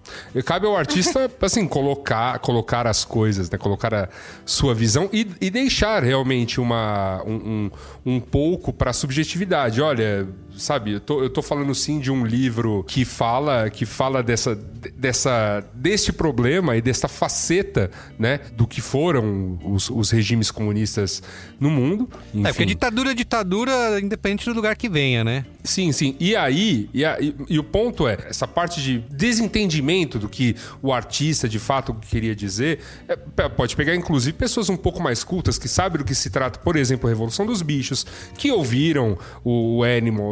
Cabe 0.45 0.65
ao 0.65 0.75
artista, 0.75 1.31
assim, 1.41 1.67
colocar, 1.67 2.39
colocar 2.39 2.87
as 2.87 3.05
coisas, 3.05 3.49
né? 3.49 3.57
Colocar 3.57 3.93
a 3.93 4.09
sua 4.45 4.73
visão 4.73 5.09
e, 5.13 5.27
e 5.39 5.49
deixar 5.49 6.03
realmente 6.03 6.59
uma, 6.59 7.23
um, 7.25 7.71
um, 8.05 8.15
um 8.15 8.19
pouco 8.19 8.73
pra 8.73 8.91
subjetividade. 8.93 9.81
Olha, 9.81 10.27
sabe, 10.57 10.91
eu 10.93 10.99
tô, 10.99 11.21
eu 11.23 11.29
tô 11.29 11.41
falando 11.41 11.73
sim 11.73 11.99
de 11.99 12.11
um 12.11 12.25
livro 12.25 12.83
que 12.87 13.03
fala, 13.05 13.69
que 13.69 13.85
fala 13.85 14.21
dessa, 14.23 14.55
dessa, 14.95 15.63
deste 15.73 16.11
problema 16.13 16.75
e 16.77 16.81
desta 16.81 17.07
faceta, 17.07 17.89
né? 18.19 18.39
Do 18.55 18.67
que 18.67 18.81
foram 18.81 19.59
os, 19.63 19.89
os 19.89 20.11
regimes 20.11 20.51
comunistas 20.51 21.21
no 21.59 21.69
mundo. 21.69 22.09
É, 22.11 22.49
porque 22.49 22.49
Enfim. 22.63 22.65
ditadura 22.65 23.11
é 23.11 23.13
ditadura, 23.13 23.99
independente 24.01 24.45
do 24.45 24.53
lugar 24.55 24.75
que 24.75 24.87
venha, 24.89 25.23
né? 25.23 25.45
Sim, 25.63 25.91
sim. 25.91 26.15
E 26.19 26.35
aí, 26.35 26.89
e, 26.93 27.05
a- 27.05 27.17
e- 27.19 27.35
e 27.49 27.59
o 27.59 27.63
ponto 27.63 28.07
é, 28.07 28.17
essa 28.29 28.47
parte 28.47 28.81
de 28.81 28.99
desentendimento 29.09 30.19
do 30.19 30.27
que 30.29 30.55
o 30.81 30.91
artista 30.93 31.47
de 31.47 31.59
fato 31.59 31.93
queria 31.93 32.35
dizer, 32.35 32.79
é, 33.07 33.15
pode 33.49 33.75
pegar 33.75 33.95
inclusive 33.95 34.33
pessoas 34.37 34.69
um 34.69 34.77
pouco 34.77 35.01
mais 35.01 35.23
cultas 35.23 35.57
que 35.57 35.67
sabem 35.67 35.99
do 35.99 36.03
que 36.03 36.15
se 36.15 36.29
trata, 36.29 36.59
por 36.59 36.75
exemplo, 36.75 37.07
a 37.07 37.09
Revolução 37.11 37.45
dos 37.45 37.61
Bichos, 37.61 38.05
que 38.37 38.51
ouviram 38.51 39.17
o, 39.43 39.77
o 39.79 39.85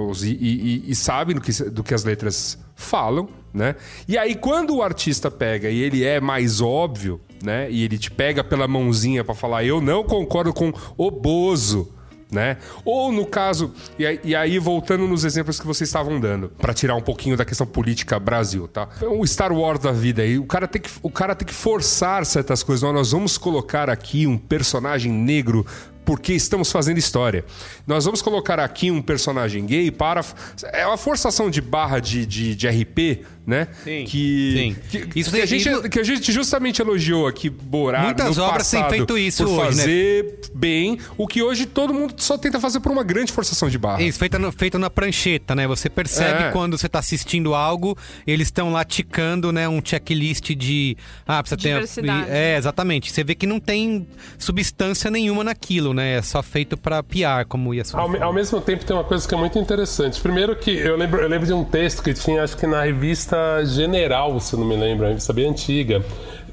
Animals 0.09 0.23
e, 0.23 0.31
e- 0.31 0.83
e- 0.91 0.95
sabem 0.95 1.35
do 1.35 1.41
que, 1.41 1.51
do 1.69 1.83
que 1.83 1.93
as 1.93 2.03
letras 2.03 2.57
falam, 2.75 3.29
né? 3.53 3.75
E 4.07 4.17
aí, 4.17 4.35
quando 4.35 4.75
o 4.75 4.81
artista 4.83 5.29
pega 5.29 5.69
e 5.69 5.79
ele 5.79 6.03
é 6.03 6.19
mais 6.19 6.61
óbvio, 6.61 7.19
né? 7.43 7.69
E 7.69 7.83
ele 7.83 7.97
te 7.97 8.09
pega 8.11 8.43
pela 8.43 8.67
mãozinha 8.67 9.23
pra 9.23 9.35
falar, 9.35 9.63
eu 9.63 9.79
não 9.81 10.03
concordo 10.03 10.53
com 10.53 10.73
o 10.97 11.11
Bozo, 11.11 11.91
né? 12.31 12.57
Ou 12.85 13.11
no 13.11 13.25
caso, 13.25 13.73
e 13.97 14.35
aí, 14.35 14.59
voltando 14.59 15.07
nos 15.07 15.23
exemplos 15.25 15.59
que 15.59 15.65
vocês 15.65 15.89
estavam 15.89 16.19
dando, 16.19 16.49
pra 16.49 16.73
tirar 16.73 16.95
um 16.95 17.01
pouquinho 17.01 17.35
da 17.35 17.43
questão 17.43 17.65
política 17.65 18.19
Brasil, 18.19 18.67
tá? 18.67 18.87
O 19.01 19.25
Star 19.25 19.51
Wars 19.51 19.79
da 19.79 19.91
vida 19.91 20.21
aí, 20.21 20.37
o 20.37 20.45
cara 20.45 20.67
tem 20.67 20.81
que, 20.81 20.89
o 21.01 21.09
cara 21.09 21.33
tem 21.33 21.47
que 21.47 21.53
forçar 21.53 22.25
certas 22.25 22.61
coisas. 22.61 22.83
Nós 22.93 23.11
vamos 23.11 23.37
colocar 23.37 23.89
aqui 23.89 24.27
um 24.27 24.37
personagem 24.37 25.11
negro 25.11 25.65
porque 26.09 26.33
estamos 26.33 26.71
fazendo 26.71 26.97
história. 26.97 27.45
Nós 27.85 28.03
vamos 28.03 28.19
colocar 28.19 28.59
aqui 28.59 28.89
um 28.89 28.99
personagem 28.99 29.63
gay 29.63 29.91
para. 29.91 30.25
É 30.73 30.83
uma 30.87 30.97
forçação 30.97 31.51
de 31.51 31.61
barra 31.61 31.99
de, 31.99 32.25
de, 32.25 32.55
de 32.55 32.67
RP, 32.67 33.23
né? 33.49 33.67
Sim. 33.83 34.05
Que, 34.05 34.75
Sim. 34.91 35.03
que, 35.09 35.19
Isso 35.19 35.31
que 35.31 35.41
a 35.41 35.45
gente, 35.45 35.89
que 35.89 35.99
a 35.99 36.03
gente 36.03 36.31
justamente 36.31 36.81
elogiou 36.81 37.27
aqui 37.27 37.49
Borado 37.49 38.05
Muitas 38.05 38.37
no 38.37 38.43
obras 38.43 38.69
têm 38.69 38.79
passado 38.81 38.95
feito 38.97 39.17
isso 39.17 39.43
por 39.43 39.51
hoje, 39.51 39.77
né? 39.77 39.83
fazer 39.83 40.39
bem 40.53 40.99
o 41.17 41.27
que 41.27 41.41
hoje 41.41 41.65
todo 41.65 41.93
mundo 41.93 42.13
só 42.17 42.37
tenta 42.37 42.59
fazer 42.59 42.79
por 42.79 42.91
uma 42.91 43.03
grande 43.03 43.31
forçação 43.31 43.67
de 43.69 43.77
barra. 43.77 44.01
Isso, 44.01 44.19
feito, 44.19 44.37
no- 44.39 44.51
feito 44.51 44.77
na 44.79 44.89
prancheta, 44.89 45.55
né? 45.55 45.67
Você 45.67 45.89
percebe 45.89 46.43
É. 46.45 46.51
quando 46.51 46.77
você 46.77 46.87
tá 46.87 46.99
assistindo 46.99 47.53
algo, 47.53 47.97
eles 48.25 48.47
estão 48.47 48.71
lá 48.71 48.83
ticando, 48.85 49.51
né? 49.51 49.67
Um 49.67 49.81
checklist 49.83 50.51
de. 50.55 50.95
Ah, 51.27 51.41
precisa 51.41 51.59
ter. 51.61 51.69
Diversidade. 51.73 52.29
É, 52.29 52.57
exatamente. 52.57 53.11
Você 53.11 53.23
vê 53.23 53.33
que 53.35 53.47
não 53.47 53.59
tem 53.59 54.07
substância 54.37 55.09
nenhuma 55.11 55.43
naquilo, 55.43 55.93
né? 55.93 56.17
É 56.17 56.21
só 56.21 56.41
feito 56.43 56.77
pra 56.77 57.01
piar, 57.03 57.45
como 57.45 57.73
ia 57.73 57.83
Ao, 57.93 58.23
ao 58.23 58.33
mesmo 58.33 58.59
tempo 58.61 58.85
tem 58.85 58.95
uma 58.95 59.03
coisa 59.03 59.27
que 59.27 59.33
é 59.33 59.37
muito 59.37 59.57
interessante. 59.57 60.19
Primeiro 60.21 60.55
que 60.55 60.71
eu 60.71 60.95
lembro, 60.95 61.21
eu 61.21 61.27
lembro 61.27 61.47
de 61.47 61.53
um 61.53 61.63
texto 61.63 62.03
que 62.03 62.13
tinha, 62.13 62.43
acho 62.43 62.55
que 62.57 62.67
na 62.67 62.83
revista 62.83 63.35
General, 63.65 64.39
se 64.39 64.55
não 64.55 64.65
me 64.65 64.75
lembro, 64.75 65.05
uma 65.05 65.09
revista 65.09 65.33
bem 65.33 65.49
antiga. 65.49 66.03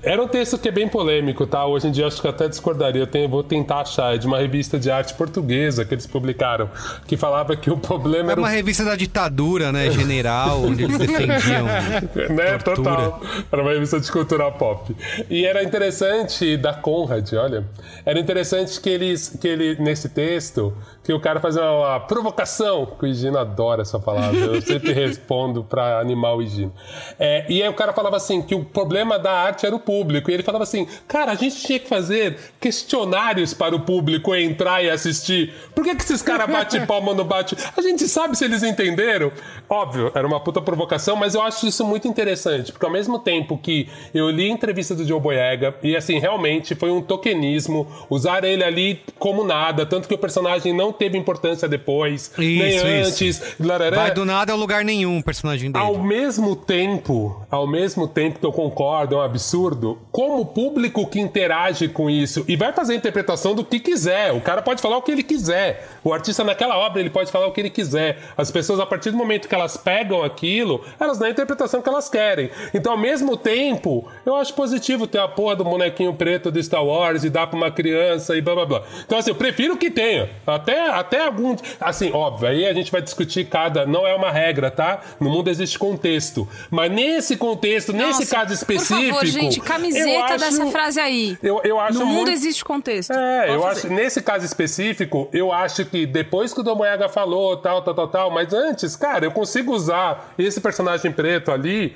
Era 0.02 0.22
um 0.22 0.28
texto 0.28 0.58
que 0.58 0.68
é 0.68 0.70
bem 0.72 0.88
polêmico, 0.88 1.46
tá? 1.46 1.64
Hoje 1.66 1.88
em 1.88 1.90
dia 1.90 2.06
acho 2.06 2.20
que 2.20 2.26
eu 2.26 2.30
até 2.30 2.48
discordaria. 2.48 3.02
Eu 3.02 3.06
tenho- 3.06 3.28
vou 3.28 3.42
tentar 3.42 3.80
achar. 3.80 4.14
É 4.14 4.18
de 4.18 4.26
uma 4.26 4.38
revista 4.38 4.78
de 4.78 4.90
arte 4.90 5.14
portuguesa 5.14 5.84
que 5.84 5.94
eles 5.94 6.06
publicaram, 6.06 6.68
que 7.06 7.16
falava 7.16 7.56
que 7.56 7.70
o 7.70 7.76
problema 7.76 8.30
É 8.30 8.32
era 8.32 8.40
o 8.40 8.44
uma 8.44 8.50
revista 8.50 8.84
da 8.84 8.94
ditadura, 8.96 9.72
né? 9.72 9.90
General, 9.90 10.62
onde 10.62 10.84
eles 10.84 10.98
defendiam. 10.98 11.64
né? 11.64 12.58
tortura. 12.58 12.96
Total. 12.96 13.20
Era 13.50 13.62
uma 13.62 13.72
revista 13.72 13.98
de 14.00 14.10
cultura 14.12 14.50
pop. 14.52 14.94
E 15.30 15.44
era 15.44 15.62
interessante 15.62 16.56
da 16.56 16.72
Conrad, 16.74 17.32
olha. 17.34 17.64
Era 18.04 18.18
interessante 18.18 18.80
que 18.80 18.88
eles, 18.88 19.36
que 19.40 19.48
ele 19.48 19.76
nesse 19.80 20.08
texto, 20.08 20.72
que 21.02 21.12
o 21.12 21.20
cara 21.20 21.40
fazia 21.40 21.62
uma, 21.62 21.88
uma 21.96 22.00
provocação, 22.00 22.86
que 22.98 23.04
o 23.04 23.08
Higino 23.08 23.38
adora 23.38 23.82
essa 23.82 23.98
palavra. 23.98 24.38
Eu 24.38 24.60
sempre 24.62 24.92
respondo 24.94 25.64
pra 25.64 25.98
animar 26.00 26.34
o 26.36 26.42
Higino. 26.42 26.72
É, 27.18 27.44
e 27.48 27.62
aí 27.62 27.68
o 27.68 27.74
cara 27.74 27.92
falava 27.92 28.16
assim 28.16 28.42
que 28.42 28.54
o 28.54 28.64
problema 28.64 29.18
da 29.18 29.32
arte 29.32 29.64
era 29.66 29.74
o 29.74 29.78
público. 29.80 29.95
E 30.30 30.34
ele 30.34 30.42
falava 30.42 30.64
assim, 30.64 30.86
cara, 31.06 31.32
a 31.32 31.34
gente 31.34 31.56
tinha 31.56 31.78
que 31.78 31.88
fazer 31.88 32.38
questionários 32.60 33.54
para 33.54 33.74
o 33.74 33.80
público 33.80 34.34
entrar 34.34 34.82
e 34.82 34.90
assistir. 34.90 35.52
Por 35.74 35.84
que, 35.84 35.94
que 35.94 36.02
esses 36.02 36.22
caras 36.22 36.48
batem 36.50 36.84
palma 36.86 37.14
no 37.14 37.24
bate? 37.24 37.56
A 37.76 37.80
gente 37.80 38.06
sabe 38.08 38.36
se 38.36 38.44
eles 38.44 38.62
entenderam. 38.62 39.32
Óbvio, 39.68 40.12
era 40.14 40.26
uma 40.26 40.40
puta 40.40 40.60
provocação, 40.60 41.16
mas 41.16 41.34
eu 41.34 41.42
acho 41.42 41.66
isso 41.66 41.84
muito 41.84 42.06
interessante, 42.06 42.72
porque 42.72 42.84
ao 42.84 42.92
mesmo 42.92 43.18
tempo 43.18 43.58
que 43.58 43.88
eu 44.14 44.30
li 44.30 44.48
a 44.48 44.52
entrevista 44.52 44.94
do 44.94 45.04
Joe 45.04 45.20
Boyega, 45.20 45.74
e 45.82 45.96
assim, 45.96 46.18
realmente 46.18 46.74
foi 46.74 46.90
um 46.90 47.02
tokenismo, 47.02 47.86
usar 48.08 48.44
ele 48.44 48.62
ali 48.62 49.00
como 49.18 49.44
nada, 49.44 49.84
tanto 49.84 50.08
que 50.08 50.14
o 50.14 50.18
personagem 50.18 50.72
não 50.72 50.92
teve 50.92 51.18
importância 51.18 51.68
depois, 51.68 52.32
nem 52.38 52.68
Isso, 52.68 52.86
isso. 52.86 53.24
antes. 53.24 53.56
larará. 53.58 53.96
Vai 53.96 54.10
do 54.14 54.24
nada 54.24 54.52
a 54.52 54.56
lugar 54.56 54.84
nenhum 54.84 55.18
o 55.18 55.22
personagem 55.22 55.70
dele. 55.70 55.84
Ao 55.84 55.98
mesmo 55.98 56.54
tempo, 56.54 57.44
ao 57.50 57.66
mesmo 57.66 58.06
tempo 58.06 58.38
que 58.38 58.46
eu 58.46 58.52
concordo, 58.52 59.16
é 59.16 59.18
um 59.18 59.22
absurdo, 59.22 59.75
como 60.12 60.40
o 60.40 60.46
público 60.46 61.06
que 61.06 61.20
interage 61.20 61.88
com 61.88 62.08
isso 62.08 62.44
e 62.48 62.56
vai 62.56 62.72
fazer 62.72 62.94
a 62.94 62.96
interpretação 62.96 63.54
do 63.54 63.64
que 63.64 63.78
quiser. 63.78 64.32
O 64.32 64.40
cara 64.40 64.62
pode 64.62 64.80
falar 64.80 64.96
o 64.96 65.02
que 65.02 65.12
ele 65.12 65.22
quiser. 65.22 65.88
O 66.02 66.12
artista 66.12 66.44
naquela 66.44 66.76
obra, 66.78 67.00
ele 67.00 67.10
pode 67.10 67.30
falar 67.30 67.46
o 67.46 67.52
que 67.52 67.60
ele 67.60 67.70
quiser. 67.70 68.18
As 68.36 68.50
pessoas, 68.50 68.80
a 68.80 68.86
partir 68.86 69.10
do 69.10 69.16
momento 69.16 69.48
que 69.48 69.54
elas 69.54 69.76
pegam 69.76 70.22
aquilo, 70.22 70.84
elas 70.98 71.18
dão 71.18 71.28
a 71.28 71.30
interpretação 71.30 71.82
que 71.82 71.88
elas 71.88 72.08
querem. 72.08 72.50
Então, 72.72 72.92
ao 72.92 72.98
mesmo 72.98 73.36
tempo, 73.36 74.08
eu 74.24 74.34
acho 74.36 74.54
positivo 74.54 75.06
ter 75.06 75.18
a 75.18 75.28
porra 75.28 75.56
do 75.56 75.64
bonequinho 75.64 76.14
preto 76.14 76.50
do 76.50 76.62
Star 76.62 76.84
Wars 76.84 77.24
e 77.24 77.30
dar 77.30 77.46
pra 77.46 77.56
uma 77.56 77.70
criança 77.70 78.36
e 78.36 78.40
blá 78.40 78.54
blá 78.54 78.66
blá. 78.66 78.82
Então, 79.04 79.18
assim, 79.18 79.30
eu 79.30 79.34
prefiro 79.34 79.76
que 79.76 79.90
tenha. 79.90 80.30
Até, 80.46 80.88
até 80.90 81.24
algum. 81.26 81.56
Assim, 81.80 82.12
óbvio, 82.12 82.48
aí 82.48 82.66
a 82.66 82.72
gente 82.72 82.90
vai 82.90 83.02
discutir 83.02 83.46
cada. 83.46 83.86
Não 83.86 84.06
é 84.06 84.14
uma 84.14 84.30
regra, 84.30 84.70
tá? 84.70 85.00
No 85.20 85.30
mundo 85.30 85.48
existe 85.48 85.78
contexto. 85.78 86.48
Mas 86.70 86.90
nesse 86.90 87.36
contexto, 87.36 87.92
nesse 87.92 88.20
Nossa, 88.20 88.36
caso 88.36 88.52
específico. 88.52 89.14
Favor, 89.14 89.26
gente, 89.26 89.60
camiseta 89.66 90.24
acho- 90.34 90.38
dessa 90.38 90.66
frase 90.66 91.00
aí. 91.00 91.38
Eu, 91.42 91.60
eu 91.64 91.78
acho 91.80 91.98
no 91.98 92.06
mundo 92.06 92.16
muito... 92.16 92.30
existe 92.32 92.64
contexto. 92.64 93.12
É, 93.12 93.40
Pode 93.46 93.52
eu 93.52 93.62
fazer. 93.62 93.86
acho, 93.86 93.94
nesse 93.94 94.22
caso 94.22 94.44
específico, 94.44 95.28
eu 95.32 95.52
acho 95.52 95.84
que 95.86 96.06
depois 96.06 96.52
que 96.54 96.60
o 96.60 96.62
Domoyaga 96.62 97.08
falou, 97.08 97.56
tal, 97.56 97.82
tal, 97.82 97.94
tal, 97.94 98.08
tal, 98.08 98.30
mas 98.30 98.52
antes, 98.52 98.96
cara, 98.96 99.24
eu 99.24 99.30
consigo 99.30 99.72
usar 99.72 100.32
esse 100.38 100.60
personagem 100.60 101.12
preto 101.12 101.50
ali 101.50 101.94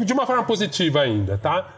de 0.00 0.12
uma 0.12 0.26
forma 0.26 0.42
positiva 0.44 1.00
ainda, 1.00 1.38
tá? 1.38 1.68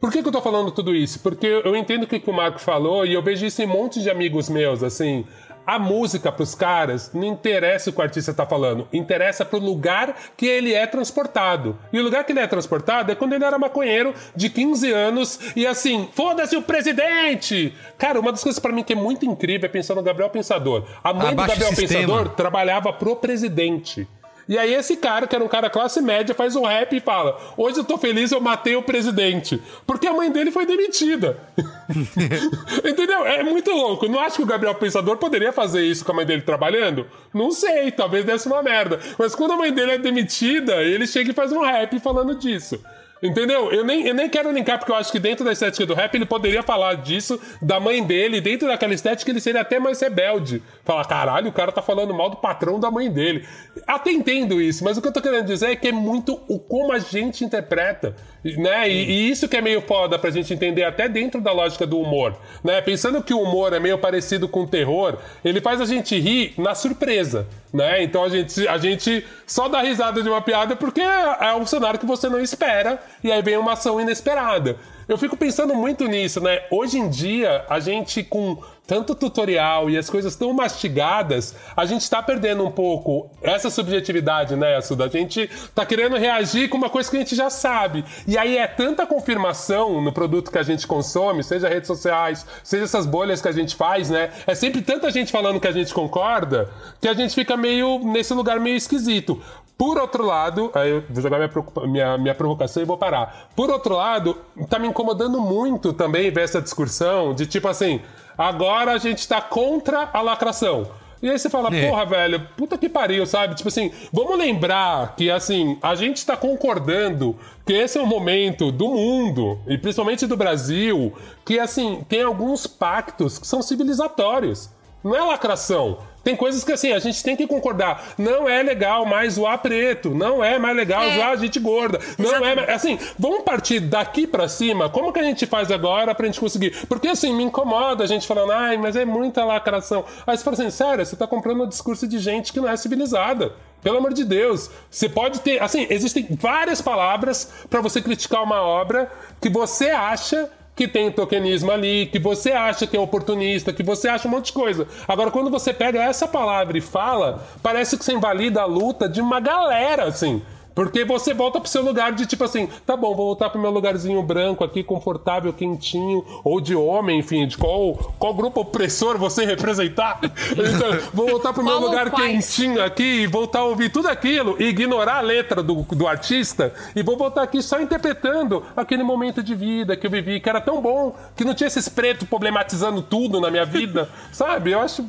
Por 0.00 0.12
que, 0.12 0.22
que 0.22 0.28
eu 0.28 0.32
tô 0.32 0.40
falando 0.40 0.70
tudo 0.70 0.94
isso? 0.94 1.18
Porque 1.20 1.46
eu 1.46 1.74
entendo 1.74 2.04
o 2.04 2.06
que, 2.06 2.20
que 2.20 2.30
o 2.30 2.32
Marco 2.32 2.60
falou 2.60 3.04
e 3.04 3.14
eu 3.14 3.22
vejo 3.22 3.44
isso 3.44 3.60
em 3.62 3.66
um 3.66 3.68
monte 3.68 4.00
de 4.00 4.08
amigos 4.08 4.48
meus, 4.48 4.82
assim. 4.82 5.26
A 5.68 5.78
música 5.78 6.32
pros 6.32 6.54
caras 6.54 7.10
não 7.12 7.24
interessa 7.24 7.90
o 7.90 7.92
que 7.92 7.98
o 7.98 8.02
artista 8.02 8.32
tá 8.32 8.46
falando, 8.46 8.88
interessa 8.90 9.44
pro 9.44 9.58
lugar 9.58 10.16
que 10.34 10.46
ele 10.46 10.72
é 10.72 10.86
transportado. 10.86 11.78
E 11.92 12.00
o 12.00 12.02
lugar 12.02 12.24
que 12.24 12.32
ele 12.32 12.40
é 12.40 12.46
transportado 12.46 13.12
é 13.12 13.14
quando 13.14 13.34
ele 13.34 13.44
era 13.44 13.58
maconheiro 13.58 14.14
de 14.34 14.48
15 14.48 14.90
anos 14.90 15.38
e 15.54 15.66
assim, 15.66 16.08
foda-se 16.14 16.56
o 16.56 16.62
presidente! 16.62 17.74
Cara, 17.98 18.18
uma 18.18 18.32
das 18.32 18.42
coisas 18.42 18.58
pra 18.58 18.72
mim 18.72 18.82
que 18.82 18.94
é 18.94 18.96
muito 18.96 19.26
incrível 19.26 19.66
é 19.66 19.68
pensar 19.68 19.94
no 19.94 20.02
Gabriel 20.02 20.30
Pensador. 20.30 20.86
A 21.04 21.12
mãe 21.12 21.32
Abaixa 21.32 21.56
do 21.56 21.60
Gabriel 21.60 21.72
o. 21.74 22.06
Pensador 22.06 22.28
trabalhava 22.30 22.90
pro 22.90 23.16
presidente. 23.16 24.08
E 24.48 24.56
aí 24.56 24.72
esse 24.72 24.96
cara, 24.96 25.26
que 25.26 25.34
era 25.34 25.44
um 25.44 25.48
cara 25.48 25.68
classe 25.68 26.00
média, 26.00 26.34
faz 26.34 26.56
um 26.56 26.64
rap 26.64 26.96
e 26.96 27.00
fala: 27.00 27.38
Hoje 27.56 27.78
eu 27.78 27.84
tô 27.84 27.98
feliz, 27.98 28.32
eu 28.32 28.40
matei 28.40 28.74
o 28.76 28.82
presidente. 28.82 29.62
Porque 29.86 30.06
a 30.06 30.12
mãe 30.14 30.30
dele 30.30 30.50
foi 30.50 30.64
demitida. 30.64 31.38
Entendeu? 32.84 33.26
É 33.26 33.42
muito 33.42 33.70
louco. 33.70 34.08
Não 34.08 34.18
acho 34.20 34.36
que 34.36 34.42
o 34.42 34.46
Gabriel 34.46 34.74
Pensador 34.74 35.18
poderia 35.18 35.52
fazer 35.52 35.84
isso 35.84 36.04
com 36.04 36.12
a 36.12 36.14
mãe 36.14 36.26
dele 36.26 36.42
trabalhando? 36.42 37.06
Não 37.34 37.50
sei, 37.50 37.90
talvez 37.90 38.24
desse 38.24 38.46
uma 38.46 38.62
merda. 38.62 38.98
Mas 39.18 39.34
quando 39.34 39.52
a 39.52 39.56
mãe 39.56 39.72
dele 39.72 39.92
é 39.92 39.98
demitida, 39.98 40.82
ele 40.82 41.06
chega 41.06 41.30
e 41.30 41.34
faz 41.34 41.52
um 41.52 41.60
rap 41.60 41.98
falando 42.00 42.34
disso. 42.34 42.80
Entendeu? 43.22 43.72
Eu 43.72 43.84
nem, 43.84 44.06
eu 44.06 44.14
nem 44.14 44.28
quero 44.28 44.52
linkar, 44.52 44.78
porque 44.78 44.92
eu 44.92 44.96
acho 44.96 45.10
que 45.10 45.18
dentro 45.18 45.44
da 45.44 45.52
estética 45.52 45.84
do 45.84 45.94
rap 45.94 46.14
ele 46.14 46.24
poderia 46.24 46.62
falar 46.62 46.94
disso, 46.94 47.40
da 47.60 47.80
mãe 47.80 48.02
dele, 48.02 48.40
dentro 48.40 48.68
daquela 48.68 48.94
estética 48.94 49.30
ele 49.30 49.40
seria 49.40 49.60
até 49.60 49.78
mais 49.78 50.00
rebelde. 50.00 50.62
Falar, 50.84 51.04
caralho, 51.04 51.48
o 51.48 51.52
cara 51.52 51.72
tá 51.72 51.82
falando 51.82 52.14
mal 52.14 52.30
do 52.30 52.36
patrão 52.36 52.78
da 52.78 52.90
mãe 52.90 53.10
dele. 53.10 53.46
Até 53.86 54.12
entendo 54.12 54.60
isso, 54.60 54.84
mas 54.84 54.96
o 54.96 55.02
que 55.02 55.08
eu 55.08 55.12
tô 55.12 55.20
querendo 55.20 55.46
dizer 55.46 55.70
é 55.70 55.76
que 55.76 55.88
é 55.88 55.92
muito 55.92 56.40
o 56.48 56.58
como 56.58 56.92
a 56.92 56.98
gente 56.98 57.44
interpreta, 57.44 58.14
né? 58.44 58.88
E, 58.88 59.10
e 59.10 59.30
isso 59.30 59.48
que 59.48 59.56
é 59.56 59.60
meio 59.60 59.80
foda 59.82 60.18
pra 60.18 60.30
gente 60.30 60.52
entender 60.52 60.84
até 60.84 61.08
dentro 61.08 61.40
da 61.40 61.52
lógica 61.52 61.86
do 61.86 61.98
humor, 61.98 62.36
né? 62.62 62.80
Pensando 62.80 63.22
que 63.22 63.34
o 63.34 63.40
humor 63.40 63.72
é 63.72 63.80
meio 63.80 63.98
parecido 63.98 64.48
com 64.48 64.62
o 64.62 64.66
terror, 64.66 65.16
ele 65.44 65.60
faz 65.60 65.80
a 65.80 65.84
gente 65.84 66.18
rir 66.18 66.54
na 66.56 66.74
surpresa, 66.74 67.46
né? 67.72 68.02
Então 68.02 68.24
a 68.24 68.28
gente, 68.28 68.66
a 68.68 68.78
gente 68.78 69.24
só 69.46 69.68
dá 69.68 69.82
risada 69.82 70.22
de 70.22 70.28
uma 70.28 70.40
piada 70.40 70.76
porque 70.76 71.00
é, 71.00 71.48
é 71.48 71.54
um 71.54 71.66
cenário 71.66 71.98
que 71.98 72.06
você 72.06 72.28
não 72.28 72.40
espera 72.40 73.00
e 73.22 73.32
aí 73.32 73.42
vem 73.42 73.56
uma 73.56 73.72
ação 73.72 74.00
inesperada. 74.00 74.76
Eu 75.08 75.16
fico 75.16 75.36
pensando 75.36 75.74
muito 75.74 76.06
nisso, 76.06 76.38
né? 76.38 76.62
Hoje 76.70 76.98
em 76.98 77.08
dia, 77.08 77.64
a 77.68 77.80
gente 77.80 78.22
com 78.22 78.62
tanto 78.88 79.14
tutorial 79.14 79.90
e 79.90 79.98
as 79.98 80.08
coisas 80.08 80.34
tão 80.34 80.50
mastigadas, 80.54 81.54
a 81.76 81.84
gente 81.84 82.08
tá 82.08 82.22
perdendo 82.22 82.64
um 82.64 82.70
pouco 82.70 83.30
essa 83.42 83.68
subjetividade, 83.68 84.56
né, 84.56 84.80
Suda? 84.80 85.04
A 85.04 85.08
gente 85.08 85.48
tá 85.74 85.84
querendo 85.84 86.16
reagir 86.16 86.70
com 86.70 86.78
uma 86.78 86.88
coisa 86.88 87.10
que 87.10 87.16
a 87.18 87.20
gente 87.20 87.36
já 87.36 87.50
sabe. 87.50 88.02
E 88.26 88.38
aí 88.38 88.56
é 88.56 88.66
tanta 88.66 89.06
confirmação 89.06 90.00
no 90.00 90.10
produto 90.10 90.50
que 90.50 90.56
a 90.56 90.62
gente 90.62 90.86
consome, 90.86 91.44
seja 91.44 91.68
redes 91.68 91.86
sociais, 91.86 92.46
seja 92.64 92.84
essas 92.84 93.04
bolhas 93.04 93.42
que 93.42 93.48
a 93.48 93.52
gente 93.52 93.76
faz, 93.76 94.08
né? 94.08 94.30
É 94.46 94.54
sempre 94.54 94.80
tanta 94.80 95.10
gente 95.10 95.30
falando 95.30 95.60
que 95.60 95.68
a 95.68 95.72
gente 95.72 95.92
concorda, 95.92 96.70
que 96.98 97.08
a 97.08 97.12
gente 97.12 97.34
fica 97.34 97.58
meio 97.58 97.98
nesse 97.98 98.32
lugar 98.32 98.58
meio 98.58 98.76
esquisito. 98.76 99.38
Por 99.76 99.98
outro 99.98 100.24
lado, 100.24 100.72
aí 100.74 100.90
eu 100.90 101.04
vou 101.08 101.22
jogar 101.22 101.38
minha, 101.38 101.50
minha, 101.86 102.18
minha 102.18 102.34
provocação 102.34 102.82
e 102.82 102.86
vou 102.86 102.96
parar. 102.96 103.50
Por 103.54 103.70
outro 103.70 103.94
lado, 103.94 104.36
tá 104.68 104.78
me 104.78 104.88
incomodando 104.88 105.40
muito 105.40 105.92
também 105.92 106.30
ver 106.32 106.40
essa 106.40 106.60
discussão 106.60 107.32
de 107.32 107.46
tipo 107.46 107.68
assim, 107.68 108.00
agora 108.38 108.92
a 108.92 108.98
gente 108.98 109.26
tá 109.26 109.40
contra 109.42 110.08
a 110.12 110.22
lacração. 110.22 110.86
E 111.20 111.28
aí 111.28 111.36
você 111.36 111.50
fala, 111.50 111.74
É. 111.74 111.88
porra, 111.88 112.06
velho, 112.06 112.48
puta 112.56 112.78
que 112.78 112.88
pariu, 112.88 113.26
sabe? 113.26 113.56
Tipo 113.56 113.68
assim, 113.68 113.90
vamos 114.12 114.38
lembrar 114.38 115.16
que, 115.16 115.28
assim, 115.28 115.76
a 115.82 115.96
gente 115.96 116.24
tá 116.24 116.36
concordando 116.36 117.36
que 117.66 117.72
esse 117.72 117.98
é 117.98 118.00
um 118.00 118.06
momento 118.06 118.70
do 118.70 118.86
mundo, 118.88 119.58
e 119.66 119.76
principalmente 119.76 120.28
do 120.28 120.36
Brasil, 120.36 121.12
que, 121.44 121.58
assim, 121.58 122.04
tem 122.08 122.22
alguns 122.22 122.68
pactos 122.68 123.36
que 123.36 123.46
são 123.48 123.60
civilizatórios. 123.60 124.70
Não 125.02 125.14
é 125.14 125.20
lacração. 125.20 125.98
Tem 126.24 126.36
coisas 126.36 126.62
que, 126.62 126.72
assim, 126.72 126.92
a 126.92 126.98
gente 126.98 127.22
tem 127.22 127.36
que 127.36 127.46
concordar. 127.46 128.12
Não 128.18 128.48
é 128.48 128.62
legal 128.62 129.06
mais 129.06 129.34
zoar 129.34 129.58
preto. 129.60 130.10
Não 130.10 130.44
é 130.44 130.58
mais 130.58 130.76
legal 130.76 131.02
É. 131.02 131.14
zoar 131.14 131.38
gente 131.38 131.58
gorda. 131.58 131.98
Não 132.18 132.34
é 132.34 132.54
mais... 132.54 132.68
Assim, 132.68 132.98
vamos 133.18 133.42
partir 133.44 133.80
daqui 133.80 134.26
pra 134.26 134.48
cima. 134.48 134.90
Como 134.90 135.12
que 135.12 135.20
a 135.20 135.22
gente 135.22 135.46
faz 135.46 135.70
agora 135.70 136.14
pra 136.14 136.26
gente 136.26 136.40
conseguir? 136.40 136.86
Porque, 136.86 137.08
assim, 137.08 137.32
me 137.32 137.44
incomoda 137.44 138.04
a 138.04 138.06
gente 138.06 138.26
falando, 138.26 138.52
ai, 138.52 138.76
mas 138.76 138.94
é 138.96 139.04
muita 139.04 139.44
lacração. 139.44 140.04
Aí 140.26 140.36
você 140.36 140.44
fala 140.44 140.54
assim, 140.54 140.70
sério, 140.70 141.06
você 141.06 141.16
tá 141.16 141.26
comprando 141.26 141.62
um 141.62 141.68
discurso 141.68 142.06
de 142.06 142.18
gente 142.18 142.52
que 142.52 142.60
não 142.60 142.68
é 142.68 142.76
civilizada. 142.76 143.52
Pelo 143.82 143.98
amor 143.98 144.12
de 144.12 144.24
Deus. 144.24 144.68
Você 144.90 145.08
pode 145.08 145.40
ter... 145.40 145.62
Assim, 145.62 145.86
existem 145.88 146.26
várias 146.30 146.82
palavras 146.82 147.50
pra 147.70 147.80
você 147.80 148.02
criticar 148.02 148.42
uma 148.42 148.60
obra 148.60 149.10
que 149.40 149.48
você 149.48 149.90
acha 149.90 150.50
que 150.78 150.86
tem 150.86 151.10
tokenismo 151.10 151.72
ali, 151.72 152.06
que 152.06 152.20
você 152.20 152.52
acha 152.52 152.86
que 152.86 152.96
é 152.96 153.00
oportunista, 153.00 153.72
que 153.72 153.82
você 153.82 154.06
acha 154.06 154.28
um 154.28 154.30
monte 154.30 154.46
de 154.46 154.52
coisa. 154.52 154.86
Agora, 155.08 155.28
quando 155.28 155.50
você 155.50 155.72
pega 155.72 156.00
essa 156.00 156.28
palavra 156.28 156.78
e 156.78 156.80
fala, 156.80 157.44
parece 157.60 157.98
que 157.98 158.04
você 158.04 158.12
invalida 158.12 158.62
a 158.62 158.64
luta 158.64 159.08
de 159.08 159.20
uma 159.20 159.40
galera, 159.40 160.04
assim. 160.04 160.40
Porque 160.78 161.04
você 161.04 161.34
volta 161.34 161.58
pro 161.58 161.68
seu 161.68 161.82
lugar 161.82 162.12
de 162.12 162.24
tipo 162.24 162.44
assim, 162.44 162.68
tá 162.86 162.96
bom, 162.96 163.08
vou 163.12 163.26
voltar 163.26 163.50
pro 163.50 163.60
meu 163.60 163.72
lugarzinho 163.72 164.22
branco 164.22 164.62
aqui, 164.62 164.84
confortável, 164.84 165.52
quentinho, 165.52 166.24
ou 166.44 166.60
de 166.60 166.72
homem, 166.76 167.18
enfim, 167.18 167.48
de 167.48 167.58
qual, 167.58 167.94
qual 168.16 168.32
grupo 168.32 168.60
opressor 168.60 169.18
você 169.18 169.44
representar. 169.44 170.20
Então, 170.68 171.10
vou 171.12 171.26
voltar 171.26 171.52
pro 171.52 171.64
meu 171.64 171.80
lugar 171.80 172.10
quentinho 172.10 172.82
aqui 172.82 173.22
e 173.22 173.26
voltar 173.26 173.60
a 173.60 173.64
ouvir 173.64 173.90
tudo 173.90 174.06
aquilo 174.06 174.56
e 174.60 174.66
ignorar 174.66 175.16
a 175.16 175.20
letra 175.20 175.62
do, 175.62 175.82
do 175.82 176.06
artista 176.06 176.72
e 176.94 177.02
vou 177.02 177.16
voltar 177.16 177.42
aqui 177.42 177.60
só 177.60 177.80
interpretando 177.80 178.62
aquele 178.76 179.02
momento 179.02 179.42
de 179.42 179.54
vida 179.54 179.96
que 179.96 180.06
eu 180.06 180.10
vivi, 180.10 180.38
que 180.38 180.48
era 180.48 180.60
tão 180.60 180.80
bom, 180.80 181.16
que 181.36 181.44
não 181.44 181.54
tinha 181.54 181.66
esses 181.66 181.88
pretos 181.88 182.28
problematizando 182.28 183.02
tudo 183.02 183.40
na 183.40 183.50
minha 183.50 183.64
vida, 183.64 184.08
sabe? 184.30 184.72
Eu 184.72 184.80
acho. 184.80 185.04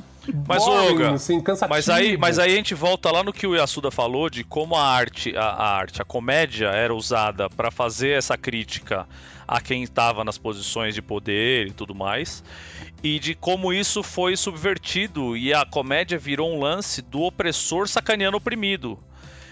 Mas, 0.47 0.63
boring, 0.63 0.87
Olga, 0.87 1.11
assim, 1.13 1.41
mas 1.69 1.89
aí, 1.89 2.17
mas 2.17 2.39
aí 2.39 2.53
a 2.53 2.55
gente 2.55 2.73
volta 2.75 3.11
lá 3.11 3.23
no 3.23 3.33
que 3.33 3.47
o 3.47 3.55
Yasuda 3.55 3.89
falou 3.89 4.29
de 4.29 4.43
como 4.43 4.75
a 4.75 4.83
arte, 4.83 5.35
a, 5.35 5.43
a 5.43 5.77
arte, 5.77 6.01
a 6.01 6.05
comédia 6.05 6.67
era 6.67 6.93
usada 6.93 7.49
para 7.49 7.71
fazer 7.71 8.11
essa 8.11 8.37
crítica 8.37 9.07
a 9.47 9.59
quem 9.59 9.81
estava 9.81 10.23
nas 10.23 10.37
posições 10.37 10.93
de 10.93 11.01
poder 11.01 11.67
e 11.67 11.71
tudo 11.71 11.95
mais, 11.95 12.43
e 13.01 13.17
de 13.17 13.33
como 13.33 13.73
isso 13.73 14.03
foi 14.03 14.37
subvertido 14.37 15.35
e 15.35 15.53
a 15.53 15.65
comédia 15.65 16.19
virou 16.19 16.53
um 16.53 16.59
lance 16.59 17.01
do 17.01 17.21
opressor 17.21 17.87
sacaneando 17.87 18.35
o 18.35 18.37
oprimido. 18.37 18.99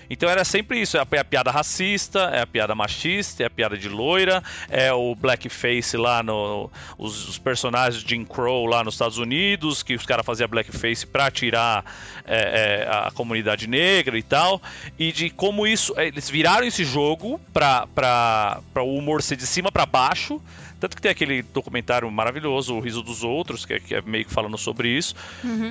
Então 0.09 0.29
era 0.29 0.43
sempre 0.45 0.81
isso, 0.81 0.97
é 0.97 1.01
a, 1.01 1.07
é 1.11 1.19
a 1.19 1.25
piada 1.25 1.51
racista, 1.51 2.19
é 2.33 2.41
a 2.41 2.47
piada 2.47 2.73
machista, 2.73 3.43
é 3.43 3.45
a 3.45 3.49
piada 3.49 3.77
de 3.77 3.89
loira, 3.89 4.43
é 4.69 4.91
o 4.93 5.15
blackface 5.15 5.97
lá 5.97 6.23
no 6.23 6.69
os, 6.97 7.27
os 7.29 7.37
personagens 7.37 8.03
de 8.03 8.09
Jim 8.09 8.25
Crow 8.25 8.65
lá 8.65 8.83
nos 8.83 8.95
Estados 8.95 9.17
Unidos, 9.17 9.83
que 9.83 9.95
os 9.95 10.05
caras 10.05 10.25
faziam 10.25 10.47
blackface 10.47 11.05
pra 11.05 11.29
tirar 11.29 11.83
é, 12.25 12.85
é, 12.85 12.89
a 12.89 13.11
comunidade 13.11 13.67
negra 13.67 14.17
e 14.17 14.23
tal, 14.23 14.61
e 14.97 15.11
de 15.11 15.29
como 15.29 15.67
isso 15.67 15.93
é, 15.97 16.07
eles 16.07 16.29
viraram 16.29 16.65
esse 16.65 16.83
jogo 16.83 17.39
pra, 17.53 17.87
pra, 17.87 18.61
pra 18.73 18.83
o 18.83 18.95
humor 18.95 19.21
ser 19.21 19.35
de 19.35 19.45
cima 19.45 19.71
pra 19.71 19.85
baixo. 19.85 20.41
Tanto 20.79 20.95
que 20.95 21.01
tem 21.01 21.09
aquele 21.09 21.41
documentário 21.41 22.09
maravilhoso, 22.11 22.75
O 22.75 22.79
Riso 22.79 23.01
dos 23.01 23.23
Outros, 23.23 23.65
que 23.65 23.73
é, 23.73 23.79
que 23.79 23.95
é 23.95 24.01
meio 24.01 24.25
que 24.25 24.31
falando 24.31 24.59
sobre 24.59 24.89
isso. 24.89 25.15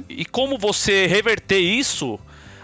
E 0.09 0.25
como 0.25 0.59
você 0.59 1.07
reverter 1.07 1.61
isso 1.61 2.19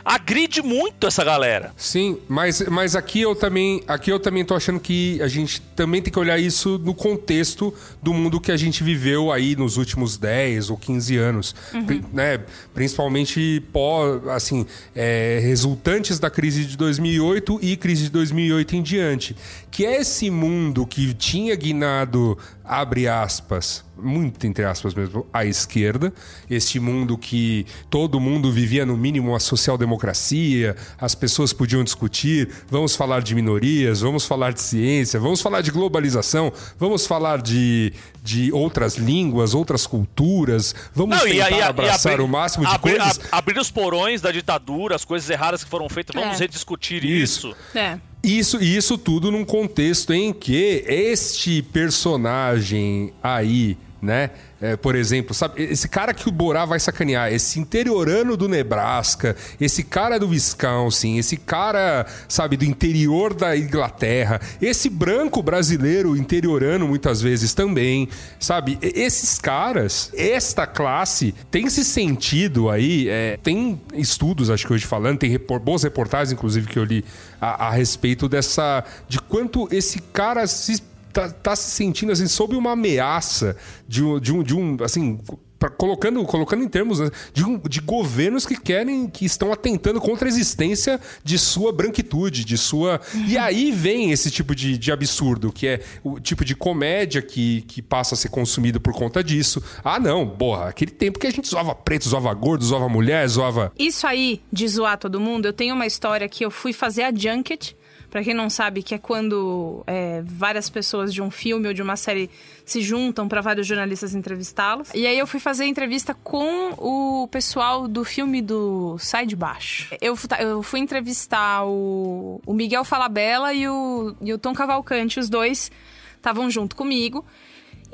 agride 0.04 0.62
muito 0.62 1.06
essa 1.06 1.24
galera. 1.24 1.72
Sim, 1.76 2.18
mas, 2.28 2.60
mas 2.68 2.94
aqui 2.96 3.20
eu 3.20 3.34
também 3.34 3.82
aqui 3.86 4.10
eu 4.10 4.18
também 4.20 4.44
tô 4.44 4.54
achando 4.54 4.80
que 4.80 5.20
a 5.22 5.28
gente 5.28 5.60
também 5.76 6.00
tem 6.02 6.12
que 6.12 6.18
olhar 6.18 6.38
isso 6.38 6.78
no 6.84 6.94
contexto 6.94 7.72
do 8.02 8.12
mundo 8.12 8.40
que 8.40 8.50
a 8.52 8.56
gente 8.56 8.82
viveu 8.82 9.30
aí 9.32 9.54
nos 9.56 9.76
últimos 9.76 10.16
10 10.16 10.70
ou 10.70 10.76
15 10.76 11.16
anos, 11.16 11.54
Uhum. 11.72 11.84
Pri- 11.86 12.04
né? 12.12 12.40
Principalmente 12.74 13.62
pó, 13.72 14.20
assim, 14.34 14.66
é, 14.94 15.38
resultantes 15.42 16.18
da 16.18 16.28
crise 16.30 16.64
de 16.64 16.76
2008 16.76 17.58
e 17.62 17.76
crise 17.76 18.04
de 18.04 18.10
2008 18.10 18.76
em 18.76 18.82
diante, 18.82 19.36
que 19.72 19.86
é 19.86 20.02
esse 20.02 20.30
mundo 20.30 20.86
que 20.86 21.14
tinha 21.14 21.56
guinado 21.56 22.36
abre 22.62 23.08
aspas, 23.08 23.84
muito 23.96 24.46
entre 24.46 24.64
aspas 24.64 24.94
mesmo, 24.94 25.26
à 25.32 25.44
esquerda, 25.46 26.12
este 26.48 26.78
mundo 26.78 27.16
que 27.16 27.66
todo 27.90 28.20
mundo 28.20 28.52
vivia 28.52 28.84
no 28.84 28.96
mínimo 28.96 29.30
uma 29.30 29.40
social-democracia, 29.40 30.76
as 30.98 31.14
pessoas 31.14 31.52
podiam 31.52 31.82
discutir, 31.82 32.50
vamos 32.70 32.94
falar 32.94 33.22
de 33.22 33.34
minorias, 33.34 34.02
vamos 34.02 34.26
falar 34.26 34.52
de 34.52 34.60
ciência, 34.60 35.18
vamos 35.18 35.40
falar 35.40 35.62
de 35.62 35.70
globalização, 35.70 36.52
vamos 36.78 37.06
falar 37.06 37.40
de, 37.40 37.94
de 38.22 38.52
outras 38.52 38.94
línguas, 38.96 39.52
outras 39.52 39.84
culturas, 39.86 40.74
vamos 40.94 41.18
Não, 41.18 41.26
e 41.26 41.32
tentar 41.32 41.50
e 41.50 41.62
abraçar 41.62 42.12
abrir- 42.12 42.24
o 42.24 42.28
máximo 42.28 42.64
de 42.64 42.72
abrir, 42.72 42.96
coisas. 42.98 43.20
a- 43.32 43.38
abrir 43.38 43.58
os 43.58 43.68
porões 43.70 44.20
da 44.20 44.30
ditadura, 44.30 44.94
as 44.94 45.04
coisas 45.04 45.28
erradas 45.28 45.64
que 45.64 45.68
foram 45.70 45.88
feitas, 45.88 46.14
vamos 46.14 46.36
É. 46.36 46.44
rediscutir 46.44 47.04
isso. 47.04 47.52
É. 47.74 47.98
Isso, 48.22 48.62
e 48.62 48.76
isso 48.76 48.96
tudo 48.96 49.32
num 49.32 49.44
contexto 49.44 50.12
em 50.12 50.32
que 50.32 50.84
este 50.86 51.62
personagem 51.62 53.12
aí, 53.22 53.76
né? 54.00 54.30
É, 54.62 54.76
por 54.76 54.94
exemplo, 54.94 55.34
sabe? 55.34 55.60
Esse 55.62 55.88
cara 55.88 56.14
que 56.14 56.28
o 56.28 56.32
Borá 56.32 56.64
vai 56.64 56.78
sacanear, 56.78 57.32
esse 57.32 57.58
interiorano 57.58 58.36
do 58.36 58.48
Nebraska, 58.48 59.36
esse 59.60 59.82
cara 59.82 60.18
do 60.18 60.28
Wisconsin, 60.28 61.18
esse 61.18 61.36
cara, 61.36 62.06
sabe, 62.28 62.56
do 62.56 62.64
interior 62.64 63.34
da 63.34 63.56
Inglaterra, 63.56 64.40
esse 64.60 64.88
branco 64.88 65.42
brasileiro 65.42 66.16
interiorano 66.16 66.86
muitas 66.86 67.20
vezes 67.20 67.52
também, 67.52 68.08
sabe? 68.38 68.78
Esses 68.80 69.38
caras, 69.38 70.10
esta 70.16 70.66
classe, 70.66 71.34
tem 71.50 71.68
se 71.68 71.84
sentido 71.84 72.70
aí, 72.70 73.08
é, 73.08 73.38
tem 73.42 73.80
estudos, 73.94 74.48
acho 74.48 74.66
que 74.66 74.72
hoje 74.72 74.86
falando, 74.86 75.18
tem 75.18 75.30
repor- 75.30 75.58
boas 75.60 75.82
reportagens, 75.82 76.32
inclusive, 76.32 76.68
que 76.68 76.78
eu 76.78 76.84
li 76.84 77.04
a, 77.40 77.66
a 77.66 77.70
respeito 77.70 78.28
dessa. 78.28 78.84
de 79.08 79.18
quanto 79.20 79.68
esse 79.74 79.98
cara 79.98 80.46
se 80.46 80.80
tá, 81.12 81.28
tá 81.30 81.54
se 81.56 81.70
sentindo 81.70 82.12
assim 82.12 82.26
sob 82.26 82.56
uma 82.56 82.72
ameaça 82.72 83.56
de 83.86 84.02
um, 84.02 84.18
de 84.20 84.32
um, 84.32 84.42
de 84.42 84.54
um 84.56 84.76
assim 84.82 85.18
pra- 85.58 85.70
colocando 85.70 86.24
colocando 86.24 86.64
em 86.64 86.68
termos 86.68 86.98
né, 86.98 87.08
de, 87.32 87.44
de 87.68 87.80
governos 87.80 88.44
que 88.44 88.56
querem 88.60 89.06
que 89.08 89.24
estão 89.24 89.52
atentando 89.52 90.00
contra 90.00 90.26
a 90.26 90.28
existência 90.28 91.00
de 91.22 91.38
sua 91.38 91.72
branquitude 91.72 92.44
de 92.44 92.58
sua 92.58 93.00
e 93.28 93.38
aí 93.38 93.70
vem 93.70 94.10
esse 94.10 94.30
tipo 94.30 94.54
de, 94.56 94.76
de 94.76 94.90
absurdo 94.90 95.52
que 95.52 95.66
é 95.68 95.80
o 96.02 96.18
tipo 96.18 96.44
de 96.44 96.56
comédia 96.56 97.22
que, 97.22 97.62
que 97.62 97.80
passa 97.80 98.14
a 98.14 98.18
ser 98.18 98.28
consumido 98.30 98.80
por 98.80 98.92
conta 98.92 99.22
disso 99.22 99.62
ah 99.84 100.00
não 100.00 100.28
porra 100.28 100.68
aquele 100.68 100.90
tempo 100.90 101.18
que 101.18 101.26
a 101.28 101.30
gente 101.30 101.48
zoava 101.48 101.74
preto 101.74 102.08
zoava 102.08 102.32
gordo 102.34 102.64
zoava 102.64 102.88
mulher 102.88 103.28
zoava 103.28 103.72
Isso 103.78 104.04
aí 104.06 104.40
de 104.52 104.66
zoar 104.66 104.98
todo 104.98 105.20
mundo, 105.20 105.46
eu 105.46 105.52
tenho 105.52 105.74
uma 105.74 105.86
história 105.86 106.28
que 106.28 106.44
eu 106.44 106.50
fui 106.50 106.72
fazer 106.72 107.02
a 107.02 107.12
junket. 107.14 107.76
Pra 108.12 108.22
quem 108.22 108.34
não 108.34 108.50
sabe, 108.50 108.82
que 108.82 108.94
é 108.94 108.98
quando 108.98 109.82
é, 109.86 110.20
várias 110.22 110.68
pessoas 110.68 111.14
de 111.14 111.22
um 111.22 111.30
filme 111.30 111.66
ou 111.66 111.72
de 111.72 111.80
uma 111.80 111.96
série 111.96 112.28
se 112.62 112.82
juntam 112.82 113.26
pra 113.26 113.40
vários 113.40 113.66
jornalistas 113.66 114.14
entrevistá-los. 114.14 114.90
E 114.94 115.06
aí 115.06 115.18
eu 115.18 115.26
fui 115.26 115.40
fazer 115.40 115.64
entrevista 115.64 116.12
com 116.12 116.74
o 116.76 117.26
pessoal 117.28 117.88
do 117.88 118.04
filme 118.04 118.42
do 118.42 118.98
Sai 118.98 119.24
de 119.24 119.34
Baixo. 119.34 119.96
Eu, 119.98 120.14
eu 120.38 120.62
fui 120.62 120.80
entrevistar 120.80 121.64
o, 121.64 122.38
o 122.44 122.52
Miguel 122.52 122.84
Falabella 122.84 123.54
e 123.54 123.66
o, 123.66 124.14
e 124.20 124.30
o 124.34 124.36
Tom 124.36 124.52
Cavalcante, 124.52 125.18
os 125.18 125.30
dois 125.30 125.72
estavam 126.14 126.50
junto 126.50 126.76
comigo. 126.76 127.24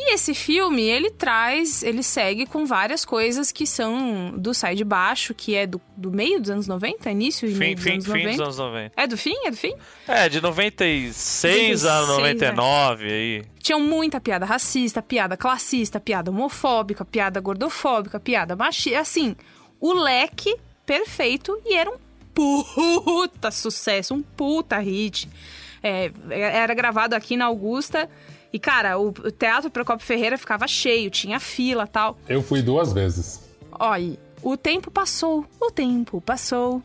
E 0.01 0.15
esse 0.15 0.33
filme, 0.33 0.83
ele 0.83 1.11
traz, 1.11 1.83
ele 1.83 2.05
segue 2.05 2.47
com 2.47 2.65
várias 2.65 3.05
coisas 3.05 3.51
que 3.51 3.67
são 3.67 4.33
do 4.39 4.55
Sai 4.55 4.77
de 4.77 4.85
Baixo, 4.85 5.35
que 5.35 5.57
é 5.57 5.67
do, 5.67 5.81
do 5.97 6.13
meio 6.13 6.41
dos 6.41 6.51
anos 6.51 6.69
90, 6.69 7.11
início 7.11 7.49
e 7.49 7.53
Fim, 7.53 7.59
meio 7.59 7.75
dos 7.75 7.85
fim, 7.85 7.91
anos 7.95 8.05
fim 8.05 8.13
90. 8.13 8.31
dos 8.31 8.41
anos 8.41 8.59
90. 8.59 8.93
É 8.97 9.07
do 9.09 9.19
fim? 9.19 9.35
É 9.45 9.51
do 9.51 9.57
fim? 9.57 9.75
É, 10.07 10.29
de 10.29 10.41
96 10.41 11.85
a 11.85 12.07
96, 12.07 12.17
99 12.53 13.13
aí. 13.13 13.45
Tinham 13.59 13.81
muita 13.81 14.21
piada 14.21 14.47
racista, 14.47 15.03
piada 15.03 15.37
classista, 15.37 15.99
piada 15.99 16.31
homofóbica, 16.31 17.05
piada 17.05 17.41
gordofóbica, 17.41 18.21
piada 18.21 18.55
machista. 18.55 19.01
Assim, 19.01 19.35
o 19.81 19.93
leque 19.93 20.57
perfeito 20.87 21.61
e 21.67 21.75
era 21.75 21.91
um 21.91 21.99
puta 22.33 23.51
sucesso, 23.51 24.15
um 24.15 24.23
puta 24.23 24.79
hit. 24.79 25.29
É, 25.83 26.13
era 26.31 26.73
gravado 26.73 27.17
aqui 27.17 27.37
na 27.37 27.47
Augusta. 27.47 28.09
E, 28.53 28.59
cara, 28.59 28.99
o, 28.99 29.09
o 29.09 29.31
Teatro 29.31 29.71
Procopio 29.71 30.07
Ferreira 30.07 30.39
ficava 30.39 30.67
cheio, 30.67 31.11
tinha 31.11 31.39
fila 31.39 31.87
tal. 31.87 32.19
Eu 32.29 32.43
fui 32.43 32.63
duas 32.63 32.93
vezes. 32.93 33.41
Olha, 33.73 34.19
o 34.43 34.57
tempo 34.57 34.91
passou, 34.91 35.45
o 35.61 35.71
tempo 35.71 36.21
passou. 36.21 36.83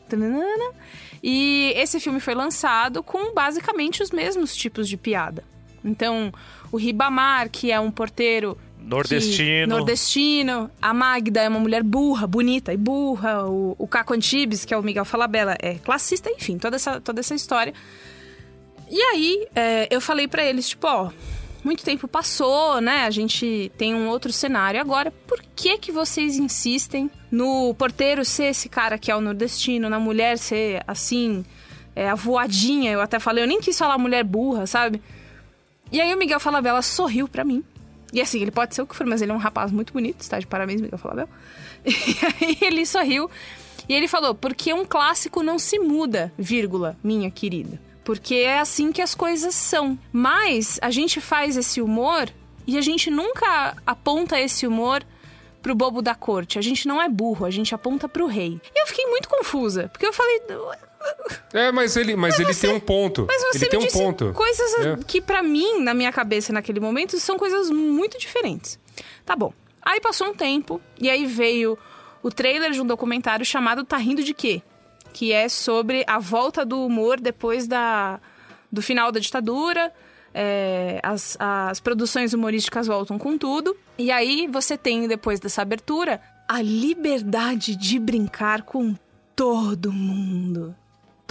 e 1.23 1.71
esse 1.75 1.99
filme 1.99 2.19
foi 2.19 2.35
lançado 2.35 3.01
com 3.01 3.33
basicamente 3.33 4.03
os 4.03 4.11
mesmos 4.11 4.55
tipos 4.55 4.89
de 4.89 4.97
piada. 4.97 5.43
Então, 5.85 6.31
o 6.71 6.77
Ribamar, 6.77 7.49
que 7.49 7.71
é 7.71 7.79
um 7.79 7.91
porteiro. 7.91 8.55
que- 8.77 8.85
Nordestino. 8.85 9.67
nordestino. 9.77 10.69
A 10.81 10.93
Magda 10.93 11.41
é 11.41 11.47
uma 11.47 11.59
mulher 11.59 11.83
burra, 11.83 12.27
bonita 12.27 12.73
e 12.73 12.77
burra. 12.77 13.45
O, 13.45 13.75
o 13.79 13.87
Caco 13.87 14.13
Antibes, 14.13 14.65
que 14.65 14.73
é 14.73 14.77
o 14.77 14.83
Miguel 14.83 15.05
Falabella, 15.05 15.55
é 15.61 15.75
classista, 15.75 16.29
enfim, 16.29 16.57
toda 16.57 16.75
essa, 16.75 16.99
toda 16.99 17.21
essa 17.21 17.33
história. 17.33 17.73
E 18.89 19.01
aí, 19.01 19.47
é, 19.55 19.87
eu 19.89 20.01
falei 20.01 20.27
pra 20.27 20.43
eles, 20.43 20.67
tipo, 20.69 20.85
ó, 20.87 21.09
muito 21.63 21.83
tempo 21.83 22.07
passou, 22.07 22.81
né? 22.81 23.05
A 23.05 23.09
gente 23.09 23.71
tem 23.77 23.95
um 23.95 24.07
outro 24.07 24.31
cenário 24.31 24.79
agora. 24.79 25.11
Por 25.11 25.41
que 25.55 25.77
que 25.77 25.91
vocês 25.91 26.37
insistem 26.37 27.09
no 27.31 27.73
porteiro 27.75 28.25
ser 28.25 28.45
esse 28.45 28.67
cara 28.67 28.97
que 28.97 29.11
é 29.11 29.15
o 29.15 29.21
nordestino, 29.21 29.89
na 29.89 29.99
mulher 29.99 30.37
ser 30.37 30.83
assim, 30.87 31.45
é, 31.95 32.09
a 32.09 32.15
voadinha? 32.15 32.91
Eu 32.91 33.01
até 33.01 33.19
falei, 33.19 33.43
eu 33.43 33.47
nem 33.47 33.61
quis 33.61 33.77
falar 33.77 33.97
mulher 33.97 34.23
burra, 34.23 34.67
sabe? 34.67 35.01
E 35.91 36.01
aí 36.01 36.13
o 36.13 36.17
Miguel 36.17 36.39
Falabella 36.39 36.81
sorriu 36.81 37.27
pra 37.27 37.43
mim. 37.43 37.63
E 38.11 38.21
assim, 38.21 38.41
ele 38.41 38.51
pode 38.51 38.75
ser 38.75 38.81
o 38.81 38.87
que 38.87 38.95
for, 38.95 39.07
mas 39.07 39.21
ele 39.21 39.31
é 39.31 39.35
um 39.35 39.39
rapaz 39.39 39.71
muito 39.71 39.93
bonito, 39.93 40.21
está 40.21 40.37
de 40.37 40.45
parabéns, 40.45 40.81
Miguel 40.81 40.99
Falabella. 40.99 41.29
E 41.85 42.45
aí 42.45 42.57
ele 42.61 42.85
sorriu 42.85 43.29
e 43.87 43.93
ele 43.93 44.07
falou: 44.07 44.33
porque 44.33 44.73
um 44.73 44.85
clássico 44.85 45.43
não 45.43 45.59
se 45.59 45.79
muda, 45.79 46.31
vírgula, 46.37 46.97
minha 47.03 47.29
querida. 47.29 47.79
Porque 48.03 48.35
é 48.35 48.59
assim 48.59 48.91
que 48.91 49.01
as 49.01 49.15
coisas 49.15 49.55
são. 49.55 49.97
Mas 50.11 50.79
a 50.81 50.91
gente 50.91 51.21
faz 51.21 51.55
esse 51.57 51.81
humor 51.81 52.29
e 52.67 52.77
a 52.77 52.81
gente 52.81 53.09
nunca 53.09 53.75
aponta 53.85 54.39
esse 54.39 54.67
humor 54.67 55.03
pro 55.61 55.73
bobo 55.73 56.01
da 56.01 56.13
corte. 56.13 56.59
A 56.59 56.61
gente 56.61 56.87
não 56.87 57.01
é 57.01 57.07
burro, 57.07 57.45
a 57.45 57.51
gente 57.51 57.73
aponta 57.73 58.09
pro 58.09 58.27
rei. 58.27 58.59
E 58.75 58.81
eu 58.81 58.87
fiquei 58.87 59.05
muito 59.05 59.29
confusa, 59.29 59.89
porque 59.91 60.05
eu 60.05 60.13
falei. 60.13 60.41
É, 61.53 61.71
mas 61.71 61.95
ele, 61.95 62.15
mas 62.15 62.39
ele 62.39 62.53
tem 62.53 62.71
um 62.73 62.79
ponto. 62.79 63.25
Mas 63.27 63.41
você 63.41 63.65
ele 63.65 63.69
tem 63.71 63.79
um 63.79 63.83
disse 63.83 63.97
ponto. 63.97 64.33
coisas 64.33 64.73
É. 64.85 64.97
que 65.07 65.21
pra 65.21 65.41
mim, 65.41 65.81
na 65.81 65.93
minha 65.93 66.11
cabeça 66.11 66.51
naquele 66.51 66.79
momento, 66.79 67.17
são 67.19 67.37
coisas 67.37 67.69
muito 67.69 68.17
diferentes. 68.19 68.77
Tá 69.25 69.35
bom. 69.35 69.53
Aí 69.81 69.99
passou 69.99 70.27
um 70.27 70.33
tempo 70.33 70.81
e 70.99 71.09
aí 71.09 71.25
veio 71.25 71.77
o 72.21 72.29
trailer 72.31 72.71
de 72.71 72.81
um 72.81 72.85
documentário 72.85 73.45
chamado 73.45 73.83
Tá 73.83 73.97
Rindo 73.97 74.23
de 74.23 74.33
Quê? 74.33 74.61
Que 75.13 75.31
é 75.31 75.47
sobre 75.47 76.03
a 76.07 76.19
volta 76.19 76.65
do 76.65 76.85
humor 76.85 77.19
depois 77.19 77.67
da, 77.67 78.19
do 78.71 78.81
final 78.81 79.11
da 79.11 79.19
ditadura. 79.19 79.93
É, 80.33 80.99
as, 81.03 81.37
as 81.39 81.79
produções 81.79 82.33
humorísticas 82.33 82.87
voltam 82.87 83.17
com 83.19 83.37
tudo. 83.37 83.77
E 83.97 84.11
aí 84.11 84.47
você 84.47 84.77
tem, 84.77 85.07
depois 85.07 85.39
dessa 85.39 85.61
abertura, 85.61 86.19
a 86.47 86.61
liberdade 86.61 87.75
de 87.75 87.99
brincar 87.99 88.63
com 88.63 88.95
todo 89.35 89.91
mundo 89.91 90.75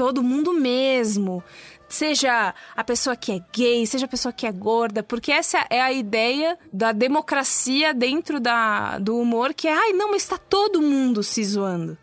todo 0.03 0.23
mundo 0.23 0.53
mesmo. 0.53 1.43
Seja 1.89 2.55
a 2.75 2.83
pessoa 2.83 3.15
que 3.15 3.33
é 3.33 3.41
gay, 3.55 3.87
seja 3.87 4.07
a 4.07 4.09
pessoa 4.09 4.33
que 4.33 4.47
é 4.47 4.53
gorda, 4.53 5.03
porque 5.03 5.31
essa 5.31 5.65
é 5.69 5.81
a 5.81 5.93
ideia 5.93 6.59
da 6.73 6.91
democracia 6.91 7.93
dentro 7.93 8.41
da, 8.41 8.99
do 8.99 9.19
humor, 9.19 9.53
que 9.53 9.69
é, 9.69 9.73
ai, 9.73 9.93
não, 9.93 10.11
mas 10.11 10.27
tá 10.27 10.39
todo 10.39 10.81
mundo 10.81 11.23
se 11.23 11.45
zoando. 11.45 11.97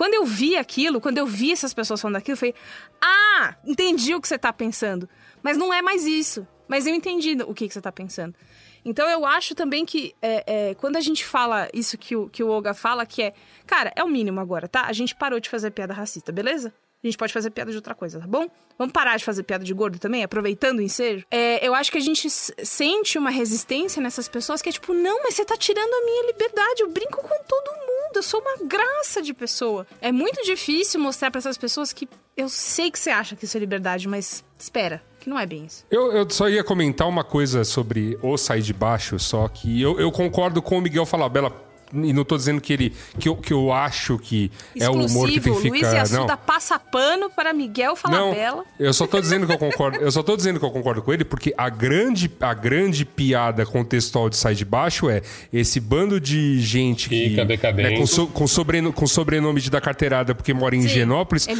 Quando 0.00 0.14
eu 0.14 0.24
vi 0.24 0.56
aquilo, 0.56 0.98
quando 0.98 1.18
eu 1.18 1.26
vi 1.26 1.52
essas 1.52 1.74
pessoas 1.74 2.00
falando 2.00 2.16
aquilo, 2.16 2.32
eu 2.32 2.38
falei, 2.38 2.54
ah, 3.02 3.54
entendi 3.66 4.14
o 4.14 4.20
que 4.22 4.26
você 4.26 4.38
tá 4.38 4.50
pensando. 4.50 5.06
Mas 5.42 5.58
não 5.58 5.74
é 5.74 5.82
mais 5.82 6.06
isso. 6.06 6.48
Mas 6.66 6.86
eu 6.86 6.94
entendi 6.94 7.36
o 7.46 7.52
que, 7.52 7.68
que 7.68 7.74
você 7.74 7.82
tá 7.82 7.92
pensando. 7.92 8.34
Então 8.82 9.06
eu 9.10 9.26
acho 9.26 9.54
também 9.54 9.84
que 9.84 10.14
é, 10.22 10.70
é, 10.70 10.74
quando 10.74 10.96
a 10.96 11.02
gente 11.02 11.22
fala 11.22 11.68
isso 11.74 11.98
que 11.98 12.16
o, 12.16 12.30
que 12.30 12.42
o 12.42 12.48
Olga 12.48 12.72
fala, 12.72 13.04
que 13.04 13.20
é, 13.20 13.34
cara, 13.66 13.92
é 13.94 14.02
o 14.02 14.08
mínimo 14.08 14.40
agora, 14.40 14.66
tá? 14.66 14.86
A 14.86 14.92
gente 14.94 15.14
parou 15.14 15.38
de 15.38 15.50
fazer 15.50 15.70
piada 15.70 15.92
racista, 15.92 16.32
beleza? 16.32 16.72
A 17.02 17.06
gente 17.06 17.16
pode 17.16 17.32
fazer 17.32 17.50
piada 17.50 17.70
de 17.70 17.76
outra 17.78 17.94
coisa, 17.94 18.20
tá 18.20 18.26
bom? 18.26 18.46
Vamos 18.78 18.92
parar 18.92 19.16
de 19.16 19.24
fazer 19.24 19.42
piada 19.42 19.64
de 19.64 19.72
gordo 19.72 19.98
também, 19.98 20.22
aproveitando 20.22 20.78
o 20.78 20.82
ensejo? 20.82 21.24
É, 21.30 21.66
eu 21.66 21.74
acho 21.74 21.90
que 21.90 21.96
a 21.96 22.00
gente 22.00 22.28
sente 22.28 23.16
uma 23.16 23.30
resistência 23.30 24.02
nessas 24.02 24.28
pessoas 24.28 24.60
que 24.60 24.68
é 24.68 24.72
tipo, 24.72 24.92
não, 24.92 25.22
mas 25.22 25.34
você 25.34 25.44
tá 25.44 25.56
tirando 25.56 25.92
a 25.92 26.04
minha 26.04 26.26
liberdade, 26.26 26.82
eu 26.82 26.90
brinco 26.90 27.16
com 27.16 27.44
todo 27.44 27.70
mundo, 27.70 28.16
eu 28.16 28.22
sou 28.22 28.40
uma 28.40 28.66
graça 28.66 29.22
de 29.22 29.32
pessoa. 29.32 29.86
É 30.00 30.12
muito 30.12 30.42
difícil 30.44 31.00
mostrar 31.00 31.30
pra 31.30 31.38
essas 31.38 31.56
pessoas 31.56 31.90
que 31.90 32.06
eu 32.36 32.50
sei 32.50 32.90
que 32.90 32.98
você 32.98 33.10
acha 33.10 33.34
que 33.34 33.46
isso 33.46 33.56
é 33.56 33.60
liberdade, 33.60 34.06
mas 34.06 34.44
espera, 34.58 35.02
que 35.20 35.30
não 35.30 35.38
é 35.38 35.46
bem 35.46 35.64
isso. 35.64 35.86
Eu, 35.90 36.12
eu 36.12 36.28
só 36.28 36.50
ia 36.50 36.62
comentar 36.62 37.08
uma 37.08 37.24
coisa 37.24 37.64
sobre 37.64 38.18
o 38.22 38.36
sair 38.36 38.62
de 38.62 38.74
baixo, 38.74 39.18
só 39.18 39.48
que 39.48 39.80
eu, 39.80 39.98
eu 39.98 40.12
concordo 40.12 40.60
com 40.60 40.76
o 40.76 40.80
Miguel 40.82 41.06
Falabella. 41.06 41.69
E 41.92 42.12
não 42.12 42.24
tô 42.24 42.36
dizendo 42.36 42.60
que 42.60 42.72
ele. 42.72 42.94
que 43.18 43.28
eu, 43.28 43.36
que 43.36 43.52
eu 43.52 43.72
acho 43.72 44.18
que 44.18 44.50
é 44.78 44.88
o 44.88 44.92
humor 44.92 45.28
que 45.28 45.40
tem 45.40 45.52
que 45.54 45.68
Luiz 45.68 45.80
ficar. 45.86 46.06
e 46.06 46.12
Não. 46.12 46.18
Assuda 46.20 46.36
passa 46.36 46.78
pano 46.78 47.28
para 47.30 47.52
Miguel 47.52 47.96
Falabella. 47.96 48.58
Não, 48.78 48.86
eu 48.86 48.92
só 48.92 49.06
tô 49.06 49.20
dizendo 49.20 49.46
que 49.46 49.52
eu 49.52 49.58
concordo. 49.58 49.98
Eu 49.98 50.10
só 50.12 50.22
tô 50.22 50.36
dizendo 50.36 50.58
que 50.60 50.64
eu 50.64 50.70
concordo 50.70 51.02
com 51.02 51.12
ele 51.12 51.24
porque 51.24 51.52
a 51.56 51.68
grande, 51.68 52.30
a 52.40 52.54
grande 52.54 53.04
piada 53.04 53.64
contextual 53.66 54.28
de 54.30 54.36
sai 54.36 54.54
de 54.54 54.64
baixo 54.64 55.08
é 55.10 55.22
esse 55.52 55.80
bando 55.80 56.20
de 56.20 56.60
gente 56.60 57.08
que 57.08 57.30
Fica 57.30 57.44
decadente. 57.44 57.90
né, 57.90 57.96
com, 57.98 58.06
so- 58.06 58.26
com, 58.28 58.46
sobreno- 58.46 58.92
com 58.92 59.06
sobrenome 59.06 59.60
de 59.60 59.70
da 59.70 59.80
carteirada 59.80 60.34
porque 60.34 60.52
mora 60.54 60.76
em 60.76 60.82
Sim, 60.82 60.88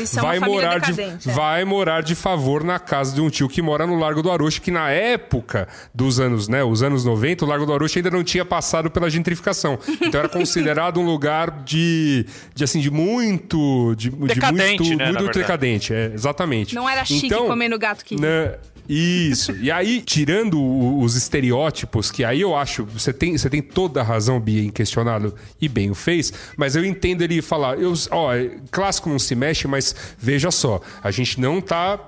são 0.06 0.22
vai 0.22 0.38
morar 0.38 0.78
de 0.80 1.00
é. 1.00 1.16
vai 1.26 1.64
morar 1.64 2.02
de 2.02 2.14
favor 2.14 2.62
na 2.64 2.78
casa 2.78 3.14
de 3.14 3.20
um 3.20 3.28
tio 3.30 3.48
que 3.48 3.60
mora 3.62 3.86
no 3.86 3.98
Largo 3.98 4.22
do 4.22 4.30
Arocho 4.30 4.60
que 4.62 4.70
na 4.70 4.90
época 4.90 5.66
dos 5.94 6.20
anos, 6.20 6.48
né, 6.48 6.62
os 6.62 6.82
anos 6.82 7.04
90, 7.04 7.44
o 7.44 7.48
Largo 7.48 7.66
do 7.66 7.72
Arocho 7.72 7.98
ainda 7.98 8.10
não 8.10 8.22
tinha 8.24 8.44
passado 8.44 8.90
pela 8.90 9.08
gentrificação. 9.10 9.78
Então 10.00 10.19
era 10.20 10.28
considerado 10.28 11.00
um 11.00 11.04
lugar 11.04 11.62
de, 11.64 12.24
de 12.54 12.64
assim 12.64 12.80
de 12.80 12.90
muito 12.90 13.94
de, 13.96 14.10
de 14.10 14.16
Decadente, 14.26 14.82
muito 14.82 14.96
né, 14.98 15.12
muito 15.12 15.38
decadente, 15.38 15.92
é, 15.92 16.12
exatamente. 16.14 16.74
Não 16.74 16.88
era 16.88 17.04
chique 17.04 17.26
Então, 17.26 17.46
comendo 17.46 17.78
gato 17.78 18.04
que 18.04 18.20
né, 18.20 18.54
isso. 18.88 19.52
E 19.60 19.70
aí, 19.70 20.02
tirando 20.02 20.60
o- 20.60 21.00
os 21.02 21.14
estereótipos, 21.16 22.10
que 22.10 22.24
aí 22.24 22.40
eu 22.40 22.56
acho, 22.56 22.84
você 22.84 23.12
tem, 23.12 23.36
você 23.38 23.48
tem 23.48 23.62
toda 23.62 24.00
a 24.00 24.02
razão, 24.04 24.40
Bia, 24.40 24.62
em 24.64 24.70
questioná-lo, 24.70 25.34
e 25.60 25.68
bem 25.68 25.90
o 25.90 25.94
fez, 25.94 26.32
mas 26.56 26.74
eu 26.74 26.84
entendo 26.84 27.22
ele 27.22 27.40
falar, 27.40 27.78
eu, 27.78 27.92
ó, 28.10 28.34
é, 28.34 28.50
clássico 28.70 29.08
não 29.08 29.18
se 29.18 29.34
mexe, 29.36 29.68
mas 29.68 29.94
veja 30.18 30.50
só, 30.50 30.80
a 31.02 31.10
gente 31.12 31.40
não 31.40 31.60
tá 31.60 32.00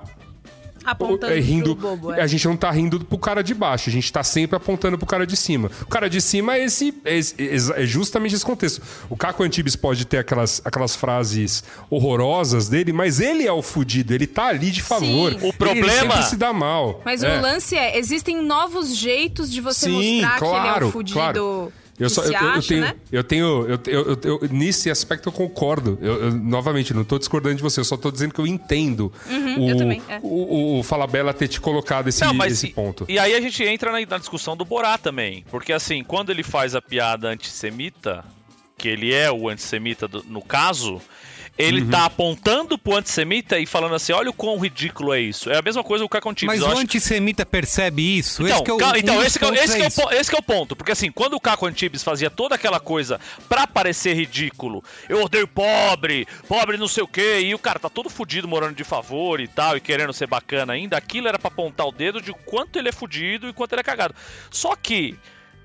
apontando 0.85 1.33
é, 1.33 1.39
rindo, 1.39 1.75
bobo. 1.75 2.13
é. 2.13 2.21
a 2.21 2.27
gente 2.27 2.47
não 2.47 2.55
tá 2.57 2.69
rindo 2.71 2.99
pro 3.03 3.17
cara 3.17 3.43
de 3.43 3.53
baixo, 3.53 3.89
a 3.89 3.91
gente 3.93 4.11
tá 4.11 4.23
sempre 4.23 4.55
apontando 4.55 4.97
pro 4.97 5.05
cara 5.07 5.25
de 5.25 5.35
cima. 5.37 5.69
O 5.81 5.87
cara 5.87 6.09
de 6.09 6.21
cima 6.21 6.55
é 6.55 6.65
esse 6.65 6.93
é, 7.05 7.17
esse- 7.17 7.35
é 7.73 7.85
justamente 7.85 8.35
esse 8.35 8.45
contexto. 8.45 8.81
O 9.09 9.15
Caco 9.17 9.43
Antibes 9.43 9.75
pode 9.75 10.05
ter 10.05 10.17
aquelas, 10.17 10.61
aquelas 10.65 10.95
frases 10.95 11.63
horrorosas 11.89 12.67
dele, 12.69 12.91
mas 12.93 13.19
ele 13.19 13.45
é 13.47 13.51
o 13.51 13.61
fudido, 13.61 14.13
ele 14.13 14.27
tá 14.27 14.47
ali 14.47 14.71
de 14.71 14.81
favor. 14.81 15.31
Sim. 15.31 15.37
O 15.41 15.45
Ele 15.45 15.53
problema- 15.53 15.89
sempre 16.15 16.23
se 16.23 16.35
dá 16.35 16.51
mal. 16.53 17.01
Mas 17.05 17.23
É. 17.23 17.37
o 17.37 17.41
lance 17.41 17.75
é, 17.75 17.97
existem 17.97 18.41
novos 18.41 18.95
jeitos 18.95 19.49
de 19.51 19.61
você 19.61 19.85
Sim, 19.87 20.21
mostrar 20.21 20.37
que 20.39 20.45
ele 20.45 20.53
é 20.55 20.59
claro, 20.61 20.87
um 20.87 20.91
fudido 20.91 21.13
claro. 21.19 21.73
Eu, 21.99 22.07
que 22.07 22.13
só, 22.15 22.23
se 22.23 22.33
eu, 22.33 22.39
eu 22.39 22.47
acha, 22.49 22.67
tenho, 22.69 22.81
né? 22.81 22.95
eu 23.11 23.23
tenho, 23.23 23.45
eu, 23.67 23.79
eu- 23.85 24.19
eu- 24.23 24.39
eu- 24.41 24.49
nesse 24.51 24.89
aspecto 24.89 25.29
eu 25.29 25.33
concordo. 25.33 25.97
Eu, 26.01 26.23
eu, 26.23 26.31
novamente, 26.31 26.93
não 26.93 27.03
tô 27.03 27.19
discordando 27.19 27.55
de 27.55 27.61
você, 27.61 27.79
eu 27.79 27.85
só 27.85 27.95
tô 27.95 28.09
dizendo 28.11 28.33
que 28.33 28.39
eu 28.41 28.47
entendo 28.47 29.13
Uhum, 29.29 29.65
o, 29.65 29.69
eu 29.69 29.77
também, 29.77 30.01
é. 30.09 30.19
o, 30.23 30.27
o, 30.27 30.79
o 30.79 30.83
Falabella 30.83 31.33
ter 31.33 31.47
te 31.47 31.61
colocado 31.61 32.07
esse, 32.07 32.21
Não, 32.25 32.33
mas 32.33 32.53
esse 32.53 32.67
e- 32.67 32.73
ponto. 32.73 33.05
E 33.07 33.19
aí 33.19 33.35
a 33.35 33.39
gente 33.41 33.63
entra 33.63 33.91
na, 33.91 34.03
na 34.05 34.17
discussão 34.17 34.57
do 34.57 34.65
Borá 34.65 34.97
também. 34.97 35.45
Porque 35.51 35.71
assim, 35.71 36.03
quando 36.03 36.31
ele 36.31 36.41
faz 36.43 36.73
a 36.73 36.81
piada 36.81 37.29
antissemita, 37.29 38.25
que 38.77 38.87
ele 38.89 39.13
é 39.13 39.31
o 39.31 39.47
antissemita 39.47 40.07
do- 40.07 40.23
no 40.27 40.41
caso, 40.41 40.99
ele 41.57 41.81
Uhum. 41.81 41.89
tá 41.91 42.05
apontando 42.05 42.77
pro 42.79 42.95
antissemita 42.95 43.59
e 43.59 43.65
falando 43.67 43.93
assim: 43.93 44.11
olha 44.11 44.29
o 44.29 44.33
quão 44.33 44.57
ridículo 44.57 45.13
é 45.13 45.19
isso. 45.21 45.51
É 45.51 45.57
a 45.57 45.61
mesma 45.61 45.83
coisa 45.83 46.03
o 46.03 46.09
Caco 46.09 46.33
Tibbs. 46.33 46.55
Mas 46.55 46.61
o 46.63 46.71
acho- 46.71 46.79
antissemita 46.81 47.45
percebe 47.45 48.17
isso? 48.17 48.41
Então, 48.43 48.55
esse 48.55 48.63
que 48.63 48.71
é 48.71 48.73
o, 48.73 48.77
um 48.77 48.95
então 48.95 49.23
esse, 49.23 49.37
que 49.39 49.45
é, 49.45 49.51
que 49.51 49.57
é 49.59 50.19
esse 50.19 50.29
que 50.31 50.35
é 50.35 50.39
o 50.39 50.43
ponto. 50.43 50.75
Porque 50.75 50.91
assim, 50.91 51.11
quando 51.11 51.35
o 51.35 51.39
Caco 51.39 51.65
Antibes 51.67 52.01
fazia 52.03 52.29
toda 52.31 52.55
aquela 52.55 52.79
coisa 52.79 53.19
pra 53.47 53.67
parecer 53.67 54.15
ridículo, 54.15 54.83
eu 55.07 55.21
odeio 55.23 55.47
pobre, 55.47 56.27
pobre 56.47 56.75
não 56.77 56.87
sei 56.87 57.03
o 57.03 57.07
quê, 57.07 57.41
e 57.41 57.53
o 57.53 57.59
cara 57.59 57.77
tá 57.79 57.89
todo 57.89 58.09
fudido 58.09 58.47
morando 58.47 58.75
de 58.75 58.83
favor 58.83 59.39
e 59.39 59.47
tal, 59.47 59.77
e 59.77 59.81
querendo 59.81 60.11
ser 60.11 60.25
bacana 60.27 60.73
ainda, 60.73 60.97
aquilo 60.97 61.27
era 61.27 61.37
pra 61.37 61.49
apontar 61.49 61.85
o 61.87 61.91
dedo 61.91 62.19
de 62.19 62.33
quanto 62.33 62.79
ele 62.79 62.89
é 62.89 62.91
fudido 62.91 63.47
e 63.47 63.53
quanto 63.53 63.73
ele 63.73 63.81
é 63.81 63.83
cagado. 63.83 64.15
Só 64.49 64.75
que 64.75 65.15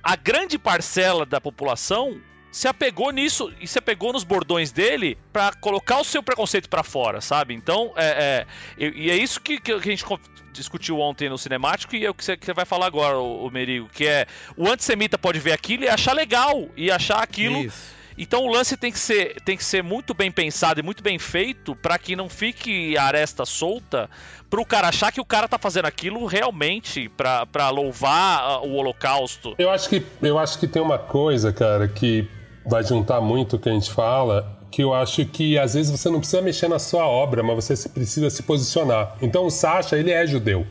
a 0.02 0.14
grande 0.16 0.58
parcela 0.58 1.24
da 1.24 1.40
população 1.40 2.20
se 2.50 2.66
apegou 2.66 3.10
nisso 3.10 3.52
e 3.60 3.66
se 3.66 3.78
apegou 3.78 4.12
nos 4.12 4.24
bordões 4.24 4.72
dele 4.72 5.18
pra 5.32 5.52
colocar 5.52 6.00
o 6.00 6.04
seu 6.04 6.22
preconceito 6.22 6.68
pra 6.68 6.82
fora, 6.82 7.20
sabe? 7.20 7.54
Então, 7.54 7.92
é, 7.96 8.46
é- 8.78 8.90
e, 8.94 9.10
é 9.10 9.16
isso 9.16 9.40
que, 9.40 9.60
que 9.60 9.72
a 9.72 9.78
gente 9.78 10.04
discutiu 10.52 10.98
ontem 10.98 11.28
no 11.28 11.38
cinemático 11.38 11.94
e 11.94 12.04
é 12.04 12.10
o 12.10 12.14
que 12.14 12.24
você, 12.24 12.36
vai 12.54 12.64
falar 12.64 12.86
agora, 12.86 13.18
o, 13.18 13.46
o 13.46 13.50
Merigo, 13.50 13.88
que 13.92 14.06
é 14.06 14.26
o 14.56 14.68
antissemita 14.68 15.16
pode 15.18 15.38
ver 15.38 15.52
aquilo 15.52 15.84
e 15.84 15.88
achar 15.88 16.12
legal 16.14 16.68
e 16.76 16.90
achar 16.90 17.22
aquilo. 17.22 17.58
Isso. 17.64 17.98
Então 18.20 18.42
o 18.44 18.48
lance 18.50 18.76
tem 18.76 18.90
que 18.90 18.98
ser, 18.98 19.40
tem 19.42 19.56
que 19.56 19.64
ser 19.64 19.80
muito 19.80 20.12
bem 20.12 20.28
pensado 20.28 20.80
e 20.80 20.82
muito 20.82 21.04
bem 21.04 21.20
feito 21.20 21.76
pra 21.76 21.96
que 21.96 22.16
não 22.16 22.28
fique 22.28 22.98
a 22.98 23.04
aresta 23.04 23.46
solta 23.46 24.10
pro 24.50 24.64
cara 24.66 24.88
achar 24.88 25.12
que 25.12 25.20
o 25.20 25.24
cara 25.24 25.46
tá 25.46 25.56
fazendo 25.56 25.84
aquilo 25.84 26.26
realmente 26.26 27.08
pra, 27.10 27.46
pra 27.46 27.70
louvar 27.70 28.40
ah, 28.40 28.60
o 28.60 28.74
holocausto. 28.74 29.54
Eu 29.56 29.70
acho 29.70 29.88
que 29.88 30.04
eu 30.20 30.36
acho 30.36 30.58
que 30.58 30.66
tem 30.66 30.82
uma 30.82 30.98
coisa, 30.98 31.52
cara, 31.52 31.86
que 31.86 32.26
vai 32.68 32.84
juntar 32.84 33.20
muito 33.20 33.56
o 33.56 33.58
que 33.58 33.68
a 33.68 33.72
gente 33.72 33.90
fala, 33.90 34.58
que 34.70 34.82
eu 34.82 34.92
acho 34.92 35.24
que 35.24 35.58
às 35.58 35.74
vezes 35.74 35.90
você 35.90 36.10
não 36.10 36.18
precisa 36.18 36.42
mexer 36.42 36.68
na 36.68 36.78
sua 36.78 37.06
obra, 37.06 37.42
mas 37.42 37.64
você 37.64 37.88
precisa 37.88 38.28
se 38.30 38.42
posicionar. 38.42 39.16
Então 39.22 39.46
o 39.46 39.50
Sasha, 39.50 39.96
ele 39.96 40.10
é 40.10 40.26
judeu. 40.26 40.66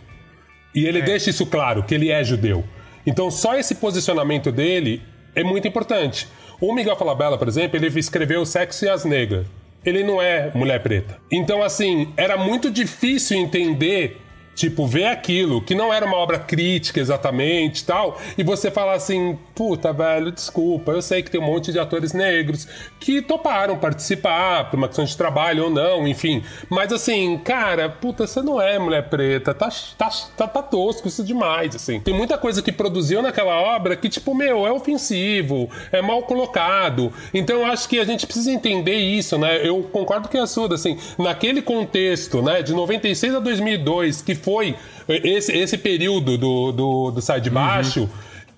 E 0.76 0.86
ele 0.86 1.02
deixa 1.02 1.30
isso 1.32 1.46
claro, 1.46 1.84
que 1.84 1.96
ele 1.96 2.12
é 2.12 2.24
judeu. 2.24 2.64
Então 3.06 3.32
só 3.32 3.56
esse 3.56 3.76
posicionamento 3.76 4.52
dele 4.52 5.02
é 5.36 5.44
muito 5.44 5.68
importante. 5.68 6.28
O 6.60 6.74
Miguel 6.74 6.96
Falabella, 6.96 7.38
por 7.38 7.48
exemplo, 7.48 7.78
ele 7.78 7.88
escreveu 8.00 8.46
Sexo 8.46 8.86
e 8.86 8.90
as 8.90 9.06
Negras. 9.06 9.46
Ele 9.86 10.04
não 10.04 10.22
é 10.22 10.52
mulher 10.54 10.82
preta. 10.82 11.18
Então, 11.32 11.64
assim, 11.64 12.12
era 12.18 12.36
muito 12.36 12.70
difícil 12.70 13.38
entender 13.38 14.20
Tipo, 14.58 14.88
ver 14.88 15.06
aquilo, 15.06 15.62
que 15.62 15.76
não 15.76 15.94
era 15.94 16.04
uma 16.04 16.18
obra 16.18 16.40
crítica 16.40 17.00
exatamente 17.00 17.86
tal, 17.86 18.20
e 18.36 18.42
você 18.42 18.72
falar 18.72 18.94
assim, 18.94 19.38
puta, 19.54 19.94
velho, 19.94 20.32
desculpa, 20.32 20.92
eu 20.94 21.02
sei 21.02 21.22
que 21.22 21.30
tem 21.30 21.40
um 21.40 21.46
monte 21.46 21.72
de 21.72 21.78
atores 21.78 22.12
negros 22.12 22.68
que 23.00 23.22
toparam 23.22 23.78
participar 23.78 24.72
por 24.72 24.78
uma 24.78 24.88
questão 24.88 25.06
de 25.06 25.16
trabalho 25.16 25.66
ou 25.66 25.70
não, 25.70 26.08
enfim. 26.08 26.44
Mas 26.72 26.92
assim, 26.92 27.38
cara, 27.38 27.88
puta, 27.88 28.26
você 28.26 28.42
não 28.42 28.60
é 28.60 28.80
mulher 28.80 29.08
preta, 29.08 29.54
tá, 29.54 29.70
tá, 29.96 30.10
tá, 30.36 30.48
tá 30.48 30.64
tosco 30.64 31.08
isso 31.08 31.24
demais, 31.24 31.76
assim. 31.76 32.00
Tem 32.00 32.14
muita 32.16 32.36
coisa 32.36 32.60
que 32.60 32.72
produziu 32.72 33.22
naquela 33.22 33.62
obra 33.62 33.96
que, 33.96 34.10
tipo, 34.10 34.34
meu, 34.34 34.66
é 34.66 34.72
ofensivo, 34.72 35.70
é 35.92 36.02
mal 36.02 36.24
colocado. 36.24 37.14
Então 37.32 37.58
eu 37.58 37.66
acho 37.68 37.88
que 37.88 38.00
a 38.00 38.06
gente 38.06 38.26
precisa 38.26 38.52
entender 38.52 38.98
isso, 38.98 39.38
né? 39.38 39.68
Eu 39.68 39.84
concordo 39.84 40.28
com 40.28 40.42
a 40.42 40.48
Suda, 40.48 40.74
assim, 40.74 40.98
naquele 41.16 41.62
contexto, 41.62 42.42
né, 42.42 42.64
de 42.64 42.74
96 42.74 43.36
a 43.36 43.40
2002, 43.40 44.24
que 44.24 44.34
foi 44.48 44.78
esse, 45.10 45.52
esse 45.52 45.78
período 45.78 46.38
do, 46.38 46.72
do, 46.72 47.12
do 47.12 47.22
Sai 47.22 47.42
de 47.42 47.50
Baixo, 47.50 48.10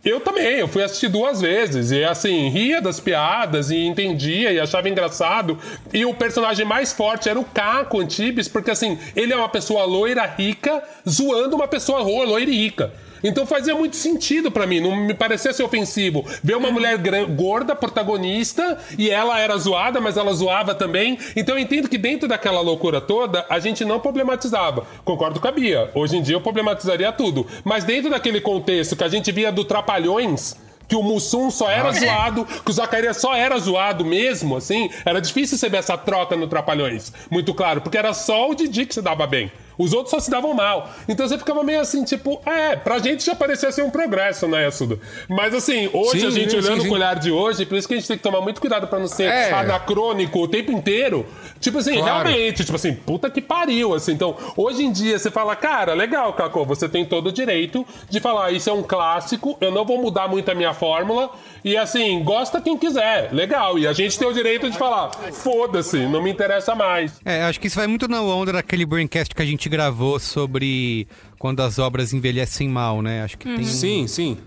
Eu 0.06 0.22
também, 0.22 0.60
eu 0.60 0.68
fui 0.68 0.84
assistir 0.84 1.10
duas 1.10 1.42
vezes. 1.42 1.90
E 1.90 2.04
assim, 2.04 2.48
ria 2.50 2.80
das 2.80 3.00
piadas 3.00 3.72
e 3.72 3.78
entendia 3.78 4.52
e 4.54 4.60
achava 4.60 4.88
engraçado. 4.88 5.58
E 5.92 6.06
o 6.06 6.14
personagem 6.14 6.64
mais 6.64 6.94
forte 6.94 7.28
era 7.28 7.40
o 7.40 7.44
Caco 7.44 8.00
Antibes, 8.00 8.48
porque 8.48 8.70
assim, 8.70 9.00
ele 9.16 9.34
é 9.34 9.36
uma 9.36 9.50
pessoa 9.50 9.84
loira 9.84 10.26
rica 10.28 10.84
zoando 11.10 11.56
uma 11.56 11.68
pessoa 11.68 12.02
loira 12.02 12.52
e 12.52 12.56
rica. 12.56 12.94
Então 13.24 13.46
fazia 13.46 13.76
muito 13.76 13.96
sentido 13.96 14.52
pra 14.52 14.66
mim, 14.66 14.80
não 14.80 14.96
me 14.96 15.14
parecia 15.14 15.54
ser 15.54 15.64
ofensivo. 15.64 16.26
Ver 16.44 16.56
uma 16.56 16.72
mulher 16.72 16.98
gorda, 17.30 17.76
protagonista, 17.76 18.78
e 18.98 19.10
ela 19.10 19.40
era 19.40 19.58
zoada, 19.58 20.00
mas 20.00 20.18
ela 20.18 20.34
zoava 20.34 20.74
também. 20.74 21.18
Então 21.36 21.56
eu 21.56 21.62
entendo 21.62 21.90
que 21.90 21.98
dentro 21.98 22.28
daquela 22.28 22.62
loucura 22.62 23.02
toda, 23.02 23.46
a 23.50 23.60
gente 23.60 23.84
não 23.86 24.00
problematizava. 24.00 24.86
Concordo 25.04 25.40
com 25.40 25.48
a 25.48 25.52
Bia. 25.52 25.92
Hoje 25.94 26.18
em 26.18 26.22
dia 26.22 26.36
eu 26.36 26.42
problematizaria 26.42 27.12
tudo. 27.12 27.46
Mas 27.64 27.84
dentro 27.84 28.10
daquele 28.10 28.42
contexto 28.42 28.96
que 28.96 29.04
a 29.04 29.10
gente 29.10 29.32
via 29.32 29.52
do 29.52 29.64
Trapalhões. 29.64 30.56
Que 30.88 30.96
o 30.96 31.04
Mussum 31.04 31.52
só 31.52 31.70
era 31.70 31.92
zoado, 31.92 32.46
que 32.46 32.72
o 32.72 32.74
Zacarias 32.74 33.18
só 33.18 33.36
era 33.36 33.56
zoado 33.60 34.04
mesmo, 34.04 34.58
assim. 34.58 34.90
Era 35.06 35.22
difícil 35.22 35.56
você 35.56 35.70
ver 35.70 35.78
essa 35.78 35.96
troca 35.96 36.36
no 36.36 36.48
Trapalhões. 36.48 37.14
Muito 37.30 37.54
claro, 37.54 37.80
porque 37.80 37.96
era 37.96 38.12
só 38.12 38.50
o 38.50 38.56
Didi 38.56 38.88
que 38.88 38.96
se 38.96 39.02
dava 39.02 39.28
bem. 39.28 39.52
Os 39.80 39.94
outros 39.94 40.12
só 40.12 40.20
se 40.20 40.30
davam 40.30 40.54
mal. 40.54 40.90
Então 41.08 41.28
você 41.28 41.38
ficava 41.38 41.64
meio 41.64 41.80
assim, 41.80 42.04
tipo, 42.04 42.40
é, 42.46 42.76
pra 42.76 43.00
gente 43.00 43.26
já 43.26 43.34
parecia 43.34 43.72
ser 43.72 43.82
um 43.82 43.90
progresso, 43.90 44.48
né, 44.48 44.68
Assuda? 44.68 45.00
Mas 45.28 45.54
assim, 45.56 45.90
hoje 45.94 46.20
Sim, 46.20 46.28
a 46.28 46.30
gente 46.32 46.52
sim, 46.52 46.58
olhando 46.58 46.82
sim, 46.84 46.90
o 46.90 46.94
olhar 46.94 47.16
de 47.16 47.32
hoje, 47.32 47.66
por 47.66 47.78
isso 47.78 47.88
que 47.88 47.94
a 47.94 47.98
gente 47.98 48.08
tem 48.08 48.18
que 48.18 48.24
tomar 48.24 48.42
muito 48.42 48.60
cuidado 48.60 48.86
pra 48.88 49.00
não 49.00 49.08
ser 49.08 49.24
É. 49.24 49.52
anacrônico 49.54 50.40
o 50.40 50.48
tempo 50.48 50.72
inteiro. 50.72 51.26
Tipo 51.62 51.78
assim, 51.80 51.94
Claro. 51.98 52.28
realmente, 52.28 52.64
tipo 52.66 52.76
assim, 52.76 52.94
puta 52.94 53.30
que 53.30 53.42
pariu, 53.42 53.94
assim. 53.94 54.12
Então, 54.12 54.36
hoje 54.58 54.84
em 54.84 54.92
dia 54.92 55.18
você 55.18 55.32
fala, 55.32 55.56
cara, 55.56 55.94
legal, 55.94 56.34
Cacô, 56.34 56.66
você 56.66 56.88
tem 56.90 57.06
todo 57.06 57.28
o 57.28 57.32
direito 57.32 57.86
de 58.10 58.20
falar, 58.20 58.52
isso 58.52 58.70
é 58.70 58.74
um 58.74 58.84
clássico, 58.84 59.58
eu 59.62 59.72
não 59.72 59.86
vou 59.86 60.02
mudar 60.02 60.28
muito 60.28 60.50
a 60.52 60.56
minha 60.56 60.74
fórmula. 60.74 61.30
E 61.64 61.78
assim, 61.78 62.22
gosta 62.24 62.60
quem 62.62 62.78
quiser, 62.78 63.30
legal. 63.34 63.78
E 63.80 63.88
a 63.88 63.94
gente 63.94 64.18
tem 64.20 64.28
o 64.28 64.34
direito 64.34 64.70
de 64.70 64.78
falar, 64.78 65.12
foda-se, 65.32 65.98
não 66.06 66.22
me 66.22 66.30
interessa 66.32 66.76
mais. 66.76 67.20
É, 67.26 67.44
acho 67.44 67.60
que 67.60 67.68
isso 67.68 67.76
vai 67.76 67.88
muito 67.88 68.08
na 68.08 68.22
onda 68.22 68.52
daquele 68.54 68.86
braincast 68.86 69.34
que 69.34 69.42
a 69.42 69.46
gente 69.46 69.69
gravou 69.70 70.20
sobre 70.20 71.08
quando 71.38 71.62
as 71.62 71.80
obras 71.80 72.12
envelhecem 72.12 72.68
mal, 72.68 73.02
né? 73.02 73.24
Acho 73.24 73.38
que 73.38 73.46
tem. 73.56 73.64
Sim, 73.64 74.08
sim. 74.08 74.38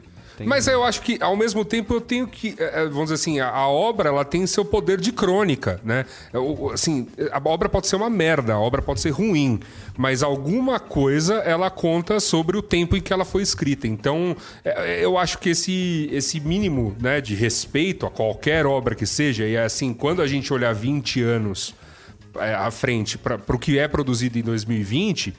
Mas 0.44 0.66
eu 0.66 0.82
acho 0.82 1.02
que, 1.02 1.18
ao 1.22 1.36
mesmo 1.36 1.64
tempo, 1.64 1.94
eu 1.94 2.00
tenho 2.00 2.26
que. 2.26 2.54
eh, 2.58 2.72
eh, 2.74 2.84
Vamos 2.86 3.04
dizer 3.04 3.14
assim, 3.14 3.40
a, 3.40 3.48
a 3.50 3.68
obra 3.68 4.08
ela 4.08 4.24
tem 4.24 4.46
seu 4.46 4.64
poder 4.64 5.00
de 5.00 5.12
crônica, 5.12 5.80
né? 5.84 6.06
É, 6.32 6.72
Assim, 6.72 7.06
a 7.30 7.40
obra 7.48 7.68
pode 7.68 7.86
ser 7.86 7.96
uma 7.96 8.10
merda, 8.10 8.54
a 8.54 8.58
obra 8.58 8.82
pode 8.82 9.00
ser 9.00 9.10
ruim, 9.10 9.60
mas 9.96 10.22
alguma 10.22 10.80
coisa 10.80 11.34
ela 11.36 11.70
conta 11.70 12.18
sobre 12.18 12.56
o 12.56 12.62
tempo 12.62 12.96
em 12.96 13.00
que 13.00 13.12
ela 13.12 13.24
foi 13.24 13.42
escrita. 13.42 13.86
Então, 13.86 14.36
eh, 14.64 15.00
eu 15.02 15.18
acho 15.18 15.38
que 15.38 15.50
esse, 15.50 16.08
esse 16.10 16.40
mínimo 16.40 16.96
né, 17.00 17.20
de 17.20 17.34
respeito 17.34 18.06
a 18.06 18.10
qualquer 18.10 18.66
obra 18.66 18.94
que 18.94 19.06
seja, 19.06 19.46
e 19.46 19.56
assim, 19.56 19.92
quando 19.92 20.22
a 20.22 20.26
gente 20.26 20.52
olhar 20.52 20.74
20 20.74 21.22
anos 21.22 21.74
é, 21.74 21.81
à 22.38 22.70
frente 22.70 23.18
para 23.18 23.38
o 23.48 23.58
que 23.58 23.78
é 23.78 23.86
produzido 23.88 24.38
em 24.38 24.42
2020 24.42 25.34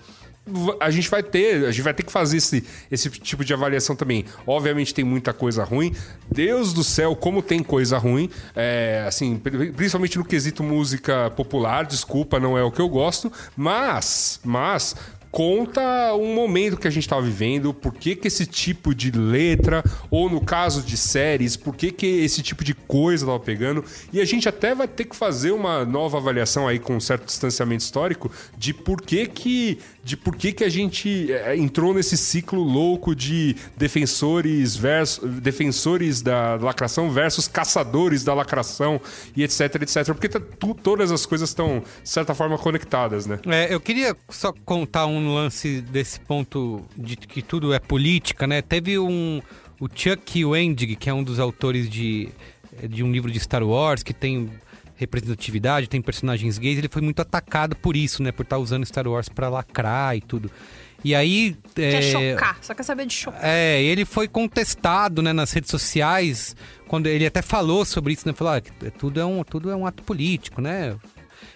v- 0.46 0.78
a 0.80 0.92
gente 0.92 1.10
vai 1.10 1.24
ter 1.24 1.66
a 1.66 1.72
gente 1.72 1.82
vai 1.84 1.94
ter 1.94 2.04
que 2.04 2.12
fazer 2.12 2.38
esse, 2.38 2.64
esse 2.92 3.10
tipo 3.10 3.44
de 3.46 3.54
avaliação 3.54 3.96
também. 3.96 4.26
Obviamente 4.46 4.94
tem 4.94 5.04
muita 5.06 5.32
coisa 5.34 5.64
ruim. 5.64 5.96
Deus 6.32 6.74
do 6.74 6.84
céu 6.84 7.16
como 7.16 7.42
tem 7.42 7.64
coisa 7.64 7.98
ruim 7.98 8.30
é, 8.56 9.06
assim 9.08 9.38
pri- 9.38 9.72
principalmente 9.72 10.18
no 10.18 10.26
quesito 10.26 10.62
música 10.64 11.30
popular 11.32 11.86
desculpa 11.86 12.40
não 12.40 12.58
é 12.58 12.64
o 12.64 12.72
que 12.72 12.82
eu 12.82 12.90
gosto 12.90 13.32
mas 13.56 14.40
mas 14.44 14.96
conta 15.34 16.14
um 16.14 16.36
momento 16.36 16.78
que 16.78 16.88
a 16.88 16.92
gente 16.92 17.06
estava 17.06 17.24
vivendo, 17.24 17.74
por 17.74 17.92
que, 17.92 18.16
que 18.16 18.28
esse 18.28 18.46
tipo 18.46 18.94
de 18.94 19.10
letra, 19.10 19.84
ou 20.12 20.30
no 20.30 20.40
caso 20.40 20.84
de 20.84 20.96
séries, 20.96 21.58
por 21.58 21.76
que, 21.76 21.92
que 21.92 22.06
esse 22.06 22.44
tipo 22.44 22.64
de 22.64 22.76
coisa 22.76 23.26
estava 23.26 23.40
pegando. 23.40 23.84
E 24.14 24.22
a 24.22 24.26
gente 24.26 24.48
até 24.48 24.76
vai 24.76 24.88
ter 24.88 25.06
que 25.06 25.16
fazer 25.16 25.50
uma 25.50 25.84
nova 25.86 26.20
avaliação 26.20 26.68
aí 26.68 26.78
com 26.78 26.96
um 26.96 27.00
certo 27.00 27.26
distanciamento 27.26 27.84
histórico 27.84 28.32
de 28.56 28.76
por 28.76 29.02
que 29.02 29.26
que, 29.26 29.80
de 30.04 30.18
por 30.18 30.36
que, 30.36 30.52
que 30.52 30.64
a 30.66 30.70
gente 30.70 31.32
é, 31.32 31.56
entrou 31.56 31.94
nesse 31.94 32.18
ciclo 32.18 32.62
louco 32.62 33.16
de 33.16 33.56
defensores 33.78 34.76
versus, 34.76 35.24
defensores 35.40 36.22
da 36.22 36.56
lacração 36.56 37.10
versus 37.10 37.48
caçadores 37.48 38.24
da 38.24 38.34
lacração 38.34 39.00
e 39.36 39.44
etc, 39.44 39.82
etc. 39.82 40.06
Porque 40.08 40.28
tá 40.28 40.42
tu- 40.60 40.74
todas 40.76 41.12
as 41.12 41.26
coisas 41.26 41.50
estão, 41.50 41.82
de 42.04 42.10
certa 42.10 42.36
forma, 42.36 42.58
conectadas, 42.58 43.26
né? 43.26 43.40
É, 43.46 43.74
eu 43.74 43.80
queria 43.80 44.16
só 44.30 44.52
contar 44.66 45.06
um 45.06 45.34
lance 45.34 45.80
desse 45.82 46.20
ponto 46.20 46.84
de 46.98 47.16
que 47.16 47.42
tudo 47.42 47.74
é 47.74 47.80
política, 47.80 48.46
né? 48.46 48.62
Teve 48.62 49.00
um. 49.00 49.42
O 49.80 49.88
Chuck 49.94 50.46
Wendig, 50.46 50.96
que 50.96 51.10
é 51.10 51.14
um 51.14 51.24
dos 51.24 51.40
autores 51.40 51.90
de, 51.90 52.30
de 52.90 53.04
um 53.04 53.12
livro 53.12 53.30
de 53.32 53.40
Star 53.40 53.64
Wars, 53.64 54.02
que 54.04 54.14
tem 54.14 54.50
representatividade, 54.96 55.88
tem 55.88 56.02
personagens 56.02 56.58
gays, 56.58 56.78
ele 56.78 56.90
foi 56.90 57.02
muito 57.02 57.22
atacado 57.22 57.76
por 57.76 57.96
isso, 57.96 58.22
né? 58.22 58.32
Por 58.32 58.44
estar 58.44 58.58
usando 58.58 58.86
Star 58.86 59.08
Wars 59.08 59.30
pra 59.30 59.50
lacrar 59.50 60.16
e 60.16 60.22
tudo. 60.22 60.52
E 61.04 61.14
aí. 61.14 61.58
Quer 61.76 61.96
é, 61.96 62.02
chocar, 62.02 62.58
só 62.62 62.74
quer 62.74 62.84
saber 62.84 63.06
de 63.06 63.14
chocar. 63.14 63.42
é, 63.44 63.82
ele 63.82 64.06
foi 64.06 64.28
contestado, 64.28 65.22
né, 65.22 65.34
nas 65.34 65.52
redes 65.52 65.70
sociais, 65.70 66.56
quando 66.88 67.08
ele 67.08 67.26
até 67.26 67.42
falou 67.42 67.84
sobre 67.84 68.14
isso, 68.14 68.28
né, 68.28 68.34
falou, 68.34 68.54
ah, 68.54 68.62
que 68.62 68.72
tudo 68.92 69.20
é 69.20 69.26
um, 69.26 69.44
tudo 69.44 69.70
é 69.70 69.76
um 69.76 69.86
ato 69.86 70.02
político, 70.04 70.62
né? 70.62 70.96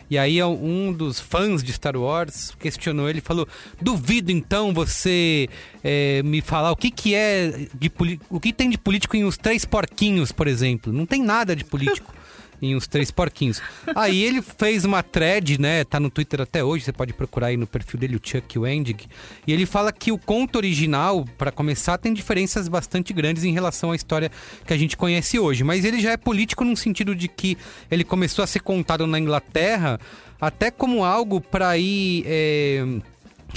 E 0.09 0.18
aí 0.18 0.41
um 0.41 0.93
dos 0.93 1.19
fãs 1.19 1.61
de 1.61 1.73
Star 1.73 1.97
Wars 1.97 2.53
questionou 2.57 3.09
ele, 3.09 3.19
e 3.19 3.22
falou, 3.22 3.47
duvido 3.81 4.31
então 4.31 4.73
você 4.73 5.49
é, 5.84 6.23
me 6.23 6.41
falar 6.41 6.72
o 6.72 6.77
que 6.77 6.89
que 6.89 7.14
é 7.14 7.68
de 7.73 7.91
o 8.30 8.39
que 8.39 8.53
tem 8.53 8.69
de 8.69 8.77
político 8.77 9.18
em 9.18 9.26
os 9.26 9.38
três 9.38 9.65
porquinhos, 9.65 10.31
por 10.31 10.47
exemplo? 10.47 10.93
Não 10.93 11.05
tem 11.05 11.22
nada 11.22 11.53
de 11.55 11.65
político. 11.65 12.14
Em 12.61 12.75
os 12.75 12.88
três 12.88 13.11
porquinhos. 13.11 13.61
Aí 13.95 14.23
ele 14.23 14.41
fez 14.41 14.84
uma 14.84 15.03
thread, 15.03 15.59
né? 15.59 15.84
Tá 15.84 15.99
no 15.99 16.09
Twitter 16.09 16.41
até 16.41 16.63
hoje, 16.63 16.85
você 16.85 16.91
pode 16.91 17.13
procurar 17.13 17.47
aí 17.47 17.57
no 17.57 17.67
perfil 17.67 17.99
dele, 17.99 18.15
o 18.15 18.21
Chuck 18.21 18.57
Wendig. 18.57 19.05
E 19.45 19.53
ele 19.53 19.65
fala 19.65 19.91
que 19.91 20.11
o 20.11 20.17
conto 20.17 20.55
original, 20.55 21.25
para 21.38 21.51
começar, 21.51 21.97
tem 21.97 22.13
diferenças 22.13 22.67
bastante 22.67 23.13
grandes 23.13 23.43
em 23.43 23.53
relação 23.53 23.91
à 23.91 23.95
história 23.95 24.31
que 24.65 24.73
a 24.73 24.77
gente 24.77 24.97
conhece 24.97 25.38
hoje. 25.38 25.63
Mas 25.63 25.85
ele 25.85 25.99
já 25.99 26.11
é 26.11 26.17
político 26.17 26.63
num 26.63 26.75
sentido 26.75 27.15
de 27.15 27.27
que 27.27 27.57
ele 27.91 28.03
começou 28.03 28.43
a 28.43 28.47
ser 28.47 28.61
contado 28.61 29.05
na 29.05 29.19
Inglaterra 29.19 29.99
até 30.39 30.71
como 30.71 31.03
algo 31.03 31.41
para 31.41 31.77
ir. 31.77 32.23
é, 32.25 32.85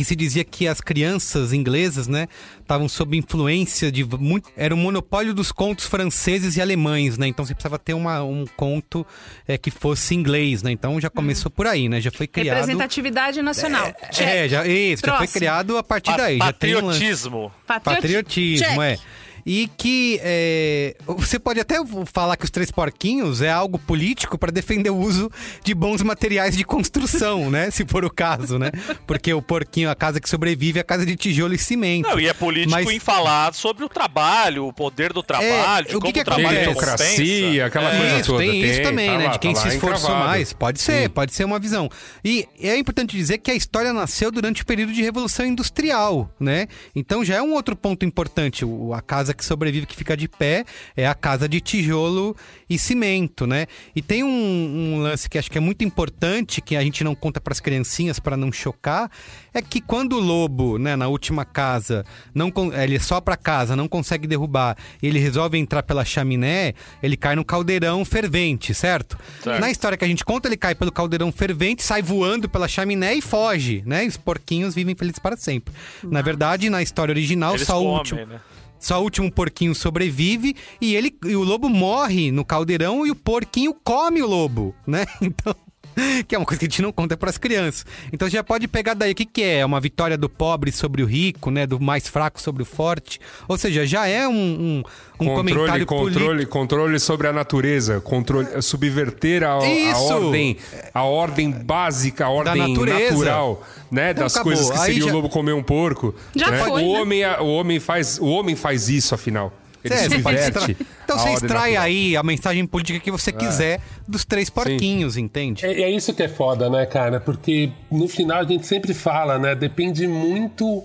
que 0.01 0.05
se 0.07 0.17
dizia 0.17 0.43
que 0.45 0.67
as 0.67 0.81
crianças 0.81 1.53
inglesas, 1.53 2.09
né, 2.09 2.27
estavam 2.59 2.89
sob 2.89 3.19
influência 3.19 3.93
de 3.93 4.03
muito, 4.03 4.49
era 4.57 4.75
o 4.75 4.77
monopólio 4.79 5.35
dos 5.35 5.53
contos 5.53 5.85
franceses 5.85 6.57
e 6.57 6.61
alemães, 6.63 7.19
né? 7.19 7.27
Então 7.27 7.45
você 7.45 7.53
precisava 7.53 7.79
ter 7.79 7.93
uma, 7.93 8.23
um 8.23 8.47
conto 8.57 9.07
é, 9.47 9.59
que 9.59 9.71
fosse 9.71 10.15
inglês, 10.15 10.63
né? 10.63 10.71
Então 10.73 10.99
já 10.99 11.11
começou 11.11 11.51
por 11.51 11.67
aí, 11.67 11.87
né? 11.87 12.01
Já 12.01 12.11
foi 12.11 12.27
criado 12.27 12.57
Representatividade 12.57 13.43
nacional. 13.43 13.93
Check. 14.11 14.27
É, 14.27 14.49
já, 14.49 14.67
isso, 14.67 15.03
já 15.05 15.09
foi 15.13 15.19
Próximo. 15.19 15.39
criado 15.39 15.77
a 15.77 15.83
partir 15.83 16.13
Pa- 16.13 16.17
daí. 16.17 16.39
Já 16.39 16.53
tem 16.55 16.77
um 16.77 16.81
Patriotismo. 16.81 17.53
Patrioti- 17.67 18.01
Patriotismo, 18.01 18.67
Check. 18.67 18.81
é. 18.81 18.99
E 19.47 19.69
que 19.77 20.19
é, 20.23 20.97
você 21.07 21.39
pode 21.39 21.61
até 21.61 21.77
falar 22.13 22.37
que 22.37 22.45
os 22.45 22.51
três 22.51 22.71
porquinhos 22.71 23.41
é 23.43 23.51
algo 23.51 23.79
político 23.79 24.37
para 24.39 24.51
defender 24.53 24.91
o 24.91 24.97
uso 24.97 25.31
de 25.65 25.75
bons 25.75 26.03
materiais 26.03 26.57
de 26.57 26.65
construção, 26.65 27.49
né? 27.51 27.71
Se 27.71 27.85
for 27.87 28.05
o 28.05 28.11
caso, 28.11 28.59
né? 28.59 28.71
Porque 29.07 29.33
o 29.33 29.41
porquinho, 29.43 29.91
a 29.91 29.95
casa 29.95 30.21
que 30.21 30.29
sobrevive 30.29 30.79
é 30.79 30.83
a 30.83 30.85
casa 30.85 31.05
de 31.07 31.17
tijolo 31.17 31.55
e 31.55 31.59
cimento. 31.59 32.09
Não, 32.09 32.21
e 32.21 32.27
é 32.29 32.33
político 32.35 32.73
Mas- 32.73 32.89
em 32.91 32.99
falar 32.99 33.53
sobre 33.55 33.85
o 33.85 33.89
trabalho, 33.89 34.67
o 34.67 34.73
poder 34.73 35.13
do 35.13 35.23
trabalho, 35.23 35.87
de 35.87 35.95
É, 35.95 35.97
o 35.97 36.01
que 36.01 36.01
como 36.01 36.13
que 36.13 36.21
o 36.21 36.25
trabalho 36.25 36.47
acontece? 36.71 37.19
Meritocracia, 37.21 37.67
aquela 37.67 37.91
coisa 37.97 38.17
isso, 38.19 38.31
toda. 38.33 38.45
tem 38.45 38.61
isso 38.63 38.75
Tem, 38.75 38.83
também, 38.83 39.11
tá 39.11 39.19
né? 39.19 39.25
lá, 39.27 39.31
de 39.33 39.39
quem 39.39 39.55
tá 39.55 39.61
se 39.61 39.69
esforçou 39.69 40.11
mais. 40.15 40.53
Pode 40.53 40.81
ser, 40.81 41.03
Sim. 41.05 41.09
pode 41.11 41.33
ser 41.35 41.45
uma 41.45 41.59
visão. 41.59 41.89
E 42.25 42.47
é 42.61 42.77
importante 42.77 43.17
dizer 43.17 43.39
que 43.39 43.51
a 43.51 43.55
história 43.55 43.93
nasceu 43.93 44.31
durante 44.31 44.63
o 44.63 44.67
período 44.67 44.93
de 44.93 45.03
Revolução 45.03 45.47
Industrial, 45.47 46.31
né? 46.39 46.67
Então 46.95 47.25
já 47.25 47.37
é 47.37 47.43
um 47.43 47.53
outro 47.55 47.75
ponto 47.77 48.05
importante. 48.05 48.65
O- 48.65 48.93
a 48.95 49.01
casa 49.01 49.30
que 49.35 49.45
sobrevive, 49.45 49.87
que 49.87 49.97
fica 49.97 50.17
de 50.17 50.29
pé, 50.29 50.65
é 50.97 51.07
a 51.07 51.15
casa 51.15 51.49
de 51.49 51.61
tijolo 51.61 52.37
e 52.69 52.79
cimento, 52.79 53.47
né? 53.47 53.67
E 53.95 54.03
tem 54.03 54.23
um, 54.23 54.29
um 54.29 55.01
lance 55.01 55.29
que 55.29 55.39
acho 55.39 55.51
que 55.51 55.59
é 55.59 55.61
muito 55.61 55.85
importante, 55.85 56.61
que 56.61 56.77
a 56.77 56.83
gente 56.83 57.03
não 57.03 57.15
conta 57.15 57.41
para 57.41 57.53
as 57.53 57.61
criancinhas 57.61 58.19
para 58.19 58.37
não 58.37 58.53
chocar, 58.53 59.11
é 59.53 59.61
que 59.61 59.81
quando 59.81 60.17
o 60.17 60.21
lobo, 60.21 60.79
né, 60.79 60.97
na 60.97 61.09
última 61.09 61.45
casa, 61.45 62.05
não 62.35 62.53
ele 62.81 62.99
só 62.99 63.21
para 63.21 63.37
casa, 63.37 63.75
não 63.75 63.89
consegue 63.89 64.27
derrubar, 64.27 64.77
e 65.03 65.07
ele 65.07 65.19
resolve 65.19 65.59
entrar 65.59 65.83
pela 65.83 66.05
chaminé, 66.05 66.75
ele 67.03 67.17
cai 67.17 67.35
no 67.35 67.45
caldeirão 67.45 68.05
fervente, 68.05 68.75
certo? 68.75 69.19
Certo. 69.43 69.61
Na 69.61 69.71
história 69.71 69.97
que 69.97 70.05
a 70.05 70.09
gente 70.09 70.25
conta, 70.25 70.49
ele 70.49 70.57
cai 70.57 70.75
pelo 70.75 70.93
caldeirão 70.93 71.33
fervente, 71.33 71.83
sai 71.83 72.03
voando 72.03 72.49
pela 72.49 72.69
chaminé 72.69 73.15
e 73.15 73.21
foge, 73.21 73.83
né? 73.87 74.05
E 74.05 74.09
os 74.09 74.17
porquinhos 74.17 74.75
vivem 74.75 74.95
felizes 74.95 75.19
para 75.19 75.37
sempre. 75.37 75.75
Na 76.03 76.23
verdade, 76.23 76.71
na 76.71 76.83
história 76.83 77.13
original, 77.13 77.55
Eles 77.55 77.67
só 77.67 77.79
o 77.79 77.85
comem, 77.85 77.99
último 77.99 78.27
né? 78.27 78.41
Só 78.81 78.99
o 78.99 79.05
último 79.05 79.31
porquinho 79.31 79.75
sobrevive 79.75 80.57
e 80.81 80.95
ele 80.97 81.15
e 81.25 81.37
o 81.37 81.45
lobo 81.45 81.69
morre 81.69 82.33
no 82.33 82.45
caldeirão 82.45 83.07
e 83.07 83.11
o 83.11 83.15
porquinho 83.15 83.75
come 83.85 84.23
o 84.23 84.27
lobo, 84.27 84.75
né? 84.87 85.07
Então 85.21 85.55
que 86.27 86.35
é 86.35 86.39
uma 86.39 86.45
coisa 86.47 86.59
que 86.61 86.67
a 86.67 86.69
gente 86.69 86.83
não 86.83 86.93
conta 86.93 87.17
para 87.17 87.31
as 87.31 87.39
crianças. 87.39 87.85
Então 88.13 88.29
já 88.29 88.43
pode 88.43 88.67
pegar 88.69 88.95
daí 88.95 89.13
o 89.13 89.15
que, 89.15 89.25
que 89.25 89.43
é? 89.43 89.59
É 89.59 89.67
uma 89.67 89.81
vitória 89.81 90.17
do 90.17 90.29
pobre 90.29 90.73
sobre 90.73 91.03
o 91.03 91.07
rico, 91.07 91.51
né? 91.51 91.67
Do 91.67 91.81
mais 91.81 92.09
fraco 92.09 92.41
sobre 92.41 92.63
o 92.63 92.67
forte. 92.67 93.21
Ou 93.49 93.59
seja, 93.59 93.87
já 93.87 94.07
é 94.07 94.27
um, 94.27 94.33
um, 94.33 94.79
um 95.21 95.27
controle, 95.27 95.53
comentário 95.55 95.87
controle, 95.87 96.27
político. 96.27 96.53
controle 96.53 96.99
sobre 97.01 97.27
a 97.29 97.33
natureza, 97.33 98.01
controle, 98.01 98.63
subverter 98.63 99.43
a, 99.45 99.59
a 99.59 99.67
Isso! 99.69 100.15
ordem, 100.15 100.57
a 100.95 101.03
ordem 101.05 101.51
básica, 101.51 102.27
a 102.27 102.31
ordem 102.31 102.69
natureza. 102.69 103.11
natural, 103.13 103.67
né, 103.91 104.11
Então 104.13 104.25
das 104.25 104.35
acabou. 104.35 104.53
coisas 104.53 104.71
que 104.71 104.79
seria 104.79 105.05
já- 105.05 105.11
o 105.11 105.13
lobo 105.15 105.29
comer 105.29 105.53
um 105.53 105.63
porco. 105.63 106.15
Já 106.35 106.51
né? 106.51 106.59
foi, 106.59 106.71
o 106.71 106.77
né? 106.77 107.01
homem, 107.01 107.23
o 107.41 107.47
homem 107.47 107.81
faz, 107.81 108.19
o 108.21 108.27
homem 108.27 108.55
faz 108.57 108.89
isso 108.89 109.15
afinal. 109.15 109.53
Ele 109.85 109.95
É, 109.95 110.09
você 110.09 110.19
pode 110.19 110.37
extra- 110.39 110.77
Então 111.05 111.19
você 111.19 111.31
extrai 111.33 111.71
natural. 111.73 111.83
aí 111.85 112.17
a 112.17 112.23
mensagem 112.23 112.67
política 112.67 113.01
que 113.01 113.11
você 113.11 113.33
quiser 113.33 113.81
dos 114.07 114.25
três 114.25 114.51
porquinhos, 114.51 115.17
entende? 115.17 115.65
É, 115.65 115.83
é 115.83 115.91
isso 115.91 116.13
que 116.13 116.23
é 116.23 116.29
foda, 116.29 116.69
né, 116.69 116.85
cara? 116.87 117.19
Porque 117.21 117.71
no 117.91 118.07
final 118.09 118.41
a 118.41 118.45
gente 118.45 118.67
sempre 118.67 118.93
fala, 118.95 119.39
né? 119.39 119.55
Depende 119.55 120.07
muito 120.07 120.85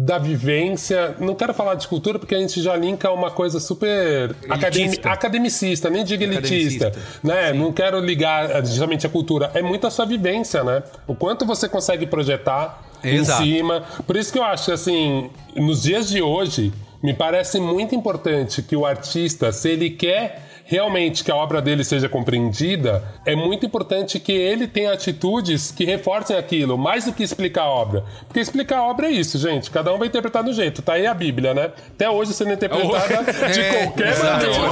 da 0.00 0.16
vivência. 0.18 1.16
Não 1.18 1.34
quero 1.34 1.52
falar 1.52 1.74
de 1.74 1.88
cultura 1.88 2.18
porque 2.20 2.34
a 2.34 2.38
gente 2.38 2.62
já 2.62 2.76
linka 2.76 3.10
uma 3.10 3.30
coisa 3.32 3.58
super 3.58 4.32
academi- 4.48 5.00
academicista, 5.02 5.90
nem 5.90 6.04
diga 6.04 6.22
elitista, 6.24 6.92
né? 7.22 7.52
Não 7.52 7.72
quero 7.72 7.98
ligar 7.98 8.48
eh, 8.50 8.64
justamente 8.64 9.06
a 9.06 9.10
cultura. 9.10 9.50
É 9.54 9.62
muito 9.62 9.86
a 9.86 9.90
sua 9.90 10.06
vivência, 10.06 10.62
né? 10.62 10.82
O 11.06 11.14
quanto 11.16 11.44
você 11.44 11.68
consegue 11.68 12.06
projetar 12.06 12.80
Exato. 13.02 13.42
em 13.42 13.46
cima. 13.56 13.82
Por 14.06 14.16
isso 14.16 14.32
que 14.32 14.38
eu 14.38 14.44
acho 14.44 14.70
assim, 14.70 15.30
nos 15.56 15.82
dias 15.82 16.08
de 16.08 16.22
hoje, 16.22 16.72
me 17.02 17.14
parece 17.14 17.60
muito 17.60 17.94
importante 17.94 18.62
que 18.62 18.76
o 18.76 18.84
artista, 18.84 19.52
se 19.52 19.70
ele 19.70 19.90
quer 19.90 20.47
realmente 20.70 21.24
que 21.24 21.30
a 21.30 21.34
obra 21.34 21.62
dele 21.62 21.82
seja 21.82 22.10
compreendida, 22.10 23.02
é 23.24 23.34
muito 23.34 23.64
importante 23.64 24.20
que 24.20 24.32
ele 24.32 24.68
tenha 24.68 24.92
atitudes 24.92 25.70
que 25.70 25.82
reforcem 25.86 26.36
aquilo, 26.36 26.76
mais 26.76 27.06
do 27.06 27.12
que 27.14 27.22
explicar 27.22 27.62
a 27.62 27.70
obra. 27.70 28.04
Porque 28.26 28.38
explicar 28.38 28.76
a 28.80 28.82
obra 28.84 29.06
é 29.06 29.10
isso, 29.10 29.38
gente. 29.38 29.70
Cada 29.70 29.92
um 29.94 29.98
vai 29.98 30.08
interpretar 30.08 30.44
do 30.44 30.52
jeito. 30.52 30.82
Tá 30.82 30.92
aí 30.92 31.06
a 31.06 31.14
Bíblia, 31.14 31.54
né? 31.54 31.70
Até 31.94 32.10
hoje 32.10 32.34
sendo 32.34 32.52
interpretada 32.52 33.32
de 33.50 33.60
É, 33.60 33.86
qualquer 33.86 34.08
exato. 34.08 34.46
maneira. 34.46 34.68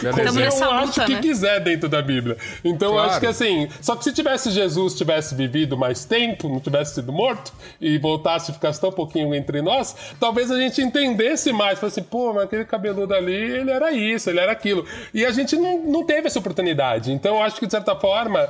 Tamo 0.00 0.16
Cada 0.16 0.32
nessa 0.32 0.68
um 0.68 0.72
acha 0.72 0.84
luta, 0.86 1.02
o 1.02 1.06
que 1.06 1.12
né? 1.14 1.20
quiser 1.20 1.60
dentro 1.60 1.88
da 1.88 2.00
Bíblia. 2.00 2.36
Então 2.64 2.88
eu 2.90 2.94
Claro. 2.94 3.10
acho 3.10 3.20
que 3.20 3.26
assim, 3.26 3.68
só 3.80 3.96
que 3.96 4.04
se 4.04 4.12
tivesse 4.12 4.50
Jesus 4.52 4.94
tivesse 4.94 5.34
vivido 5.34 5.76
mais 5.76 6.04
tempo, 6.04 6.48
não 6.48 6.60
tivesse 6.60 6.94
sido 6.94 7.12
morto 7.12 7.52
e 7.80 7.98
voltasse 7.98 8.52
e 8.52 8.54
ficasse 8.54 8.80
tão 8.80 8.92
pouquinho 8.92 9.34
entre 9.34 9.60
nós, 9.60 9.96
talvez 10.20 10.50
a 10.52 10.56
gente 10.58 10.80
entendesse 10.80 11.52
mais. 11.52 11.78
Falasse 11.80 11.98
assim, 12.00 12.08
pô, 12.08 12.32
mas 12.32 12.44
aquele 12.44 12.64
cabeludo 12.64 13.12
ali, 13.12 13.34
ele 13.34 13.70
era 13.72 13.90
isso, 13.92 14.30
ele 14.30 14.38
era 14.38 14.52
aquilo. 14.52 14.86
E 15.12 15.24
a 15.24 15.30
gente 15.30 15.56
não, 15.56 15.82
não 15.82 16.04
teve 16.04 16.26
essa 16.26 16.38
oportunidade. 16.38 17.12
Então 17.12 17.36
eu 17.36 17.42
acho 17.42 17.58
que 17.58 17.66
de 17.66 17.72
certa 17.72 17.94
forma. 17.96 18.48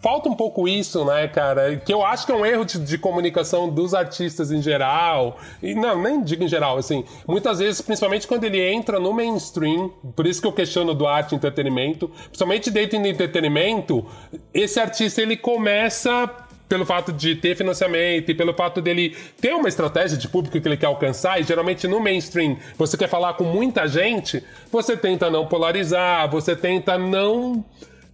Falta 0.00 0.28
um 0.28 0.34
pouco 0.34 0.68
isso, 0.68 1.04
né, 1.04 1.26
cara? 1.26 1.74
Que 1.76 1.92
eu 1.92 2.04
acho 2.04 2.24
que 2.24 2.30
é 2.30 2.34
um 2.34 2.46
erro 2.46 2.64
de, 2.64 2.78
de 2.78 2.96
comunicação 2.96 3.68
dos 3.68 3.94
artistas 3.94 4.52
em 4.52 4.62
geral. 4.62 5.38
E 5.60 5.74
não, 5.74 6.00
nem 6.00 6.22
digo 6.22 6.44
em 6.44 6.48
geral, 6.48 6.78
assim. 6.78 7.04
Muitas 7.26 7.58
vezes, 7.58 7.80
principalmente 7.80 8.24
quando 8.24 8.44
ele 8.44 8.60
entra 8.60 9.00
no 9.00 9.12
mainstream, 9.12 9.88
por 10.14 10.24
isso 10.24 10.40
que 10.40 10.46
eu 10.46 10.52
questiono 10.52 10.94
do 10.94 11.04
arte 11.04 11.32
e 11.32 11.34
entretenimento, 11.34 12.06
principalmente 12.26 12.70
dentro 12.70 12.96
do 12.96 13.08
entretenimento, 13.08 14.06
esse 14.54 14.78
artista 14.78 15.20
ele 15.20 15.36
começa 15.36 16.30
pelo 16.68 16.84
fato 16.84 17.12
de 17.12 17.34
ter 17.34 17.56
financiamento 17.56 18.30
e 18.30 18.34
pelo 18.34 18.52
fato 18.52 18.80
dele 18.80 19.16
ter 19.40 19.54
uma 19.54 19.68
estratégia 19.68 20.18
de 20.18 20.28
público 20.28 20.60
que 20.60 20.68
ele 20.68 20.76
quer 20.76 20.86
alcançar, 20.86 21.40
e 21.40 21.44
geralmente 21.44 21.88
no 21.88 22.00
mainstream 22.00 22.56
você 22.76 22.96
quer 22.96 23.08
falar 23.08 23.34
com 23.34 23.44
muita 23.44 23.86
gente, 23.88 24.44
você 24.70 24.96
tenta 24.96 25.30
não 25.30 25.46
polarizar, 25.46 26.28
você 26.30 26.54
tenta 26.54 26.98
não 26.98 27.64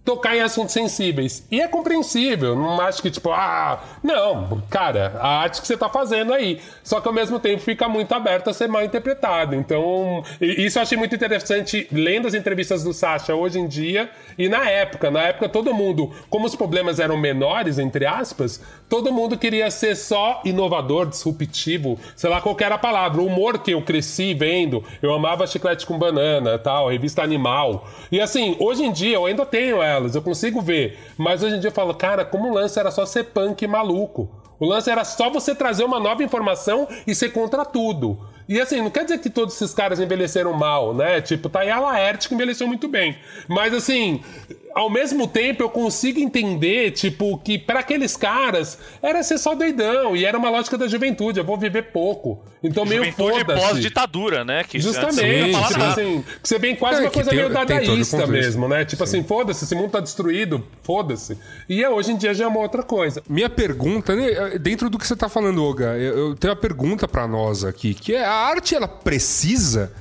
tocar 0.05 0.37
em 0.37 0.41
assuntos 0.41 0.71
sensíveis. 0.71 1.45
E 1.51 1.59
é 1.59 1.67
compreensível, 1.67 2.55
não 2.55 2.79
acho 2.79 3.01
que 3.01 3.09
tipo, 3.09 3.31
ah, 3.31 3.83
não, 4.03 4.61
cara, 4.69 5.17
a 5.19 5.39
arte 5.39 5.59
que 5.59 5.67
você 5.67 5.75
tá 5.75 5.89
fazendo 5.89 6.31
aí. 6.31 6.61
Só 6.83 7.01
que 7.01 7.07
ao 7.07 7.13
mesmo 7.13 7.39
tempo 7.39 7.61
fica 7.61 7.89
muito 7.89 8.13
aberto 8.13 8.49
a 8.51 8.53
ser 8.53 8.67
mal 8.67 8.83
interpretado. 8.83 9.55
Então, 9.55 10.23
isso 10.39 10.77
eu 10.77 10.83
achei 10.83 10.97
muito 10.97 11.15
interessante 11.15 11.87
lendo 11.91 12.27
as 12.27 12.35
entrevistas 12.35 12.83
do 12.83 12.93
Sasha 12.93 13.33
hoje 13.33 13.59
em 13.59 13.67
dia 13.67 14.09
e 14.37 14.47
na 14.47 14.69
época. 14.69 15.09
Na 15.09 15.23
época 15.23 15.49
todo 15.49 15.73
mundo, 15.73 16.11
como 16.29 16.45
os 16.45 16.55
problemas 16.55 16.99
eram 16.99 17.17
menores, 17.17 17.79
entre 17.79 18.05
aspas, 18.05 18.61
todo 18.87 19.11
mundo 19.11 19.37
queria 19.37 19.71
ser 19.71 19.95
só 19.95 20.41
inovador, 20.45 21.07
disruptivo, 21.07 21.99
sei 22.15 22.29
lá 22.29 22.39
qual 22.39 22.55
era 22.59 22.75
a 22.75 22.77
palavra. 22.79 23.19
O 23.21 23.25
humor 23.25 23.57
que 23.57 23.71
eu 23.71 23.81
cresci 23.81 24.35
vendo, 24.35 24.83
eu 25.01 25.11
amava 25.11 25.47
chiclete 25.47 25.85
com 25.85 25.97
banana, 25.97 26.59
tal, 26.59 26.89
revista 26.89 27.23
Animal. 27.23 27.87
E 28.11 28.21
assim, 28.21 28.55
hoje 28.59 28.83
em 28.83 28.91
dia 28.91 29.15
eu 29.15 29.25
ainda 29.25 29.45
tenho 29.45 29.81
elas, 29.95 30.15
eu 30.15 30.21
consigo 30.21 30.61
ver. 30.61 30.99
Mas 31.17 31.41
hoje 31.43 31.55
em 31.55 31.59
dia 31.59 31.69
eu 31.69 31.73
falo, 31.73 31.93
cara, 31.93 32.23
como 32.23 32.49
o 32.49 32.53
lance 32.53 32.79
era 32.79 32.91
só 32.91 33.05
ser 33.05 33.25
punk 33.25 33.65
maluco. 33.67 34.29
O 34.59 34.65
lance 34.65 34.89
era 34.89 35.03
só 35.03 35.29
você 35.29 35.53
trazer 35.53 35.83
uma 35.83 35.99
nova 35.99 36.23
informação 36.23 36.87
e 37.05 37.13
ser 37.13 37.29
contra 37.29 37.65
tudo. 37.65 38.17
E 38.47 38.59
assim, 38.61 38.81
não 38.81 38.89
quer 38.91 39.03
dizer 39.03 39.17
que 39.19 39.29
todos 39.29 39.55
esses 39.55 39.73
caras 39.73 39.99
envelheceram 39.99 40.53
mal, 40.53 40.93
né? 40.93 41.19
Tipo, 41.21 41.49
tá 41.49 41.61
aí 41.61 41.69
a 41.69 41.79
Laerte 41.79 42.27
que 42.29 42.35
envelheceu 42.35 42.67
muito 42.67 42.87
bem. 42.87 43.17
Mas 43.47 43.73
assim, 43.73 44.21
ao 44.73 44.89
mesmo 44.89 45.27
tempo 45.27 45.63
eu 45.63 45.69
consigo 45.69 46.19
entender, 46.19 46.91
tipo, 46.91 47.37
que 47.39 47.57
para 47.57 47.79
aqueles 47.79 48.15
caras 48.15 48.77
era 49.01 49.23
ser 49.23 49.37
só 49.39 49.55
doidão. 49.55 50.15
E 50.15 50.25
era 50.25 50.37
uma 50.37 50.49
lógica 50.49 50.77
da 50.77 50.87
juventude, 50.87 51.39
eu 51.39 51.45
vou 51.45 51.57
viver 51.57 51.83
pouco. 51.91 52.43
Então 52.63 52.83
meio 52.83 53.03
Juventude 53.03 53.39
foda-se. 53.39 53.61
pós-ditadura, 53.67 54.43
né? 54.43 54.63
Que 54.63 54.79
Justamente, 54.79 55.51
falar 55.53 55.67
tipo 55.67 55.83
assim, 55.83 56.25
que 56.41 56.49
você 56.49 56.57
vem 56.57 56.75
quase 56.75 56.99
É, 56.99 57.01
uma 57.05 57.11
coisa 57.11 57.29
tem- 57.29 57.39
meio 57.39 57.49
dadaísta 57.53 58.25
mesmo, 58.27 58.67
né? 58.67 58.83
Tipo 58.85 59.03
assim, 59.03 59.23
foda-se, 59.23 59.65
esse 59.65 59.75
mundo 59.75 59.91
tá 59.91 59.99
destruído, 59.99 60.65
foda-se. 60.81 61.37
E 61.69 61.83
é, 61.83 61.89
hoje 61.89 62.11
em 62.11 62.17
dia 62.17 62.33
já 62.33 62.45
é 62.45 62.47
uma 62.47 62.59
outra 62.59 62.81
coisa. 62.81 63.21
Minha 63.29 63.49
pergunta, 63.49 64.15
né, 64.15 64.57
dentro 64.59 64.89
do 64.89 64.97
que 64.97 65.05
você 65.07 65.15
tá 65.15 65.29
falando, 65.29 65.63
Olga, 65.63 65.95
eu, 65.97 66.29
eu 66.29 66.35
tenho 66.35 66.53
uma 66.53 66.59
pergunta 66.59 67.07
pra 67.07 67.27
nós 67.27 67.63
aqui, 67.63 67.93
que 67.93 68.15
é 68.15 68.25
arte 68.35 68.75
ela 68.75 68.87
precisa 68.87 69.91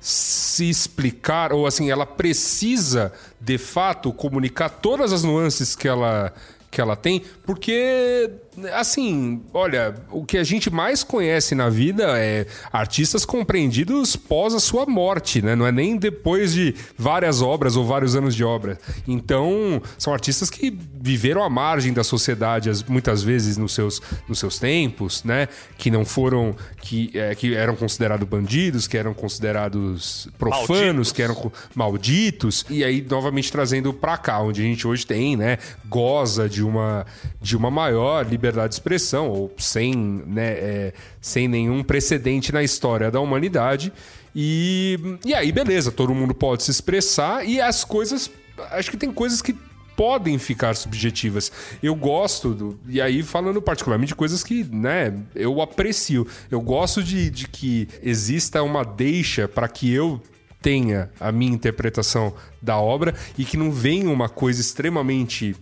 se 0.00 0.68
explicar 0.68 1.52
ou 1.52 1.66
assim, 1.66 1.90
ela 1.90 2.06
precisa 2.06 3.12
de 3.40 3.58
fato 3.58 4.12
comunicar 4.12 4.68
todas 4.68 5.12
as 5.12 5.24
nuances 5.24 5.74
que 5.74 5.88
ela 5.88 6.32
que 6.70 6.80
ela 6.80 6.94
tem, 6.94 7.24
porque 7.44 8.30
assim, 8.74 9.42
olha, 9.52 9.94
o 10.10 10.24
que 10.24 10.38
a 10.38 10.44
gente 10.44 10.70
mais 10.70 11.02
conhece 11.02 11.54
na 11.54 11.68
vida 11.68 12.18
é 12.18 12.46
artistas 12.72 13.24
compreendidos 13.24 14.16
pós 14.16 14.54
a 14.54 14.60
sua 14.60 14.86
morte, 14.86 15.40
né? 15.42 15.54
Não 15.56 15.66
é 15.66 15.72
nem 15.72 15.96
depois 15.96 16.52
de 16.52 16.74
várias 16.96 17.40
obras 17.42 17.76
ou 17.76 17.84
vários 17.84 18.16
anos 18.16 18.34
de 18.34 18.44
obra. 18.44 18.78
Então, 19.06 19.80
são 19.96 20.12
artistas 20.12 20.50
que 20.50 20.76
viveram 21.00 21.42
à 21.42 21.48
margem 21.50 21.92
da 21.92 22.02
sociedade 22.04 22.68
as- 22.70 22.82
muitas 22.82 23.22
vezes 23.22 23.56
nos 23.56 23.72
seus, 23.72 24.00
nos 24.28 24.38
seus 24.38 24.58
tempos, 24.58 25.22
né? 25.24 25.48
Que 25.76 25.90
não 25.90 26.04
foram 26.04 26.54
que, 26.82 27.10
é, 27.14 27.34
que 27.34 27.54
eram 27.54 27.76
considerados 27.76 28.26
bandidos, 28.28 28.86
que 28.86 28.96
eram 28.96 29.12
considerados 29.14 30.28
profanos, 30.38 30.68
Malditos. 30.78 31.12
que 31.12 31.22
eram 31.22 31.52
malditos. 31.74 32.64
E 32.68 32.82
aí 32.84 33.04
novamente 33.08 33.50
trazendo 33.50 33.92
pra 33.92 34.16
cá, 34.16 34.40
onde 34.40 34.60
a 34.60 34.64
gente 34.64 34.86
hoje 34.86 35.06
tem, 35.06 35.36
né, 35.36 35.58
goza 35.88 36.48
de 36.48 36.62
uma 36.62 37.06
de 37.40 37.56
uma 37.56 37.70
maior 37.70 38.26
liberdade 38.26 38.47
de 38.52 38.74
expressão 38.74 39.28
ou 39.28 39.52
sem, 39.56 39.94
né, 39.94 40.52
é, 40.52 40.92
sem 41.20 41.48
nenhum 41.48 41.82
precedente 41.82 42.52
na 42.52 42.62
história 42.62 43.10
da 43.10 43.20
humanidade. 43.20 43.92
E, 44.34 44.98
e 45.24 45.34
aí, 45.34 45.50
beleza, 45.50 45.90
todo 45.90 46.14
mundo 46.14 46.34
pode 46.34 46.62
se 46.62 46.70
expressar 46.70 47.44
e 47.46 47.60
as 47.60 47.84
coisas. 47.84 48.30
Acho 48.70 48.90
que 48.90 48.96
tem 48.96 49.12
coisas 49.12 49.42
que 49.42 49.54
podem 49.96 50.38
ficar 50.38 50.76
subjetivas. 50.76 51.50
Eu 51.82 51.92
gosto, 51.96 52.54
do, 52.54 52.78
e 52.88 53.00
aí 53.00 53.20
falando 53.22 53.60
particularmente 53.60 54.10
de 54.10 54.14
coisas 54.14 54.44
que, 54.44 54.62
né, 54.62 55.12
eu 55.34 55.60
aprecio. 55.60 56.24
Eu 56.48 56.60
gosto 56.60 57.02
de, 57.02 57.28
de 57.28 57.48
que 57.48 57.88
exista 58.00 58.62
uma 58.62 58.84
deixa 58.84 59.48
para 59.48 59.66
que 59.66 59.92
eu 59.92 60.22
tenha 60.62 61.10
a 61.18 61.32
minha 61.32 61.52
interpretação 61.52 62.32
da 62.62 62.78
obra 62.78 63.12
e 63.36 63.44
que 63.44 63.56
não 63.56 63.72
venha 63.72 64.08
uma 64.08 64.28
coisa 64.28 64.60
extremamente 64.60 65.56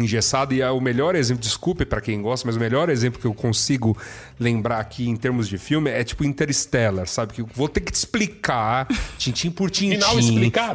engessado 0.00 0.54
e 0.54 0.60
é 0.60 0.70
o 0.70 0.80
melhor 0.80 1.14
exemplo, 1.14 1.42
desculpe 1.42 1.84
para 1.84 2.00
quem 2.00 2.20
gosta, 2.20 2.46
mas 2.46 2.56
o 2.56 2.60
melhor 2.60 2.88
exemplo 2.88 3.20
que 3.20 3.26
eu 3.26 3.34
consigo 3.34 3.96
lembrar 4.38 4.80
aqui 4.80 5.08
em 5.08 5.16
termos 5.16 5.48
de 5.48 5.58
filme 5.58 5.90
é 5.90 6.04
tipo 6.04 6.24
Interstellar, 6.24 7.06
sabe? 7.06 7.34
Que 7.34 7.40
eu 7.40 7.48
vou 7.54 7.68
ter 7.68 7.80
que 7.80 7.92
te 7.92 7.96
explicar, 7.96 8.86
tintim 9.18 9.50
por 9.50 9.70
tintim, 9.70 9.98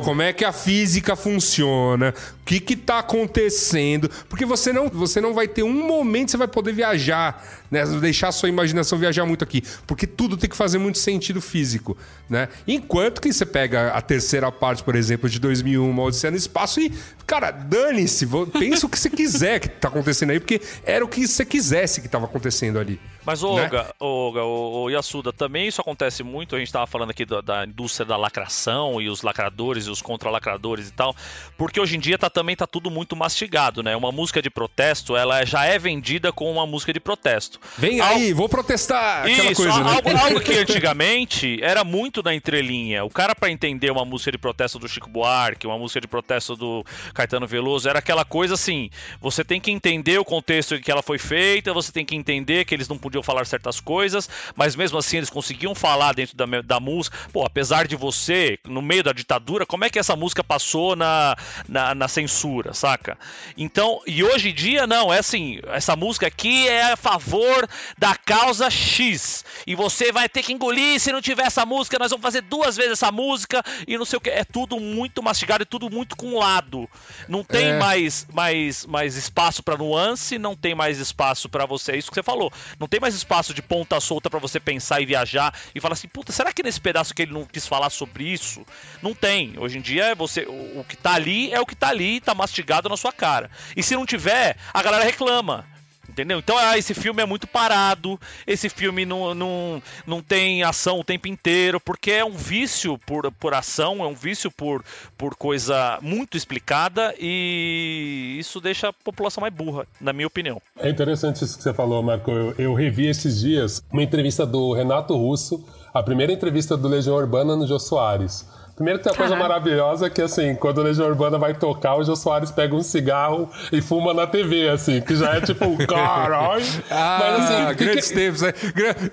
como 0.04 0.22
é 0.22 0.34
que 0.34 0.44
a 0.44 0.52
física 0.52 1.16
funciona, 1.16 2.14
o 2.42 2.46
que 2.46 2.60
que 2.60 2.76
tá 2.76 3.00
acontecendo, 3.00 4.10
porque 4.28 4.46
você 4.46 4.74
não, 4.74 4.90
você 4.90 5.22
não 5.22 5.34
vai 5.34 5.48
ter 5.48 5.64
um 5.64 5.88
momento 5.88 6.26
que 6.26 6.32
você 6.32 6.38
vai 6.38 6.48
poder 6.48 6.74
viajar, 6.74 7.46
né? 7.70 7.86
Deixar 8.00 8.30
a 8.30 8.32
sua 8.32 8.50
imaginação 8.50 8.98
viajar 8.98 9.26
muito 9.26 9.44
aqui, 9.44 9.64
porque 9.86 10.08
tudo 10.08 10.36
tem 10.38 10.50
que 10.50 10.58
fazer 10.58 10.78
muito 10.78 10.98
sentido 10.98 11.42
físico, 11.42 11.98
né? 12.30 12.50
Enquanto 12.68 13.22
que 13.22 13.32
você 13.32 13.46
pega 13.46 13.90
a 13.92 14.02
terceira 14.02 14.52
parte, 14.52 14.84
por 14.84 14.96
exemplo, 14.96 15.30
de 15.30 15.40
2001, 15.40 15.90
uma 15.90 16.04
Odisseia 16.04 16.32
no 16.32 16.38
Espaço 16.38 16.80
e, 16.80 16.92
cara, 17.26 17.52
dane-se, 17.52 18.28
pensa 18.58 18.86
o 18.86 18.90
que 18.90 19.00
você 19.00 19.10
quiser 19.12 19.60
que 19.60 19.70
tá 19.70 19.88
acontecendo 19.88 20.32
aí, 20.32 20.40
porque 20.40 20.62
era 20.86 21.04
o 21.04 21.08
que 21.08 21.28
você 21.28 21.46
quisesse 21.46 22.02
que 22.02 22.08
tava 22.08 22.26
acontecendo 22.26 22.80
ali. 22.80 23.00
Mas, 23.26 23.42
Né? 23.42 23.50
Olga, 23.50 23.96
Olga, 24.00 24.44
o, 24.44 24.84
o 24.84 24.90
Yasuda, 24.90 25.32
também 25.32 25.68
isso 25.68 25.80
acontece 25.82 26.24
muito. 26.24 26.56
A 26.56 26.60
gente 26.60 26.68
estava 26.68 26.88
falando 26.88 27.12
aqui 27.12 27.26
da, 27.26 27.42
da 27.42 27.66
indústria 27.66 28.06
da 28.06 28.18
lacração 28.18 29.02
e 29.02 29.10
os 29.10 29.22
lacradores 29.22 29.86
e 29.86 29.90
os 29.90 30.02
contra-lacradores 30.02 30.90
e 30.90 30.94
tal. 30.94 31.16
Porque 31.58 31.80
hoje 31.80 31.98
em 31.98 32.00
dia 32.00 32.18
tá, 32.18 32.30
também 32.30 32.56
tá 32.56 32.66
tudo 32.66 32.90
muito 32.90 33.16
mastigado, 33.16 33.84
né? 33.84 33.96
Uma 33.96 34.12
música 34.12 34.42
de 34.42 34.50
protesto, 34.50 35.16
ela 35.16 35.46
já 35.46 35.66
é 35.66 35.78
vendida 35.78 36.32
como 36.32 36.52
uma 36.52 36.66
música 36.66 36.92
de 36.92 37.00
protesto. 37.00 37.60
Vem 37.78 38.02
aí, 38.02 38.34
vou 38.34 38.50
protestar! 38.50 39.28
Isso, 39.30 39.56
coisa, 39.56 39.84
né? 39.84 39.92
algo, 39.92 40.10
algo 40.10 40.40
que 40.40 40.58
antigamente 40.58 41.60
era 41.62 41.84
muito 41.84 42.24
na 42.24 42.34
entrelinha. 42.34 43.04
O 43.04 43.10
cara, 43.10 43.36
pra 43.36 43.50
entender 43.50 43.92
uma 43.92 44.06
música 44.06 44.32
de 44.32 44.38
protesto 44.38 44.80
do 44.80 44.88
Chico 44.88 45.10
Buarque, 45.10 45.68
uma 45.68 45.78
música 45.78 46.02
de 46.02 46.08
protesto 46.08 46.56
do 46.56 46.84
Caetano 47.14 47.48
Veloso, 47.48 47.88
era 47.88 48.00
aquela 48.00 48.26
coisa 48.26 48.56
assim: 48.56 48.90
você 49.20 49.44
tem 49.44 49.60
que 49.60 49.72
entender 49.72 50.18
o 50.18 50.26
contexto 50.26 50.76
em 50.76 50.82
que 50.82 50.92
ela 50.92 51.04
foi 51.04 51.18
feita, 51.18 51.74
você 51.74 51.92
tem 51.92 52.06
que 52.06 52.16
entender 52.16 52.66
que 52.66 52.74
eles 52.74 52.88
não 52.88 52.98
podiam 52.98 53.11
falar 53.24 53.46
certas 53.46 53.80
coisas, 53.80 54.30
mas 54.56 54.76
mesmo 54.76 54.98
assim 54.98 55.18
eles 55.18 55.30
conseguiam 55.30 55.74
falar 55.76 56.14
dentro 56.14 56.36
da, 56.36 56.46
da 56.62 56.80
música. 56.80 57.18
Pô, 57.34 57.46
apesar 57.46 57.88
de 57.88 57.96
você, 57.96 58.58
no 58.66 58.82
meio 58.82 59.04
da 59.04 59.12
ditadura, 59.12 59.66
como 59.66 59.86
é 59.86 59.90
que 59.90 60.00
essa 60.00 60.16
música 60.16 60.44
passou 60.44 60.96
na, 60.96 61.36
na, 61.68 61.96
na 61.96 62.08
censura, 62.08 62.74
saca? 62.74 63.18
Então, 63.58 64.02
e 64.08 64.24
hoje 64.24 64.50
em 64.50 64.54
dia, 64.54 64.86
não, 64.88 65.14
é 65.14 65.20
assim: 65.20 65.60
essa 65.68 65.96
música 65.96 66.28
aqui 66.28 66.68
é 66.68 66.92
a 66.94 66.98
favor 66.98 67.68
da 67.98 68.16
causa 68.16 68.70
X. 68.70 69.44
E 69.66 69.76
você 69.76 70.12
vai 70.12 70.30
ter 70.30 70.44
que 70.44 70.54
engolir 70.54 71.00
se 71.00 71.12
não 71.12 71.22
tiver 71.22 71.48
essa 71.48 71.66
música, 71.66 72.00
nós 72.00 72.12
vamos 72.12 72.24
fazer 72.24 72.42
duas 72.42 72.76
vezes 72.78 72.94
essa 72.94 73.12
música 73.12 73.64
e 73.88 73.98
não 73.98 74.06
sei 74.06 74.18
o 74.18 74.22
que. 74.22 74.30
É 74.30 74.44
tudo 74.44 74.80
muito 74.80 75.22
mastigado 75.22 75.64
e 75.64 75.66
tudo 75.66 75.90
muito 75.90 76.16
com 76.16 76.38
lado. 76.38 76.90
Não 77.28 77.44
tem 77.44 77.70
É. 77.70 77.80
mais, 77.80 78.28
mais, 78.32 78.86
mais 78.86 79.16
espaço 79.16 79.64
pra 79.64 79.78
nuance, 79.78 80.38
não 80.38 80.56
tem 80.56 80.76
mais 80.76 81.00
espaço 81.00 81.50
pra 81.50 81.66
você. 81.66 81.94
É 81.94 81.98
isso 81.98 82.10
que 82.10 82.16
você 82.16 82.24
falou. 82.24 82.52
Não 82.80 82.88
tem 82.88 83.00
mais 83.02 83.16
espaço 83.16 83.54
de 83.54 83.62
ponta 83.62 84.00
solta 84.00 84.30
pra 84.30 84.40
você 84.40 84.60
pensar 84.60 85.02
e 85.02 85.06
viajar 85.06 85.54
e 85.74 85.82
falar 85.82 85.94
assim, 85.94 86.08
puta, 86.08 86.32
será 86.32 86.54
que 86.54 86.64
nesse 86.64 86.80
pedaço 86.80 87.14
que 87.14 87.24
ele 87.24 87.34
não 87.34 87.46
quis 87.46 87.68
falar 87.68 87.90
sobre 87.90 88.24
isso? 88.24 88.66
Não 89.02 89.14
tem. 89.14 89.56
Hoje 89.58 89.78
em 89.78 89.82
dia 89.82 90.16
você, 90.16 90.42
o, 90.44 90.80
o 90.80 90.86
que 90.88 90.96
tá 90.96 91.14
ali 91.14 91.52
é 91.52 91.60
o 91.60 91.66
que 91.66 91.76
tá 91.76 91.90
ali, 91.90 92.22
tá 92.22 92.34
mastigado 92.34 92.88
na 92.88 92.96
sua 92.96 93.12
cara. 93.12 93.50
E 93.76 93.84
se 93.84 93.96
não 93.96 94.06
tiver, 94.06 94.56
a 94.74 94.82
galera 94.82 95.04
reclama. 95.04 95.66
Entendeu? 96.12 96.40
Então, 96.40 96.58
ah, 96.58 96.78
esse 96.78 96.94
filme 96.94 97.24
é 97.24 97.26
muito 97.26 97.48
parado, 97.48 98.20
esse 98.46 98.68
filme 98.68 99.06
não, 99.06 99.34
não, 99.34 99.82
não 100.06 100.22
tem 100.22 100.62
ação 100.62 101.00
o 101.00 101.04
tempo 101.06 101.28
inteiro, 101.30 101.80
porque 101.80 102.12
é 102.12 102.26
um 102.26 102.34
vício 102.34 102.98
por, 102.98 103.32
por 103.32 103.54
ação, 103.54 104.04
é 104.04 104.08
um 104.08 104.14
vício 104.14 104.52
por, 104.52 104.84
por 105.18 105.36
coisa 105.36 105.98
muito 106.02 106.36
explicada 106.36 107.16
e 107.18 108.36
isso 108.38 108.60
deixa 108.60 108.90
a 108.90 108.94
população 108.94 109.40
mais 109.40 109.54
burra, 109.54 109.88
na 110.02 110.12
minha 110.12 110.28
opinião. 110.28 110.62
É 110.78 110.90
interessante 110.90 111.46
isso 111.46 111.56
que 111.56 111.64
você 111.64 111.74
falou, 111.74 112.04
Marco. 112.04 112.30
Eu, 112.30 112.56
eu 112.58 112.74
revi 112.74 113.08
esses 113.08 113.40
dias 113.40 113.82
uma 113.90 114.04
entrevista 114.04 114.46
do 114.46 114.74
Renato 114.74 115.16
Russo, 115.16 115.66
a 115.94 116.04
primeira 116.04 116.34
entrevista 116.34 116.76
do 116.76 116.90
Legião 116.90 117.16
Urbana 117.16 117.56
no 117.56 117.66
Jô 117.66 117.80
Soares. 117.80 118.46
Primeiro 118.82 118.98
que 118.98 119.04
tem 119.04 119.14
a 119.14 119.16
coisa 119.16 119.36
maravilhosa 119.36 120.10
que, 120.10 120.24
assim, 120.24 120.56
quando 120.56 120.80
o 120.80 120.82
Legião 120.82 121.08
Urbana 121.08 121.38
vai 121.38 121.54
tocar, 121.54 121.98
o 121.98 122.04
Jô 122.04 122.16
Soares 122.16 122.50
pega 122.50 122.74
um 122.76 122.82
cigarro 122.82 123.48
e 123.72 123.80
fuma 123.80 124.12
na 124.12 124.26
TV, 124.26 124.70
assim, 124.70 125.00
que 125.00 125.16
já 125.16 125.36
é 125.36 125.42
tipo, 125.42 125.78
caralho. 125.86 126.66
Ah, 126.90 127.20
Mas, 127.22 127.44
assim, 127.52 127.68
que- 127.76 127.86
grandes 127.86 128.10
tempos, 128.10 128.42
né? 128.42 128.52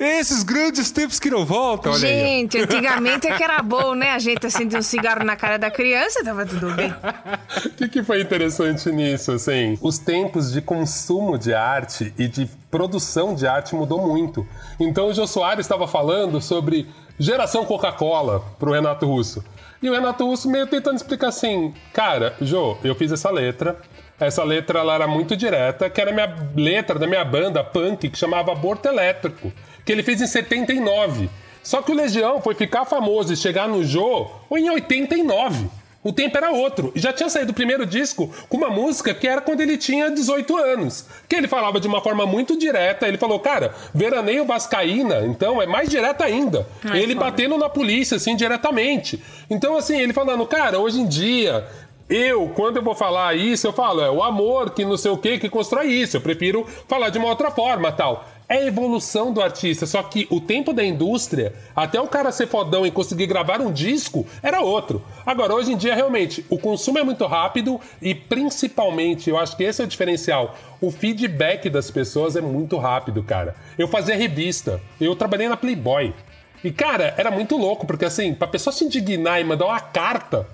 Esses 0.01 0.43
grandes 0.43 0.91
tempos 0.91 1.21
que 1.21 1.29
não 1.29 1.45
voltam, 1.45 1.93
olha 1.93 2.09
aí. 2.09 2.15
Gente, 2.19 2.57
antigamente 2.57 3.29
é 3.29 3.37
que 3.37 3.45
era 3.45 3.61
bom, 3.63 3.95
né? 3.95 4.13
A 4.13 4.19
gente 4.19 4.47
acendia 4.47 4.79
um 4.79 4.83
cigarro 4.83 5.23
na 5.23 5.37
cara 5.37 5.59
da 5.59 5.71
criança, 5.71 6.25
tava 6.25 6.47
tudo 6.47 6.71
bem. 6.75 6.89
O 7.67 7.71
que, 7.79 7.89
que 7.89 8.03
foi 8.03 8.23
interessante 8.23 8.91
nisso, 8.91 9.33
assim? 9.33 9.79
Os 9.83 9.99
tempos 9.99 10.51
de 10.51 10.63
consumo 10.63 11.37
de 11.39 11.53
arte 11.53 12.13
e 12.19 12.27
de 12.27 12.47
produção 12.71 13.35
de 13.35 13.47
arte 13.47 13.75
mudou 13.75 14.07
muito. 14.07 14.47
Então 14.81 15.09
o 15.09 15.13
Jô 15.15 15.27
Soares 15.27 15.67
estava 15.67 15.87
falando 15.87 16.41
sobre 16.41 16.89
geração 17.19 17.65
Coca-Cola 17.65 18.43
pro 18.59 18.73
Renato 18.73 19.07
Russo. 19.07 19.45
E 19.81 19.89
o 19.89 19.93
Renato 19.93 20.25
Russo 20.27 20.51
meio 20.51 20.67
tentando 20.67 20.97
explicar 20.97 21.29
assim, 21.29 21.73
cara, 21.93 22.35
Jô, 22.41 22.77
eu 22.83 22.95
fiz 22.95 23.13
essa 23.13 23.31
letra. 23.31 23.77
Essa 24.19 24.43
letra 24.43 24.81
ela 24.81 24.95
era 24.95 25.07
muito 25.07 25.37
direta, 25.37 25.89
que 25.89 26.01
era 26.01 26.11
a 26.11 26.15
minha 26.15 26.37
letra 26.57 26.99
da 26.99 27.07
minha 27.07 27.25
banda 27.25 27.63
punk, 27.63 28.09
que 28.09 28.19
chamava 28.19 28.51
Aborto 28.51 28.89
Elétrico, 28.89 29.53
que 29.85 29.93
ele 29.93 30.03
fez 30.03 30.21
em 30.21 30.27
79. 30.27 31.31
Só 31.63 31.83
que 31.83 31.93
o 31.93 31.95
Legião 31.95 32.41
foi 32.41 32.55
ficar 32.55 32.85
famoso 32.85 33.33
e 33.33 33.37
chegar 33.37 33.69
no 33.69 33.85
Jô 33.85 34.29
em 34.51 34.69
89. 34.71 35.71
O 36.03 36.13
tempo 36.13 36.37
era 36.37 36.51
outro. 36.51 36.93
E 36.95 37.01
já 37.01 37.13
tinha 37.13 37.29
saído 37.29 37.51
o 37.51 37.55
primeiro 37.55 37.85
disco 37.85 38.33
com 38.49 38.57
uma 38.57 38.71
música 38.71 39.13
que 39.13 39.27
era 39.27 39.41
quando 39.41 39.61
ele 39.61 39.77
tinha 39.77 40.11
18 40.11 40.57
anos. 40.57 41.07
Que 41.29 41.37
ele 41.37 41.49
falava 41.49 41.81
de 41.81 41.89
uma 41.89 42.01
forma 42.01 42.25
muito 42.25 42.57
direta. 42.57 43.09
Ele 43.09 43.19
falou, 43.19 43.41
cara, 43.41 43.75
veraneio 43.93 44.45
Vascaína, 44.45 45.27
então 45.27 45.61
é 45.61 45.67
mais 45.67 45.89
direta 45.89 46.25
ainda. 46.25 46.67
Ai, 46.85 47.03
ele 47.03 47.15
foda. 47.15 47.27
batendo 47.27 47.59
na 47.59 47.69
polícia, 47.69 48.17
assim, 48.17 48.37
diretamente. 48.37 49.23
Então, 49.51 49.77
assim, 49.77 50.01
ele 50.01 50.13
falando, 50.13 50.47
cara, 50.47 50.79
hoje 50.79 51.01
em 51.01 51.07
dia. 51.07 51.67
Eu, 52.11 52.49
quando 52.55 52.79
eu 52.79 52.83
vou 52.83 52.95
falar 52.95 53.37
isso, 53.37 53.67
eu 53.67 53.73
falo, 53.73 54.01
é 54.01 54.11
o 54.11 54.23
amor 54.23 54.71
que 54.71 54.83
não 54.83 54.97
sei 54.97 55.11
o 55.11 55.19
que 55.19 55.39
que 55.39 55.51
constrói 55.51 55.89
isso. 55.89 56.17
Eu 56.17 56.23
prefiro 56.23 56.67
falar 56.89 57.11
de 57.11 57.19
uma 57.19 57.29
outra 57.29 57.51
forma 57.51 57.93
tal. 57.93 58.27
É 58.51 58.67
evolução 58.67 59.31
do 59.31 59.43
artista, 59.43 59.85
só 59.85 60.03
que 60.03 60.27
o 60.31 60.41
tempo 60.41 60.73
da 60.73 60.83
indústria, 60.83 61.53
até 61.77 62.01
o 62.01 62.09
cara 62.09 62.33
ser 62.33 62.47
fodão 62.47 62.87
e 62.87 62.91
conseguir 62.91 63.27
gravar 63.27 63.61
um 63.61 63.71
disco, 63.71 64.27
era 64.43 64.63
outro. 64.63 65.05
Agora, 65.27 65.55
hoje 65.55 65.73
em 65.73 65.77
dia, 65.77 65.95
realmente, 65.95 66.43
o 66.49 66.59
consumo 66.59 66.99
é 66.99 67.03
muito 67.03 67.27
rápido 67.27 67.79
e, 68.01 68.15
principalmente, 68.15 69.29
eu 69.29 69.37
acho 69.37 69.55
que 69.55 69.65
esse 69.65 69.83
é 69.83 69.85
o 69.85 69.89
diferencial. 69.89 70.57
O 70.81 70.91
feedback 70.91 71.69
das 71.69 71.91
pessoas 71.91 72.37
é 72.37 72.41
muito 72.41 72.79
rápido, 72.79 73.23
cara. 73.23 73.55
Eu 73.77 73.87
fazia 73.87 74.17
revista, 74.17 74.81
eu 74.99 75.15
trabalhei 75.15 75.47
na 75.47 75.57
Playboy. 75.57 76.15
E, 76.65 76.73
cara, 76.73 77.15
era 77.19 77.31
muito 77.31 77.55
louco, 77.55 77.87
porque 77.87 78.07
assim, 78.07 78.33
pra 78.33 78.49
pessoa 78.49 78.73
se 78.73 78.83
indignar 78.83 79.39
e 79.41 79.45
mandar 79.45 79.67
uma 79.67 79.81
carta. 79.81 80.47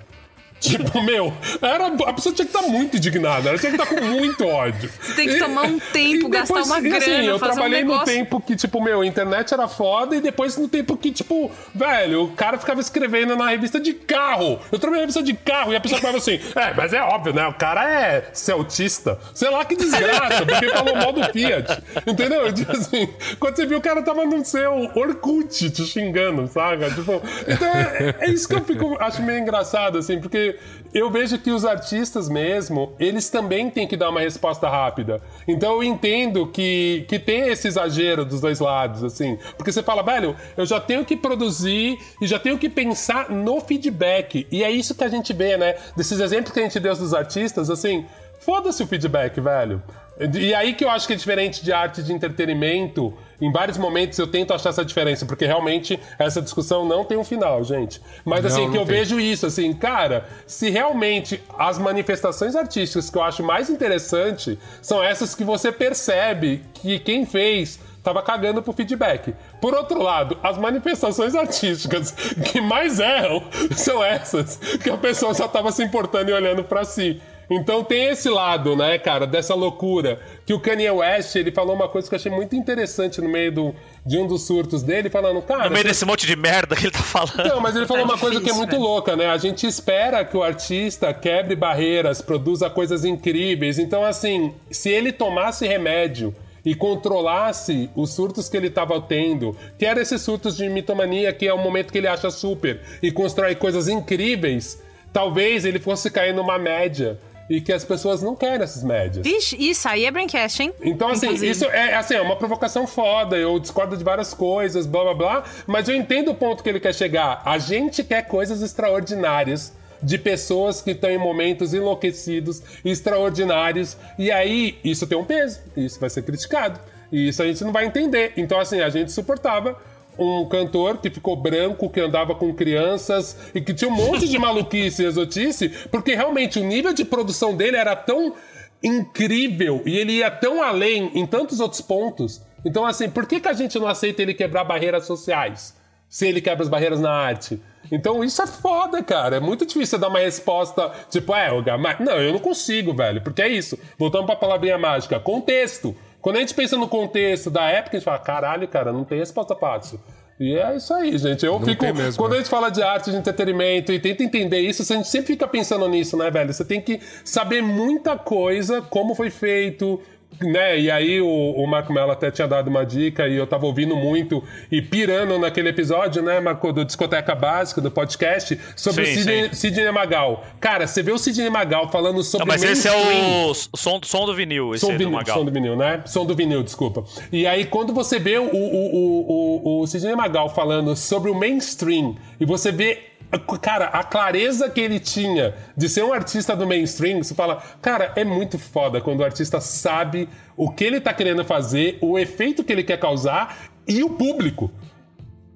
Tipo, 0.65 1.03
meu, 1.03 1.31
era, 1.61 1.89
a 1.89 2.13
pessoa 2.15 2.35
tinha 2.35 2.47
que 2.47 2.57
estar 2.57 2.67
muito 2.67 2.97
indignada, 2.97 3.51
ela 3.51 3.59
tinha 3.59 3.71
que 3.71 3.81
estar 3.81 3.95
com 3.95 4.03
muito 4.03 4.47
ódio. 4.47 4.91
Você 5.03 5.13
tem 5.15 5.29
que 5.29 5.39
tomar 5.39 5.65
um 5.65 5.79
tempo, 5.79 6.27
E 6.27 6.31
gastar 6.31 6.55
depois- 6.55 6.67
uma 6.67 6.79
assim, 6.79 6.89
grana, 6.89 7.25
eu 7.25 7.39
fazer 7.39 7.53
um 7.53 7.55
trabalhei 7.55 7.85
no 7.85 8.03
tempo 8.05 8.41
que, 8.41 8.57
tipo, 8.57 8.83
meu, 8.83 9.03
a 9.03 9.07
internet 9.07 9.53
era 9.53 9.69
foda 9.69 10.17
e 10.17 10.21
depois 10.23 10.57
no 10.57 10.67
tempo 10.67 10.97
que, 10.97 11.13
tipo, 11.13 11.51
velho, 11.75 12.25
o 12.25 12.29
cara 12.33 12.57
ficava 12.59 12.81
escrevendo 12.81 13.37
na 13.37 13.51
revista 13.51 13.79
de 13.79 13.93
carro. 13.93 14.59
Eu 14.73 14.79
trabalhei 14.79 15.03
na 15.07 15.13
revista 15.13 15.23
de 15.23 15.35
carro 15.35 15.73
e 15.73 15.77
a 15.77 15.81
pessoa 15.81 16.01
falava 16.01 16.19
assim, 16.19 16.41
é, 16.57 16.73
mas 16.75 16.95
é 16.95 17.03
óbvio, 17.03 17.35
né? 17.35 17.47
O 17.47 17.55
cara 17.55 17.91
é 17.93 18.31
celtista. 18.33 19.19
Sei 19.35 19.51
lá 19.51 19.65
que 19.67 19.77
desgraça, 19.77 20.47
porque 20.47 20.69
falou 20.71 20.97
mal 20.97 21.13
do 21.13 21.23
Fiat. 21.33 21.83
Entendeu? 22.07 22.45
Assim, 22.69 23.09
quando 23.39 23.57
você 23.57 23.67
viu 23.67 23.79
o 23.79 23.83
cara 23.83 24.03
tava 24.03 24.25
no 24.25 24.43
seu 24.45 24.91
Orkut 24.95 25.71
te 25.71 25.85
xingando, 25.85 26.47
saca? 26.49 26.91
Tipo, 26.91 27.21
então 27.47 27.69
é, 27.69 28.15
é 28.21 28.31
isso 28.31 28.49
que 28.49 28.55
eu 28.55 28.65
fico, 28.65 28.97
acho 29.01 29.23
meio 29.23 29.39
engraçado, 29.41 29.99
assim, 29.99 30.19
porque 30.21 30.54
eu 30.95 31.11
vejo 31.11 31.37
que 31.39 31.51
os 31.51 31.65
artistas 31.65 32.29
mesmo, 32.29 32.93
eles 33.01 33.29
também 33.29 33.69
têm 33.69 33.87
que 33.87 33.97
dar 33.97 34.11
uma 34.11 34.21
resposta 34.21 34.69
rápida. 34.69 35.21
Então 35.47 35.73
eu 35.75 35.83
entendo 35.83 36.47
que, 36.47 37.05
que 37.09 37.19
tem 37.19 37.49
esse 37.49 37.67
exagero 37.67 38.25
dos 38.25 38.41
dois 38.41 38.61
lados, 38.61 39.03
assim. 39.03 39.37
Porque 39.57 39.73
você 39.73 39.83
fala, 39.83 40.03
velho, 40.03 40.37
eu 40.57 40.65
já 40.65 40.81
tenho 40.81 41.05
que 41.05 41.17
produzir 41.17 41.99
e 42.21 42.27
já 42.29 42.39
tenho 42.39 42.57
que 42.57 42.69
pensar 42.69 43.29
no 43.29 43.61
feedback. 43.61 44.47
E 44.53 44.63
é 44.63 44.71
isso 44.71 44.95
que 44.95 45.03
a 45.03 45.09
gente 45.09 45.33
vê, 45.33 45.57
né? 45.57 45.75
Desses 45.97 46.21
exemplos 46.21 46.53
que 46.53 46.61
a 46.61 46.63
gente 46.63 46.79
deu 46.79 46.95
dos 46.95 47.13
artistas, 47.13 47.71
assim, 47.71 48.07
foda-se 48.41 48.81
o 48.81 48.87
feedback, 48.87 49.41
velho. 49.41 49.83
E 50.19 50.55
aí 50.55 50.75
que 50.75 50.85
eu 50.85 50.91
acho 50.91 51.07
que 51.07 51.13
é 51.13 51.17
diferente 51.17 51.65
de 51.65 51.73
arte 51.73 52.03
de 52.03 52.13
entretenimento. 52.13 53.13
Em 53.41 53.51
vários 53.51 53.77
momentos 53.77 54.17
eu 54.19 54.27
tento 54.29 54.55
achar 54.55 54.71
essa 54.71 54.85
diferença, 54.85 55.27
porque 55.27 55.45
realmente 55.45 55.99
essa 56.19 56.41
discussão 56.41 56.87
não 56.87 57.05
tem 57.05 57.19
um 57.19 57.25
final, 57.25 57.65
gente. 57.65 58.01
Mas 58.25 58.43
Não, 58.43 58.51
assim, 58.51 58.65
não 58.67 58.71
que 58.71 58.79
eu 58.79 58.87
tem. 58.87 58.95
vejo 58.97 59.19
isso, 59.19 59.45
assim, 59.47 59.73
cara, 59.73 60.27
se 60.47 60.71
realmente 60.71 61.43
as 61.59 61.79
manifestações 61.79 62.55
artísticas 62.55 63.11
que 63.11 63.19
eu 63.19 63.23
acho 63.23 63.43
mais 63.43 63.69
interessante 63.69 64.59
são 64.81 65.03
essas 65.03 65.35
que 65.35 65.43
você 65.43 65.73
percebe 65.73 66.63
que 66.75 66.99
quem 67.01 67.27
fez 67.27 67.81
tava 68.05 68.23
cagando 68.23 68.63
pro 68.63 68.73
feedback. 68.73 69.35
Por 69.61 69.75
outro 69.75 70.01
lado, 70.01 70.39
as 70.43 70.57
manifestações 70.59 71.35
artísticas 71.37 72.13
que 72.53 72.61
mais 72.61 73.01
erram 73.01 73.43
são 73.75 74.05
essas 74.05 74.57
que 74.57 74.91
a 74.91 74.97
pessoa 74.97 75.35
só 75.35 75.49
tava 75.49 75.73
se 75.73 75.83
importando 75.83 76.31
e 76.31 76.35
olhando 76.35 76.63
pra 76.63 76.85
si. 76.85 77.21
Então 77.51 77.85
tem 77.85 78.05
esse 78.07 78.29
lado, 78.29 78.75
né, 78.75 78.99
cara, 78.99 79.27
dessa 79.27 79.55
loucura. 79.55 80.19
Que 80.47 80.55
o 80.55 80.61
Kanye 80.61 80.91
West, 80.91 81.37
ele 81.37 81.53
falou 81.53 81.75
uma 81.75 81.89
coisa 81.89 82.09
que 82.09 82.15
eu 82.15 82.19
achei 82.19 82.33
muito 82.33 82.57
interessante 82.57 83.21
no 83.21 83.29
meio 83.29 83.53
do, 83.53 83.75
de 84.05 84.17
um 84.19 84.27
dos 84.27 84.47
surtos 84.47 84.83
dele, 84.83 85.11
falando, 85.11 85.41
cara. 85.43 85.65
No 85.65 85.71
meio 85.71 85.83
você- 85.83 85.89
desse 85.89 86.05
monte 86.05 86.27
de 86.27 86.37
merda 86.37 86.75
que 86.75 86.85
ele 86.85 86.91
tá 86.91 87.03
falando. 87.03 87.47
não, 87.49 87.61
mas 87.61 87.77
ele 87.77 87.87
falou 87.87 88.07
Tá 88.07 88.13
uma 88.15 88.19
coisa 88.19 88.37
que 88.41 88.45
é 88.47 88.53
difícil, 88.53 88.59
muito 88.59 88.71
velho. 88.73 88.83
louca, 88.83 89.15
né? 89.17 89.27
A 89.27 89.37
gente 89.39 89.67
espera 89.67 90.25
que 90.25 90.37
o 90.37 90.43
artista 90.43 91.13
quebre 91.13 91.55
barreiras, 91.55 92.21
produza 92.23 92.69
coisas 92.71 93.05
incríveis. 93.05 93.79
Então, 93.79 94.05
assim, 94.05 94.55
se 94.71 94.89
ele 94.91 95.13
tomasse 95.13 95.67
remédio 95.67 96.35
e 96.65 96.75
controlasse 96.75 97.91
os 97.95 98.11
surtos 98.15 98.49
que 98.49 98.57
ele 98.57 98.69
estava 98.69 98.99
tendo, 99.01 99.55
que 99.79 99.85
eram 99.85 100.01
esses 100.01 100.21
surtos 100.23 100.57
de 100.57 100.69
mitomania, 100.69 101.33
que 101.33 101.47
é 101.47 101.53
o 101.53 101.59
momento 101.59 101.93
que 101.93 101.99
ele 101.99 102.09
acha 102.09 102.31
super 102.31 102.81
e 103.03 103.13
constrói 103.13 103.55
coisas 103.55 103.87
incríveis, 103.87 104.83
talvez 105.13 105.65
ele 105.65 105.79
fosse 105.79 106.11
cair 106.11 106.35
numa 106.35 106.59
média. 106.59 107.19
E 107.49 107.61
que 107.61 107.73
as 107.73 107.85
pessoas 107.85 108.23
não 108.23 108.35
querem 108.35 108.63
essas 108.63 108.83
médias. 108.83 109.25
Vixe, 109.25 109.57
isso 109.59 109.87
aí 109.89 110.05
é 110.05 110.11
braincast, 110.11 110.63
hein? 110.63 110.73
Então, 110.83 111.09
assim, 111.09 111.27
Inclusive. 111.27 111.51
isso 111.51 111.65
é, 111.67 111.95
assim, 111.95 112.15
é 112.15 112.21
uma 112.21 112.37
provocação 112.37 112.87
foda. 112.87 113.37
Eu 113.37 113.59
discordo 113.59 113.97
de 113.97 114.05
várias 114.05 114.33
coisas, 114.33 114.87
blá 114.87 115.03
blá 115.05 115.15
blá. 115.15 115.45
Mas 115.67 115.89
eu 115.89 115.95
entendo 115.95 116.31
o 116.31 116.35
ponto 116.35 116.63
que 116.63 116.69
ele 116.69 116.81
quer 116.81 116.95
chegar. 116.95 117.43
A 117.45 117.59
gente 117.59 118.03
quer 118.03 118.23
coisas 118.23 118.63
extraordinárias 118.63 119.73
de 120.03 120.19
pessoas 120.19 120.83
que 120.83 120.91
estão 120.91 121.11
em 121.11 121.19
momentos 121.19 121.73
enlouquecidos, 121.73 122.63
extraordinários. 122.85 123.97
E 124.19 124.31
aí, 124.31 124.79
isso 124.85 125.07
tem 125.07 125.17
um 125.17 125.25
peso. 125.25 125.61
Isso 125.77 126.01
vai 126.01 126.11
ser 126.11 126.23
criticado. 126.23 126.81
E 127.13 127.29
isso 127.29 127.43
a 127.43 127.47
gente 127.47 127.63
não 127.63 127.73
vai 127.73 127.85
entender. 127.85 128.33
Então, 128.37 128.59
assim, 128.59 128.81
a 128.81 128.89
gente 128.89 129.13
suportava 129.13 129.79
um 130.19 130.47
cantor 130.49 130.99
que 130.99 131.11
ficou 131.11 131.37
branco, 131.37 131.91
que 131.91 132.01
andava 132.01 132.35
com 132.35 132.55
crianças 132.55 133.37
e 133.55 133.61
que 133.61 133.75
tinha 133.75 133.91
um 133.91 133.95
monte 133.95 134.29
de 134.29 134.39
maluquice 134.39 135.03
e 135.03 135.07
exotice, 135.07 135.69
porque 135.91 136.15
realmente 136.15 136.59
o 136.59 136.65
nível 136.65 136.93
de 136.93 137.05
produção 137.05 137.57
dele 137.57 137.77
era 137.77 137.97
tão 137.97 138.35
incrível 138.83 139.83
e 139.87 139.97
ele 139.97 140.13
ia 140.13 140.31
tão 140.31 140.63
além 140.63 141.11
em 141.15 141.27
tantos 141.27 141.61
outros 141.61 141.81
pontos. 141.81 142.43
Então, 142.65 142.87
assim, 142.87 143.09
por 143.11 143.27
que, 143.27 143.41
que 143.41 143.49
a 143.49 143.53
gente 143.53 143.79
não 143.79 143.87
aceita 143.87 144.23
ele 144.23 144.35
quebrar 144.35 144.65
barreiras 144.65 145.07
sociais? 145.07 145.77
Se 146.09 146.27
ele 146.27 146.41
quebra 146.41 146.63
as 146.63 146.69
barreiras 146.69 147.01
na 147.01 147.11
arte. 147.11 147.61
Então, 147.91 148.23
isso 148.23 148.41
é 148.41 148.47
foda, 148.47 149.03
cara. 149.03 149.37
É 149.37 149.41
muito 149.41 149.67
difícil 149.67 149.99
dar 149.99 150.09
uma 150.09 150.21
resposta, 150.21 150.91
tipo, 151.11 151.35
é, 151.35 151.53
o 151.53 151.63
Gama... 151.63 151.97
Não, 152.01 152.13
eu 152.13 152.33
não 152.33 152.39
consigo, 152.39 152.95
velho. 152.95 153.21
Porque 153.21 153.43
é 153.43 153.49
isso. 153.49 153.79
Voltando 153.99 154.27
pra 154.27 154.37
palavrinha 154.37 154.79
mágica. 154.79 155.19
Contexto. 155.19 155.95
Quando 156.25 156.37
a 156.37 156.41
gente 156.41 156.55
pensa 156.55 156.75
no 156.79 156.89
contexto 156.89 157.51
da 157.51 157.65
época, 157.69 157.99
a 157.99 158.01
gente 158.01 158.05
fala, 158.07 158.19
caralho, 158.19 158.67
cara, 158.67 158.91
não 158.91 159.05
tem 159.05 159.19
resposta 159.19 159.55
fácil. 159.55 160.01
E 160.41 160.57
é 160.57 160.75
isso 160.75 160.95
aí, 160.95 161.19
gente. 161.19 161.45
Eu 161.45 161.59
Não 161.59 161.67
fico. 161.67 161.85
mesmo, 161.93 162.17
quando 162.17 162.31
né? 162.33 162.39
a 162.39 162.41
gente 162.41 162.49
fala 162.49 162.71
de 162.71 162.83
arte, 162.83 163.11
de 163.11 163.17
entretenimento 163.19 163.93
e 163.93 164.01
tenta 164.01 164.23
entender 164.23 164.61
isso, 164.61 164.81
a 164.91 164.97
gente 164.97 165.07
sempre 165.07 165.27
fica 165.27 165.47
pensando 165.47 165.87
nisso, 165.87 166.17
né, 166.17 166.31
velho? 166.31 166.51
Você 166.51 166.65
tem 166.65 166.81
que 166.81 166.99
saber 167.23 167.61
muita 167.61 168.17
coisa, 168.17 168.81
como 168.81 169.15
foi 169.15 169.29
feito. 169.29 170.01
Né? 170.41 170.81
E 170.81 170.91
aí 170.91 171.21
o, 171.21 171.27
o 171.29 171.67
Marco 171.67 171.93
Mello 171.93 172.11
até 172.11 172.31
tinha 172.31 172.47
dado 172.49 172.69
uma 172.69 172.85
dica 172.85 173.27
e 173.29 173.37
eu 173.37 173.47
tava 173.47 173.67
ouvindo 173.67 173.97
muito 173.97 174.43
e 174.71 174.83
pirando 174.83 175.39
naquele 175.39 175.69
episódio, 175.69 176.23
né, 176.23 176.41
Marco, 176.41 176.73
do 176.73 176.85
Discoteca 176.85 177.35
Básica, 177.35 177.81
do 177.81 177.91
podcast, 177.91 178.59
sobre 178.77 179.07
Sim, 179.07 179.13
o 179.13 179.15
Sidney. 179.17 179.55
Sidney 179.55 179.91
Magal. 179.93 180.45
Cara, 180.61 180.87
você 180.87 181.03
vê 181.03 181.13
o 181.13 181.19
Sidney 181.19 181.51
Magal 181.51 181.91
falando 181.91 182.23
sobre 182.23 182.47
Não, 182.47 182.53
mas 182.53 182.63
esse 182.63 182.89
é 182.89 182.91
mainstream. 182.91 183.51
o 183.51 183.55
som, 183.55 184.01
som 184.03 184.27
do 184.27 184.35
vinil, 184.35 184.75
esse 184.75 184.85
Som, 184.85 184.93
do 184.93 184.99
vinil, 184.99 185.11
Magal. 185.13 185.39
som 185.39 185.45
do 185.45 185.53
vinil, 185.53 185.77
né? 185.77 186.03
Som 186.07 186.27
do 186.27 186.35
vinil, 186.35 186.63
desculpa. 186.63 187.05
E 187.33 187.47
aí, 187.47 187.65
quando 187.65 187.93
você 187.93 188.19
vê 188.19 188.39
o, 188.39 188.45
o, 188.45 188.47
o, 188.55 189.61
o, 189.79 189.81
o 189.83 189.87
Sidney 189.87 190.15
Magal 190.17 190.49
falando 190.49 190.95
sobre 190.97 191.31
o 191.31 191.35
mainstream, 191.35 192.17
e 192.41 192.45
você 192.45 192.71
vê, 192.73 193.14
cara, 193.39 193.87
a 193.87 194.03
clareza 194.03 194.69
que 194.69 194.81
ele 194.81 195.01
tinha 195.01 195.55
de 195.77 195.89
ser 195.89 196.05
um 196.05 196.13
artista 196.13 196.55
do 196.55 196.67
mainstream, 196.67 197.23
você 197.23 197.35
fala, 197.35 197.63
cara, 197.81 198.13
é 198.17 198.25
muito 198.25 198.59
foda 198.59 199.01
quando 199.01 199.21
o 199.21 199.25
artista 199.25 199.61
sabe 199.61 200.29
o 200.57 200.71
que 200.71 200.85
ele 200.85 201.01
tá 201.01 201.13
querendo 201.13 201.45
fazer, 201.45 201.99
o 202.01 202.19
efeito 202.19 202.63
que 202.63 202.73
ele 202.73 202.85
quer 202.85 202.99
causar 202.99 203.71
e 203.87 204.03
o 204.03 204.11
público. 204.11 204.71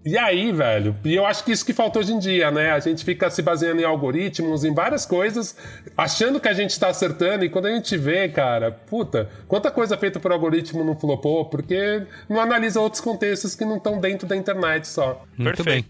E 0.05 0.17
aí, 0.17 0.53
velho, 0.53 0.97
e 1.05 1.15
eu 1.15 1.27
acho 1.27 1.45
que 1.45 1.53
isso 1.53 1.67
que 1.67 1.75
falta 1.75 1.99
hoje 1.99 2.13
em 2.13 2.19
dia, 2.19 2.51
né? 2.51 2.71
A 2.71 2.81
gente 2.81 3.05
fica 3.05 3.29
se 3.29 3.43
baseando 3.43 3.83
em 3.83 3.85
algoritmos, 3.85 4.65
em 4.65 4.73
várias 4.73 5.05
coisas, 5.05 5.55
achando 5.97 6.41
que 6.41 6.49
a 6.49 6.55
gente 6.55 6.81
tá 6.81 6.89
acertando, 6.89 7.45
e 7.45 7.51
quando 7.51 7.67
a 7.67 7.75
gente 7.75 7.95
vê, 7.97 8.27
cara, 8.29 8.71
puta, 8.71 9.29
quanta 9.47 9.71
coisa 9.71 9.99
feita 9.99 10.19
por 10.19 10.33
algoritmo 10.33 10.83
não 10.83 10.97
flopou, 10.97 11.45
porque 11.45 12.07
não 12.27 12.41
analisa 12.41 12.81
outros 12.81 13.03
contextos 13.03 13.55
que 13.55 13.67
não 13.67 13.77
estão 13.77 14.01
dentro 14.01 14.27
da 14.27 14.35
internet 14.35 14.89
só. 14.89 15.23
Muito 15.37 15.63
bem. 15.63 15.85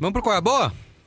Vamos 0.00 0.14
pro 0.14 0.22
qual 0.22 0.34
é 0.34 0.38
a 0.38 0.40
boa? 0.40 0.72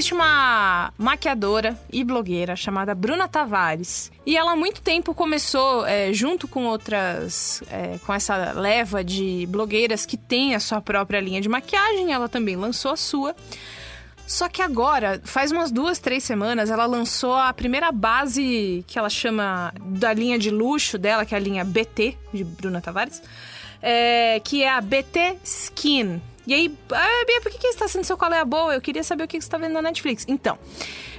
Existe 0.00 0.14
uma 0.14 0.94
maquiadora 0.96 1.78
e 1.92 2.02
blogueira 2.02 2.56
chamada 2.56 2.94
Bruna 2.94 3.28
Tavares. 3.28 4.10
E 4.24 4.34
ela 4.34 4.52
há 4.52 4.56
muito 4.56 4.80
tempo 4.80 5.12
começou, 5.12 5.84
é, 5.84 6.10
junto 6.10 6.48
com 6.48 6.64
outras. 6.64 7.62
é, 7.70 7.98
com 8.06 8.14
essa 8.14 8.52
leva 8.52 9.04
de 9.04 9.46
blogueiras 9.50 10.06
que 10.06 10.16
tem 10.16 10.54
a 10.54 10.58
sua 10.58 10.80
própria 10.80 11.20
linha 11.20 11.38
de 11.38 11.50
maquiagem, 11.50 12.14
ela 12.14 12.30
também 12.30 12.56
lançou 12.56 12.92
a 12.92 12.96
sua. 12.96 13.36
Só 14.26 14.48
que 14.48 14.62
agora, 14.62 15.20
faz 15.22 15.52
umas 15.52 15.70
duas, 15.70 15.98
três 15.98 16.24
semanas, 16.24 16.70
ela 16.70 16.86
lançou 16.86 17.34
a 17.34 17.52
primeira 17.52 17.92
base 17.92 18.82
que 18.86 18.98
ela 18.98 19.10
chama 19.10 19.70
da 19.84 20.14
linha 20.14 20.38
de 20.38 20.50
luxo 20.50 20.96
dela, 20.96 21.26
que 21.26 21.34
é 21.34 21.36
a 21.36 21.40
linha 21.42 21.62
BT, 21.62 22.16
de 22.32 22.42
Bruna 22.42 22.80
Tavares, 22.80 23.22
é, 23.82 24.40
que 24.42 24.62
é 24.62 24.70
a 24.70 24.80
BT 24.80 25.36
Skin. 25.44 26.22
E 26.46 26.54
aí, 26.54 26.74
ah, 26.92 27.24
Bia, 27.26 27.40
por 27.42 27.50
que, 27.52 27.58
que 27.58 27.66
está 27.66 27.86
sendo 27.86 28.04
seu 28.04 28.16
qual 28.16 28.32
é 28.32 28.40
a 28.40 28.44
boa? 28.44 28.74
Eu 28.74 28.80
queria 28.80 29.04
saber 29.04 29.24
o 29.24 29.28
que 29.28 29.36
que 29.38 29.44
você 29.44 29.46
está 29.48 29.58
vendo 29.58 29.72
na 29.72 29.82
Netflix. 29.82 30.24
Então, 30.26 30.58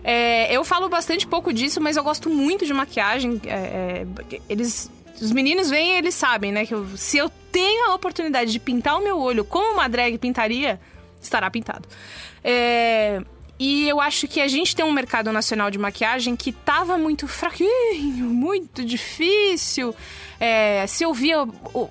é, 0.03 0.51
eu 0.55 0.63
falo 0.65 0.89
bastante 0.89 1.25
pouco 1.27 1.53
disso, 1.53 1.79
mas 1.79 1.95
eu 1.95 2.03
gosto 2.03 2.29
muito 2.29 2.65
de 2.65 2.73
maquiagem. 2.73 3.39
é, 3.45 4.05
é, 4.33 4.39
eles. 4.49 4.89
Os 5.21 5.31
meninos 5.31 5.69
vêm 5.69 5.97
eles 5.97 6.15
sabem, 6.15 6.51
né? 6.51 6.65
Que 6.65 6.73
eu- 6.73 6.97
se 6.97 7.17
eu 7.17 7.29
tenho 7.51 7.91
a 7.91 7.93
oportunidade 7.95 8.51
de 8.51 8.59
pintar 8.59 8.97
o 8.97 9.03
meu 9.03 9.19
olho 9.19 9.45
como 9.45 9.73
uma 9.73 9.87
drag 9.87 10.17
pintaria, 10.17 10.79
estará 11.21 11.49
pintado. 11.51 11.87
É, 12.43 13.21
e 13.63 13.87
eu 13.87 14.01
acho 14.01 14.27
que 14.27 14.41
a 14.41 14.47
gente 14.47 14.75
tem 14.75 14.83
um 14.83 14.91
mercado 14.91 15.31
nacional 15.31 15.69
de 15.69 15.77
maquiagem 15.77 16.35
que 16.35 16.51
tava 16.51 16.97
muito 16.97 17.27
fraquinho, 17.27 18.25
muito 18.25 18.83
difícil. 18.83 19.93
É, 20.39 20.87
se 20.87 21.05
ouvia 21.05 21.47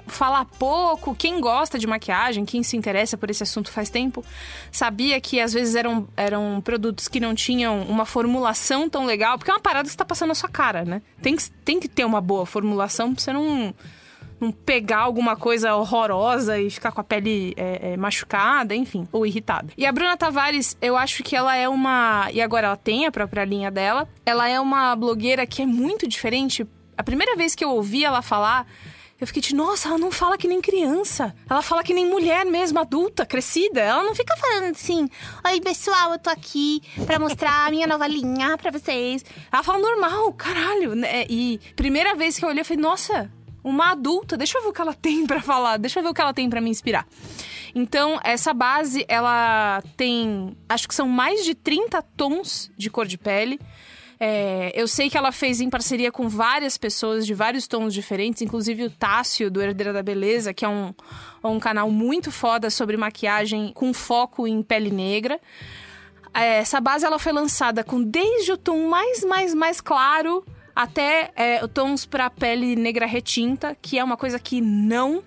falar 0.09 0.47
pouco, 0.47 1.15
quem 1.15 1.41
gosta 1.41 1.79
de 1.79 1.87
maquiagem, 1.87 2.45
quem 2.45 2.65
se 2.65 2.77
interessa 2.77 3.17
por 3.17 3.31
esse 3.31 3.45
assunto 3.45 3.71
faz 3.71 3.89
tempo, 3.89 4.25
sabia 4.73 5.21
que 5.21 5.39
às 5.39 5.53
vezes 5.53 5.77
eram, 5.77 6.09
eram 6.17 6.61
produtos 6.61 7.07
que 7.07 7.21
não 7.21 7.37
tinham 7.37 7.83
uma 7.83 8.05
formulação 8.05 8.91
tão 8.91 9.07
legal, 9.07 9.39
porque 9.39 9.53
é 9.53 9.55
uma 9.55 9.61
parada 9.61 9.85
que 9.85 9.93
você 9.93 9.97
tá 9.97 10.05
passando 10.05 10.31
na 10.31 10.35
sua 10.35 10.49
cara, 10.49 10.85
né? 10.85 11.01
Tem 11.23 11.37
que, 11.37 11.49
tem 11.65 11.79
que 11.79 11.87
ter 11.87 12.05
uma 12.05 12.21
boa 12.21 12.45
formulação 12.45 13.15
pra 13.15 13.23
você 13.23 13.33
não 13.33 13.73
não 14.41 14.51
pegar 14.51 15.01
alguma 15.01 15.37
coisa 15.37 15.75
horrorosa 15.75 16.59
e 16.59 16.71
ficar 16.71 16.91
com 16.93 17.01
a 17.01 17.05
pele 17.05 17.53
é, 17.57 17.93
é, 17.93 17.97
machucada, 17.97 18.75
enfim, 18.75 19.07
ou 19.13 19.27
irritada. 19.27 19.73
E 19.77 19.85
a 19.85 19.93
Bruna 19.93 20.17
Tavares, 20.17 20.77
eu 20.81 20.97
acho 20.97 21.23
que 21.23 21.37
ela 21.37 21.55
é 21.55 21.69
uma. 21.69 22.29
E 22.33 22.41
agora 22.41 22.69
ela 22.69 22.77
tem 22.77 23.07
a 23.07 23.13
própria 23.13 23.45
linha 23.45 23.71
dela. 23.71 24.09
Ela 24.25 24.49
é 24.49 24.59
uma 24.59 24.97
blogueira 24.97 25.47
que 25.47 25.63
é 25.63 25.67
muito 25.67 26.09
diferente. 26.09 26.67
A 26.97 27.03
primeira 27.03 27.37
vez 27.37 27.55
que 27.55 27.65
eu 27.65 27.71
ouvi 27.71 28.05
ela 28.05 28.23
falar. 28.23 28.67
Eu 29.21 29.27
fiquei 29.27 29.43
de, 29.43 29.55
nossa, 29.55 29.89
ela 29.89 29.99
não 29.99 30.11
fala 30.11 30.39
que 30.39 30.49
nem 30.49 30.63
criança. 30.63 31.35
Ela 31.47 31.61
fala 31.61 31.85
que 31.85 31.93
nem 31.93 32.07
mulher 32.09 32.47
mesmo, 32.47 32.79
adulta, 32.79 33.27
crescida. 33.27 33.79
Ela 33.79 34.03
não 34.03 34.15
fica 34.15 34.35
falando 34.35 34.71
assim, 34.71 35.11
oi 35.47 35.61
pessoal, 35.61 36.13
eu 36.13 36.19
tô 36.19 36.31
aqui 36.31 36.81
pra 37.05 37.19
mostrar 37.19 37.67
a 37.67 37.71
minha 37.71 37.87
nova 37.87 38.07
linha 38.07 38.57
pra 38.57 38.71
vocês. 38.71 39.23
Ela 39.53 39.63
fala 39.63 39.79
normal, 39.79 40.33
caralho. 40.33 40.95
né? 40.95 41.27
E 41.29 41.61
primeira 41.77 42.15
vez 42.15 42.39
que 42.39 42.47
eu 42.47 42.49
olhei, 42.49 42.63
eu 42.63 42.65
falei, 42.65 42.83
nossa, 42.83 43.31
uma 43.63 43.93
adulta, 43.93 44.37
deixa 44.37 44.59
eu 44.59 44.63
ver 44.63 44.69
o 44.69 44.73
que 44.73 44.81
ela 44.81 44.95
tem 44.95 45.27
pra 45.29 45.41
falar, 45.41 45.77
deixa 45.77 45.99
eu 45.99 46.03
ver 46.03 46.11
o 46.11 46.15
que 46.15 46.21
ela 46.21 46.35
tem 46.35 46.49
pra 46.49 46.61
me 46.61 46.71
inspirar. 46.71 47.07
Então, 47.75 48.19
essa 48.25 48.53
base, 48.53 49.05
ela 49.09 49.83
tem, 49.97 50.57
acho 50.69 50.89
que 50.89 50.95
são 50.95 51.09
mais 51.09 51.45
de 51.45 51.55
30 51.55 52.03
tons 52.17 52.71
de 52.77 52.91
cor 52.91 53.07
de 53.07 53.17
pele. 53.17 53.61
É, 54.23 54.71
eu 54.75 54.87
sei 54.87 55.09
que 55.09 55.17
ela 55.17 55.33
fez 55.33 55.63
em 55.63 55.71
parceria 55.71 56.13
com 56.13 56.29
várias 56.29 56.77
pessoas 56.77 57.27
de 57.27 57.33
vários 57.33 57.67
tons 57.67 57.95
diferentes, 57.95 58.43
inclusive 58.43 58.85
o 58.85 58.91
Tássio, 58.91 59.51
do 59.51 59.63
Herdeira 59.63 59.95
da 59.95 60.03
Beleza, 60.03 60.53
que 60.53 60.63
é 60.63 60.69
um, 60.69 60.93
um 61.43 61.59
canal 61.59 61.91
muito 61.91 62.31
foda 62.31 62.69
sobre 62.69 62.99
maquiagem 62.99 63.73
com 63.73 63.95
foco 63.95 64.47
em 64.47 64.63
pele 64.63 64.91
negra. 64.91 65.41
É, 66.35 66.59
Essa 66.59 66.81
base 66.83 67.07
ela 67.07 67.19
foi 67.19 67.33
lançada 67.33 67.83
com 67.83 68.03
desde 68.03 68.53
o 68.53 68.59
tom 68.59 68.89
mais, 68.89 69.25
mais, 69.25 69.55
mais 69.55 69.81
claro 69.81 70.45
até 70.83 71.31
é, 71.37 71.67
tons 71.67 72.07
para 72.07 72.31
pele 72.31 72.75
negra 72.75 73.05
retinta, 73.05 73.77
que 73.83 73.99
é 73.99 74.05
uma 74.05 74.17
coisa 74.17 74.39
que 74.39 74.63
não 74.63 75.23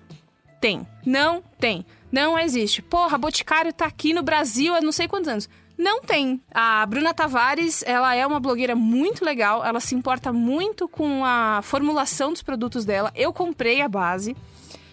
tem. 0.60 0.84
Não 1.06 1.42
tem. 1.60 1.86
Não 2.10 2.36
existe. 2.36 2.82
Porra, 2.82 3.16
Boticário 3.16 3.72
tá 3.72 3.86
aqui 3.86 4.12
no 4.12 4.22
Brasil 4.22 4.74
há 4.74 4.80
não 4.80 4.90
sei 4.90 5.06
quantos 5.06 5.28
anos. 5.28 5.48
Não 5.78 6.00
tem. 6.00 6.40
A 6.52 6.84
Bruna 6.86 7.14
Tavares, 7.14 7.84
ela 7.86 8.16
é 8.16 8.26
uma 8.26 8.40
blogueira 8.40 8.74
muito 8.74 9.24
legal. 9.24 9.64
Ela 9.64 9.78
se 9.78 9.94
importa 9.94 10.32
muito 10.32 10.88
com 10.88 11.24
a 11.24 11.60
formulação 11.62 12.32
dos 12.32 12.42
produtos 12.42 12.84
dela. 12.84 13.12
Eu 13.14 13.32
comprei 13.32 13.80
a 13.80 13.88
base. 13.88 14.36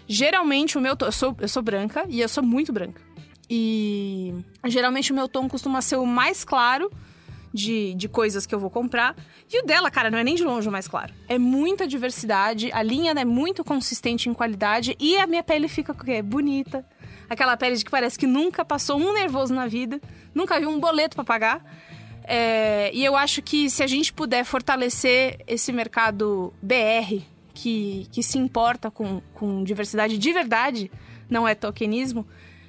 Geralmente 0.07 0.77
o 0.77 0.81
meu. 0.81 0.95
Eu 0.99 1.11
sou, 1.11 1.35
eu 1.39 1.47
sou 1.47 1.63
branca 1.63 2.05
e 2.07 2.21
eu 2.21 2.29
sou 2.29 2.43
muito 2.43 2.71
branca. 2.71 3.01
E 3.49 4.33
geralmente 4.65 5.11
o 5.11 5.15
meu 5.15 5.27
tom 5.27 5.49
costuma 5.49 5.81
ser 5.81 5.95
o 5.95 6.05
mais 6.05 6.43
claro 6.43 6.91
de, 7.53 7.93
de 7.93 8.07
coisas 8.07 8.45
que 8.45 8.55
eu 8.55 8.59
vou 8.59 8.69
comprar. 8.69 9.15
E 9.51 9.59
o 9.59 9.65
dela, 9.65 9.91
cara, 9.91 10.09
não 10.09 10.17
é 10.17 10.23
nem 10.23 10.35
de 10.35 10.43
longe 10.43 10.67
o 10.67 10.71
mais 10.71 10.87
claro. 10.87 11.13
É 11.27 11.37
muita 11.37 11.87
diversidade, 11.87 12.71
a 12.71 12.81
linha 12.81 13.11
é 13.11 13.25
muito 13.25 13.63
consistente 13.63 14.29
em 14.29 14.33
qualidade 14.33 14.95
e 14.99 15.17
a 15.17 15.27
minha 15.27 15.43
pele 15.43 15.67
fica 15.67 15.91
o 15.91 15.95
quê? 15.95 16.21
bonita. 16.21 16.85
Aquela 17.29 17.55
pele 17.55 17.75
de 17.75 17.85
que 17.85 17.91
parece 17.91 18.17
que 18.17 18.27
nunca 18.27 18.63
passou 18.65 18.99
um 18.99 19.13
nervoso 19.13 19.53
na 19.53 19.67
vida, 19.67 20.01
nunca 20.33 20.59
viu 20.59 20.69
um 20.69 20.79
boleto 20.79 21.15
pra 21.15 21.23
pagar. 21.23 21.63
É, 22.23 22.91
e 22.93 23.03
eu 23.03 23.15
acho 23.15 23.41
que 23.41 23.69
se 23.69 23.83
a 23.83 23.87
gente 23.87 24.13
puder 24.13 24.43
fortalecer 24.43 25.39
esse 25.47 25.71
mercado 25.71 26.53
BR, 26.61 27.21
que, 27.53 28.07
que 28.11 28.23
se 28.23 28.37
importa 28.37 28.89
com, 28.89 29.21
com 29.33 29.63
diversidade 29.63 30.17
de 30.17 30.33
verdade, 30.33 30.91
não 31.29 31.47
é 31.47 31.55
tokenismo, 31.55 32.27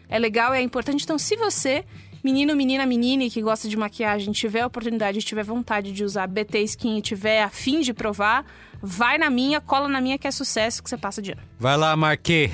é 0.09 0.19
legal 0.19 0.53
é 0.53 0.61
importante. 0.61 1.05
Então, 1.05 1.19
se 1.19 1.37
você, 1.37 1.85
menino, 2.23 2.55
menina, 2.55 2.87
menine, 2.87 3.31
que 3.31 3.43
gosta 3.43 3.69
de 3.69 3.77
maquiagem, 3.77 4.33
tiver 4.33 4.61
a 4.61 4.67
oportunidade, 4.67 5.19
tiver 5.21 5.43
vontade 5.43 5.93
de 5.93 6.05
usar 6.05 6.27
BT 6.27 6.61
Skin 6.63 6.99
e 6.99 7.03
tiver 7.03 7.43
afim 7.43 7.81
de 7.81 7.93
provar, 7.93 8.45
vai 8.81 9.19
na 9.19 9.29
minha, 9.29 9.61
cola 9.61 9.89
na 9.89 10.01
minha 10.01 10.19
que 10.19 10.27
é 10.27 10.31
sucesso 10.31 10.83
que 10.83 10.89
você 10.89 10.97
passa 10.97 11.21
de 11.21 11.33
ano. 11.33 11.43
Vai 11.59 11.77
lá, 11.77 11.97
Marquê. 11.97 12.51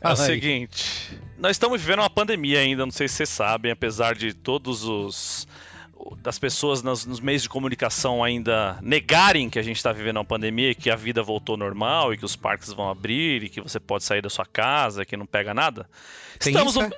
É 0.00 0.08
o 0.10 0.16
seguinte, 0.16 1.20
nós 1.38 1.52
estamos 1.52 1.80
vivendo 1.80 2.00
uma 2.00 2.10
pandemia 2.10 2.60
ainda, 2.60 2.84
não 2.84 2.92
sei 2.92 3.08
se 3.08 3.16
vocês 3.16 3.28
sabem, 3.28 3.70
apesar 3.70 4.14
de 4.14 4.32
todos 4.32 4.84
os 4.84 5.46
das 6.20 6.38
pessoas 6.38 6.82
nas- 6.82 7.04
nos 7.06 7.20
meios 7.20 7.42
de 7.42 7.48
comunicação 7.48 8.22
ainda 8.22 8.78
negarem 8.82 9.48
que 9.50 9.58
a 9.58 9.62
gente 9.62 9.76
está 9.76 9.92
vivendo 9.92 10.16
uma 10.16 10.24
pandemia, 10.24 10.70
e 10.70 10.74
que 10.74 10.90
a 10.90 10.96
vida 10.96 11.22
voltou 11.22 11.56
normal 11.56 12.12
e 12.12 12.18
que 12.18 12.24
os 12.24 12.36
parques 12.36 12.72
vão 12.72 12.88
abrir 12.90 13.44
e 13.44 13.48
que 13.48 13.60
você 13.60 13.78
pode 13.80 14.04
sair 14.04 14.20
da 14.22 14.30
sua 14.30 14.46
casa, 14.46 15.04
que 15.04 15.16
não 15.16 15.26
pega 15.26 15.52
nada. 15.54 15.88
Tem 16.38 16.52
Estamos 16.52 16.74
isso, 16.76 16.82
é? 16.84 16.90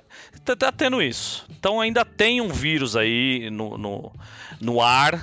tá, 0.44 0.56
tá 0.56 0.72
tendo 0.72 1.02
isso. 1.02 1.44
Então 1.50 1.80
ainda 1.80 2.04
tem 2.04 2.40
um 2.40 2.48
vírus 2.48 2.96
aí 2.96 3.50
no, 3.50 3.76
no, 3.76 4.12
no 4.60 4.80
ar 4.80 5.20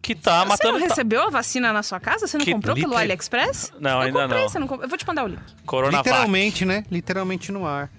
que 0.00 0.14
tá 0.14 0.42
Você 0.44 0.48
matando. 0.48 0.72
não 0.74 0.80
tá- 0.80 0.86
recebeu 0.88 1.22
a 1.26 1.30
vacina 1.30 1.72
na 1.72 1.82
sua 1.82 1.98
casa? 1.98 2.26
Você 2.26 2.38
não 2.38 2.44
Que 2.44 2.52
comprou 2.52 2.74
pelo 2.76 2.96
AliExpress? 2.96 3.72
Não, 3.80 3.90
eu 3.90 4.00
ainda 4.00 4.22
comprei, 4.22 4.42
não. 4.42 4.48
Você 4.48 4.58
não 4.58 4.66
comprou. 4.68 4.84
Eu 4.84 4.88
vou 4.88 4.96
te 4.98 5.06
mandar 5.06 5.24
o 5.24 5.26
link. 5.26 5.40
Coronavac. 5.66 6.08
Literalmente, 6.08 6.64
né? 6.64 6.84
Literalmente 6.90 7.50
no 7.50 7.66
ar. 7.66 7.90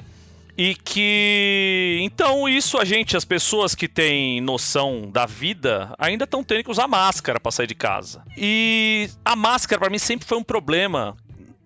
E 0.59 0.75
que. 0.75 1.99
Então, 2.01 2.49
isso 2.49 2.77
a 2.77 2.83
gente, 2.83 3.15
as 3.15 3.23
pessoas 3.23 3.73
que 3.73 3.87
têm 3.87 4.41
noção 4.41 5.09
da 5.09 5.25
vida, 5.25 5.95
ainda 5.97 6.25
estão 6.25 6.43
tendo 6.43 6.65
que 6.65 6.69
usar 6.69 6.85
máscara 6.85 7.39
para 7.39 7.49
sair 7.49 7.65
de 7.65 7.75
casa. 7.75 8.21
E 8.35 9.09
a 9.23 9.37
máscara, 9.37 9.79
para 9.79 9.89
mim, 9.89 9.97
sempre 9.97 10.27
foi 10.27 10.37
um 10.37 10.43
problema. 10.43 11.15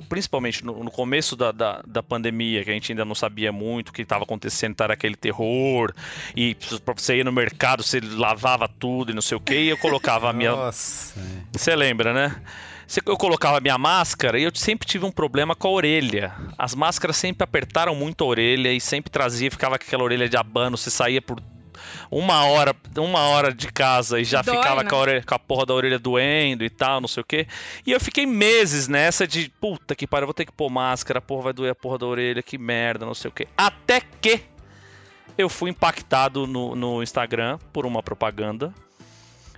Principalmente 0.08 0.64
no, 0.64 0.84
no 0.84 0.92
começo 0.92 1.36
da, 1.36 1.52
da, 1.52 1.82
da 1.88 2.04
pandemia, 2.04 2.64
que 2.64 2.70
a 2.70 2.74
gente 2.74 2.92
ainda 2.92 3.04
não 3.04 3.16
sabia 3.16 3.52
muito 3.52 3.90
o 3.90 3.94
que 3.94 4.04
estava 4.04 4.26
acontecendo, 4.26 4.76
tá, 4.76 4.84
era 4.84 4.94
aquele 4.94 5.16
terror. 5.16 5.92
E 6.36 6.56
pra 6.86 6.94
você 6.96 7.16
ir 7.16 7.26
no 7.26 7.32
mercado, 7.32 7.82
você 7.82 8.00
lavava 8.00 8.68
tudo 8.68 9.12
e 9.12 9.16
não 9.16 9.24
sei 9.24 9.36
o 9.36 9.42
que, 9.42 9.56
e 9.56 9.70
eu 9.70 9.78
colocava 9.80 10.30
a 10.30 10.34
minha. 10.34 10.52
Nossa. 10.52 11.20
Você 11.52 11.76
lembra, 11.76 12.14
né? 12.14 12.36
Eu 13.06 13.18
colocava 13.18 13.58
a 13.58 13.62
minha 13.62 13.78
máscara 13.78 14.38
e 14.40 14.44
eu 14.44 14.52
sempre 14.54 14.88
tive 14.88 15.06
um 15.06 15.12
problema 15.12 15.56
com 15.56 15.68
a 15.68 15.72
orelha. 15.72 16.34
As 16.58 16.76
máscaras 16.76 17.16
sempre 17.18 17.44
apertaram 17.44 17.96
muito 17.96 18.24
a 18.24 18.28
orelha 18.28 18.72
e 18.72 18.80
sempre 18.80 19.10
trazia, 19.10 19.50
ficava 19.50 19.78
com 19.80 19.86
aquela 19.86 20.04
orelha 20.04 20.28
de 20.30 20.38
abano. 20.38 20.78
Você 20.78 20.90
saía 20.90 21.22
por 21.22 21.42
uma 22.12 22.46
hora, 22.46 22.76
uma 22.98 23.22
hora 23.22 23.54
de 23.54 23.72
casa 23.72 24.20
e 24.20 24.24
já 24.24 24.42
Dói, 24.42 24.58
ficava 24.58 24.84
né? 24.84 24.90
com, 24.90 24.96
a 24.96 25.00
orelha- 25.00 25.24
com 25.24 25.34
a 25.36 25.40
porra 25.40 25.66
da 25.66 25.74
orelha 25.74 25.98
doendo 25.98 26.64
e 26.64 26.70
tal, 26.70 27.02
não 27.02 27.08
sei 27.08 27.22
o 27.22 27.26
quê. 27.26 27.48
E 27.86 27.92
eu 27.92 28.00
fiquei 28.00 28.26
meses 28.26 28.88
nessa 28.88 29.26
de 29.28 29.50
puta 29.60 29.96
que 29.96 30.06
pariu, 30.06 30.28
vou 30.28 30.34
ter 30.34 30.46
que 30.46 30.52
pôr 30.52 30.70
máscara, 30.70 31.20
porra, 31.22 31.44
vai 31.46 31.54
doer 31.54 31.72
a 31.72 31.76
porra 31.76 31.98
da 31.98 32.06
orelha, 32.06 32.44
que 32.44 32.58
merda, 32.58 33.06
não 33.06 33.16
sei 33.16 33.30
o 33.30 33.34
quê. 33.34 33.48
Até 33.58 34.02
que 34.22 34.42
eu 35.38 35.50
fui 35.50 35.70
impactado 35.72 36.46
no, 36.46 36.76
no 36.76 37.02
Instagram 37.02 37.58
por 37.72 37.86
uma 37.86 38.04
propaganda 38.04 38.72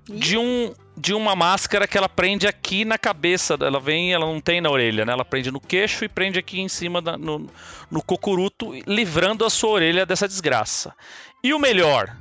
de 0.09 0.37
um 0.37 0.73
de 0.97 1.13
uma 1.13 1.35
máscara 1.35 1.85
que 1.87 1.97
ela 1.97 2.07
prende 2.07 2.47
aqui 2.47 2.85
na 2.85 2.97
cabeça, 2.97 3.57
ela 3.59 3.81
vem, 3.81 4.13
ela 4.13 4.25
não 4.25 4.39
tem 4.39 4.61
na 4.61 4.69
orelha, 4.69 5.03
né? 5.03 5.11
Ela 5.11 5.25
prende 5.25 5.51
no 5.51 5.59
queixo 5.59 6.05
e 6.05 6.07
prende 6.07 6.39
aqui 6.39 6.61
em 6.61 6.69
cima 6.69 7.01
da- 7.01 7.17
no, 7.17 7.49
no 7.91 8.01
cocuruto, 8.01 8.71
livrando 8.87 9.43
a 9.43 9.49
sua 9.49 9.71
orelha 9.71 10.05
dessa 10.05 10.25
desgraça. 10.25 10.95
E 11.43 11.53
o 11.53 11.59
melhor, 11.59 12.15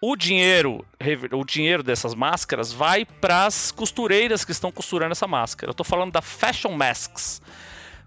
o 0.00 0.16
dinheiro, 0.16 0.84
o 1.30 1.44
dinheiro 1.44 1.80
dessas 1.84 2.12
máscaras 2.12 2.72
vai 2.72 3.04
para 3.04 3.46
as 3.46 3.70
costureiras 3.70 4.44
que 4.44 4.50
estão 4.50 4.72
costurando 4.72 5.12
essa 5.12 5.28
máscara. 5.28 5.70
Eu 5.70 5.74
tô 5.74 5.84
falando 5.84 6.10
da 6.10 6.20
Fashion 6.20 6.72
Masks. 6.72 7.40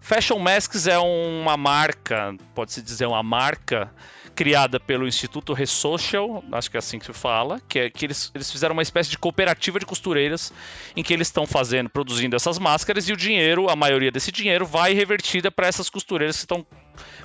Fashion 0.02 0.40
Masks 0.40 0.88
é 0.88 1.00
uma 1.00 1.56
marca, 1.56 2.36
pode-se 2.54 2.82
dizer 2.82 3.06
uma 3.06 3.24
marca 3.24 3.90
criada 4.36 4.80
pelo 4.80 5.08
Instituto 5.08 5.54
Resocial, 5.54 6.44
acho 6.52 6.70
que 6.70 6.78
é 6.78 6.80
assim 6.80 7.00
que 7.00 7.06
se 7.06 7.14
fala, 7.14 7.62
que 7.70 7.80
é 7.80 7.90
que 7.90 8.06
eles, 8.06 8.32
eles 8.36 8.52
fizeram 8.52 8.74
uma 8.74 8.82
espécie 8.82 9.10
de 9.10 9.18
cooperativa 9.18 9.80
de 9.80 9.86
costureiras 9.86 10.52
em 10.96 11.02
que 11.02 11.14
eles 11.14 11.28
estão 11.28 11.48
fazendo, 11.48 11.90
produzindo 11.90 12.36
essas 12.36 12.60
máscaras 12.60 13.08
e 13.08 13.14
o 13.14 13.18
dinheiro, 13.18 13.70
a 13.70 13.76
maioria 13.76 14.12
desse 14.12 14.32
dinheiro 14.32 14.66
vai 14.66 14.94
revertida 14.94 15.50
para 15.50 15.68
essas 15.68 15.90
costureiras 15.90 16.36
que 16.36 16.44
estão 16.44 16.66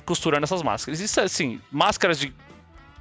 costurando 0.05 0.45
essas 0.45 0.63
máscaras. 0.63 1.01
Isso 1.01 1.19
é 1.19 1.23
assim, 1.23 1.59
máscaras 1.69 2.17
de 2.17 2.33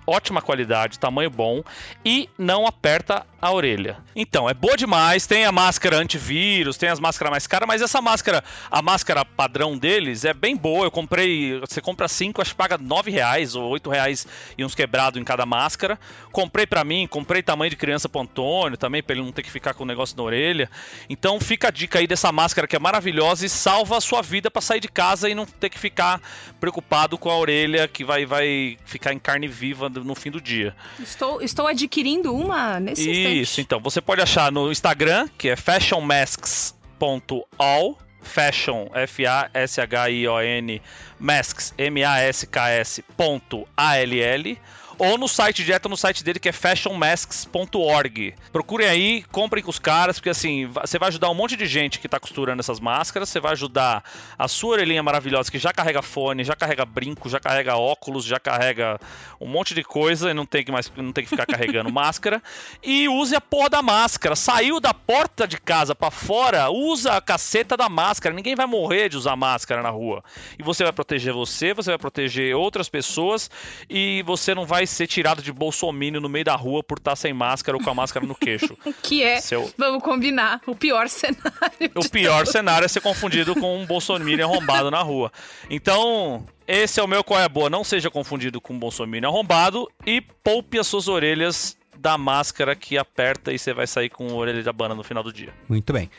ótima 0.07 0.43
qualidade, 0.43 0.99
tamanho 0.99 1.31
bom 1.31 1.63
e 2.05 2.29
não 2.39 2.67
aperta 2.67 3.25
a 3.41 3.53
orelha. 3.53 3.97
Então, 4.15 4.49
é 4.49 4.55
boa 4.55 4.77
demais, 4.77 5.27
tem 5.27 5.45
a 5.45 5.53
máscara 5.53 5.97
antivírus, 5.97 6.77
tem 6.77 6.89
as 6.89 7.01
máscaras 7.01 7.31
mais 7.31 7.47
caras, 7.47 7.67
mas 7.67 7.81
essa 7.81 8.01
máscara, 8.03 8.45
a 8.71 8.83
máscara 8.83 9.25
padrão 9.25 9.79
deles 9.79 10.25
é 10.25 10.35
bem 10.35 10.57
boa. 10.57 10.85
Eu 10.85 10.91
comprei, 10.91 11.59
você 11.61 11.81
compra 11.81 12.07
cinco, 12.07 12.43
acho 12.43 12.51
que 12.51 12.57
paga 12.57 12.77
nove 12.77 13.11
reais 13.11 13.55
ou 13.55 13.69
oito 13.71 13.89
reais 13.89 14.27
e 14.59 14.65
uns 14.65 14.75
quebrados 14.75 15.21
em 15.21 15.25
cada 15.25 15.47
máscara. 15.47 15.99
Comprei 16.33 16.67
pra 16.67 16.85
mim, 16.85 17.07
comprei 17.07 17.43
tamanho 17.43 17.71
de 17.71 17.77
criança 17.77 18.09
pro 18.09 18.21
Antônio 18.21 18.77
também, 18.77 19.03
pra 19.03 19.15
ele 19.15 19.25
não 19.25 19.33
ter 19.33 19.43
que 19.43 19.51
ficar 19.51 19.75
com 19.75 19.85
o 19.85 19.87
negócio 19.87 20.17
na 20.17 20.23
orelha. 20.23 20.71
Então 21.09 21.41
fica 21.41 21.69
a 21.69 21.71
dica 21.71 21.99
aí 21.99 22.07
dessa 22.07 22.31
máscara 22.31 22.67
que 22.67 22.77
é 22.77 22.79
maravilhosa 22.79 23.47
e 23.47 23.49
salva 23.49 23.97
a 23.97 24.01
sua 24.01 24.23
vida 24.23 24.51
pra 24.51 24.61
sair 24.61 24.81
de 24.81 24.89
casa 24.89 25.29
e 25.31 25.35
não 25.35 25.47
ter 25.47 25.71
que 25.71 25.79
ficar 25.79 26.21
preocupado 26.61 27.17
com 27.17 27.31
a 27.31 27.39
orelha 27.39 27.89
que 27.89 28.05
vai, 28.05 28.27
vai 28.27 28.77
ficar 28.85 29.13
em 29.13 29.19
carne 29.19 29.49
viva 29.49 29.89
no 29.91 30.15
fim 30.15 30.31
do 30.31 30.41
dia. 30.41 30.75
Estou, 30.99 31.43
estou 31.43 31.67
adquirindo 31.67 32.35
uma 32.35 32.81
nesse 32.81 33.11
instante. 33.11 33.41
Isso, 33.41 33.61
então. 33.61 33.81
Você 33.81 34.01
pode 34.01 34.23
achar 34.23 34.51
no 34.53 34.71
Instagram, 34.71 35.29
que 35.37 35.49
é 35.49 35.57
fashionmasks.all. 35.57 37.99
Fashion, 38.23 38.89
F-A-S-H-I-O-N, 38.93 40.83
masks, 41.19 41.73
M-A-S-K-S, 41.79 43.03
ponto 43.17 43.67
A-L-L. 43.75 44.59
Ou 45.01 45.17
no 45.17 45.27
site, 45.27 45.65
direto 45.65 45.89
no 45.89 45.97
site 45.97 46.23
dele, 46.23 46.39
que 46.39 46.51
é 46.51 46.53
fashionmasks.org. 46.53 48.35
Procurem 48.53 48.87
aí, 48.87 49.25
comprem 49.33 49.65
com 49.65 49.71
os 49.71 49.79
caras, 49.79 50.19
porque 50.19 50.29
assim, 50.29 50.67
você 50.67 50.99
vai 50.99 51.09
ajudar 51.09 51.31
um 51.31 51.35
monte 51.35 51.57
de 51.57 51.65
gente 51.65 51.99
que 51.99 52.07
tá 52.07 52.21
costurando 52.21 52.61
essas 52.61 52.79
máscaras, 52.79 53.31
você 53.31 53.41
vai 53.41 53.53
ajudar 53.53 54.05
a 54.39 54.47
sua 54.47 54.73
orelhinha 54.73 55.03
maravilhosa, 55.03 55.51
que 55.51 55.59
já 55.59 55.73
carrega 55.73 56.03
fone, 56.03 56.45
já 56.45 56.55
carrega 56.55 56.85
brinco, 56.85 57.31
já 57.31 57.41
carrega 57.41 57.79
óculos, 57.79 58.27
já 58.27 58.39
carrega 58.39 59.01
um 59.41 59.47
monte 59.47 59.75
de 59.75 59.83
coisa 59.83 60.33
e 60.33 60.35
não 60.35 60.45
tem 60.45 60.63
que 60.63 60.71
mais 60.71 60.93
não 60.95 61.13
tem 61.13 61.25
que 61.25 61.31
ficar 61.31 61.47
carregando 61.47 61.89
máscara. 61.91 62.43
E 62.83 63.09
use 63.09 63.35
a 63.35 63.41
porra 63.41 63.71
da 63.71 63.81
máscara. 63.81 64.37
Saiu 64.37 64.81
da 64.81 64.93
porta 64.93 65.49
de 65.49 65.59
casa 65.59 65.95
pra 65.95 66.11
fora, 66.11 66.69
usa 66.69 67.15
a 67.15 67.23
caceta 67.23 67.75
da 67.75 67.89
máscara. 67.89 68.35
Ninguém 68.35 68.55
vai 68.55 68.67
morrer 68.67 69.09
de 69.09 69.17
usar 69.17 69.35
máscara 69.35 69.83
na 69.83 69.89
rua. 69.89 70.23
E 70.59 70.63
você 70.63 70.83
vai 70.83 70.93
proteger 70.93 71.33
você, 71.33 71.73
você 71.73 71.89
vai 71.89 71.99
proteger 71.99 72.55
outras 72.55 72.91
pessoas 72.91 73.51
e 73.89 74.23
você 74.27 74.55
não 74.55 74.67
vai 74.67 74.90
ser 74.91 75.07
tirado 75.07 75.43
de 75.43 75.53
bolsomínio 75.53 76.21
no 76.21 76.29
meio 76.29 76.45
da 76.45 76.55
rua 76.57 76.83
por 76.83 76.99
estar 76.99 77.17
sem 77.17 77.33
máscara 77.33 77.77
ou 77.77 77.83
com 77.83 77.91
a 77.91 77.95
máscara 77.95 78.27
no 78.27 78.35
queixo. 78.35 78.77
Que 79.03 79.23
é, 79.23 79.41
Seu- 79.41 79.73
vamos 79.79 80.03
combinar, 80.03 80.61
o 80.67 80.75
pior 80.75 81.09
cenário. 81.09 81.91
O 81.97 82.09
pior 82.09 82.47
cenário 82.47 82.85
é 82.85 82.89
ser 82.89 83.01
confundido 83.01 83.55
com 83.55 83.79
um 83.81 83.87
bolsominion 83.87 84.49
arrombado 84.49 84.91
na 84.91 85.01
rua. 85.03 85.33
Então, 85.69 86.47
esse 86.67 87.01
é 87.01 87.03
o 87.03 87.07
meu 87.09 87.25
qual 87.25 87.41
é 87.41 87.45
a 87.45 87.49
boa. 87.49 87.71
Não 87.71 87.83
seja 87.85 88.11
confundido 88.11 88.61
com 88.61 88.75
um 88.75 88.79
bolsominion 88.79 89.29
arrombado 89.29 89.89
e 90.07 90.21
poupe 90.21 90.79
as 90.79 90.87
suas 90.87 91.09
orelhas 91.09 91.77
da 91.99 92.17
máscara 92.17 92.75
que 92.75 92.97
aperta 92.97 93.53
e 93.53 93.59
você 93.59 93.73
vai 93.75 93.87
sair 93.87 94.09
com 94.09 94.29
a 94.29 94.33
orelha 94.35 94.63
de 94.63 94.69
abana 94.69 94.95
no 94.95 95.03
final 95.03 95.23
do 95.23 95.33
dia. 95.33 95.53
Muito 95.69 95.93
bem. 95.93 96.11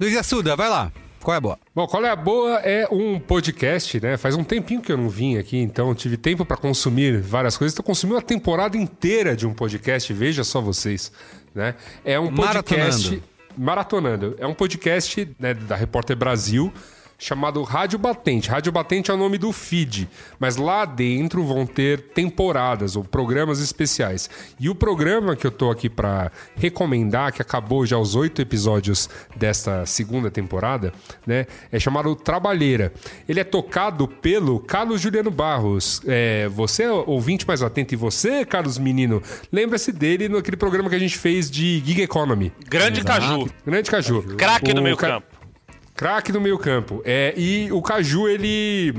Luiz 0.00 0.16
Assuda, 0.16 0.56
vai 0.56 0.68
lá. 0.68 0.90
Qual 1.22 1.34
é 1.34 1.38
a 1.38 1.40
boa? 1.40 1.58
Bom, 1.74 1.86
qual 1.86 2.04
é 2.04 2.10
a 2.10 2.16
boa 2.16 2.60
é 2.60 2.88
um 2.90 3.20
podcast, 3.20 4.00
né? 4.00 4.16
Faz 4.16 4.34
um 4.34 4.42
tempinho 4.42 4.80
que 4.80 4.90
eu 4.90 4.96
não 4.96 5.08
vim 5.08 5.36
aqui, 5.36 5.58
então 5.58 5.94
tive 5.94 6.16
tempo 6.16 6.44
para 6.46 6.56
consumir 6.56 7.20
várias 7.20 7.56
coisas. 7.56 7.74
Então 7.74 7.84
consumi 7.84 8.14
uma 8.14 8.22
temporada 8.22 8.76
inteira 8.76 9.36
de 9.36 9.46
um 9.46 9.52
podcast, 9.52 10.12
veja 10.12 10.42
só 10.44 10.60
vocês, 10.60 11.12
né? 11.54 11.74
É 12.04 12.18
um 12.18 12.34
podcast 12.34 13.22
maratonando. 13.56 14.34
É 14.38 14.46
um 14.46 14.54
podcast 14.54 15.28
né, 15.38 15.52
da 15.52 15.76
Repórter 15.76 16.16
Brasil 16.16 16.72
chamado 17.20 17.62
Rádio 17.62 17.98
Batente. 17.98 18.48
Rádio 18.48 18.72
Batente 18.72 19.10
é 19.10 19.14
o 19.14 19.16
nome 19.16 19.36
do 19.36 19.52
feed, 19.52 20.08
mas 20.38 20.56
lá 20.56 20.86
dentro 20.86 21.44
vão 21.44 21.66
ter 21.66 22.00
temporadas 22.14 22.96
ou 22.96 23.04
programas 23.04 23.60
especiais. 23.60 24.30
E 24.58 24.70
o 24.70 24.74
programa 24.74 25.36
que 25.36 25.46
eu 25.46 25.50
tô 25.50 25.70
aqui 25.70 25.90
para 25.90 26.32
recomendar, 26.56 27.32
que 27.32 27.42
acabou 27.42 27.84
já 27.84 27.98
os 27.98 28.14
oito 28.14 28.40
episódios 28.40 29.08
desta 29.36 29.84
segunda 29.84 30.30
temporada, 30.30 30.92
né, 31.26 31.46
é 31.70 31.78
chamado 31.78 32.16
Trabalheira. 32.16 32.92
Ele 33.28 33.38
é 33.38 33.44
tocado 33.44 34.08
pelo 34.08 34.58
Carlos 34.58 35.00
Juliano 35.00 35.30
Barros. 35.30 36.00
É, 36.06 36.48
você 36.48 36.86
ouvinte 36.88 37.46
mais 37.46 37.62
atento 37.62 37.92
e 37.92 37.96
você, 37.96 38.46
Carlos 38.46 38.78
Menino, 38.78 39.22
lembra-se 39.52 39.92
dele 39.92 40.26
naquele 40.28 40.56
programa 40.56 40.88
que 40.88 40.96
a 40.96 40.98
gente 40.98 41.18
fez 41.18 41.50
de 41.50 41.82
Gig 41.84 42.00
Economy. 42.00 42.50
Grande 42.66 43.04
Caju. 43.04 43.50
Grande 43.66 43.90
Caju. 43.90 44.22
Craque 44.38 44.72
do 44.72 44.80
O 44.80 44.84
meio 44.84 44.96
ca- 44.96 45.08
campo. 45.08 45.26
Craque 46.00 46.32
do 46.32 46.40
meio 46.40 46.58
campo. 46.58 47.02
É, 47.04 47.34
e 47.36 47.70
o 47.70 47.82
Caju, 47.82 48.26
ele... 48.26 48.94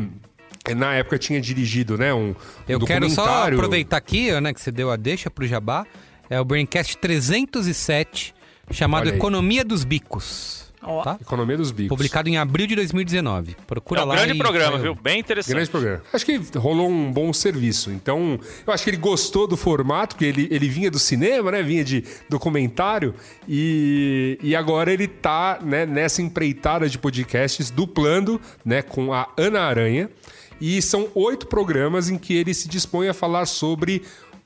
Na 0.77 0.93
época 0.93 1.17
tinha 1.17 1.41
dirigido, 1.41 1.97
né, 1.97 2.13
um, 2.13 2.29
um 2.29 2.35
Eu 2.67 2.79
quero 2.81 3.09
só 3.09 3.47
aproveitar 3.47 3.97
aqui, 3.97 4.39
né, 4.39 4.53
que 4.53 4.61
você 4.61 4.71
deu 4.71 4.91
a 4.91 4.95
deixa 4.95 5.27
pro 5.27 5.47
Jabá. 5.47 5.83
É 6.29 6.39
o 6.39 6.45
Braincast 6.45 6.95
307, 6.97 8.35
chamado. 8.69 9.09
Economia 9.09 9.65
dos 9.65 9.83
Bicos. 9.83 10.60
Tá? 11.03 11.17
Economia 11.21 11.55
dos 11.57 11.71
Bicos. 11.71 11.89
Publicado 11.89 12.27
em 12.27 12.37
abril 12.37 12.65
de 12.65 12.75
2019. 12.75 13.55
Procura 13.67 14.01
É 14.01 14.03
um 14.03 14.07
lá. 14.07 14.15
grande 14.15 14.33
e 14.33 14.37
programa, 14.37 14.77
viu? 14.79 14.95
Bem 14.95 15.19
interessante. 15.19 15.53
Grande 15.53 15.69
programa. 15.69 16.01
Acho 16.11 16.25
que 16.25 16.41
rolou 16.57 16.89
um 16.89 17.11
bom 17.11 17.31
serviço. 17.31 17.91
Então, 17.91 18.39
eu 18.65 18.73
acho 18.73 18.83
que 18.83 18.89
ele 18.89 18.97
gostou 18.97 19.47
do 19.47 19.55
formato, 19.55 20.15
porque 20.15 20.25
ele, 20.25 20.47
ele 20.49 20.67
vinha 20.67 20.89
do 20.89 20.97
cinema, 20.97 21.51
né? 21.51 21.61
Vinha 21.61 21.83
de 21.83 22.03
documentário. 22.27 23.13
E, 23.47 24.39
e 24.41 24.55
agora 24.55 24.91
ele 24.91 25.07
tá 25.07 25.59
né, 25.61 25.85
nessa 25.85 26.21
empreitada 26.21 26.89
de 26.89 26.97
podcasts, 26.97 27.69
duplando 27.69 28.41
né, 28.65 28.81
com 28.81 29.13
a 29.13 29.27
Ana 29.37 29.61
Aranha. 29.61 30.09
E 30.59 30.81
são 30.81 31.09
oito 31.15 31.47
programas 31.47 32.09
em 32.09 32.17
que 32.17 32.35
ele 32.35 32.53
se 32.53 32.67
dispõe 32.67 33.07
a 33.09 33.13
falar 33.13 33.45
sobre 33.45 34.03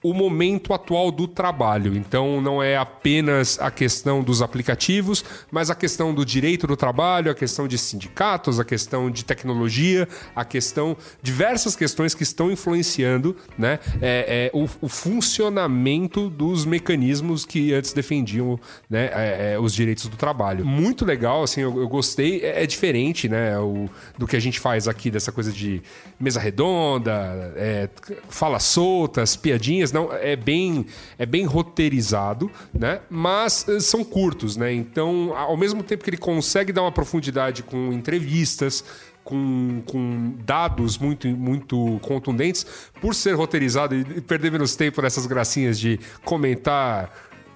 o 0.08 0.14
momento 0.14 0.72
atual 0.72 1.12
do 1.12 1.28
trabalho. 1.28 1.98
Então, 1.98 2.40
não 2.40 2.62
é 2.62 2.78
apenas 2.78 3.58
a 3.60 3.72
questão 3.72 4.24
dos 4.24 4.40
aplicativos, 4.40 5.26
mas 5.50 5.72
a 5.72 5.76
questão 5.76 6.14
do 6.14 6.24
direito 6.24 6.68
do 6.68 6.78
trabalho, 6.78 7.32
a 7.32 7.34
questão 7.34 7.68
de 7.68 7.76
sindicatos, 7.76 8.60
a 8.60 8.64
questão 8.64 9.10
de 9.10 9.26
tecnologia, 9.26 10.08
a 10.36 10.46
questão 10.46 10.96
diversas 11.24 11.76
questões 11.76 12.14
que 12.14 12.22
estão 12.22 12.52
influenciando, 12.52 13.36
né, 13.58 13.80
é, 14.00 14.52
é, 14.54 14.58
o, 14.58 14.70
o 14.80 14.88
funcionamento 14.88 16.30
dos 16.30 16.66
mecanismos 16.66 17.44
que 17.44 17.74
antes 17.74 17.92
defendiam, 17.92 18.60
né, 18.88 19.10
é, 19.12 19.54
é, 19.54 19.60
os 19.60 19.74
direitos 19.74 20.08
do 20.08 20.16
trabalho. 20.16 20.64
Muito 20.64 21.04
legal, 21.04 21.42
assim, 21.42 21.62
eu, 21.62 21.80
eu 21.80 21.88
gostei. 21.88 22.42
É, 22.42 22.62
é 22.62 22.68
diferente, 22.68 23.28
né, 23.28 23.58
o, 23.58 23.90
do 24.20 24.28
que 24.28 24.36
a 24.36 24.40
gente 24.40 24.60
faz 24.60 24.88
aqui 24.88 25.10
dessa 25.10 25.32
coisa 25.32 25.52
de 25.52 25.82
mesa 26.20 26.40
redonda, 26.40 27.54
é, 27.56 27.90
fala 28.30 28.60
soltas, 28.60 29.36
piadinhas. 29.36 29.95
Não, 29.96 30.12
é 30.12 30.36
bem, 30.36 30.86
é 31.18 31.26
bem 31.26 31.46
roteirizado, 31.46 32.52
né? 32.74 33.00
Mas 33.10 33.66
eh, 33.70 33.80
são 33.80 34.04
curtos, 34.04 34.58
né? 34.58 34.74
Então, 34.74 35.34
ao 35.34 35.56
mesmo 35.56 35.82
tempo 35.82 36.04
que 36.04 36.10
ele 36.10 36.18
consegue 36.18 36.74
dar 36.74 36.82
uma 36.82 36.92
profundidade 36.92 37.64
com 37.64 37.94
entrevistas, 37.94 38.84
com, 39.24 39.82
com 39.86 40.36
dados 40.46 40.98
muito, 40.98 41.30
muito 41.30 41.98
contundentes, 42.02 42.66
por 43.00 43.16
ser 43.16 43.36
roteirizado 43.36 43.96
e 43.96 44.20
perder 44.20 44.52
menos 44.52 44.76
tempo 44.76 45.02
nessas 45.02 45.26
gracinhas 45.26 45.80
de 45.80 45.98
comentar 46.26 47.12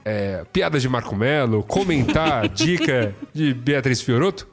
é, 0.06 0.46
piadas 0.54 0.82
de 0.82 0.88
Marco 0.88 1.16
Melo, 1.16 1.62
comentar 1.64 2.48
dica 2.50 3.14
de 3.34 3.54
Beatriz 3.54 4.02
Fioroto, 4.02 4.48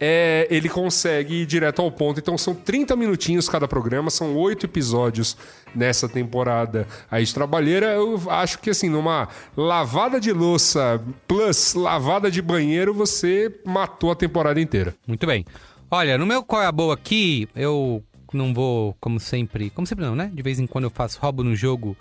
é, 0.00 0.46
ele 0.50 0.68
consegue 0.68 1.42
ir 1.42 1.46
direto 1.46 1.82
ao 1.82 1.90
ponto. 1.90 2.20
Então 2.20 2.36
são 2.38 2.54
30 2.54 2.94
minutinhos 2.96 3.48
cada 3.48 3.66
programa, 3.66 4.10
são 4.10 4.36
oito 4.36 4.66
episódios 4.66 5.36
nessa 5.74 6.08
temporada 6.08 6.86
aí 7.10 7.24
de 7.24 7.32
trabalheira. 7.34 7.86
Eu 7.92 8.20
acho 8.30 8.58
que 8.58 8.70
assim, 8.70 8.88
numa 8.88 9.28
lavada 9.56 10.20
de 10.20 10.32
louça 10.32 11.00
plus 11.26 11.74
lavada 11.74 12.30
de 12.30 12.40
banheiro, 12.42 12.92
você 12.94 13.54
matou 13.64 14.10
a 14.10 14.14
temporada 14.16 14.60
inteira. 14.60 14.94
Muito 15.06 15.26
bem. 15.26 15.44
Olha, 15.90 16.18
no 16.18 16.26
meu 16.26 16.42
Qual 16.42 16.60
é 16.62 16.66
a 16.66 16.72
Boa 16.72 16.94
aqui, 16.94 17.48
eu 17.56 18.02
não 18.32 18.52
vou, 18.52 18.94
como 19.00 19.18
sempre... 19.18 19.70
Como 19.70 19.86
sempre 19.86 20.04
não, 20.04 20.14
né? 20.14 20.30
De 20.34 20.42
vez 20.42 20.58
em 20.58 20.66
quando 20.66 20.84
eu 20.84 20.90
faço 20.90 21.18
roubo 21.20 21.42
no 21.42 21.56
jogo 21.56 21.96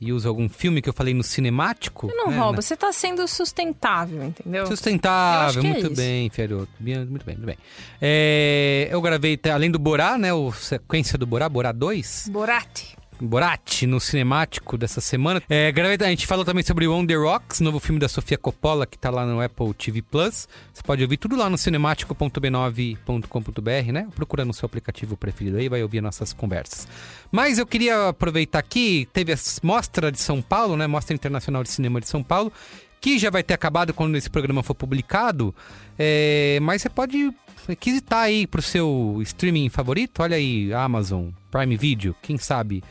e 0.00 0.12
uso 0.12 0.28
algum 0.28 0.48
filme 0.48 0.82
que 0.82 0.88
eu 0.88 0.92
falei 0.92 1.14
no 1.14 1.22
cinemático. 1.22 2.08
Não 2.14 2.28
né, 2.28 2.38
rouba, 2.38 2.60
você 2.60 2.76
tá 2.76 2.92
sendo 2.92 3.26
sustentável, 3.26 4.22
entendeu? 4.24 4.62
Eu 4.62 4.66
Sustentável, 4.66 5.62
é 5.62 5.66
muito 5.66 5.86
isso. 5.86 5.96
bem. 5.96 6.30
Bien- 6.78 7.04
Muito 7.06 7.24
bem, 7.24 7.34
muito 7.36 7.46
bem. 7.46 7.56
É, 8.00 8.88
eu 8.90 9.00
gravei, 9.00 9.36
tá, 9.36 9.54
além 9.54 9.70
do 9.70 9.78
Borá, 9.78 10.18
né? 10.18 10.32
O 10.32 10.52
sequência 10.52 11.16
do 11.16 11.26
Borá, 11.26 11.48
Borá 11.48 11.72
2. 11.72 12.28
Borat. 12.30 12.82
Borat 13.24 13.86
no 13.86 13.98
cinemático 14.00 14.76
dessa 14.76 15.00
semana. 15.00 15.42
É, 15.48 15.72
a 16.00 16.08
gente 16.08 16.26
falou 16.26 16.44
também 16.44 16.62
sobre 16.62 16.86
On 16.86 17.06
The 17.06 17.14
Rocks, 17.14 17.60
novo 17.60 17.80
filme 17.80 17.98
da 17.98 18.08
Sofia 18.08 18.36
Coppola, 18.36 18.86
que 18.86 18.98
tá 18.98 19.08
lá 19.10 19.24
no 19.26 19.40
Apple 19.40 19.72
TV 19.74 20.02
Plus. 20.02 20.46
Você 20.72 20.82
pode 20.82 21.02
ouvir 21.02 21.16
tudo 21.16 21.36
lá 21.36 21.48
no 21.48 21.58
cinemático.b9.com.br, 21.58 23.92
né? 23.92 24.08
Procura 24.14 24.44
no 24.44 24.52
seu 24.52 24.66
aplicativo 24.66 25.16
preferido 25.16 25.56
aí, 25.56 25.68
vai 25.68 25.82
ouvir 25.82 26.00
nossas 26.00 26.32
conversas. 26.32 26.86
Mas 27.30 27.58
eu 27.58 27.66
queria 27.66 28.08
aproveitar 28.08 28.58
aqui, 28.58 29.08
teve 29.12 29.32
a 29.32 29.36
Mostra 29.62 30.10
de 30.12 30.20
São 30.20 30.42
Paulo, 30.42 30.76
né? 30.76 30.86
Mostra 30.86 31.14
Internacional 31.14 31.62
de 31.62 31.70
Cinema 31.70 32.00
de 32.00 32.08
São 32.08 32.22
Paulo, 32.22 32.52
que 33.00 33.18
já 33.18 33.30
vai 33.30 33.42
ter 33.42 33.54
acabado 33.54 33.92
quando 33.92 34.16
esse 34.16 34.30
programa 34.30 34.62
for 34.62 34.74
publicado. 34.74 35.54
É, 35.98 36.58
mas 36.62 36.82
você 36.82 36.88
pode 36.88 37.32
requisitar 37.68 38.20
aí 38.20 38.46
pro 38.46 38.62
seu 38.62 39.18
streaming 39.22 39.68
favorito. 39.68 40.22
Olha 40.22 40.36
aí, 40.36 40.72
Amazon, 40.72 41.28
Prime 41.50 41.76
Video, 41.76 42.14
quem 42.22 42.38
sabe 42.38 42.82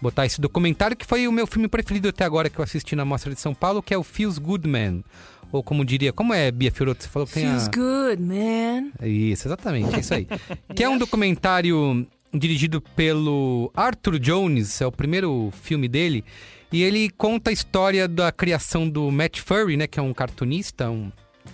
botar 0.00 0.26
esse 0.26 0.40
documentário 0.40 0.96
que 0.96 1.06
foi 1.06 1.28
o 1.28 1.32
meu 1.32 1.46
filme 1.46 1.68
preferido 1.68 2.08
até 2.08 2.24
agora 2.24 2.48
que 2.48 2.58
eu 2.58 2.64
assisti 2.64 2.96
na 2.96 3.04
Mostra 3.04 3.34
de 3.34 3.40
São 3.40 3.54
Paulo, 3.54 3.82
que 3.82 3.92
é 3.92 3.98
o 3.98 4.02
Feels 4.02 4.38
Good 4.38 4.68
Man. 4.68 5.02
Ou 5.52 5.62
como 5.62 5.84
diria, 5.84 6.12
como 6.12 6.32
é, 6.32 6.50
Bia 6.50 6.70
Fiorotto? 6.70 7.02
Você 7.02 7.08
falou 7.08 7.26
que 7.26 7.34
tem 7.34 7.46
Feels 7.46 7.66
a... 7.66 7.70
good, 7.70 8.22
man. 8.22 8.90
Isso, 9.02 9.48
exatamente, 9.48 9.94
é 9.94 10.00
isso 10.00 10.14
aí. 10.14 10.26
que 10.74 10.84
é 10.84 10.88
um 10.88 10.96
documentário 10.96 12.06
dirigido 12.32 12.80
pelo 12.80 13.70
Arthur 13.74 14.18
Jones, 14.18 14.80
é 14.80 14.86
o 14.86 14.92
primeiro 14.92 15.52
filme 15.62 15.88
dele, 15.88 16.24
e 16.72 16.82
ele 16.82 17.10
conta 17.10 17.50
a 17.50 17.52
história 17.52 18.06
da 18.06 18.30
criação 18.30 18.88
do 18.88 19.10
Matt 19.10 19.40
Furry, 19.40 19.76
né, 19.76 19.88
que 19.88 19.98
é 19.98 20.02
um 20.02 20.14
cartunista, 20.14 20.88
um 20.88 21.10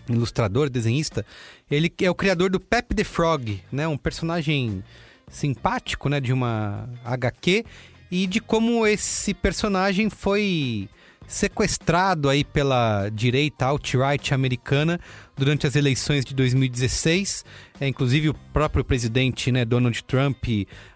ilustrador, 0.08 0.68
desenhista. 0.68 1.24
Ele 1.70 1.90
é 2.02 2.10
o 2.10 2.14
criador 2.14 2.50
do 2.50 2.60
Pep 2.60 2.94
the 2.94 3.02
Frog, 3.04 3.62
né, 3.72 3.88
um 3.88 3.96
personagem 3.96 4.84
simpático, 5.28 6.10
né, 6.10 6.20
de 6.20 6.34
uma 6.34 6.86
HQ 7.02 7.64
e 8.10 8.26
de 8.26 8.40
como 8.40 8.86
esse 8.86 9.34
personagem 9.34 10.08
foi 10.10 10.88
sequestrado 11.26 12.28
aí 12.28 12.44
pela 12.44 13.08
direita 13.08 13.66
alt-right 13.66 14.32
americana 14.32 15.00
durante 15.36 15.66
as 15.66 15.74
eleições 15.74 16.24
de 16.24 16.34
2016. 16.34 17.44
É, 17.80 17.86
inclusive 17.86 18.30
o 18.30 18.34
próprio 18.52 18.84
presidente, 18.84 19.52
né, 19.52 19.64
Donald 19.64 20.02
Trump, 20.04 20.44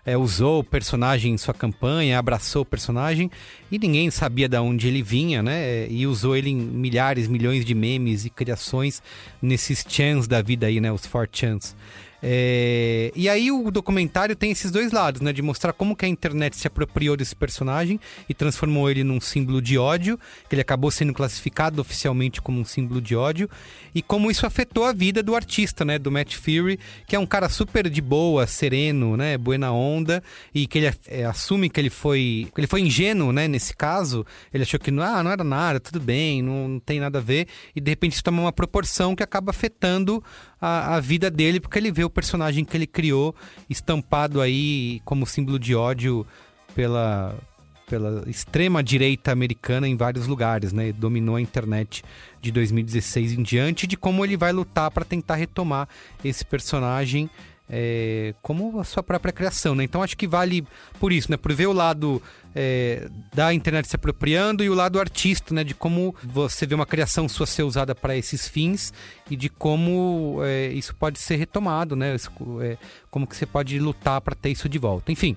é, 0.04 0.16
usou 0.16 0.60
o 0.60 0.64
personagem 0.64 1.34
em 1.34 1.38
sua 1.38 1.52
campanha, 1.52 2.18
abraçou 2.18 2.62
o 2.62 2.66
personagem 2.66 3.30
e 3.70 3.78
ninguém 3.78 4.10
sabia 4.10 4.48
de 4.48 4.58
onde 4.58 4.88
ele 4.88 5.02
vinha, 5.02 5.42
né? 5.42 5.86
E 5.90 6.06
usou 6.06 6.36
ele 6.36 6.50
em 6.50 6.56
milhares, 6.56 7.28
milhões 7.28 7.64
de 7.64 7.74
memes 7.74 8.24
e 8.24 8.30
criações 8.30 9.02
nesses 9.42 9.84
chans 9.86 10.26
da 10.26 10.40
vida 10.40 10.66
aí, 10.66 10.80
né? 10.80 10.90
Os 10.90 11.06
4chans. 11.06 11.74
É, 12.22 13.12
E 13.14 13.28
aí 13.28 13.50
o 13.50 13.70
documentário 13.70 14.36
tem 14.36 14.50
esses 14.50 14.70
dois 14.70 14.92
lados, 14.92 15.20
né? 15.20 15.32
De 15.32 15.42
mostrar 15.42 15.72
como 15.72 15.96
que 15.96 16.04
a 16.04 16.08
internet 16.08 16.56
se 16.56 16.66
apropriou 16.66 17.16
desse 17.16 17.34
personagem 17.34 17.98
e 18.28 18.34
transformou 18.34 18.90
ele 18.90 19.02
num 19.02 19.20
símbolo 19.20 19.62
de 19.62 19.78
ódio, 19.78 20.18
que 20.48 20.54
ele 20.54 20.62
acabou 20.62 20.90
sendo 20.90 21.12
classificado 21.12 21.80
oficialmente 21.80 22.40
como 22.40 22.60
um 22.60 22.64
símbolo 22.64 23.00
de 23.00 23.16
ódio, 23.16 23.48
e 23.94 24.02
como 24.02 24.30
isso 24.30 24.46
afetou 24.46 24.84
a 24.84 24.92
vida 24.92 25.22
do 25.22 25.34
artista, 25.34 25.84
né? 25.84 25.98
Do 25.98 26.10
Matt 26.10 26.36
Fury, 26.36 26.78
que 27.06 27.16
é 27.16 27.18
um 27.18 27.26
cara 27.26 27.48
super 27.48 27.88
de 27.88 28.00
boa, 28.00 28.46
sereno, 28.46 29.16
né? 29.16 29.38
Buena 29.38 29.72
onda, 29.72 30.22
e 30.54 30.66
que 30.66 30.78
ele 30.78 30.94
é, 31.06 31.24
assume 31.24 31.70
que 31.70 31.80
ele 31.80 31.90
foi. 31.90 32.48
que 32.54 32.60
ele 32.60 32.66
foi 32.66 32.80
ingênuo, 32.80 33.32
né? 33.32 33.48
Nesse 33.48 33.74
caso, 33.74 34.26
ele 34.52 34.62
achou 34.62 34.78
que 34.78 34.90
ah, 34.90 35.22
não 35.22 35.30
era 35.30 35.44
nada, 35.44 35.80
tudo 35.80 36.00
bem, 36.00 36.42
não, 36.42 36.68
não 36.68 36.80
tem 36.80 37.00
nada 37.00 37.18
a 37.18 37.22
ver, 37.22 37.46
e 37.74 37.80
de 37.80 37.90
repente 37.90 38.14
isso 38.14 38.24
toma 38.24 38.42
uma 38.42 38.52
proporção 38.52 39.14
que 39.16 39.22
acaba 39.22 39.50
afetando 39.50 40.22
a, 40.60 40.96
a 40.96 41.00
vida 41.00 41.30
dele, 41.30 41.60
porque 41.60 41.78
ele 41.78 41.90
vê 41.90 42.04
o 42.04 42.10
personagem 42.10 42.64
que 42.64 42.76
ele 42.76 42.86
criou 42.86 43.34
estampado 43.68 44.40
aí 44.40 45.00
como 45.04 45.26
símbolo 45.26 45.58
de 45.58 45.74
ódio 45.74 46.26
pela, 46.74 47.34
pela 47.86 48.22
extrema 48.28 48.82
direita 48.82 49.32
americana 49.32 49.88
em 49.88 49.96
vários 49.96 50.26
lugares, 50.26 50.72
né? 50.72 50.92
Dominou 50.92 51.36
a 51.36 51.40
internet 51.40 52.04
de 52.40 52.52
2016 52.52 53.32
em 53.32 53.42
diante, 53.42 53.86
de 53.86 53.96
como 53.96 54.24
ele 54.24 54.36
vai 54.36 54.52
lutar 54.52 54.90
para 54.90 55.04
tentar 55.04 55.36
retomar 55.36 55.88
esse 56.24 56.44
personagem 56.44 57.30
é, 57.72 58.34
como 58.42 58.80
a 58.80 58.84
sua 58.84 59.02
própria 59.02 59.32
criação, 59.32 59.76
né? 59.76 59.84
Então 59.84 60.02
acho 60.02 60.16
que 60.16 60.26
vale 60.26 60.66
por 60.98 61.12
isso, 61.12 61.30
né? 61.30 61.36
Por 61.36 61.52
ver 61.52 61.68
o 61.68 61.72
lado 61.72 62.20
é, 62.52 63.08
da 63.32 63.54
internet 63.54 63.88
se 63.88 63.94
apropriando 63.94 64.64
e 64.64 64.68
o 64.68 64.74
lado 64.74 64.98
artista, 64.98 65.54
né? 65.54 65.62
De 65.62 65.72
como 65.72 66.14
você 66.22 66.66
vê 66.66 66.74
uma 66.74 66.84
criação 66.84 67.28
sua 67.28 67.46
ser 67.46 67.62
usada 67.62 67.94
para 67.94 68.16
esses 68.16 68.48
fins 68.48 68.92
e 69.30 69.36
de 69.36 69.48
como 69.48 70.40
é, 70.42 70.68
isso 70.72 70.94
pode 70.96 71.20
ser 71.20 71.36
retomado, 71.36 71.94
né? 71.94 72.16
Isso, 72.16 72.30
é, 72.60 72.76
como 73.08 73.24
que 73.24 73.36
você 73.36 73.46
pode 73.46 73.78
lutar 73.78 74.20
para 74.20 74.34
ter 74.34 74.50
isso 74.50 74.68
de 74.68 74.78
volta. 74.78 75.12
Enfim, 75.12 75.36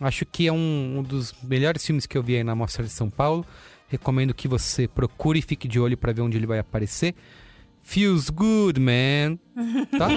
acho 0.00 0.24
que 0.24 0.46
é 0.46 0.52
um, 0.52 0.98
um 0.98 1.02
dos 1.02 1.34
melhores 1.42 1.84
filmes 1.84 2.06
que 2.06 2.16
eu 2.16 2.22
vi 2.22 2.36
aí 2.36 2.44
na 2.44 2.54
Mostra 2.54 2.84
de 2.84 2.90
São 2.90 3.10
Paulo. 3.10 3.44
Recomendo 3.88 4.32
que 4.32 4.48
você 4.48 4.88
procure 4.88 5.40
e 5.40 5.42
fique 5.42 5.68
de 5.68 5.78
olho 5.78 5.96
para 5.96 6.12
ver 6.12 6.22
onde 6.22 6.38
ele 6.38 6.46
vai 6.46 6.58
aparecer. 6.58 7.14
Feels 7.86 8.30
good, 8.30 8.80
man. 8.80 9.38
Tá? 9.96 10.08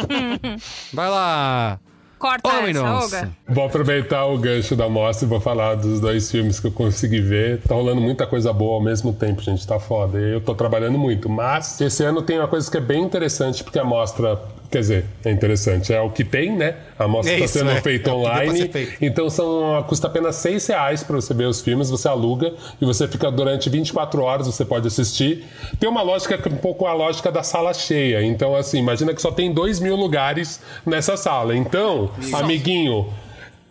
Vai 0.91 1.07
lá. 1.07 1.79
Corta 2.17 2.49
Ô, 2.49 2.67
essa. 2.67 3.31
Vou 3.47 3.63
aproveitar 3.63 4.25
o 4.25 4.39
gancho 4.39 4.75
da 4.75 4.89
mostra 4.89 5.27
e 5.27 5.29
vou 5.29 5.39
falar 5.39 5.75
dos 5.75 6.01
dois 6.01 6.29
filmes 6.31 6.59
que 6.59 6.65
eu 6.65 6.71
consegui 6.71 7.21
ver. 7.21 7.61
Tá 7.61 7.75
rolando 7.75 8.01
muita 8.01 8.25
coisa 8.25 8.51
boa 8.51 8.73
ao 8.73 8.81
mesmo 8.81 9.13
tempo, 9.13 9.43
gente. 9.43 9.65
Tá 9.67 9.79
foda. 9.79 10.17
Eu 10.17 10.41
tô 10.41 10.55
trabalhando 10.55 10.97
muito. 10.97 11.29
Mas 11.29 11.79
esse 11.79 12.03
ano 12.03 12.23
tem 12.23 12.39
uma 12.39 12.47
coisa 12.47 12.69
que 12.69 12.75
é 12.75 12.81
bem 12.81 13.03
interessante, 13.03 13.63
porque 13.63 13.77
a 13.77 13.83
mostra 13.85 14.41
Quer 14.71 14.79
dizer, 14.81 15.05
é 15.25 15.31
interessante. 15.31 15.91
É 15.91 15.99
o 15.99 16.11
que 16.11 16.23
tem, 16.23 16.55
né? 16.55 16.75
A 16.97 17.07
mostra 17.07 17.33
É 17.33 17.35
está 17.35 17.45
isso, 17.45 17.57
sendo 17.57 17.71
é. 17.71 17.81
feita 17.81 18.11
É 18.11 18.13
pra 18.13 18.19
online. 18.21 18.69
feito. 18.69 18.97
Então 19.03 19.27
são, 19.29 19.83
custa 19.87 20.05
apenas 20.05 20.35
6 20.35 20.67
reais 20.67 21.01
para 21.01 21.15
você 21.15 21.33
ver 21.33 21.45
os 21.45 21.59
filmes, 21.61 21.89
você 21.89 22.07
aluga 22.07 22.53
e 22.79 22.85
você 22.85 23.07
fica 23.07 23.31
durante 23.31 23.67
24 23.67 24.21
horas, 24.21 24.45
você 24.45 24.63
pode 24.63 24.85
assistir. 24.87 25.43
Tem 25.79 25.89
uma 25.89 26.03
lógica 26.03 26.35
é 26.35 26.49
um 26.53 26.57
pouco 26.57 26.85
a 26.85 26.93
lógica 26.93 27.31
da 27.31 27.41
sala 27.41 27.73
cheia. 27.73 28.23
Então, 28.23 28.55
assim, 28.55 28.77
imagina 28.77 29.11
que 29.13 29.21
só 29.21 29.31
tem 29.31 29.51
2 29.51 29.79
mil 29.79 29.95
lugares 29.95 30.61
nessa 30.85 31.17
sala. 31.17 31.55
Então, 31.55 32.11
amiguinho, 32.33 33.11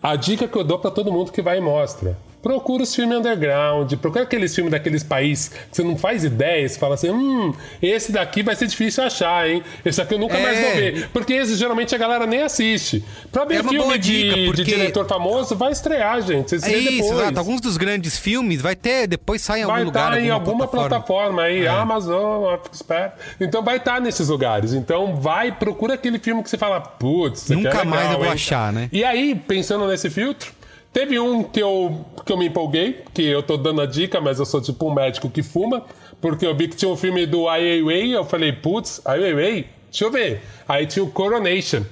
a 0.03 0.17
dica 0.17 0.47
que 0.49 0.57
eu 0.57 0.63
dou 0.65 0.79
para 0.79 0.91
todo 0.91 1.11
mundo 1.11 1.31
que 1.31 1.41
vai 1.41 1.59
e 1.59 1.61
mostra. 1.61 2.17
Procura 2.41 2.83
os 2.83 2.95
filmes 2.95 3.17
underground, 3.17 3.93
procura 3.95 4.23
aqueles 4.23 4.55
filmes 4.55 4.71
daqueles 4.71 5.03
países 5.03 5.49
que 5.49 5.57
você 5.73 5.83
não 5.83 5.97
faz 5.97 6.23
ideia, 6.23 6.67
você 6.67 6.79
fala 6.79 6.95
assim, 6.95 7.09
hum, 7.09 7.53
esse 7.81 8.13
daqui 8.13 8.41
vai 8.41 8.55
ser 8.55 8.65
difícil 8.67 9.03
achar, 9.03 9.49
hein? 9.49 9.61
Esse 9.83 10.01
aqui 10.01 10.13
eu 10.13 10.19
nunca 10.19 10.37
É. 10.37 10.41
mais 10.41 10.59
vou 10.59 10.71
ver. 10.75 11.09
Porque 11.11 11.33
esse 11.33 11.55
geralmente 11.55 11.93
a 11.93 11.97
galera 11.97 12.25
nem 12.25 12.41
assiste. 12.41 13.03
Pra 13.31 13.43
ver 13.43 13.55
É 13.55 13.61
uma 13.61 13.71
filme 13.71 13.97
de, 13.97 14.23
dica, 14.23 14.35
de 14.35 14.45
porque- 14.45 14.63
diretor 14.63 15.05
famoso, 15.05 15.53
vai 15.55 15.71
estrear, 15.73 16.21
gente. 16.21 16.49
Vocês 16.51 16.63
É 16.63 16.69
vê 16.69 16.77
isso, 16.77 16.91
depois. 17.03 17.19
exato. 17.19 17.39
Alguns 17.39 17.59
dos 17.59 17.75
grandes 17.75 18.17
filmes 18.17 18.61
vai 18.61 18.75
ter, 18.75 19.05
depois 19.05 19.41
sai 19.41 19.59
em 19.59 19.63
algum 19.63 19.75
Vai 19.75 19.83
lugar. 19.83 20.13
estar 20.13 20.21
em 20.23 20.29
alguma 20.29 20.65
plataforma, 20.67 21.41
aí, 21.43 21.65
É. 21.65 21.67
Amazon, 21.67 22.53
Expert. 22.53 23.13
Então 23.41 23.61
vai 23.61 23.77
estar 23.77 23.99
nesses 23.99 24.29
lugares. 24.29 24.73
Então 24.73 25.15
vai, 25.17 25.51
procura 25.51 25.95
aquele 25.95 26.19
filme 26.19 26.41
que 26.41 26.49
você 26.49 26.57
fala, 26.57 26.79
putz, 26.79 27.51
aqui 27.51 27.55
Nunca 27.55 27.69
é 27.69 27.83
legal, 27.83 27.85
mais 27.85 28.11
eu 28.11 28.17
vou 28.17 28.25
hein? 28.27 28.31
achar, 28.31 28.71
né? 28.71 28.87
E 28.93 29.03
aí, 29.03 29.35
pensando 29.35 29.85
nesse 29.87 30.09
filtro, 30.09 30.51
teve 30.93 31.19
um 31.19 31.43
que 31.43 31.61
eu, 31.61 32.05
que 32.25 32.31
eu 32.31 32.37
me 32.37 32.47
empolguei, 32.47 33.03
que 33.13 33.23
eu 33.23 33.43
tô 33.43 33.57
dando 33.57 33.81
a 33.81 33.85
dica, 33.85 34.19
mas 34.19 34.39
eu 34.39 34.45
sou 34.45 34.61
tipo 34.61 34.89
um 34.89 34.93
médico 34.93 35.29
que 35.29 35.43
fuma, 35.43 35.83
porque 36.21 36.45
eu 36.45 36.55
vi 36.55 36.67
que 36.67 36.75
tinha 36.75 36.91
um 36.91 36.97
filme 36.97 37.25
do 37.25 37.47
Ai 37.47 37.61
Weiwei, 37.81 38.15
eu 38.15 38.25
falei, 38.25 38.51
putz, 38.51 39.01
Ai 39.05 39.19
Weiwei, 39.19 39.67
deixa 39.89 40.05
eu 40.05 40.11
ver. 40.11 40.41
Aí 40.67 40.85
tinha 40.85 41.03
o 41.03 41.09
Coronation. 41.09 41.83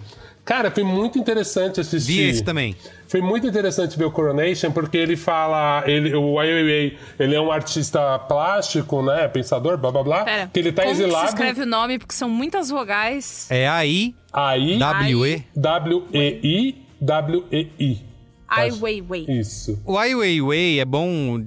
Cara, 0.44 0.72
foi 0.72 0.84
muito 0.84 1.20
interessante 1.20 1.82
assistir. 1.82 2.14
Vi 2.14 2.30
esse 2.30 2.44
também. 2.44 2.74
Foi 3.10 3.22
muito 3.22 3.46
interessante 3.46 3.98
ver 3.98 4.06
o 4.06 4.12
Coronation, 4.12 4.72
porque 4.72 4.98
ele 4.98 5.18
fala, 5.18 5.84
ele, 5.86 6.14
o 6.16 6.40
Ai 6.40 6.48
Weiwei, 6.48 6.98
ele 7.20 7.36
é 7.36 7.42
um 7.42 7.52
artista 7.52 8.18
plástico, 8.20 9.02
né, 9.02 9.28
pensador, 9.28 9.78
blá 9.78 9.92
blá 9.92 10.04
blá, 10.04 10.24
Pera, 10.24 10.50
que 10.54 10.60
ele 10.60 10.72
tá 10.72 10.84
como 10.84 10.96
que 10.96 11.02
exilado. 11.02 11.28
se 11.28 11.34
escreve 11.34 11.62
o 11.62 11.66
nome? 11.66 12.00
Porque 12.00 12.14
são 12.14 12.30
muitas 12.30 12.70
vogais. 12.70 13.48
É 13.50 13.68
aí. 13.68 14.16
Aí, 14.32 14.78
W-E. 14.78 15.44
W-E-I, 15.56 16.76
W-E-I. 17.02 18.07
Ai 18.48 18.72
Weiwei. 18.72 19.26
Isso. 19.28 19.80
O 19.86 19.98
Ai 19.98 20.16
Weiwei 20.16 20.80
é 20.80 20.86
bom 20.86 21.44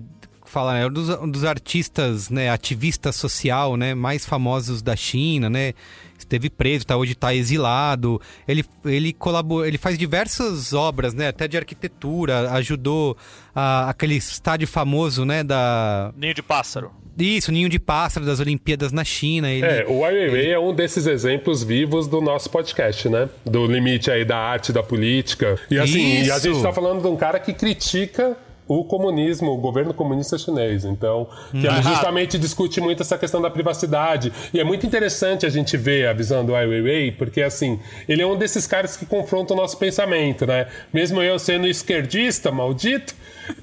falar, 0.51 0.75
né? 0.75 0.83
É 0.83 0.87
um 0.87 0.93
dos, 0.93 1.09
um 1.09 1.31
dos 1.31 1.45
artistas, 1.45 2.29
né, 2.29 2.51
ativista 2.51 3.13
social, 3.13 3.77
né, 3.77 3.95
mais 3.95 4.27
famosos 4.27 4.83
da 4.83 4.97
China, 4.97 5.49
né? 5.49 5.73
Esteve 6.19 6.51
preso, 6.51 6.85
tá, 6.85 6.97
hoje 6.97 7.13
está 7.13 7.35
exilado. 7.35 8.21
Ele, 8.47 8.65
ele 8.85 9.13
colabora, 9.13 9.67
ele 9.67 9.79
faz 9.79 9.97
diversas 9.97 10.73
obras, 10.73 11.15
né, 11.15 11.29
até 11.29 11.49
de 11.49 11.57
arquitetura, 11.57 12.51
ajudou 12.53 13.17
a, 13.55 13.89
aquele 13.89 14.17
estádio 14.17 14.69
famoso, 14.69 15.25
né, 15.25 15.43
da 15.43 16.13
Ninho 16.17 16.35
de 16.35 16.43
pássaro. 16.43 16.91
Isso, 17.21 17.53
Ninho 17.53 17.69
de 17.69 17.79
Pássaro 17.79 18.25
das 18.25 18.41
Olimpíadas 18.41 18.93
na 18.93 19.05
China. 19.05 19.51
Ele, 19.51 19.65
É, 19.65 19.87
o 19.89 20.05
Ai 20.05 20.15
Weiwei 20.15 20.53
é 20.53 20.59
um 20.59 20.75
desses 20.75 21.07
exemplos 21.07 21.63
vivos 21.63 22.07
do 22.07 22.21
nosso 22.21 22.51
podcast, 22.51 23.09
né? 23.09 23.29
Do 23.45 23.67
limite 23.67 24.11
aí 24.11 24.25
da 24.25 24.39
arte, 24.39 24.73
da 24.73 24.83
política. 24.83 25.59
E 25.71 25.79
assim, 25.79 26.23
e 26.23 26.31
a 26.31 26.39
gente 26.39 26.63
tá 26.63 26.73
falando 26.73 27.03
de 27.03 27.09
um 27.09 27.17
cara 27.17 27.39
que 27.39 27.53
critica 27.53 28.37
o 28.73 28.85
comunismo, 28.85 29.51
o 29.51 29.57
governo 29.57 29.93
comunista 29.93 30.39
chinês. 30.39 30.85
Então, 30.85 31.27
que 31.51 31.57
ele 31.57 31.69
Uhum. 31.69 31.83
justamente 31.83 32.39
discute 32.39 32.81
muito 32.81 33.03
essa 33.03 33.19
questão 33.19 33.43
da 33.43 33.51
privacidade. 33.51 34.33
E 34.55 34.61
é 34.61 34.65
muito 34.65 34.87
interessante 34.87 35.45
a 35.45 35.49
gente 35.49 35.77
ver 35.77 36.07
a 36.07 36.13
visão 36.13 36.45
do 36.45 36.55
Ai 36.55 36.69
Weiwei, 36.69 37.11
porque 37.11 37.43
assim, 37.43 37.81
ele 38.09 38.23
é 38.23 38.27
um 38.27 38.37
desses 38.37 38.69
caras 38.69 38.97
que 38.97 39.05
confronta 39.05 39.55
o 39.55 39.57
nosso 39.57 39.77
pensamento, 39.77 40.47
né? 40.47 40.69
Mesmo 40.93 41.21
eu 41.21 41.37
sendo 41.37 41.67
esquerdista, 41.67 42.53
maldito, 42.53 43.13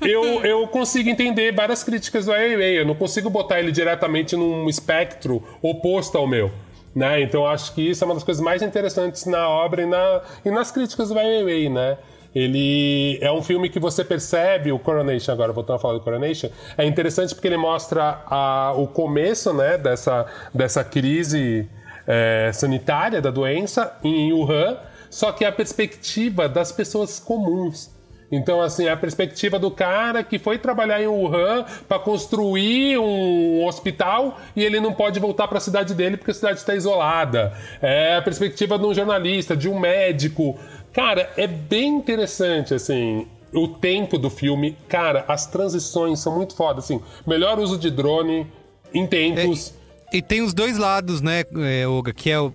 eu, 0.01 0.21
eu 0.43 0.67
consigo 0.67 1.07
entender 1.09 1.53
várias 1.53 1.85
críticas 1.85 2.25
do 2.25 2.33
Ai 2.33 2.47
Weiwei. 2.49 2.79
Eu 2.81 2.85
não 2.85 2.95
consigo 2.95 3.29
botar 3.29 3.61
ele 3.61 3.71
diretamente 3.71 4.35
num 4.35 4.67
espectro 4.67 5.41
oposto 5.61 6.17
ao 6.17 6.27
meu. 6.27 6.51
Né? 6.93 7.21
Então 7.21 7.47
acho 7.47 7.73
que 7.73 7.81
isso 7.91 8.03
é 8.03 8.05
uma 8.05 8.15
das 8.15 8.23
coisas 8.25 8.43
mais 8.43 8.61
interessantes 8.61 9.25
na 9.25 9.47
obra 9.47 9.83
e, 9.83 9.85
na, 9.85 10.21
e 10.43 10.51
nas 10.51 10.69
críticas 10.69 11.07
do 11.09 11.17
Ai 11.17 11.27
Weiwei, 11.27 11.69
né? 11.69 11.97
Ele 12.37 13.17
é 13.19 13.31
um 13.31 13.41
filme 13.41 13.67
que 13.67 13.79
você 13.79 14.03
percebe, 14.03 14.71
o 14.71 14.77
Coronation, 14.77 15.31
agora 15.31 15.51
voltando 15.51 15.77
a 15.77 15.79
falar 15.79 15.95
do 15.95 16.01
Coronation, 16.01 16.49
é 16.77 16.85
interessante 16.85 17.33
porque 17.33 17.47
ele 17.47 17.57
mostra 17.57 18.21
a, 18.27 18.73
o 18.77 18.85
começo 18.85 19.51
né, 19.53 19.75
dessa, 19.75 20.27
dessa 20.53 20.83
crise 20.83 21.67
é, 22.05 22.51
sanitária 22.53 23.19
da 23.19 23.31
doença 23.31 23.97
em 24.03 24.31
Wuhan, 24.31 24.77
só 25.09 25.31
que 25.31 25.43
a 25.43 25.51
perspectiva 25.51 26.47
das 26.47 26.71
pessoas 26.71 27.19
comuns. 27.19 27.97
Então, 28.31 28.61
assim, 28.61 28.87
a 28.87 28.97
perspectiva 28.97 29.57
do 29.57 29.71
cara 29.71 30.23
que 30.23 30.37
foi 30.37 30.57
trabalhar 30.57 31.01
em 31.01 31.07
Wuhan 31.07 31.65
para 31.87 31.97
construir 31.97 32.97
um 32.97 33.65
hospital 33.65 34.37
e 34.55 34.63
ele 34.63 34.79
não 34.79 34.93
pode 34.93 35.19
voltar 35.19 35.47
para 35.47 35.57
a 35.57 35.61
cidade 35.61 35.93
dele 35.93 36.17
porque 36.17 36.31
a 36.31 36.33
cidade 36.33 36.59
está 36.59 36.75
isolada. 36.75 37.53
É 37.81 38.17
a 38.17 38.21
perspectiva 38.21 38.77
de 38.77 38.85
um 38.85 38.93
jornalista, 38.93 39.55
de 39.55 39.69
um 39.69 39.79
médico. 39.79 40.59
Cara, 40.97 41.31
é 41.37 41.45
bem 41.45 41.95
interessante, 41.95 42.73
assim. 42.73 43.27
O 43.53 43.67
tempo 43.67 44.17
do 44.17 44.31
filme, 44.31 44.75
cara, 44.89 45.23
as 45.27 45.45
transições 45.45 46.19
são 46.19 46.35
muito 46.35 46.55
foda, 46.55 46.79
assim. 46.79 46.99
Melhor 47.25 47.59
uso 47.59 47.77
de 47.77 47.91
drone 47.91 48.47
em 48.91 49.05
tempos. 49.05 49.75
E 50.11 50.23
tem 50.23 50.41
os 50.41 50.55
dois 50.55 50.75
lados, 50.75 51.21
né, 51.21 51.43
é, 51.57 51.87
Olga, 51.87 52.11
que 52.11 52.31
é, 52.31 52.39
o- 52.39 52.51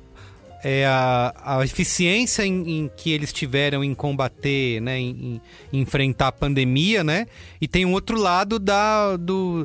é 0.65 0.85
a, 0.87 1.33
a 1.61 1.65
eficiência 1.65 2.45
em, 2.45 2.79
em 2.81 2.91
que 2.97 3.13
eles 3.13 3.33
tiveram 3.33 3.85
em 3.85 3.95
combater, 3.95 4.81
né, 4.81 4.99
em, 4.99 5.41
em 5.73 5.81
enfrentar 5.81 6.27
a 6.29 6.33
pandemia, 6.33 7.05
né? 7.05 7.29
E 7.61 7.69
tem 7.69 7.87
um 7.87 7.93
outro 7.93 8.19
lado 8.19 8.59
da, 8.59 9.17
do, 9.17 9.65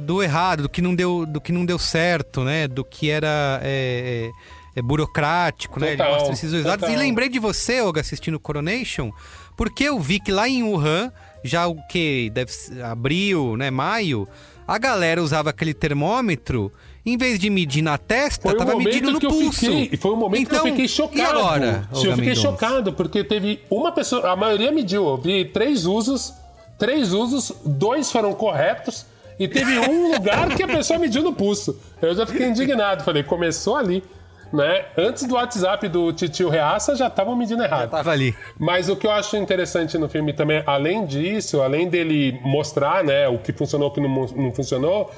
do 0.00 0.22
errado, 0.22 0.64
do 0.64 0.68
que 0.68 0.82
não 0.82 0.94
deu, 0.94 1.24
do 1.24 1.40
que 1.40 1.50
não 1.50 1.64
deu 1.64 1.78
certo, 1.78 2.44
né? 2.44 2.68
Do 2.68 2.84
que 2.84 3.08
era 3.08 3.58
é, 3.62 4.28
é, 4.28 4.30
é 4.78 4.82
burocrático, 4.82 5.78
né? 5.80 5.88
Ele 5.88 5.96
Total, 5.96 6.12
mostra 6.14 6.32
esses 6.32 6.50
dois 6.50 6.64
lados. 6.64 6.84
E 6.84 6.86
total. 6.86 7.02
lembrei 7.02 7.28
de 7.28 7.38
você, 7.38 7.80
Olga, 7.80 8.00
assistindo 8.00 8.38
Coronation, 8.38 9.10
porque 9.56 9.84
eu 9.84 9.98
vi 9.98 10.20
que 10.20 10.32
lá 10.32 10.48
em 10.48 10.62
Wuhan, 10.62 11.12
já 11.42 11.66
o 11.66 11.76
que 11.88 12.30
deve 12.30 12.52
ser 12.52 12.82
abril, 12.82 13.56
né, 13.56 13.70
maio, 13.70 14.28
a 14.66 14.78
galera 14.78 15.22
usava 15.22 15.50
aquele 15.50 15.72
termômetro, 15.74 16.72
em 17.04 17.16
vez 17.16 17.38
de 17.38 17.48
medir 17.48 17.82
na 17.82 17.96
testa, 17.96 18.50
Foi 18.50 18.58
tava 18.58 18.76
medindo 18.76 19.10
no 19.10 19.20
pulso. 19.20 19.52
fiquei, 19.52 19.96
foi 19.96 20.10
o 20.12 20.16
momento 20.16 20.42
então, 20.42 20.62
que 20.62 20.68
eu 20.68 20.72
fiquei 20.72 20.88
chocado. 20.88 21.18
E 21.18 21.22
agora? 21.22 21.88
eu 21.90 21.98
fiquei 21.98 22.14
Mendonça? 22.16 22.40
chocado 22.40 22.92
porque 22.92 23.24
teve 23.24 23.60
uma 23.70 23.90
pessoa, 23.92 24.30
a 24.30 24.36
maioria 24.36 24.70
mediu, 24.70 25.06
eu 25.08 25.16
vi 25.16 25.44
três 25.46 25.86
usos, 25.86 26.34
três 26.78 27.12
usos, 27.12 27.52
dois 27.64 28.12
foram 28.12 28.34
corretos 28.34 29.06
e 29.38 29.48
teve 29.48 29.78
um 29.78 30.12
lugar 30.14 30.54
que 30.54 30.62
a 30.62 30.68
pessoa 30.68 30.98
mediu 30.98 31.22
no 31.22 31.32
pulso. 31.32 31.78
Eu 32.02 32.14
já 32.14 32.26
fiquei 32.26 32.46
indignado, 32.46 33.02
falei, 33.04 33.22
começou 33.22 33.76
ali. 33.76 34.04
Né? 34.52 34.86
Antes 34.96 35.24
do 35.24 35.34
WhatsApp 35.34 35.88
do 35.88 36.12
Titio 36.12 36.48
Reaça 36.48 36.96
já 36.96 37.08
estavam 37.08 37.36
medindo 37.36 37.62
errado. 37.62 37.90
Tava 37.90 38.10
ali. 38.10 38.34
Mas 38.58 38.88
o 38.88 38.96
que 38.96 39.06
eu 39.06 39.10
acho 39.10 39.36
interessante 39.36 39.98
no 39.98 40.08
filme 40.08 40.32
também, 40.32 40.62
além 40.66 41.04
disso, 41.04 41.60
além 41.60 41.88
dele 41.88 42.40
mostrar 42.42 43.04
né, 43.04 43.28
o 43.28 43.38
que 43.38 43.52
funcionou 43.52 43.88
e 43.88 43.90
o 43.90 43.94
que 43.94 44.00
não, 44.00 44.26
não 44.44 44.52
funcionou, 44.52 45.10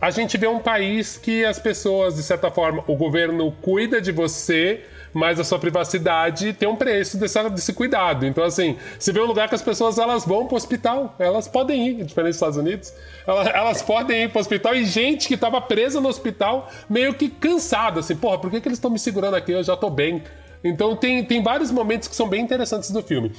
a 0.00 0.10
gente 0.10 0.38
vê 0.38 0.46
um 0.46 0.60
país 0.60 1.16
que 1.16 1.44
as 1.44 1.58
pessoas, 1.58 2.14
de 2.14 2.22
certa 2.22 2.50
forma, 2.50 2.84
o 2.86 2.94
governo 2.94 3.50
cuida 3.60 4.00
de 4.00 4.12
você, 4.12 4.84
mas 5.18 5.40
a 5.40 5.44
sua 5.44 5.58
privacidade 5.58 6.52
tem 6.52 6.68
um 6.68 6.76
preço 6.76 7.18
dessa- 7.18 7.50
desse 7.50 7.72
cuidado. 7.72 8.24
Então, 8.24 8.44
assim, 8.44 8.76
você 8.98 9.12
vê 9.12 9.20
um 9.20 9.26
lugar 9.26 9.48
que 9.48 9.54
as 9.56 9.62
pessoas 9.62 9.98
elas 9.98 10.24
vão 10.24 10.46
para 10.46 10.54
o 10.54 10.56
hospital, 10.56 11.14
elas 11.18 11.48
podem 11.48 11.88
ir, 11.88 12.04
diferente 12.04 12.28
dos 12.30 12.36
Estados 12.36 12.56
Unidos, 12.56 12.92
elas, 13.26 13.46
elas 13.48 13.82
podem 13.82 14.22
ir 14.22 14.28
para 14.28 14.38
o 14.38 14.40
hospital 14.40 14.74
e 14.76 14.84
gente 14.84 15.26
que 15.26 15.34
estava 15.34 15.60
presa 15.60 16.00
no 16.00 16.08
hospital 16.08 16.68
meio 16.88 17.12
que 17.14 17.28
cansada, 17.28 17.98
assim, 18.00 18.14
porra, 18.14 18.38
por 18.38 18.50
que, 18.50 18.60
que 18.60 18.68
eles 18.68 18.78
estão 18.78 18.90
me 18.90 18.98
segurando 18.98 19.34
aqui? 19.34 19.50
Eu 19.52 19.62
já 19.64 19.76
tô 19.76 19.90
bem. 19.90 20.22
Então 20.62 20.94
tem, 20.94 21.24
tem 21.24 21.42
vários 21.42 21.70
momentos 21.72 22.06
que 22.08 22.14
são 22.14 22.28
bem 22.28 22.40
interessantes 22.42 22.90
do 22.90 23.02
filme. 23.02 23.32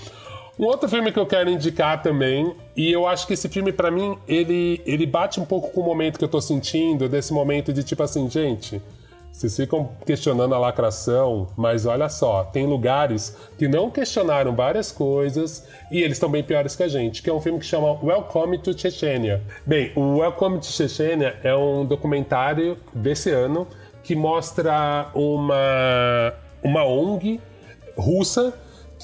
Um 0.57 0.65
outro 0.65 0.89
filme 0.89 1.09
que 1.13 1.17
eu 1.17 1.25
quero 1.25 1.49
indicar 1.49 2.01
também, 2.01 2.53
e 2.75 2.91
eu 2.91 3.07
acho 3.07 3.25
que 3.25 3.33
esse 3.33 3.47
filme, 3.47 3.71
pra 3.71 3.89
mim, 3.89 4.17
ele, 4.27 4.81
ele 4.85 5.05
bate 5.05 5.39
um 5.39 5.45
pouco 5.45 5.69
com 5.71 5.79
o 5.79 5.85
momento 5.85 6.19
que 6.19 6.25
eu 6.25 6.27
tô 6.27 6.41
sentindo, 6.41 7.07
desse 7.07 7.31
momento 7.31 7.71
de 7.71 7.81
tipo 7.81 8.03
assim, 8.03 8.29
gente, 8.29 8.81
vocês 9.39 9.55
ficam 9.55 9.89
questionando 10.05 10.53
a 10.53 10.59
lacração, 10.59 11.47
mas 11.55 11.85
olha 11.85 12.09
só, 12.09 12.43
tem 12.43 12.67
lugares 12.67 13.37
que 13.57 13.69
não 13.69 13.89
questionaram 13.89 14.53
várias 14.53 14.91
coisas 14.91 15.65
e 15.89 16.01
eles 16.01 16.17
estão 16.17 16.29
bem 16.29 16.43
piores 16.43 16.75
que 16.75 16.83
a 16.83 16.89
gente, 16.89 17.23
que 17.23 17.29
é 17.29 17.33
um 17.33 17.39
filme 17.39 17.57
que 17.57 17.65
chama 17.65 17.97
Welcome 18.03 18.57
to 18.57 18.77
Chechnya. 18.77 19.41
Bem, 19.65 19.93
o 19.95 20.17
Welcome 20.17 20.59
to 20.59 20.65
Chechnya 20.65 21.37
é 21.41 21.55
um 21.55 21.85
documentário 21.85 22.77
desse 22.93 23.31
ano 23.31 23.65
que 24.03 24.13
mostra 24.13 25.07
uma, 25.15 26.33
uma 26.61 26.83
ONG 26.83 27.39
russa 27.97 28.53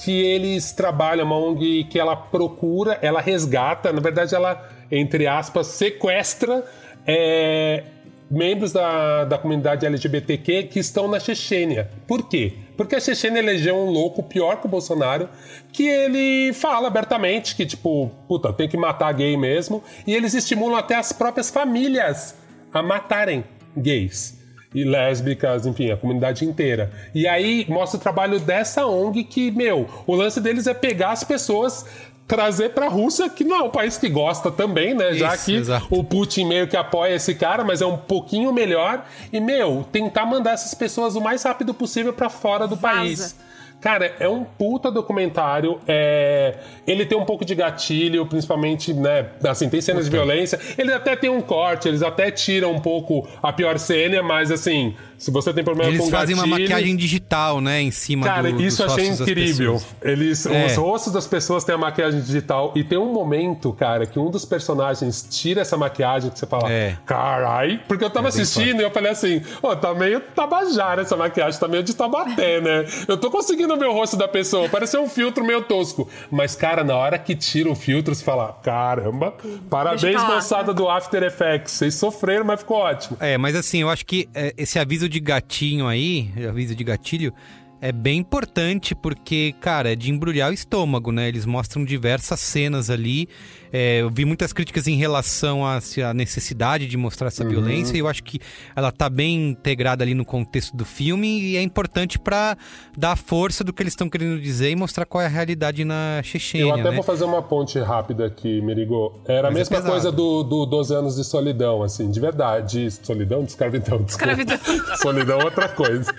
que 0.04 0.20
eles 0.20 0.70
trabalham, 0.70 1.24
uma 1.24 1.38
ONG 1.38 1.84
que 1.84 1.98
ela 1.98 2.14
procura, 2.14 2.98
ela 3.00 3.22
resgata, 3.22 3.90
na 3.90 4.02
verdade 4.02 4.34
ela, 4.34 4.68
entre 4.90 5.26
aspas, 5.26 5.68
sequestra 5.68 6.62
é, 7.06 7.84
membros 8.30 8.72
da, 8.72 9.24
da 9.24 9.38
comunidade 9.38 9.86
LGBTQ 9.86 10.64
que 10.64 10.78
estão 10.78 11.08
na 11.08 11.20
Chechênia. 11.20 11.90
Por 12.06 12.28
quê? 12.28 12.54
Porque 12.76 12.96
a 12.96 13.00
Chechênia 13.00 13.38
elegeu 13.38 13.76
um 13.76 13.90
louco 13.90 14.22
pior 14.22 14.60
que 14.60 14.66
o 14.66 14.68
Bolsonaro, 14.68 15.28
que 15.72 15.86
ele 15.86 16.52
fala 16.52 16.88
abertamente 16.88 17.54
que, 17.54 17.64
tipo, 17.64 18.10
puta, 18.28 18.52
tem 18.52 18.68
que 18.68 18.76
matar 18.76 19.12
gay 19.12 19.36
mesmo, 19.36 19.82
e 20.06 20.14
eles 20.14 20.34
estimulam 20.34 20.76
até 20.76 20.96
as 20.96 21.12
próprias 21.12 21.50
famílias 21.50 22.36
a 22.72 22.82
matarem 22.82 23.44
gays 23.76 24.36
e 24.74 24.84
lésbicas, 24.84 25.64
enfim, 25.64 25.90
a 25.90 25.96
comunidade 25.96 26.44
inteira. 26.44 26.92
E 27.14 27.26
aí 27.26 27.64
mostra 27.68 27.98
o 27.98 28.02
trabalho 28.02 28.38
dessa 28.38 28.86
ONG 28.86 29.24
que, 29.24 29.50
meu, 29.50 29.88
o 30.06 30.14
lance 30.14 30.38
deles 30.38 30.66
é 30.66 30.74
pegar 30.74 31.12
as 31.12 31.24
pessoas 31.24 31.86
trazer 32.26 32.70
para 32.70 32.86
a 32.86 32.88
Rússia, 32.88 33.28
que 33.28 33.44
não 33.44 33.56
é 33.56 33.62
um 33.62 33.70
país 33.70 33.96
que 33.96 34.08
gosta 34.08 34.50
também, 34.50 34.94
né? 34.94 35.12
Já 35.14 35.34
Isso, 35.34 35.44
que 35.44 35.54
exato. 35.54 35.86
o 35.90 36.02
Putin 36.02 36.46
meio 36.46 36.66
que 36.66 36.76
apoia 36.76 37.14
esse 37.14 37.34
cara, 37.34 37.62
mas 37.62 37.80
é 37.80 37.86
um 37.86 37.96
pouquinho 37.96 38.52
melhor. 38.52 39.04
E, 39.32 39.40
meu, 39.40 39.86
tentar 39.92 40.26
mandar 40.26 40.52
essas 40.52 40.74
pessoas 40.74 41.14
o 41.14 41.20
mais 41.20 41.42
rápido 41.44 41.72
possível 41.72 42.12
para 42.12 42.28
fora 42.28 42.66
do 42.66 42.76
país. 42.76 43.36
Cara, 43.80 44.12
é 44.18 44.28
um 44.28 44.42
puta 44.42 44.90
documentário. 44.90 45.78
É... 45.86 46.56
Ele 46.86 47.06
tem 47.06 47.16
um 47.16 47.24
pouco 47.24 47.44
de 47.44 47.54
gatilho, 47.54 48.26
principalmente, 48.26 48.92
né? 48.92 49.26
Assim, 49.46 49.68
tem 49.68 49.80
cenas 49.80 50.06
de 50.06 50.10
violência. 50.10 50.58
Ele 50.76 50.92
até 50.92 51.14
tem 51.14 51.30
um 51.30 51.40
corte, 51.40 51.86
eles 51.86 52.02
até 52.02 52.30
tiram 52.30 52.72
um 52.72 52.80
pouco 52.80 53.28
a 53.40 53.52
pior 53.52 53.78
cena, 53.78 54.22
mas 54.22 54.50
assim, 54.50 54.96
se 55.18 55.30
você 55.30 55.52
tem 55.52 55.64
problema 55.64 55.90
Eles 55.90 56.00
com 56.00 56.10
fazem 56.10 56.36
gatilho... 56.36 56.52
uma 56.54 56.58
maquiagem 56.60 56.96
digital, 56.96 57.60
né, 57.60 57.80
em 57.80 57.90
cima 57.90 58.26
Cara, 58.26 58.52
do, 58.52 58.62
isso 58.62 58.84
achei 58.84 59.08
incrível. 59.08 59.80
Eles, 60.02 60.46
É. 60.46 60.66
Os 60.66 60.76
rostos 60.76 61.12
das 61.12 61.26
pessoas 61.26 61.64
têm 61.64 61.74
a 61.74 61.78
maquiagem 61.78 62.20
digital. 62.20 62.72
E 62.76 62.84
tem 62.84 62.98
um 62.98 63.12
momento, 63.12 63.72
cara, 63.72 64.06
que 64.06 64.18
um 64.18 64.30
dos 64.30 64.44
personagens 64.44 65.26
tira 65.30 65.60
essa 65.62 65.76
maquiagem 65.76 66.30
que 66.30 66.38
você 66.38 66.46
fala, 66.46 66.70
É. 66.70 66.96
carai. 67.06 67.80
Porque 67.88 68.04
eu 68.04 68.10
tava 68.10 68.26
É 68.26 68.30
assistindo 68.30 68.80
e 68.80 68.84
eu 68.84 68.90
falei 68.90 69.12
assim, 69.12 69.42
ó, 69.62 69.74
tá 69.74 69.94
meio 69.94 70.20
tabajara 70.20 71.02
essa 71.02 71.16
maquiagem, 71.16 71.58
tá 71.58 71.68
meio 71.68 71.82
de 71.82 71.94
tabaté, 71.94 72.60
né? 72.60 72.84
Eu 73.08 73.16
tô 73.16 73.30
conseguindo 73.30 73.76
ver 73.76 73.86
o 73.86 73.92
rosto 73.92 74.16
da 74.16 74.28
pessoa, 74.28 74.68
parece 74.68 74.96
um 74.98 75.08
filtro 75.08 75.44
meio 75.44 75.62
tosco. 75.62 76.08
Mas, 76.30 76.54
cara, 76.54 76.84
na 76.84 76.94
hora 76.96 77.18
que 77.18 77.34
tira 77.34 77.70
o 77.70 77.74
filtro, 77.74 78.14
você 78.14 78.24
fala, 78.24 78.58
caramba, 78.62 79.34
parabéns, 79.70 80.22
moçada 80.22 80.72
do 80.74 80.88
After 80.88 81.22
Effects. 81.22 81.72
Vocês 81.72 81.94
sofreram, 81.94 82.44
mas 82.44 82.60
ficou 82.60 82.78
ótimo. 82.78 83.16
É, 83.20 83.36
mas 83.38 83.54
assim, 83.54 83.82
eu 83.82 83.88
acho 83.90 84.04
que 84.04 84.28
é, 84.34 84.54
esse 84.56 84.78
aviso 84.78 85.05
de 85.08 85.20
gatinho 85.20 85.86
aí, 85.86 86.30
aviso 86.48 86.74
de 86.74 86.84
gatilho, 86.84 87.32
é 87.80 87.92
bem 87.92 88.18
importante 88.18 88.94
porque, 88.94 89.54
cara, 89.60 89.92
é 89.92 89.96
de 89.96 90.10
embrulhar 90.10 90.50
o 90.50 90.54
estômago, 90.54 91.12
né? 91.12 91.28
Eles 91.28 91.44
mostram 91.44 91.84
diversas 91.84 92.40
cenas 92.40 92.88
ali. 92.88 93.28
É, 93.72 94.00
eu 94.02 94.10
vi 94.10 94.24
muitas 94.24 94.52
críticas 94.52 94.86
em 94.86 94.96
relação 94.96 95.66
à 95.66 95.80
se- 95.80 96.02
à 96.02 96.12
necessidade 96.14 96.86
de 96.86 96.96
mostrar 96.96 97.28
essa 97.28 97.42
Uhum. 97.44 97.50
violência 97.50 97.96
e 97.96 98.00
eu 98.00 98.08
acho 98.08 98.22
que 98.22 98.38
ela 98.74 98.90
tá 98.92 99.08
bem 99.08 99.50
integrada 99.50 100.02
ali 100.04 100.14
no 100.14 100.24
contexto 100.24 100.76
do 100.76 100.84
filme 100.84 101.40
e 101.40 101.56
é 101.56 101.62
importante 101.62 102.18
pra 102.18 102.56
dar 102.96 103.12
a 103.12 103.16
força 103.16 103.62
do 103.64 103.72
que 103.72 103.82
eles 103.82 103.92
estão 103.92 104.08
querendo 104.08 104.40
dizer 104.40 104.70
e 104.70 104.76
mostrar 104.76 105.04
qual 105.06 105.22
é 105.22 105.26
a 105.26 105.28
realidade 105.28 105.84
na 105.84 106.20
Chechênia, 106.22 106.66
Eu 106.68 106.74
até 106.74 106.84
né? 106.90 106.90
vou 106.92 107.02
fazer 107.02 107.24
uma 107.24 107.42
ponte 107.42 107.78
rápida 107.78 108.26
aqui, 108.26 108.60
Merigo. 108.60 109.20
Era 109.26 109.48
a 109.48 109.50
Mas 109.50 109.56
é 109.56 109.58
mesma 109.60 109.76
pesado. 109.76 109.90
coisa 109.92 110.12
do, 110.12 110.42
do 110.42 110.66
12 110.66 110.94
anos 110.94 111.16
de 111.16 111.24
solidão, 111.24 111.82
assim, 111.82 112.10
de 112.10 112.20
verdade. 112.20 112.84
De 112.86 112.90
solidão? 112.90 113.42
De 113.44 113.50
escravidão. 113.50 114.02
desculpa. 114.02 114.32
Escravidão. 114.32 114.58
solidão 114.98 115.40
é 115.40 115.44
outra 115.44 115.68
coisa. 115.68 116.12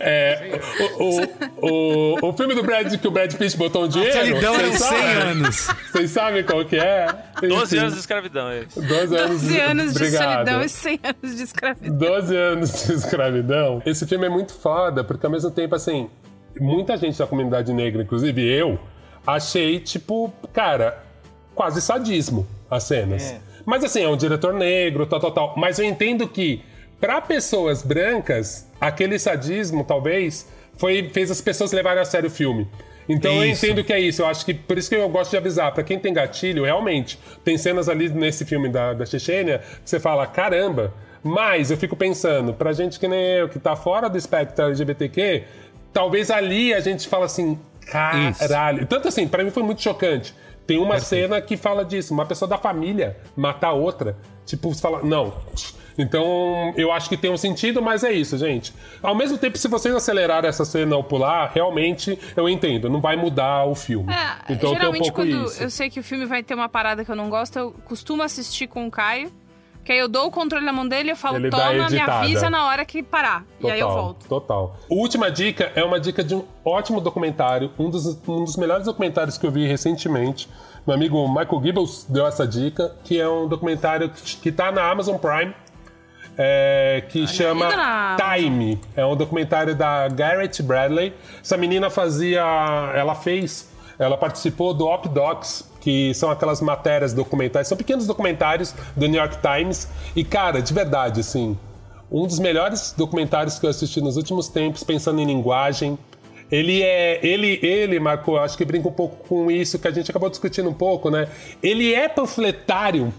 É, 0.00 0.60
o, 0.98 1.20
o, 1.62 2.16
o, 2.22 2.28
o 2.28 2.32
filme 2.32 2.54
do 2.54 2.62
Brad 2.62 2.94
que 2.96 3.08
o 3.08 3.10
Brad 3.10 3.32
Pitt 3.34 3.56
botou 3.56 3.84
um 3.84 3.88
dinheiro. 3.88 4.12
solidão 4.12 4.54
eram 4.54 4.68
vocês 4.72 4.82
100 4.82 4.88
sabem? 4.98 5.22
anos. 5.30 5.68
Vocês 5.92 6.10
sabem 6.10 6.44
qual 6.44 6.64
que 6.64 6.76
é? 6.76 6.83
12 7.40 7.64
Enfim, 7.64 7.78
anos 7.78 7.94
de 7.94 8.00
escravidão, 8.00 8.48
é 8.48 8.60
isso. 8.60 8.80
12 8.80 9.16
anos, 9.16 9.42
12 9.42 9.60
anos 9.60 9.92
de 9.92 9.98
Obrigado. 9.98 10.32
solidão 10.32 10.62
e 10.62 10.68
100 10.68 11.00
anos 11.04 11.36
de 11.36 11.42
escravidão. 11.42 11.96
12 11.96 12.36
anos 12.36 12.86
de 12.86 12.92
escravidão. 12.92 13.82
Esse 13.86 14.06
filme 14.06 14.26
é 14.26 14.28
muito 14.28 14.52
foda, 14.54 15.02
porque 15.04 15.26
ao 15.26 15.32
mesmo 15.32 15.50
tempo, 15.50 15.74
assim, 15.74 16.08
muita 16.60 16.96
gente 16.96 17.18
da 17.18 17.26
comunidade 17.26 17.72
negra, 17.72 18.02
inclusive 18.02 18.42
eu, 18.42 18.78
achei, 19.26 19.80
tipo, 19.80 20.32
cara, 20.52 21.02
quase 21.54 21.80
sadismo 21.80 22.46
as 22.70 22.84
cenas. 22.84 23.36
Mas 23.64 23.82
assim, 23.84 24.02
é 24.02 24.08
um 24.08 24.16
diretor 24.16 24.52
negro, 24.52 25.06
tal, 25.06 25.20
tal, 25.20 25.30
tal. 25.32 25.54
Mas 25.56 25.78
eu 25.78 25.84
entendo 25.84 26.28
que, 26.28 26.62
pra 27.00 27.20
pessoas 27.20 27.82
brancas, 27.82 28.68
aquele 28.80 29.18
sadismo, 29.18 29.84
talvez, 29.84 30.48
foi, 30.76 31.08
fez 31.12 31.30
as 31.30 31.40
pessoas 31.40 31.72
levarem 31.72 32.02
a 32.02 32.04
sério 32.04 32.28
o 32.28 32.32
filme. 32.32 32.68
Então 33.08 33.32
eu 33.32 33.44
Isso. 33.44 33.64
entendo 33.64 33.84
que 33.84 33.92
é 33.92 34.00
isso. 34.00 34.22
Eu 34.22 34.26
acho 34.26 34.44
que 34.44 34.54
por 34.54 34.78
isso 34.78 34.88
que 34.88 34.96
eu 34.96 35.08
gosto 35.08 35.30
de 35.30 35.36
avisar. 35.36 35.72
Pra 35.72 35.82
quem 35.82 35.98
tem 35.98 36.12
gatilho, 36.12 36.64
realmente, 36.64 37.18
tem 37.44 37.58
cenas 37.58 37.88
ali 37.88 38.08
nesse 38.08 38.44
filme 38.44 38.68
da, 38.68 38.92
da 38.94 39.04
Chechênia 39.06 39.58
que 39.82 39.88
você 39.90 40.00
fala, 40.00 40.26
caramba. 40.26 40.92
Mas 41.22 41.70
eu 41.70 41.76
fico 41.76 41.96
pensando, 41.96 42.52
pra 42.52 42.72
gente 42.72 43.00
que 43.00 43.08
nem 43.08 43.38
eu, 43.38 43.48
que 43.48 43.58
tá 43.58 43.74
fora 43.74 44.10
do 44.10 44.18
espectro 44.18 44.66
LGBTQ, 44.66 45.44
talvez 45.90 46.30
ali 46.30 46.74
a 46.74 46.80
gente 46.80 47.08
fala 47.08 47.24
assim, 47.24 47.58
caralho. 47.90 48.86
Tanto 48.86 49.08
assim, 49.08 49.26
pra 49.26 49.42
mim 49.42 49.50
foi 49.50 49.62
muito 49.62 49.80
chocante. 49.80 50.34
Tem 50.66 50.78
uma 50.78 50.98
cena 50.98 51.40
que 51.40 51.56
fala 51.56 51.84
disso, 51.84 52.12
uma 52.12 52.26
pessoa 52.26 52.48
da 52.48 52.58
família 52.58 53.16
matar 53.36 53.72
outra. 53.72 54.16
Tipo, 54.44 54.74
você 54.74 54.80
fala, 54.80 55.02
não. 55.02 55.32
Então, 55.96 56.72
eu 56.76 56.92
acho 56.92 57.08
que 57.08 57.16
tem 57.16 57.30
um 57.30 57.36
sentido, 57.36 57.80
mas 57.80 58.02
é 58.02 58.12
isso, 58.12 58.36
gente. 58.36 58.72
Ao 59.02 59.14
mesmo 59.14 59.38
tempo, 59.38 59.56
se 59.56 59.68
vocês 59.68 59.94
acelerarem 59.94 60.48
essa 60.48 60.64
cena 60.64 60.96
ou 60.96 61.04
pular, 61.04 61.50
realmente 61.52 62.18
eu 62.36 62.48
entendo, 62.48 62.90
não 62.90 63.00
vai 63.00 63.16
mudar 63.16 63.64
o 63.64 63.74
filme. 63.74 64.12
É, 64.12 64.52
então 64.52 64.58
tem 64.58 64.70
um 64.70 64.74
geralmente 64.74 65.12
pouco 65.12 65.16
quando 65.16 65.46
isso. 65.46 65.62
eu 65.62 65.70
sei 65.70 65.88
que 65.88 66.00
o 66.00 66.02
filme 66.02 66.26
vai 66.26 66.42
ter 66.42 66.54
uma 66.54 66.68
parada 66.68 67.04
que 67.04 67.10
eu 67.10 67.16
não 67.16 67.30
gosto, 67.30 67.58
eu 67.58 67.74
costumo 67.84 68.22
assistir 68.22 68.66
com 68.66 68.86
o 68.86 68.90
Caio. 68.90 69.32
Que 69.84 69.92
aí 69.92 69.98
eu 69.98 70.08
dou 70.08 70.28
o 70.28 70.30
controle 70.30 70.64
na 70.64 70.72
mão 70.72 70.88
dele 70.88 71.10
e 71.10 71.12
eu 71.12 71.16
falo, 71.16 71.36
Ele 71.36 71.50
toma, 71.50 71.90
me 71.90 72.00
avisa 72.00 72.48
na 72.48 72.64
hora 72.64 72.86
que 72.86 73.02
parar. 73.02 73.44
E 73.60 73.70
aí 73.70 73.78
eu 73.78 73.90
volto. 73.90 74.26
Total. 74.26 74.78
Última 74.88 75.30
dica 75.30 75.70
é 75.74 75.84
uma 75.84 76.00
dica 76.00 76.24
de 76.24 76.34
um 76.34 76.42
ótimo 76.64 77.02
documentário, 77.02 77.70
um 77.78 77.90
dos, 77.90 78.06
um 78.26 78.44
dos 78.44 78.56
melhores 78.56 78.86
documentários 78.86 79.36
que 79.36 79.46
eu 79.46 79.50
vi 79.50 79.66
recentemente. 79.66 80.48
Meu 80.86 80.96
amigo 80.96 81.28
Michael 81.28 81.62
Gibbons 81.62 82.06
deu 82.08 82.26
essa 82.26 82.46
dica, 82.46 82.96
que 83.04 83.20
é 83.20 83.28
um 83.28 83.46
documentário 83.46 84.08
que, 84.08 84.36
que 84.36 84.50
tá 84.50 84.72
na 84.72 84.90
Amazon 84.90 85.18
Prime. 85.18 85.54
É, 86.36 87.02
que 87.08 87.26
chama 87.26 88.16
Time. 88.16 88.80
É 88.96 89.04
um 89.04 89.16
documentário 89.16 89.74
da 89.74 90.08
Garrett 90.08 90.62
Bradley. 90.62 91.12
Essa 91.40 91.56
menina 91.56 91.90
fazia. 91.90 92.42
Ela 92.94 93.14
fez. 93.14 93.72
Ela 93.98 94.16
participou 94.16 94.74
do 94.74 94.86
Op 94.86 95.08
Docs, 95.08 95.70
que 95.80 96.12
são 96.14 96.30
aquelas 96.30 96.60
matérias 96.60 97.12
documentais, 97.12 97.68
são 97.68 97.76
pequenos 97.76 98.08
documentários 98.08 98.74
do 98.96 99.06
New 99.06 99.20
York 99.20 99.38
Times. 99.38 99.88
E, 100.16 100.24
cara, 100.24 100.60
de 100.60 100.74
verdade, 100.74 101.20
assim, 101.20 101.56
um 102.10 102.26
dos 102.26 102.40
melhores 102.40 102.92
documentários 102.96 103.58
que 103.58 103.66
eu 103.66 103.70
assisti 103.70 104.00
nos 104.00 104.16
últimos 104.16 104.48
tempos, 104.48 104.82
pensando 104.82 105.20
em 105.20 105.24
linguagem. 105.24 105.96
Ele 106.50 106.82
é. 106.82 107.24
Ele, 107.24 107.58
ele, 107.62 108.00
Marco, 108.00 108.36
acho 108.36 108.56
que 108.56 108.64
brinca 108.64 108.88
um 108.88 108.92
pouco 108.92 109.28
com 109.28 109.50
isso 109.50 109.78
que 109.78 109.86
a 109.86 109.90
gente 109.90 110.10
acabou 110.10 110.28
discutindo 110.28 110.68
um 110.68 110.74
pouco, 110.74 111.10
né? 111.10 111.28
Ele 111.62 111.94
é 111.94 112.08
panfletário, 112.08 113.12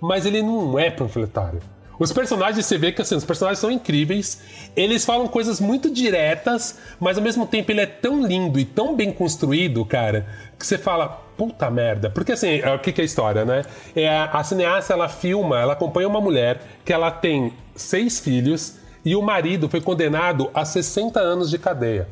mas 0.00 0.24
ele 0.26 0.42
não 0.42 0.78
é 0.78 0.90
panfletário. 0.90 1.60
Os 2.00 2.14
personagens, 2.14 2.64
você 2.64 2.78
vê 2.78 2.92
que 2.92 3.02
assim, 3.02 3.14
os 3.14 3.26
personagens 3.26 3.58
são 3.58 3.70
incríveis, 3.70 4.40
eles 4.74 5.04
falam 5.04 5.28
coisas 5.28 5.60
muito 5.60 5.90
diretas, 5.90 6.78
mas 6.98 7.18
ao 7.18 7.22
mesmo 7.22 7.46
tempo 7.46 7.70
ele 7.70 7.82
é 7.82 7.86
tão 7.86 8.26
lindo 8.26 8.58
e 8.58 8.64
tão 8.64 8.96
bem 8.96 9.12
construído, 9.12 9.84
cara, 9.84 10.26
que 10.58 10.66
você 10.66 10.78
fala, 10.78 11.08
puta 11.36 11.70
merda. 11.70 12.08
Porque 12.08 12.32
assim, 12.32 12.58
é, 12.60 12.74
o 12.74 12.78
que, 12.78 12.98
é 12.98 13.02
a 13.02 13.04
história, 13.04 13.44
né? 13.44 13.64
É, 13.94 14.08
a, 14.08 14.24
a 14.30 14.42
cineasta, 14.42 14.94
ela 14.94 15.10
filma, 15.10 15.60
ela 15.60 15.74
acompanha 15.74 16.08
uma 16.08 16.22
mulher 16.22 16.62
que 16.86 16.92
ela 16.92 17.10
tem 17.10 17.52
seis 17.76 18.18
filhos 18.18 18.78
e 19.04 19.14
o 19.14 19.20
marido 19.20 19.68
foi 19.68 19.82
condenado 19.82 20.50
a 20.54 20.64
60 20.64 21.20
anos 21.20 21.50
de 21.50 21.58
cadeia. 21.58 22.08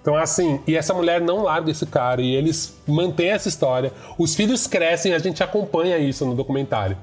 Então, 0.00 0.14
assim, 0.14 0.60
e 0.68 0.76
essa 0.76 0.94
mulher 0.94 1.20
não 1.20 1.42
larga 1.42 1.68
esse 1.68 1.84
cara 1.84 2.22
e 2.22 2.32
eles 2.32 2.80
mantêm 2.86 3.30
essa 3.30 3.48
história. 3.48 3.92
Os 4.16 4.36
filhos 4.36 4.68
crescem, 4.68 5.12
a 5.14 5.18
gente 5.18 5.42
acompanha 5.42 5.98
isso 5.98 6.24
no 6.24 6.36
documentário. 6.36 6.96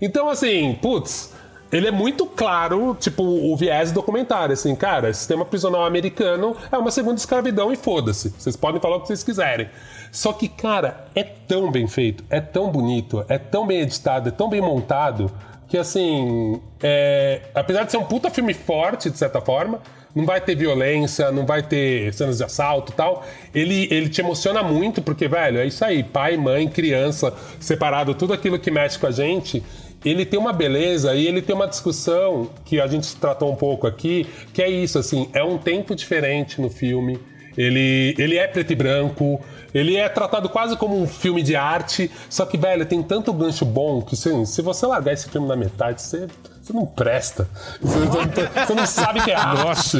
Então, 0.00 0.28
assim, 0.28 0.78
putz, 0.80 1.34
ele 1.74 1.88
é 1.88 1.90
muito 1.90 2.24
claro, 2.24 2.96
tipo, 3.00 3.22
o 3.22 3.56
viés 3.56 3.90
do 3.90 3.96
documentário. 3.96 4.52
Assim, 4.52 4.76
cara, 4.76 5.12
sistema 5.12 5.44
prisional 5.44 5.84
americano 5.84 6.56
é 6.70 6.78
uma 6.78 6.92
segunda 6.92 7.16
escravidão 7.16 7.72
e 7.72 7.76
foda-se. 7.76 8.30
Vocês 8.38 8.54
podem 8.54 8.80
falar 8.80 8.96
o 8.96 9.00
que 9.00 9.08
vocês 9.08 9.24
quiserem. 9.24 9.68
Só 10.12 10.32
que, 10.32 10.48
cara, 10.48 11.08
é 11.16 11.24
tão 11.24 11.72
bem 11.72 11.88
feito, 11.88 12.24
é 12.30 12.40
tão 12.40 12.70
bonito, 12.70 13.24
é 13.28 13.38
tão 13.38 13.66
bem 13.66 13.80
editado, 13.80 14.28
é 14.28 14.32
tão 14.32 14.48
bem 14.48 14.60
montado, 14.60 15.28
que, 15.66 15.76
assim, 15.76 16.60
é... 16.80 17.42
apesar 17.52 17.82
de 17.82 17.90
ser 17.90 17.96
um 17.96 18.04
puta 18.04 18.30
filme 18.30 18.54
forte, 18.54 19.10
de 19.10 19.18
certa 19.18 19.40
forma, 19.40 19.80
não 20.14 20.24
vai 20.24 20.40
ter 20.40 20.54
violência, 20.54 21.32
não 21.32 21.44
vai 21.44 21.60
ter 21.60 22.14
cenas 22.14 22.38
de 22.38 22.44
assalto 22.44 22.92
e 22.92 22.94
tal. 22.94 23.24
Ele, 23.52 23.88
ele 23.90 24.08
te 24.08 24.20
emociona 24.20 24.62
muito, 24.62 25.02
porque, 25.02 25.26
velho, 25.26 25.58
é 25.58 25.66
isso 25.66 25.84
aí, 25.84 26.04
pai, 26.04 26.36
mãe, 26.36 26.68
criança, 26.68 27.34
separado, 27.58 28.14
tudo 28.14 28.32
aquilo 28.32 28.58
que 28.58 28.70
mexe 28.70 28.96
com 28.96 29.08
a 29.08 29.10
gente. 29.10 29.60
Ele 30.04 30.26
tem 30.26 30.38
uma 30.38 30.52
beleza 30.52 31.14
e 31.14 31.26
ele 31.26 31.40
tem 31.40 31.54
uma 31.54 31.66
discussão 31.66 32.50
que 32.64 32.80
a 32.80 32.86
gente 32.86 33.16
tratou 33.16 33.50
um 33.50 33.56
pouco 33.56 33.86
aqui, 33.86 34.26
que 34.52 34.62
é 34.62 34.68
isso, 34.68 34.98
assim, 34.98 35.28
é 35.32 35.42
um 35.42 35.56
tempo 35.56 35.94
diferente 35.94 36.60
no 36.60 36.68
filme. 36.68 37.18
Ele, 37.56 38.14
ele 38.18 38.36
é 38.36 38.46
preto 38.48 38.72
e 38.72 38.76
branco, 38.76 39.40
ele 39.72 39.96
é 39.96 40.08
tratado 40.08 40.48
quase 40.48 40.76
como 40.76 41.00
um 41.00 41.06
filme 41.06 41.42
de 41.42 41.54
arte, 41.54 42.10
só 42.28 42.44
que, 42.44 42.58
velho, 42.58 42.84
tem 42.84 43.02
tanto 43.02 43.32
gancho 43.32 43.64
bom 43.64 44.02
que 44.02 44.14
assim, 44.14 44.44
se 44.44 44.60
você 44.60 44.86
largar 44.86 45.12
esse 45.12 45.28
filme 45.30 45.46
na 45.46 45.56
metade, 45.56 46.02
você, 46.02 46.26
Você 46.64 46.72
não 46.72 46.86
presta. 46.86 47.46
Você, 47.82 47.98
você- 48.06 48.64
você 48.66 48.74
não 48.74 48.86
sabe 48.86 49.22
que 49.22 49.30
é 49.30 49.34
arte. 49.34 49.98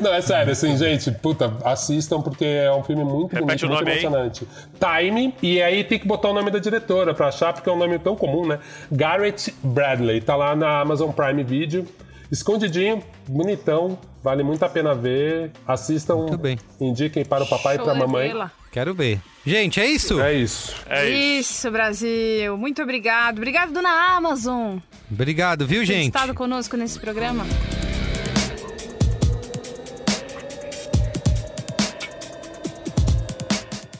Não, 0.00 0.12
é 0.12 0.20
sério, 0.20 0.52
assim, 0.52 0.76
gente, 0.76 1.10
puta, 1.10 1.50
assistam 1.64 2.20
porque 2.20 2.44
é 2.44 2.70
um 2.70 2.82
filme 2.82 3.02
muito 3.02 3.32
Repete 3.34 3.64
bonito, 3.64 3.64
o 3.64 3.68
muito 3.68 3.78
nome 3.80 3.90
aí. 3.90 4.04
emocionante. 4.04 4.46
Time, 4.78 5.34
e 5.42 5.62
aí 5.62 5.82
tem 5.82 5.98
que 5.98 6.06
botar 6.06 6.28
o 6.28 6.34
nome 6.34 6.50
da 6.50 6.58
diretora 6.58 7.14
pra 7.14 7.28
achar, 7.28 7.54
porque 7.54 7.70
é 7.70 7.72
um 7.72 7.78
nome 7.78 7.98
tão 7.98 8.14
comum, 8.14 8.46
né? 8.46 8.58
Garrett 8.92 9.54
Bradley, 9.62 10.20
tá 10.20 10.36
lá 10.36 10.54
na 10.54 10.80
Amazon 10.80 11.10
Prime 11.10 11.42
Video. 11.42 11.86
Escondidinho, 12.30 13.02
bonitão, 13.28 13.98
vale 14.22 14.42
muito 14.42 14.64
a 14.64 14.68
pena 14.68 14.94
ver. 14.94 15.52
Assistam, 15.66 16.16
Muito 16.16 16.38
bem. 16.38 16.58
indiquem 16.80 17.24
para 17.24 17.44
o 17.44 17.48
papai 17.48 17.76
e 17.76 17.78
pra 17.78 17.94
Show, 17.94 17.96
mamãe. 17.96 18.32
Quero 18.72 18.94
ver. 18.94 19.20
Gente, 19.44 19.80
é 19.80 19.86
isso? 19.86 20.20
É 20.20 20.34
isso. 20.34 20.74
É 20.88 21.08
isso. 21.08 21.50
Isso, 21.50 21.70
Brasil. 21.70 22.56
Muito 22.58 22.82
obrigado. 22.82 23.38
Obrigado, 23.38 23.72
dona 23.72 24.16
Amazon, 24.16 24.78
Obrigado, 25.10 25.66
viu, 25.66 25.80
por 25.80 25.86
ter 25.86 25.92
gente? 25.94 26.06
estado 26.06 26.34
conosco 26.34 26.76
nesse 26.76 26.98
programa. 26.98 27.46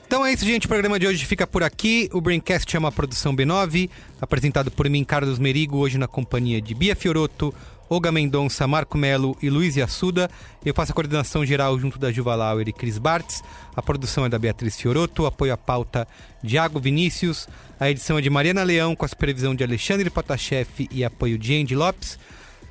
Então 0.06 0.24
é 0.24 0.32
isso, 0.32 0.44
gente. 0.44 0.66
O 0.66 0.68
programa 0.68 0.98
de 0.98 1.06
hoje 1.06 1.24
fica 1.26 1.46
por 1.46 1.62
aqui. 1.62 2.08
O 2.12 2.20
Braincast 2.20 2.74
é 2.74 2.78
uma 2.78 2.92
produção 2.92 3.34
B9, 3.34 3.90
apresentado 4.20 4.70
por 4.70 4.88
mim, 4.88 5.04
Carlos 5.04 5.38
Merigo, 5.38 5.78
hoje 5.78 5.98
na 5.98 6.06
companhia 6.06 6.60
de 6.60 6.74
Bia 6.74 6.94
Fioroto, 6.94 7.52
Olga 7.88 8.10
Mendonça, 8.10 8.66
Marco 8.66 8.98
Melo 8.98 9.36
e 9.40 9.48
Luiz 9.48 9.78
Assuda. 9.78 10.28
Eu 10.64 10.74
faço 10.74 10.92
a 10.92 10.94
coordenação 10.94 11.46
geral 11.46 11.78
junto 11.78 11.98
da 11.98 12.10
Juva 12.10 12.34
Lauer 12.34 12.68
e 12.68 12.72
Cris 12.72 12.98
Bartz. 12.98 13.42
A 13.74 13.82
produção 13.82 14.24
é 14.24 14.28
da 14.28 14.38
Beatriz 14.38 14.76
Fioroto, 14.76 15.26
apoio 15.26 15.52
à 15.52 15.56
pauta 15.56 16.06
Diago 16.42 16.80
Vinícius. 16.80 17.48
A 17.78 17.90
edição 17.90 18.18
é 18.18 18.20
de 18.20 18.30
Mariana 18.30 18.62
Leão, 18.62 18.96
com 18.96 19.04
a 19.04 19.08
supervisão 19.08 19.54
de 19.54 19.62
Alexandre 19.62 20.10
Potashev 20.10 20.88
e 20.90 21.04
apoio 21.04 21.38
de 21.38 21.60
Andy 21.60 21.76
Lopes. 21.76 22.18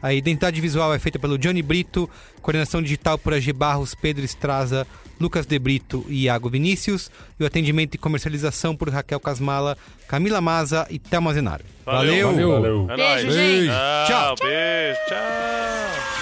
A 0.05 0.13
identidade 0.13 0.61
visual 0.61 0.93
é 0.93 0.99
feita 0.99 1.17
pelo 1.17 1.35
Johnny 1.35 1.63
Brito, 1.63 2.07
coordenação 2.39 2.79
digital 2.79 3.17
por 3.17 3.33
AG 3.33 3.51
Barros, 3.51 3.95
Pedro 3.95 4.23
Estraza, 4.23 4.85
Lucas 5.19 5.47
De 5.47 5.57
Brito 5.57 6.05
e 6.07 6.25
Iago 6.25 6.47
Vinícius, 6.47 7.09
e 7.39 7.43
o 7.43 7.47
atendimento 7.47 7.95
e 7.95 7.97
comercialização 7.97 8.75
por 8.75 8.87
Raquel 8.87 9.19
Casmala, 9.19 9.75
Camila 10.07 10.39
Maza 10.39 10.85
e 10.91 10.99
Thelma 10.99 11.33
Zenaro. 11.33 11.63
Valeu. 11.83 12.27
Valeu! 12.27 12.51
Valeu. 12.51 12.87
É 12.91 12.95
Beijo, 12.95 13.25
nóis. 13.25 13.33
gente. 13.35 13.67
Tchau. 13.67 14.05
Tchau. 14.05 14.35
Beijo. 14.47 14.99
Tchau. 15.07 16.14